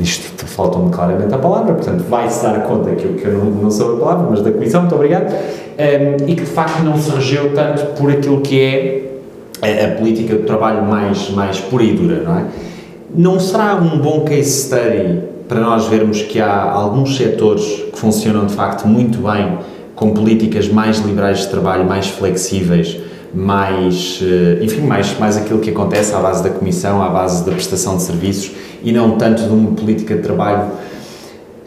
Isto 0.00 0.39
falta-me 0.60 0.90
claramente 0.90 1.34
a 1.34 1.38
palavra, 1.38 1.72
portanto 1.72 2.04
vai-se 2.08 2.42
dar 2.42 2.62
conta 2.64 2.90
que 2.90 3.04
eu, 3.04 3.14
que 3.14 3.24
eu 3.24 3.32
não, 3.32 3.50
não 3.50 3.70
sou 3.70 3.96
a 3.96 3.98
palavra, 3.98 4.26
mas 4.30 4.42
da 4.42 4.52
comissão, 4.52 4.82
muito 4.82 4.94
obrigado, 4.94 5.34
Em, 5.78 6.30
e 6.30 6.34
que 6.34 6.42
de 6.42 6.50
facto 6.50 6.82
não 6.82 6.98
se 6.98 7.10
regeu 7.10 7.54
tanto 7.54 7.98
por 7.98 8.10
aquilo 8.10 8.42
que 8.42 8.60
é 8.60 9.10
a, 9.62 9.86
a 9.86 9.96
política 9.96 10.36
de 10.36 10.42
trabalho 10.42 10.82
mais, 10.82 11.30
mais 11.30 11.58
pura 11.58 11.82
e 11.82 11.94
dura, 11.94 12.22
não 12.22 12.38
é? 12.38 12.44
Não 13.14 13.40
será 13.40 13.74
um 13.74 13.98
bom 13.98 14.20
case 14.20 14.66
study 14.66 15.22
para 15.48 15.60
nós 15.60 15.86
vermos 15.86 16.22
que 16.22 16.38
há 16.40 16.70
alguns 16.70 17.16
setores 17.16 17.64
que 17.90 17.98
funcionam 17.98 18.46
de 18.46 18.54
facto 18.54 18.86
muito 18.86 19.18
bem 19.18 19.58
com 19.96 20.12
políticas 20.12 20.68
mais 20.68 20.98
liberais 20.98 21.40
de 21.40 21.48
trabalho, 21.48 21.84
mais 21.84 22.06
flexíveis, 22.06 22.98
mais, 23.34 24.20
eh, 24.22 24.62
enfim, 24.62 24.82
mais, 24.82 25.18
mais 25.18 25.36
aquilo 25.36 25.58
que 25.58 25.70
acontece 25.70 26.14
à 26.14 26.18
base 26.18 26.42
da 26.42 26.50
comissão, 26.50 27.02
à 27.02 27.08
base 27.08 27.44
da 27.44 27.52
prestação 27.52 27.96
de 27.96 28.02
serviços 28.02 28.52
e 28.82 28.92
não 28.92 29.12
tanto 29.18 29.42
de 29.42 29.48
uma 29.50 29.70
política 29.72 30.14
de 30.14 30.22
trabalho 30.22 30.70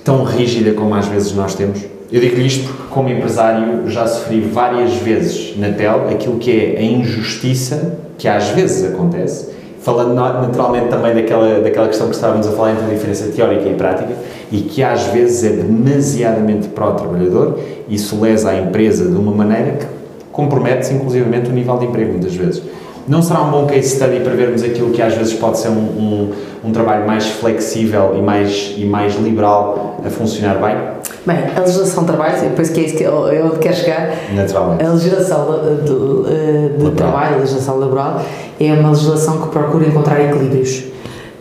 tão 0.04 0.24
rígida 0.24 0.72
como 0.74 0.94
às 0.96 1.08
vezes 1.08 1.34
nós 1.34 1.56
temos? 1.56 1.80
Eu 2.12 2.22
digo-lhe 2.22 2.46
isto 2.46 2.68
porque, 2.68 2.84
como 2.92 3.10
empresário, 3.10 3.90
já 3.90 4.06
sofri 4.06 4.42
várias 4.42 4.94
vezes 4.96 5.58
na 5.58 5.70
pele 5.70 6.14
aquilo 6.14 6.38
que 6.38 6.52
é 6.52 6.78
a 6.80 6.84
injustiça 6.84 7.98
que 8.18 8.28
às 8.28 8.50
vezes 8.50 8.94
acontece, 8.94 9.50
falando 9.82 10.14
na- 10.14 10.42
naturalmente 10.42 10.90
também 10.90 11.16
daquela, 11.16 11.60
daquela 11.60 11.88
questão 11.88 12.08
que 12.08 12.16
estávamos 12.16 12.46
a 12.48 12.52
falar 12.52 12.74
entre 12.74 12.86
a 12.86 12.90
diferença 12.90 13.26
teórica 13.36 13.68
e 13.68 13.74
prática, 13.74 14.14
e 14.52 14.58
que 14.62 14.84
às 14.84 15.06
vezes 15.08 15.44
é 15.44 15.50
demasiadamente 15.64 16.68
pró-trabalhador, 16.68 17.58
e 17.90 17.98
lesa 18.22 18.52
a 18.52 18.60
empresa 18.60 19.10
de 19.10 19.16
uma 19.16 19.32
maneira 19.32 19.72
que 19.72 19.86
compromete-se 20.32 20.94
inclusivamente 20.94 21.50
o 21.50 21.54
nível 21.54 21.78
de 21.78 21.86
emprego 21.86 22.12
muitas 22.12 22.36
vezes. 22.36 22.62
Não 23.08 23.22
será 23.22 23.42
um 23.42 23.52
bom 23.52 23.66
case 23.66 23.90
study 23.90 24.20
para 24.22 24.34
vermos 24.34 24.64
aquilo 24.64 24.92
que 24.92 25.02
às 25.02 25.14
vezes 25.14 25.34
pode 25.34 25.58
ser 25.60 25.70
um, 25.70 25.74
um, 25.74 26.32
um 26.66 26.72
trabalho 26.72 27.06
mais 27.06 27.26
flexível 27.28 28.16
e 28.18 28.22
mais, 28.22 28.74
e 28.78 28.86
mais 28.86 29.16
liberal 29.16 30.00
a 30.06 30.10
funcionar 30.10 30.56
bem? 30.56 30.78
Bem, 31.26 31.38
a 31.56 31.60
legislação 31.62 32.04
de 32.04 32.12
trabalho, 32.12 32.52
penso 32.56 32.74
que 32.74 32.80
é 32.80 32.84
isso 32.84 32.96
que 32.98 33.04
eu, 33.04 33.58
quero 33.60 33.76
chegar, 33.76 34.10
Naturalmente. 34.34 34.84
A 34.86 34.90
legislação 34.92 35.48
de, 35.84 36.78
de- 36.78 36.84
de 36.84 36.92
trabalho, 36.96 37.36
a 37.36 37.40
legislação 37.40 37.78
laboral, 37.80 38.22
é 38.60 38.74
uma 38.74 38.90
legislação 38.92 39.42
que 39.42 39.48
procura 39.50 39.88
encontrar 39.88 40.22
equilíbrios. 40.22 40.84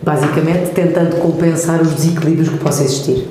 Basicamente, 0.02 0.70
tentando 0.74 1.16
compensar 1.20 1.80
os 1.80 1.92
desequilíbrios 1.94 2.48
que 2.48 2.58
possam 2.58 2.84
existir. 2.84 3.28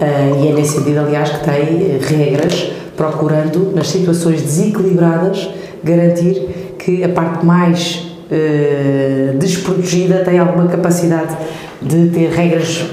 Eh, 0.00 0.32
e 0.42 0.48
é 0.48 0.52
nesse 0.52 0.78
sentido, 0.78 1.00
aliás, 1.00 1.28
que 1.30 1.44
tem 1.44 1.98
regras 1.98 2.72
procurando, 2.96 3.72
nas 3.74 3.88
situações 3.88 4.40
desequilibradas, 4.42 5.48
garantir 5.84 6.65
que 6.86 7.02
a 7.02 7.08
parte 7.08 7.44
mais 7.44 8.06
eh, 8.30 9.34
desprotegida 9.40 10.18
tem 10.24 10.38
alguma 10.38 10.68
capacidade 10.68 11.36
de 11.82 12.10
ter 12.10 12.30
regras 12.30 12.84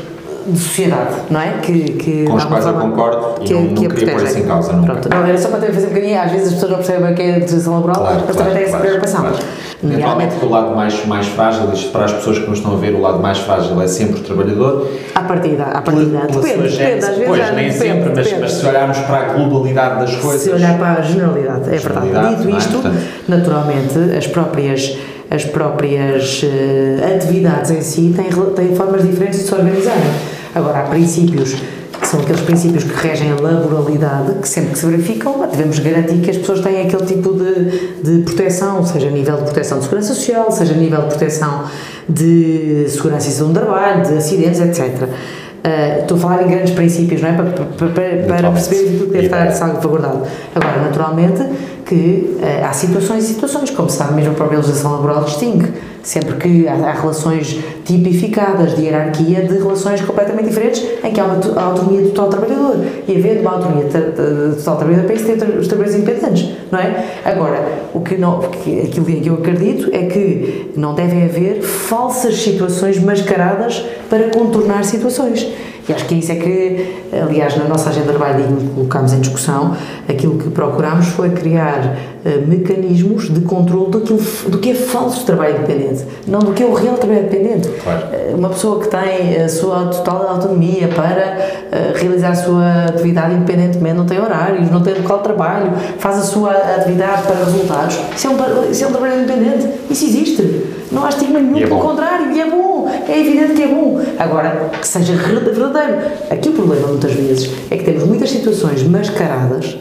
de 0.45 0.59
sociedade, 0.59 1.15
não 1.29 1.39
é? 1.39 1.53
Que, 1.61 1.79
que 1.93 2.23
Com 2.25 2.33
os 2.35 2.45
quais 2.45 2.65
eu 2.65 2.73
concordo 2.73 3.41
e 3.41 3.45
que- 3.45 3.53
não, 3.53 3.67
que 3.69 3.87
não 3.87 3.95
queria 3.95 4.13
pôr 4.15 4.23
isso 4.23 4.39
em 4.39 4.43
causa 4.45 4.73
nunca. 4.73 4.93
Pronto, 4.93 5.09
não, 5.09 5.25
era 5.25 5.37
só 5.37 5.47
para 5.49 5.59
também 5.59 5.73
fazer 5.73 5.85
um 5.87 5.89
bocadinho, 5.89 6.21
às 6.21 6.31
vezes 6.31 6.47
as 6.47 6.53
pessoas 6.55 6.71
não 6.71 6.77
percebem 6.79 7.11
o 7.11 7.15
que 7.15 7.21
é 7.21 7.31
a 7.33 7.37
legislação 7.37 7.73
laboral, 7.75 7.95
Claro, 7.95 8.15
mas 8.27 8.35
claro, 8.35 8.37
também 8.37 8.53
têm 8.53 8.63
essa 8.63 8.71
claro, 8.71 8.83
preocupação. 8.85 9.21
claro. 9.21 9.35
Nomeadamente, 9.83 10.05
Naturalmente 10.07 10.39
que 10.39 10.45
o 10.45 10.49
lado 10.49 10.75
mais, 10.75 11.05
mais 11.05 11.27
frágil, 11.27 11.69
isto 11.73 11.91
para 11.91 12.05
as 12.05 12.13
pessoas 12.13 12.39
que 12.39 12.49
nos 12.49 12.59
estão 12.59 12.73
a 12.73 12.77
ver, 12.77 12.95
o 12.95 13.01
lado 13.01 13.19
mais 13.19 13.37
frágil 13.39 13.81
é 13.81 13.87
sempre 13.87 14.19
o 14.19 14.23
trabalhador. 14.23 14.87
à 15.13 15.21
partida, 15.21 15.63
à 15.63 15.81
partida. 15.81 16.19
Pela- 16.19 16.27
Depende, 16.27 16.43
depende, 16.47 16.69
gênese, 16.69 17.05
às 17.09 17.17
vezes 17.17 17.27
pois, 17.27 17.39
nem 17.39 17.55
depende, 17.55 17.73
sempre, 17.77 18.09
mas, 18.15 18.17
depende. 18.25 18.41
mas 18.41 18.51
se 18.53 18.65
olharmos 18.65 18.97
para 18.99 19.17
a 19.17 19.23
globalidade 19.33 19.99
das 19.99 20.15
coisas. 20.15 20.41
Se 20.41 20.49
olhar 20.51 20.77
para 20.77 20.93
a 20.93 21.01
generalidade, 21.01 21.67
é 21.75 21.77
verdade. 21.77 22.35
Dito 22.35 22.47
é? 22.55 22.57
isto, 22.57 22.71
Portanto- 22.73 22.97
naturalmente, 23.27 23.99
as 24.17 24.27
próprias, 24.27 24.97
as 25.29 25.45
próprias 25.45 26.41
eh, 26.43 27.15
atividades 27.15 27.71
em 27.71 27.81
si 27.81 28.13
têm, 28.15 28.29
têm 28.55 28.75
formas 28.75 29.03
diferentes 29.03 29.39
de 29.39 29.45
se 29.45 29.53
organizarem. 29.53 30.11
Agora, 30.53 30.79
há 30.79 30.83
princípios 30.83 31.55
que 32.03 32.07
são 32.07 32.19
aqueles 32.19 32.41
princípios 32.41 32.83
que 32.83 32.93
regem 32.95 33.31
a 33.31 33.35
laboralidade, 33.35 34.33
que 34.41 34.47
sempre 34.47 34.71
que 34.71 34.79
se 34.79 34.85
verificam, 34.85 35.47
devemos 35.49 35.79
garantir 35.79 36.17
que 36.19 36.29
as 36.29 36.37
pessoas 36.37 36.59
têm 36.59 36.81
aquele 36.81 37.05
tipo 37.05 37.33
de, 37.33 38.01
de 38.03 38.23
proteção, 38.23 38.85
seja 38.85 39.07
a 39.07 39.11
nível 39.11 39.37
de 39.37 39.43
proteção 39.43 39.77
de 39.77 39.85
segurança 39.85 40.13
social, 40.13 40.51
seja 40.51 40.73
a 40.73 40.77
nível 40.77 41.01
de 41.01 41.07
proteção 41.07 41.63
de 42.07 42.85
segurança 42.89 43.29
e 43.29 43.31
saúde 43.31 43.53
do 43.53 43.59
trabalho, 43.61 44.03
de 44.05 44.17
acidentes, 44.17 44.59
etc. 44.59 45.03
Uh, 45.03 46.01
estou 46.01 46.17
a 46.17 46.19
falar 46.19 46.43
em 46.43 46.49
grandes 46.49 46.73
princípios, 46.73 47.21
não 47.21 47.29
é? 47.29 47.33
Para, 47.33 47.45
para, 47.45 47.87
para, 47.87 48.23
para 48.27 48.51
perceber 48.51 48.79
aquilo 48.81 49.05
que 49.05 49.11
deve 49.13 49.25
estar 49.25 49.51
salvaguardado. 49.51 50.23
Agora, 50.53 50.81
naturalmente, 50.81 51.41
que 51.85 52.37
uh, 52.39 52.65
há 52.65 52.73
situações 52.73 53.25
e 53.25 53.33
situações, 53.33 53.69
como 53.69 53.89
se 53.89 53.97
sabe, 53.97 54.13
mesmo 54.13 54.31
a 54.31 54.35
própria 54.35 54.57
legislação 54.57 54.91
laboral 54.93 55.23
distingue. 55.23 55.71
Sempre 56.01 56.35
que 56.35 56.67
há, 56.67 56.73
há, 56.73 56.91
relações 56.91 57.59
tipificadas 57.85 58.75
de 58.75 58.81
hierarquia 58.81 59.41
de 59.43 59.53
relações 59.53 60.01
completamente 60.01 60.49
diferentes, 60.49 60.83
em 61.01 61.13
que 61.13 61.19
há 61.19 61.23
uma 61.23 61.35
autonomia 61.61 62.03
total 62.09 62.25
do 62.25 62.31
trabalhador. 62.31 62.85
E 63.07 63.15
havendo 63.15 63.39
uma 63.39 63.51
autonomia 63.51 63.85
total 63.85 64.75
do 64.75 64.79
trabalhador, 64.79 65.05
para 65.05 65.15
isso 65.15 65.25
tem 65.25 65.35
os 65.35 65.67
trabalhadores 65.67 65.95
independentes, 65.95 66.49
não 66.69 66.79
é? 66.79 67.05
Agora, 67.23 67.65
o 67.93 68.01
que 68.01 68.17
não, 68.17 68.39
aquilo 68.39 69.05
que 69.05 69.27
eu 69.27 69.35
acredito 69.35 69.89
é 69.93 70.03
que 70.07 70.73
não 70.75 70.93
devem 70.93 71.23
haver 71.23 71.61
falsas 71.61 72.35
situações 72.35 72.99
mascaradas 72.99 73.85
para 74.09 74.29
contornar 74.29 74.83
situações. 74.83 75.47
E 75.87 75.91
acho 75.91 76.05
que 76.05 76.15
isso 76.15 76.31
é 76.31 76.35
que, 76.35 77.03
aliás, 77.11 77.57
na 77.57 77.65
nossa 77.65 77.89
agenda 77.89 78.11
de 78.11 78.17
trabalho, 78.17 78.45
colocámos 78.73 79.11
em 79.11 79.19
discussão, 79.19 79.75
aquilo 80.07 80.37
que 80.37 80.49
procurámos 80.49 81.07
foi 81.07 81.31
criar 81.31 81.97
uh, 82.25 82.47
mecanismos 82.47 83.29
de 83.29 83.41
controle 83.41 83.91
daquilo, 83.91 84.19
do 84.47 84.57
que 84.59 84.71
é 84.71 84.75
falso 84.75 85.25
trabalho 85.25 85.57
independente, 85.57 86.05
não 86.25 86.39
do 86.39 86.53
que 86.53 86.63
é 86.63 86.65
o 86.65 86.73
real 86.73 86.95
trabalho 86.95 87.25
independente. 87.25 87.67
Claro. 87.83 88.05
Uh, 88.13 88.35
uma 88.37 88.49
pessoa 88.49 88.79
que 88.79 88.87
tem 88.87 89.41
a 89.41 89.49
sua 89.49 89.87
total 89.87 90.27
autonomia 90.29 90.87
para 90.87 91.37
uh, 91.37 91.97
realizar 91.97 92.29
a 92.29 92.35
sua 92.35 92.85
atividade 92.85 93.33
independentemente, 93.33 93.95
não 93.97 94.05
tem 94.05 94.21
horários, 94.21 94.71
não 94.71 94.81
tem 94.81 94.93
local 94.93 95.17
de 95.17 95.23
trabalho, 95.23 95.73
faz 95.99 96.17
a 96.17 96.23
sua 96.23 96.51
atividade 96.51 97.23
para 97.23 97.43
resultados, 97.43 97.99
isso 98.15 98.27
é 98.27 98.29
um, 98.29 98.71
isso 98.71 98.83
é 98.83 98.87
um 98.87 98.91
trabalho 98.91 99.21
independente. 99.21 99.67
Isso 99.89 100.05
existe. 100.05 100.63
Não 100.91 101.05
há 101.05 101.09
estigma 101.09 101.39
nenhum, 101.39 101.57
é 101.57 101.67
pelo 101.67 101.79
contrário, 101.79 102.31
e 102.31 102.39
é 102.39 102.49
bom, 102.49 102.72
é 103.07 103.19
evidente 103.19 103.53
que 103.53 103.63
é 103.63 103.67
bom. 103.67 104.01
Agora, 104.19 104.69
que 104.79 104.87
seja 104.87 105.13
verdadeiro. 105.13 105.97
Aqui 106.29 106.49
o 106.49 106.53
problema, 106.53 106.87
muitas 106.87 107.13
vezes, 107.13 107.49
é 107.69 107.77
que 107.77 107.83
temos 107.83 108.03
muitas 108.03 108.29
situações 108.29 108.83
mascaradas 108.83 109.77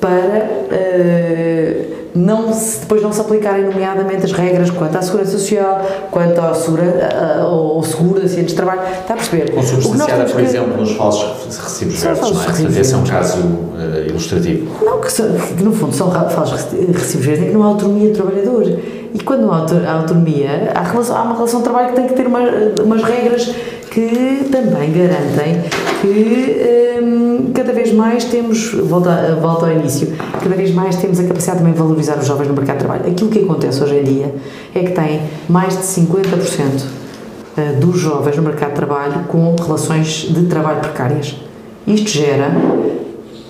para 0.00 0.48
uh, 0.70 1.94
não 2.14 2.52
se, 2.52 2.80
depois 2.80 3.02
não 3.02 3.12
se 3.12 3.20
aplicarem, 3.20 3.64
nomeadamente, 3.64 4.24
as 4.24 4.32
regras 4.32 4.70
quanto 4.70 4.96
à 4.96 5.02
segurança 5.02 5.32
social, 5.32 5.84
quanto 6.10 6.38
ao 6.38 6.54
segura, 6.54 6.84
uh, 7.42 7.82
seguro 7.84 8.20
de 8.20 8.26
acidentes 8.26 8.50
de 8.50 8.56
trabalho. 8.56 8.82
Está 9.00 9.14
a 9.14 9.16
perceber? 9.16 9.50
Consubstanciada, 9.50 10.24
por 10.24 10.36
que... 10.36 10.42
exemplo, 10.42 10.76
nos 10.76 10.92
falsos 10.92 11.58
recibos 11.58 12.00
verdes, 12.00 12.30
não 12.30 12.40
é? 12.40 12.44
Portanto, 12.44 12.78
esse 12.78 12.94
é 12.94 12.96
um 12.96 13.04
caso 13.04 13.38
uh, 13.38 14.08
ilustrativo. 14.08 14.84
Não, 14.84 15.00
que, 15.00 15.12
são, 15.12 15.26
que, 15.32 15.62
no 15.62 15.72
fundo 15.72 15.94
são 15.94 16.10
falsos 16.10 16.66
recibos 16.92 17.26
verdes 17.26 17.44
em 17.44 17.48
que 17.48 17.52
não 17.52 17.62
há 17.64 17.66
autonomia 17.66 18.10
do 18.10 18.14
trabalhador. 18.14 18.64
E 19.14 19.20
quando 19.20 19.48
há 19.48 19.92
autonomia, 19.92 20.72
há, 20.74 20.82
relação, 20.82 21.16
há 21.16 21.22
uma 21.22 21.34
relação 21.36 21.60
de 21.60 21.64
trabalho 21.64 21.90
que 21.90 21.94
tem 21.94 22.08
que 22.08 22.14
ter 22.14 22.26
uma, 22.26 22.40
umas 22.82 23.00
regras 23.04 23.54
que 23.88 24.48
também 24.50 24.92
garantem 24.92 25.62
que 26.00 27.00
hum, 27.00 27.52
cada 27.54 27.72
vez 27.72 27.92
mais 27.92 28.24
temos, 28.24 28.74
volta, 28.74 29.38
volta 29.40 29.66
ao 29.66 29.72
início, 29.72 30.12
cada 30.42 30.56
vez 30.56 30.74
mais 30.74 30.96
temos 30.96 31.20
a 31.20 31.22
capacidade 31.22 31.58
também 31.58 31.72
de 31.72 31.78
valorizar 31.78 32.18
os 32.18 32.26
jovens 32.26 32.48
no 32.48 32.54
mercado 32.54 32.78
de 32.78 32.84
trabalho. 32.84 33.08
Aquilo 33.08 33.30
que 33.30 33.38
acontece 33.44 33.84
hoje 33.84 33.98
em 33.98 34.02
dia 34.02 34.34
é 34.74 34.80
que 34.80 34.90
tem 34.90 35.22
mais 35.48 35.76
de 35.76 35.84
50% 35.84 36.84
eh, 37.56 37.72
dos 37.74 37.96
jovens 37.96 38.36
no 38.36 38.42
mercado 38.42 38.70
de 38.70 38.74
trabalho 38.74 39.24
com 39.28 39.54
relações 39.54 40.26
de 40.28 40.46
trabalho 40.46 40.80
precárias. 40.80 41.36
Isto 41.86 42.08
gera 42.08 42.50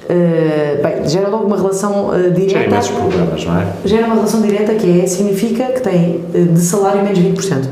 Uh, 0.04 0.82
bem, 0.82 1.08
gera 1.08 1.28
logo 1.28 1.46
uma 1.46 1.56
relação 1.56 2.10
uh, 2.10 2.30
direta. 2.30 2.82
Gera 2.82 3.00
problemas, 3.00 3.44
não 3.44 3.58
é? 3.58 3.66
Gera 3.86 4.06
uma 4.06 4.16
relação 4.16 4.42
direta 4.42 4.74
que 4.74 5.00
é, 5.00 5.06
significa 5.06 5.64
que 5.66 5.80
tem 5.80 6.24
uh, 6.34 6.52
de 6.52 6.60
salário 6.60 7.02
menos 7.02 7.18
20%. 7.18 7.68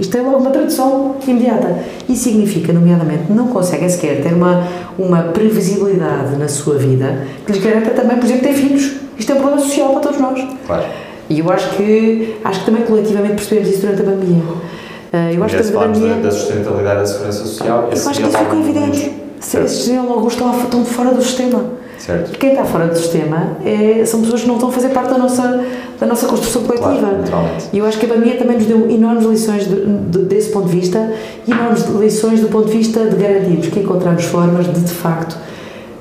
Isto 0.00 0.12
tem 0.12 0.22
logo 0.22 0.38
uma 0.38 0.50
tradução 0.50 1.16
imediata. 1.26 1.78
E 2.08 2.16
significa, 2.16 2.72
nomeadamente, 2.72 3.32
não 3.32 3.48
conseguem 3.48 3.88
sequer 3.88 4.22
ter 4.22 4.32
uma, 4.32 4.66
uma 4.98 5.22
previsibilidade 5.22 6.36
na 6.36 6.48
sua 6.48 6.76
vida 6.76 7.26
que 7.44 7.52
lhes 7.52 7.62
garanta 7.62 7.90
também, 7.90 8.16
por 8.16 8.24
exemplo, 8.24 8.42
ter 8.42 8.54
filhos. 8.54 8.96
Isto 9.18 9.32
é 9.32 9.34
um 9.34 9.38
problema 9.38 9.62
social 9.62 9.90
para 9.90 10.00
todos 10.00 10.20
nós. 10.20 10.46
Claro. 10.66 10.84
E 11.28 11.40
eu 11.40 11.50
acho 11.50 11.70
que, 11.70 12.36
acho 12.44 12.60
que 12.60 12.66
também 12.66 12.82
coletivamente 12.82 13.34
percebemos 13.34 13.68
isso 13.68 13.80
durante 13.80 14.02
a 14.02 14.04
pandemia. 14.04 14.42
Uh, 14.42 15.34
eu 15.34 15.44
acho 15.44 15.56
que 15.56 15.68
a 15.68 15.80
pandemia... 15.80 16.14
Da, 16.14 16.20
da 16.22 16.30
sustentabilidade 16.30 17.00
da 17.00 17.06
segurança 17.06 17.38
social. 17.44 17.78
Eu 17.84 18.08
acho 18.08 18.20
que 18.20 18.28
isso 18.28 18.38
ficou 18.38 18.60
evidente. 18.60 19.27
Esses 19.40 19.86
geólogos 19.86 20.34
estão, 20.34 20.58
estão 20.58 20.84
fora 20.84 21.12
do 21.12 21.22
sistema. 21.22 21.78
Certo. 21.98 22.38
Quem 22.38 22.50
está 22.50 22.64
fora 22.64 22.86
do 22.86 22.96
sistema 22.96 23.56
é, 23.64 24.04
são 24.04 24.20
pessoas 24.22 24.42
que 24.42 24.46
não 24.46 24.54
estão 24.54 24.68
a 24.68 24.72
fazer 24.72 24.88
parte 24.90 25.10
da 25.10 25.18
nossa, 25.18 25.64
da 25.98 26.06
nossa 26.06 26.26
construção 26.26 26.62
coletiva. 26.62 27.18
Claro, 27.28 27.48
e 27.72 27.78
eu 27.78 27.84
acho 27.84 27.98
que 27.98 28.06
a 28.06 28.08
pandemia 28.08 28.36
também 28.36 28.56
nos 28.56 28.66
deu 28.66 28.88
enormes 28.88 29.24
lições 29.26 29.68
de, 29.68 29.84
de, 29.84 30.18
desse 30.20 30.50
ponto 30.50 30.68
de 30.68 30.76
vista 30.76 31.12
e 31.46 31.50
enormes 31.50 31.84
lições 32.00 32.40
do 32.40 32.48
ponto 32.48 32.66
de 32.66 32.78
vista 32.78 33.04
de 33.04 33.16
garantirmos 33.16 33.66
que 33.66 33.80
encontramos 33.80 34.24
formas 34.24 34.66
de, 34.66 34.80
de 34.80 34.92
facto, 34.92 35.36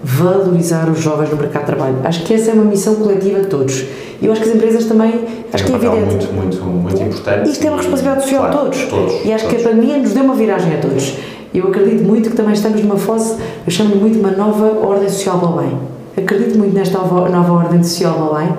valorizar 0.03 0.87
os 0.89 0.99
jovens 0.99 1.31
no 1.31 1.37
mercado 1.37 1.65
de 1.65 1.67
trabalho. 1.67 1.95
Acho 2.03 2.23
que 2.23 2.33
essa 2.33 2.51
é 2.51 2.53
uma 2.53 2.65
missão 2.65 2.95
coletiva 2.95 3.41
de 3.41 3.47
todos. 3.47 3.83
E 4.21 4.25
eu 4.25 4.31
acho 4.31 4.41
que 4.41 4.49
as 4.49 4.55
empresas 4.55 4.85
também, 4.85 5.25
acho 5.51 5.65
que 5.65 5.71
é 5.71 5.75
evidente. 5.75 6.27
muito, 6.27 6.33
muito, 6.33 6.63
muito 6.63 7.01
importante. 7.01 7.49
Isto 7.49 7.65
é 7.65 7.69
uma 7.69 7.77
responsabilidade 7.77 8.23
social 8.23 8.51
claro, 8.51 8.69
de 8.69 8.85
todos. 8.87 8.89
todos. 8.89 9.25
E 9.25 9.33
acho 9.33 9.45
todos. 9.45 9.61
que 9.61 9.67
a 9.67 9.69
pandemia 9.69 9.97
nos 9.97 10.13
deu 10.13 10.23
uma 10.23 10.35
viragem 10.35 10.73
a 10.73 10.77
todos. 10.77 11.13
Eu 11.57 11.69
acredito 11.69 12.03
muito 12.03 12.29
que 12.29 12.35
também 12.35 12.53
estamos 12.53 12.81
numa 12.81 12.97
fase, 12.97 13.35
eu 13.65 13.71
chamo 13.71 13.95
muito 13.95 14.19
uma 14.19 14.29
nova 14.29 14.85
ordem 14.85 15.09
social 15.09 15.39
para 15.39 15.49
o 15.49 15.57
bem. 15.57 15.77
Acredito 16.15 16.55
muito 16.55 16.73
nesta 16.75 16.99
nova, 16.99 17.51
ordem 17.51 17.81
social 17.81 18.13
para 18.13 18.23
o 18.23 18.35
bem. 18.35 18.57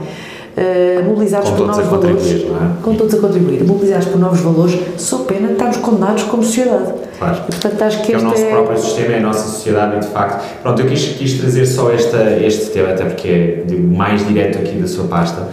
Uh, 0.59 1.05
mobilizados 1.05 1.51
por 1.51 1.69
novos 1.69 1.87
valores, 1.87 2.33
é? 2.33 2.83
com 2.83 2.97
todos 2.97 3.15
a 3.15 3.19
contribuir, 3.19 3.63
mobilizados 3.63 4.09
por 4.09 4.19
novos 4.19 4.41
valores, 4.41 4.77
sou 4.97 5.21
pena 5.21 5.47
de 5.47 5.53
estarmos 5.53 5.77
condenados 5.77 6.25
como 6.25 6.43
sociedade. 6.43 6.95
Claro. 7.17 7.37
E, 7.37 7.53
portanto, 7.53 7.83
acho 7.83 8.03
que 8.03 8.13
é 8.13 8.19
o 8.19 8.23
nosso 8.23 8.43
é... 8.43 8.51
próprio 8.51 8.77
sistema, 8.77 9.15
é 9.15 9.19
a 9.19 9.21
nossa 9.21 9.49
sociedade 9.49 9.97
e 9.99 10.01
de 10.01 10.09
facto. 10.09 10.45
Pronto, 10.61 10.83
eu 10.83 10.89
quis, 10.89 11.17
quis 11.17 11.39
trazer 11.39 11.65
só 11.65 11.93
esta, 11.93 12.37
este 12.45 12.73
tema, 12.73 12.89
até 12.89 13.05
porque 13.05 13.29
é 13.29 13.65
mais 13.77 14.27
direto 14.27 14.59
aqui 14.59 14.77
da 14.79 14.89
sua 14.89 15.05
pasta. 15.05 15.47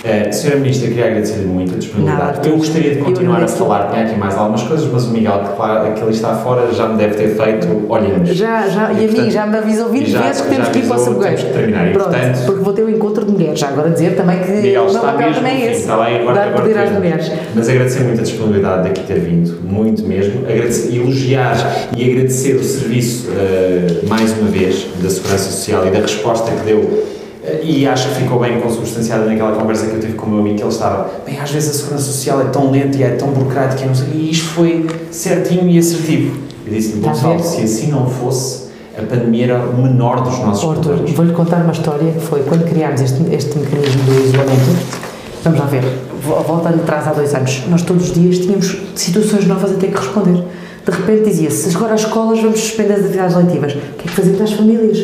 Uh, 0.00 0.32
Senhora 0.32 0.60
Ministra, 0.60 0.88
queria 0.88 1.06
agradecer-lhe 1.08 1.44
muito 1.44 1.74
a 1.74 1.78
disponibilidade. 1.78 2.36
Nada, 2.38 2.48
eu 2.48 2.56
gostaria 2.56 2.94
de 2.94 3.00
continuar 3.02 3.42
a 3.42 3.48
falar, 3.48 3.90
tinha 3.90 4.06
aqui 4.06 4.18
mais 4.18 4.34
algumas 4.34 4.62
coisas, 4.62 4.90
mas 4.90 5.04
o 5.04 5.10
Miguel, 5.10 5.40
que, 5.40 5.56
claro, 5.56 5.92
que 5.92 6.00
ele 6.00 6.10
está 6.10 6.36
fora, 6.36 6.72
já 6.72 6.88
me 6.88 6.96
deve 6.96 7.16
ter 7.16 7.28
feito 7.36 7.86
olhinhos. 7.86 8.30
Já, 8.30 8.66
já, 8.66 8.92
e, 8.92 9.04
e 9.04 9.08
a 9.08 9.12
mim 9.12 9.30
já 9.30 9.46
me 9.46 9.58
avisou 9.58 9.90
20 9.90 10.10
já, 10.10 10.22
vezes 10.22 10.40
que 10.40 10.48
temos 10.48 10.68
que 10.70 10.78
ir 10.78 10.86
para 10.86 10.96
o 10.96 10.98
Sabugueiro. 10.98 11.36
Temos 11.36 11.50
que 11.50 11.58
terminar, 11.58 11.88
e, 11.88 11.92
Pronto, 11.92 12.08
portanto, 12.08 12.46
porque 12.46 12.62
vou 12.62 12.72
ter 12.72 12.82
o 12.82 12.86
um 12.86 12.90
encontro 12.90 13.26
de 13.26 13.32
mulheres, 13.32 13.58
já 13.58 13.68
agora 13.68 13.90
dizer 13.90 14.16
também 14.16 14.38
que 14.38 14.50
Miguel 14.50 14.86
o 14.86 14.92
meu 14.92 15.02
papel 15.02 15.34
também 15.34 15.62
é 15.62 15.70
esse, 15.70 15.80
está 15.82 16.02
bem, 16.02 16.20
agora, 16.20 16.34
dar 16.34 16.48
agora 16.48 16.62
poder 16.62 16.78
às 16.78 16.92
mulheres. 16.92 17.32
Mas 17.54 17.68
agradecer 17.68 18.00
muito 18.00 18.20
a 18.20 18.22
disponibilidade 18.22 18.82
de 18.84 18.88
aqui 18.88 19.02
ter 19.02 19.20
vindo, 19.20 19.60
muito 19.62 20.02
mesmo. 20.02 20.46
Agradecer, 20.48 20.96
elogiar 20.96 21.56
e 21.94 22.10
agradecer 22.10 22.54
o 22.54 22.64
serviço, 22.64 23.28
eh, 23.36 24.06
mais 24.08 24.32
uma 24.38 24.48
vez, 24.48 24.86
da 25.02 25.10
Segurança 25.10 25.50
Social 25.50 25.86
e 25.86 25.90
da 25.90 26.00
resposta 26.00 26.50
que 26.50 26.64
deu. 26.64 27.19
E 27.62 27.86
acho 27.86 28.08
que 28.08 28.14
ficou 28.22 28.38
bem 28.40 28.60
consubstanciada 28.60 29.24
naquela 29.26 29.52
conversa 29.56 29.86
que 29.86 29.94
eu 29.94 30.00
tive 30.00 30.12
com 30.14 30.26
o 30.26 30.30
meu 30.30 30.38
amigo, 30.40 30.56
que 30.56 30.62
ele 30.62 30.70
estava, 30.70 31.10
bem, 31.26 31.38
às 31.40 31.50
vezes 31.50 31.70
a 31.70 31.72
segurança 31.74 32.04
social 32.04 32.40
é 32.40 32.44
tão 32.44 32.70
lenta 32.70 32.96
e 32.96 33.02
é 33.02 33.10
tão 33.10 33.28
burocrática, 33.28 33.84
e 33.84 33.86
não 33.88 33.94
sei, 33.94 34.08
e 34.14 34.30
isto 34.30 34.48
foi 34.50 34.86
certinho 35.10 35.68
e 35.68 35.78
assertivo. 35.78 36.38
Eu 36.66 36.72
disse-lhe, 36.74 37.00
Gonçalo, 37.00 37.42
se 37.42 37.62
assim 37.62 37.90
não 37.90 38.08
fosse, 38.08 38.70
a 38.96 39.02
pandemia 39.02 39.44
era 39.44 39.58
o 39.60 39.82
menor 39.82 40.22
dos 40.22 40.38
nossos 40.40 40.68
Arthur, 40.68 40.82
problemas. 40.82 41.10
vou-lhe 41.12 41.32
contar 41.32 41.56
uma 41.62 41.72
história 41.72 42.12
que 42.12 42.20
foi 42.20 42.42
quando 42.42 42.64
criámos 42.68 43.00
este, 43.00 43.22
este 43.34 43.58
mecanismo 43.58 44.02
do 44.04 44.24
isolamento. 44.24 45.10
Vamos 45.42 45.58
lá 45.58 45.66
ver, 45.66 45.82
vo- 46.22 46.42
voltando 46.42 46.80
atrás 46.82 47.08
há 47.08 47.12
dois 47.12 47.34
anos, 47.34 47.62
nós 47.68 47.82
todos 47.82 48.08
os 48.10 48.14
dias 48.14 48.38
tínhamos 48.38 48.76
situações 48.94 49.46
novas 49.46 49.70
a 49.72 49.74
ter 49.74 49.88
que 49.90 49.96
responder. 49.98 50.44
De 50.84 50.90
repente 50.92 51.24
dizia-se: 51.30 51.74
agora 51.74 51.94
as 51.94 52.00
escolas 52.02 52.40
vamos 52.40 52.60
suspender 52.60 52.92
as 52.94 53.00
atividades 53.00 53.36
leitivas. 53.36 53.72
O 53.72 53.76
que 53.76 54.04
é 54.04 54.08
que 54.08 54.10
fazemos 54.10 54.40
às 54.42 54.52
famílias? 54.52 54.98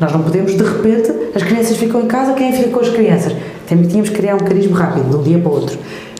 Nós 0.00 0.12
não 0.12 0.22
podemos, 0.22 0.52
de 0.56 0.62
repente, 0.62 1.12
as 1.38 1.44
crianças 1.44 1.76
ficam 1.76 2.02
em 2.02 2.06
casa, 2.06 2.32
quem 2.32 2.52
fica 2.52 2.70
com 2.70 2.80
as 2.80 2.88
crianças? 2.88 3.32
Tínhamos 3.66 4.08
que 4.08 4.16
criar 4.16 4.34
um 4.34 4.38
mecanismo 4.42 4.74
rápido, 4.74 5.08
de 5.08 5.16
um 5.16 5.22
dia 5.22 5.38
para 5.38 5.50
o 5.50 5.54
outro. 5.54 5.78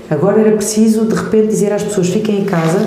Agora 0.08 0.40
era 0.40 0.52
preciso, 0.52 1.04
de 1.06 1.14
repente, 1.14 1.48
dizer 1.48 1.72
às 1.72 1.82
pessoas: 1.82 2.08
fiquem 2.08 2.40
em 2.40 2.44
casa, 2.44 2.86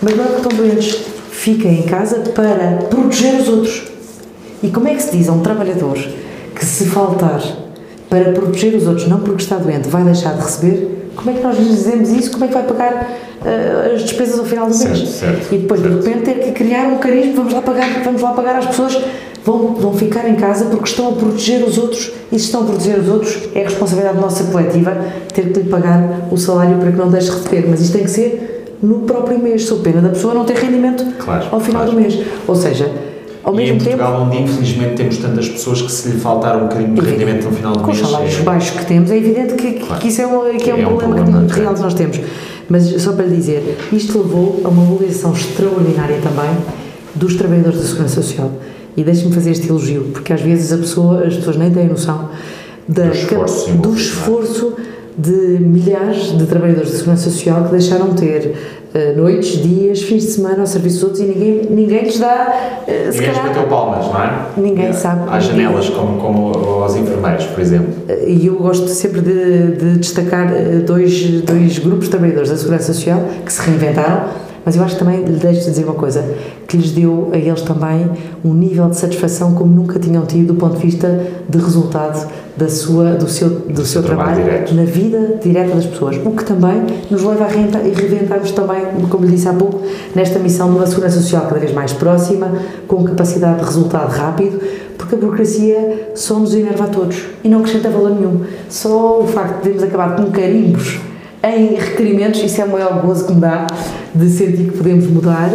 mas 0.00 0.16
não 0.16 0.24
é 0.24 0.28
que 0.28 0.36
estão 0.36 0.56
doentes, 0.56 1.00
fiquem 1.30 1.80
em 1.80 1.82
casa 1.82 2.20
para 2.34 2.86
proteger 2.88 3.40
os 3.40 3.48
outros. 3.48 3.82
E 4.62 4.68
como 4.68 4.88
é 4.88 4.94
que 4.94 5.02
se 5.02 5.16
diz 5.16 5.28
a 5.28 5.32
um 5.32 5.40
trabalhador 5.40 5.98
que 6.54 6.64
se 6.64 6.86
faltar 6.86 7.42
para 8.08 8.32
proteger 8.32 8.74
os 8.76 8.86
outros, 8.86 9.08
não 9.08 9.20
porque 9.20 9.42
está 9.42 9.56
doente, 9.56 9.88
vai 9.88 10.04
deixar 10.04 10.34
de 10.34 10.42
receber? 10.42 11.10
Como 11.16 11.30
é 11.30 11.34
que 11.34 11.42
nós 11.42 11.58
lhes 11.58 11.68
dizemos 11.68 12.10
isso? 12.10 12.30
Como 12.30 12.44
é 12.44 12.48
que 12.48 12.54
vai 12.54 12.62
pagar 12.62 13.10
ah, 13.44 13.92
as 13.94 14.02
despesas 14.02 14.38
ao 14.38 14.44
final 14.44 14.66
do 14.68 14.74
Certo, 14.74 14.96
mês? 14.96 15.08
certo, 15.10 15.54
e 15.54 15.58
depois, 15.58 15.80
certo. 15.80 15.98
de 15.98 16.08
repente, 16.08 16.24
ter 16.24 16.44
que 16.44 16.52
criar 16.52 16.86
um 16.86 16.92
mecanismo, 16.92 17.34
vamos 17.34 17.52
lá 17.52 17.62
pagar, 17.62 18.02
vamos 18.04 18.22
lá 18.22 18.32
pagar 18.32 18.56
às 18.56 18.66
pessoas, 18.66 18.96
vão, 19.44 19.74
vão 19.74 19.92
ficar 19.94 20.28
em 20.28 20.34
casa 20.36 20.66
porque 20.66 20.84
estão 20.88 21.08
a 21.10 21.12
proteger 21.12 21.62
os 21.64 21.76
outros, 21.78 22.12
e 22.32 22.38
se 22.38 22.46
estão 22.46 22.62
a 22.62 22.64
proteger 22.64 22.98
os 22.98 23.08
outros, 23.08 23.38
é 23.54 23.60
a 23.62 23.64
responsabilidade 23.68 24.18
nossa 24.20 24.44
coletiva 24.44 24.96
ter 25.32 25.52
que 25.52 25.60
lhe 25.60 25.68
pagar 25.68 26.28
o 26.30 26.36
salário 26.36 26.76
para 26.78 26.90
que 26.90 26.96
não 26.98 27.10
deixe 27.10 27.30
de 27.30 27.36
receber. 27.36 27.66
Mas 27.68 27.80
isto 27.80 27.92
tem 27.92 28.04
que 28.04 28.10
ser 28.10 28.76
no 28.82 29.00
próprio 29.00 29.38
mês, 29.38 29.64
sob 29.66 29.82
pena 29.82 30.00
da 30.00 30.08
pessoa 30.10 30.34
não 30.34 30.44
ter 30.44 30.56
rendimento 30.56 31.04
Claro, 31.18 31.46
ao 31.50 31.60
final 31.60 31.82
claro. 31.82 31.96
do 31.96 32.00
mês. 32.02 32.18
Ou 32.46 32.54
seja, 32.54 32.90
ao 33.42 33.52
e 33.54 33.56
mesmo 33.58 33.76
em 33.76 33.78
tempo, 33.78 33.96
Portugal, 33.98 34.22
onde 34.22 34.42
infelizmente 34.42 34.94
temos 34.94 35.16
tantas 35.18 35.48
pessoas 35.48 35.82
que 35.82 35.92
se 35.92 36.08
lhe 36.08 36.18
faltar 36.18 36.56
um 36.56 36.62
bocadinho 36.68 36.94
de 36.94 37.00
rendimento 37.02 37.44
no 37.44 37.52
final 37.52 37.72
do 37.74 37.80
com 37.80 37.90
os 37.90 37.96
mês. 37.98 38.08
salários 38.10 38.38
é- 38.38 38.42
baixos 38.42 38.70
que 38.78 38.86
temos, 38.86 39.10
é 39.10 39.16
evidente 39.16 39.54
que, 39.54 39.72
Claro. 39.80 40.00
que 40.00 40.08
isso 40.08 40.20
é 40.22 40.26
um, 40.26 40.56
que 40.58 40.70
é 40.70 40.74
um, 40.74 40.78
É 40.78 40.86
um 40.86 40.96
problema, 40.96 41.14
problema 41.24 41.46
que- 41.46 41.60
real 41.60 41.74
que 41.74 41.80
nós 41.80 41.94
temos. 41.94 42.20
Mas 42.68 42.84
só 43.02 43.12
para 43.12 43.26
lhe 43.26 43.36
dizer, 43.36 43.76
isto 43.92 44.16
levou 44.18 44.60
a 44.64 44.68
uma 44.68 44.82
mobilização 44.82 45.32
extraordinária 45.34 46.18
também 46.22 46.50
dos 47.14 47.36
trabalhadores 47.36 47.78
da 47.78 47.84
Segurança 47.86 48.22
Social. 48.22 48.50
E 48.96 49.02
deixe-me 49.02 49.32
fazer 49.32 49.50
este 49.50 49.68
elogio, 49.68 50.10
porque 50.12 50.32
às 50.32 50.40
vezes 50.40 50.72
a 50.72 50.78
pessoa, 50.78 51.26
as 51.26 51.34
pessoas 51.34 51.56
nem 51.56 51.70
têm 51.70 51.88
noção 51.88 52.30
da, 52.88 53.04
Do 53.04 53.12
esforço 53.12 53.66
do 53.66 53.72
envolvido, 53.72 53.92
é? 53.92 54.00
esforço 54.00 54.72
de 55.16 55.32
milhares 55.60 56.36
de 56.36 56.46
trabalhadores 56.46 56.90
de 56.90 56.96
Segurança 56.96 57.30
Social 57.30 57.64
que 57.64 57.70
deixaram 57.70 58.10
de 58.10 58.20
ter 58.20 58.54
eh, 58.92 59.12
noites, 59.16 59.62
dias, 59.62 60.02
fins 60.02 60.22
de 60.22 60.30
semana 60.30 60.60
ao 60.60 60.66
serviço 60.66 60.96
dos 60.96 61.04
outros 61.04 61.20
e 61.20 61.24
ninguém, 61.24 61.66
ninguém 61.70 62.02
lhes 62.02 62.18
dá, 62.18 62.82
se 62.86 62.92
Ninguém 62.92 63.10
lhes 63.10 63.20
calhar, 63.20 63.48
bateu 63.48 63.62
palmas, 63.64 64.06
não 64.06 64.22
é? 64.22 64.46
Ninguém 64.56 64.92
sabe. 64.92 65.28
Há 65.28 65.40
janelas, 65.40 65.88
como, 65.88 66.20
como 66.20 66.82
aos 66.82 66.94
enfermeiros, 66.96 67.44
por 67.46 67.60
exemplo. 67.60 67.92
E 68.26 68.46
eu 68.46 68.54
gosto 68.54 68.88
sempre 68.88 69.20
de, 69.20 69.72
de 69.72 69.98
destacar 69.98 70.52
eh, 70.52 70.78
dois, 70.84 71.42
dois 71.42 71.78
grupos 71.78 72.04
de 72.04 72.10
trabalhadores 72.10 72.50
da 72.50 72.56
Segurança 72.56 72.92
Social 72.92 73.20
que 73.44 73.52
se 73.52 73.62
reinventaram, 73.62 74.28
mas 74.64 74.76
eu 74.76 74.82
acho 74.82 74.94
que 74.94 75.04
também 75.04 75.22
lhe 75.24 75.38
deixo 75.38 75.60
de 75.60 75.70
dizer 75.70 75.84
uma 75.84 75.94
coisa, 75.94 76.24
que 76.66 76.76
lhes 76.76 76.92
deu 76.92 77.30
a 77.32 77.36
eles 77.36 77.62
também 77.62 78.10
um 78.44 78.54
nível 78.54 78.88
de 78.88 78.96
satisfação 78.96 79.54
como 79.54 79.72
nunca 79.72 79.98
tinham 79.98 80.24
tido 80.24 80.48
do 80.48 80.54
ponto 80.54 80.76
de 80.76 80.86
vista 80.86 81.26
de 81.48 81.58
resultado 81.58 82.28
da 82.56 82.68
sua, 82.68 83.12
do 83.12 83.28
seu, 83.28 83.50
do 83.50 83.84
seu 83.84 84.02
trabalho 84.02 84.24
trabalho, 84.24 84.44
direto. 84.44 84.74
na 84.74 84.84
vida 84.84 85.38
direta 85.42 85.74
das 85.74 85.86
pessoas, 85.86 86.16
o 86.24 86.30
que 86.30 86.44
também 86.44 86.84
nos 87.10 87.22
leva 87.22 87.44
a 87.44 87.48
renta 87.48 87.78
e 87.80 87.90
reinventarmos 87.90 88.52
também, 88.52 88.82
como 89.10 89.24
lhe 89.24 89.32
disse 89.32 89.48
há 89.48 89.52
pouco, 89.52 89.82
nesta 90.14 90.38
missão 90.38 90.70
de 90.70 90.76
uma 90.76 90.86
segurança 90.86 91.20
social 91.20 91.46
cada 91.46 91.60
vez 91.60 91.72
mais 91.72 91.92
próxima, 91.92 92.52
com 92.86 93.02
capacidade 93.04 93.58
de 93.58 93.64
resultado 93.64 94.10
rápido, 94.10 94.60
porque 94.96 95.16
a 95.16 95.18
burocracia 95.18 96.10
só 96.14 96.38
nos 96.38 96.54
enerva 96.54 96.84
a 96.84 96.88
todos 96.88 97.24
e 97.42 97.48
não 97.48 97.58
acrescenta 97.60 97.90
valor 97.90 98.10
nenhum. 98.10 98.42
Só 98.68 99.20
o 99.20 99.26
facto 99.26 99.56
de 99.56 99.62
termos 99.62 99.82
acabar 99.82 100.16
com 100.16 100.30
carimbos 100.30 101.00
em 101.44 101.74
requerimentos, 101.74 102.42
isso 102.42 102.60
é 102.60 102.64
o 102.64 102.70
maior 102.70 103.02
gozo 103.02 103.26
que 103.26 103.34
me 103.34 103.40
dá 103.40 103.66
de 104.14 104.30
sentir 104.30 104.70
que 104.70 104.76
podemos 104.76 105.06
mudar. 105.06 105.50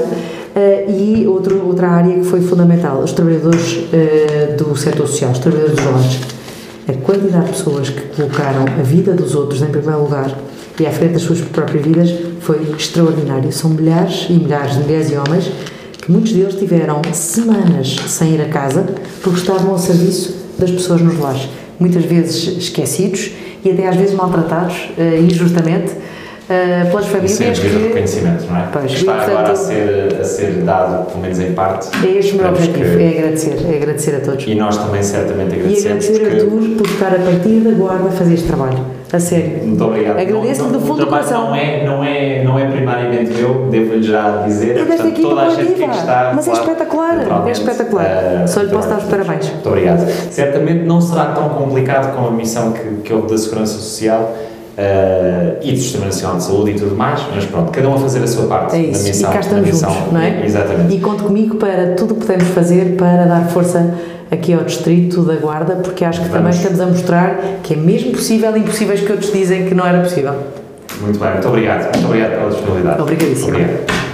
Eh, 0.55 0.85
e 0.89 1.27
outro, 1.27 1.65
outra 1.65 1.87
área 1.87 2.13
que 2.13 2.25
foi 2.25 2.41
fundamental, 2.41 2.99
os 2.99 3.11
trabalhadores 3.11 3.85
eh, 3.93 4.55
do 4.57 4.75
setor 4.75 5.07
social, 5.07 5.31
os 5.31 5.39
trabalhadores 5.39 5.75
dos 5.75 5.85
lares. 5.85 6.19
A 6.87 6.93
quantidade 6.93 7.45
de 7.45 7.51
pessoas 7.51 7.89
que 7.89 8.01
colocaram 8.15 8.65
a 8.79 8.83
vida 8.83 9.13
dos 9.13 9.35
outros 9.35 9.61
em 9.61 9.67
primeiro 9.67 10.01
lugar 10.01 10.35
e 10.79 10.85
à 10.85 10.91
frente 10.91 11.13
das 11.13 11.21
suas 11.21 11.39
próprias 11.41 11.85
vidas 11.85 12.09
foi 12.39 12.61
extraordinário. 12.77 13.51
São 13.51 13.69
milhares 13.69 14.27
e 14.29 14.33
milhares 14.33 14.75
de 14.75 14.81
mulheres 14.81 15.11
e 15.11 15.15
homens 15.15 15.51
que 16.01 16.11
muitos 16.11 16.33
deles 16.33 16.55
tiveram 16.55 17.01
semanas 17.13 17.95
sem 18.07 18.33
ir 18.33 18.41
a 18.41 18.49
casa 18.49 18.85
porque 19.21 19.39
estavam 19.39 19.71
ao 19.71 19.77
serviço 19.77 20.35
das 20.57 20.71
pessoas 20.71 21.01
nos 21.01 21.17
lares. 21.19 21.47
Muitas 21.79 22.03
vezes 22.05 22.57
esquecidos 22.57 23.31
e 23.63 23.71
até 23.71 23.87
às 23.87 23.95
vezes 23.95 24.13
maltratados, 24.15 24.89
eh, 24.97 25.17
injustamente, 25.19 25.91
eh, 26.49 26.85
pelas 26.89 27.05
famílias 27.07 27.37
devido 27.59 27.77
que... 27.79 27.87
reconhecimento, 27.89 28.45
não 28.49 28.57
é? 28.57 28.67
Pois, 28.71 28.91
Está 28.91 29.11
e, 29.17 29.31
agora 29.31 29.51
a 29.51 29.55
ser, 29.55 30.17
a 30.19 30.23
ser 30.23 30.51
dado, 30.63 31.05
pelo 31.07 31.19
menos 31.21 31.39
em 31.39 31.53
parte. 31.53 31.89
É 32.05 32.17
este 32.17 32.33
o 32.35 32.37
meu 32.37 32.49
objetivo, 32.49 32.97
que- 32.97 33.03
é 33.03 33.09
agradecer, 33.19 33.57
é 33.71 33.75
agradecer 33.77 34.15
a 34.15 34.19
todos. 34.21 34.45
E 34.47 34.55
nós 34.55 34.77
também 34.77 35.03
certamente 35.03 35.55
E 35.55 35.59
agradecemos 35.59 36.05
agradecer 36.05 36.25
a 36.25 36.29
porque... 36.29 36.55
Artur 36.55 36.77
por 36.77 36.87
estar 36.87 37.15
a 37.15 37.19
partir 37.19 37.59
da 37.59 37.71
guarda 37.71 38.07
a 38.07 38.11
fazer 38.11 38.33
este 38.33 38.47
trabalho. 38.47 38.98
A 39.11 39.19
sério. 39.19 39.63
Muito 39.65 39.83
obrigado. 39.83 40.19
Agradeço-lhe 40.19 40.71
do 40.71 40.79
fundo 40.79 40.99
do 40.99 41.07
coração. 41.07 41.45
Não 41.47 41.55
é, 41.55 41.83
não, 41.83 42.03
é, 42.03 42.43
não 42.43 42.59
é 42.59 42.65
primariamente 42.67 43.31
meu, 43.33 43.67
devo-lhe 43.69 44.03
já 44.03 44.43
dizer. 44.45 44.77
É 44.77 44.85
desta 44.85 45.07
equipa 45.07 45.29
toda 45.29 45.41
a 45.41 45.49
gente 45.49 45.73
que 45.73 45.83
está. 45.83 46.31
Mas 46.35 46.47
é 46.47 46.51
claro, 46.51 46.63
espetacular, 46.69 47.15
naturalmente, 47.17 47.49
é 47.49 47.51
espetacular. 47.53 48.05
eh, 48.05 48.43
Só 48.47 48.61
lhe 48.61 48.69
posso 48.69 48.87
dar 48.87 48.97
os 48.99 49.03
parabéns. 49.05 49.49
Muito 49.49 49.67
obrigado. 49.67 50.07
Certamente 50.29 50.83
não 50.85 51.01
será 51.01 51.25
tão 51.27 51.49
complicado 51.49 52.15
com 52.15 52.27
a 52.27 52.31
missão 52.31 52.71
que, 52.71 52.87
que 53.03 53.11
houve 53.11 53.29
da 53.29 53.37
Segurança 53.39 53.73
Social 53.79 54.31
eh, 54.77 55.55
e 55.63 55.71
do 55.71 55.77
Sistema 55.79 56.05
Nacional 56.05 56.37
de 56.37 56.43
Saúde 56.43 56.71
e 56.71 56.73
tudo 56.75 56.95
mais, 56.95 57.19
mas 57.33 57.45
pronto, 57.45 57.71
cada 57.71 57.89
um 57.89 57.95
a 57.95 57.99
fazer 57.99 58.23
a 58.23 58.27
sua 58.27 58.45
parte 58.47 58.75
É 58.75 58.79
na 58.79 58.87
isso. 58.89 59.03
missão. 59.07 59.29
e 59.29 59.33
cá 59.33 59.39
na 59.39 59.39
estamos 59.39 59.69
juntos, 59.69 60.11
não 60.13 60.21
é? 60.21 60.45
Exatamente. 60.45 60.95
E 60.95 60.99
conto 60.99 61.23
comigo 61.23 61.55
para 61.55 61.93
tudo 61.95 62.13
o 62.13 62.17
que 62.17 62.25
podemos 62.27 62.47
fazer 62.49 62.95
para 62.95 63.25
dar 63.25 63.47
força 63.49 63.91
aqui 64.31 64.53
ao 64.53 64.63
Distrito 64.63 65.21
da 65.23 65.35
Guarda, 65.35 65.75
porque 65.77 66.05
acho 66.05 66.21
que 66.21 66.27
também 66.29 66.51
Vamos. 66.51 66.57
estamos 66.57 66.79
a 66.79 66.85
mostrar 66.85 67.39
que 67.63 67.73
é 67.73 67.77
mesmo 67.77 68.11
possível 68.11 68.55
impossíveis 68.55 69.01
que 69.01 69.11
outros 69.11 69.31
dizem 69.31 69.65
que 69.65 69.75
não 69.75 69.85
era 69.85 70.01
possível. 70.01 70.33
Muito 71.01 71.19
bem, 71.19 71.31
muito 71.31 71.47
obrigado. 71.47 71.83
Muito 71.93 72.05
obrigado 72.05 72.31
pela 72.31 72.49
disponibilidade. 72.49 73.01
Obrigadíssimo. 73.01 73.47
Obrigado. 73.49 73.99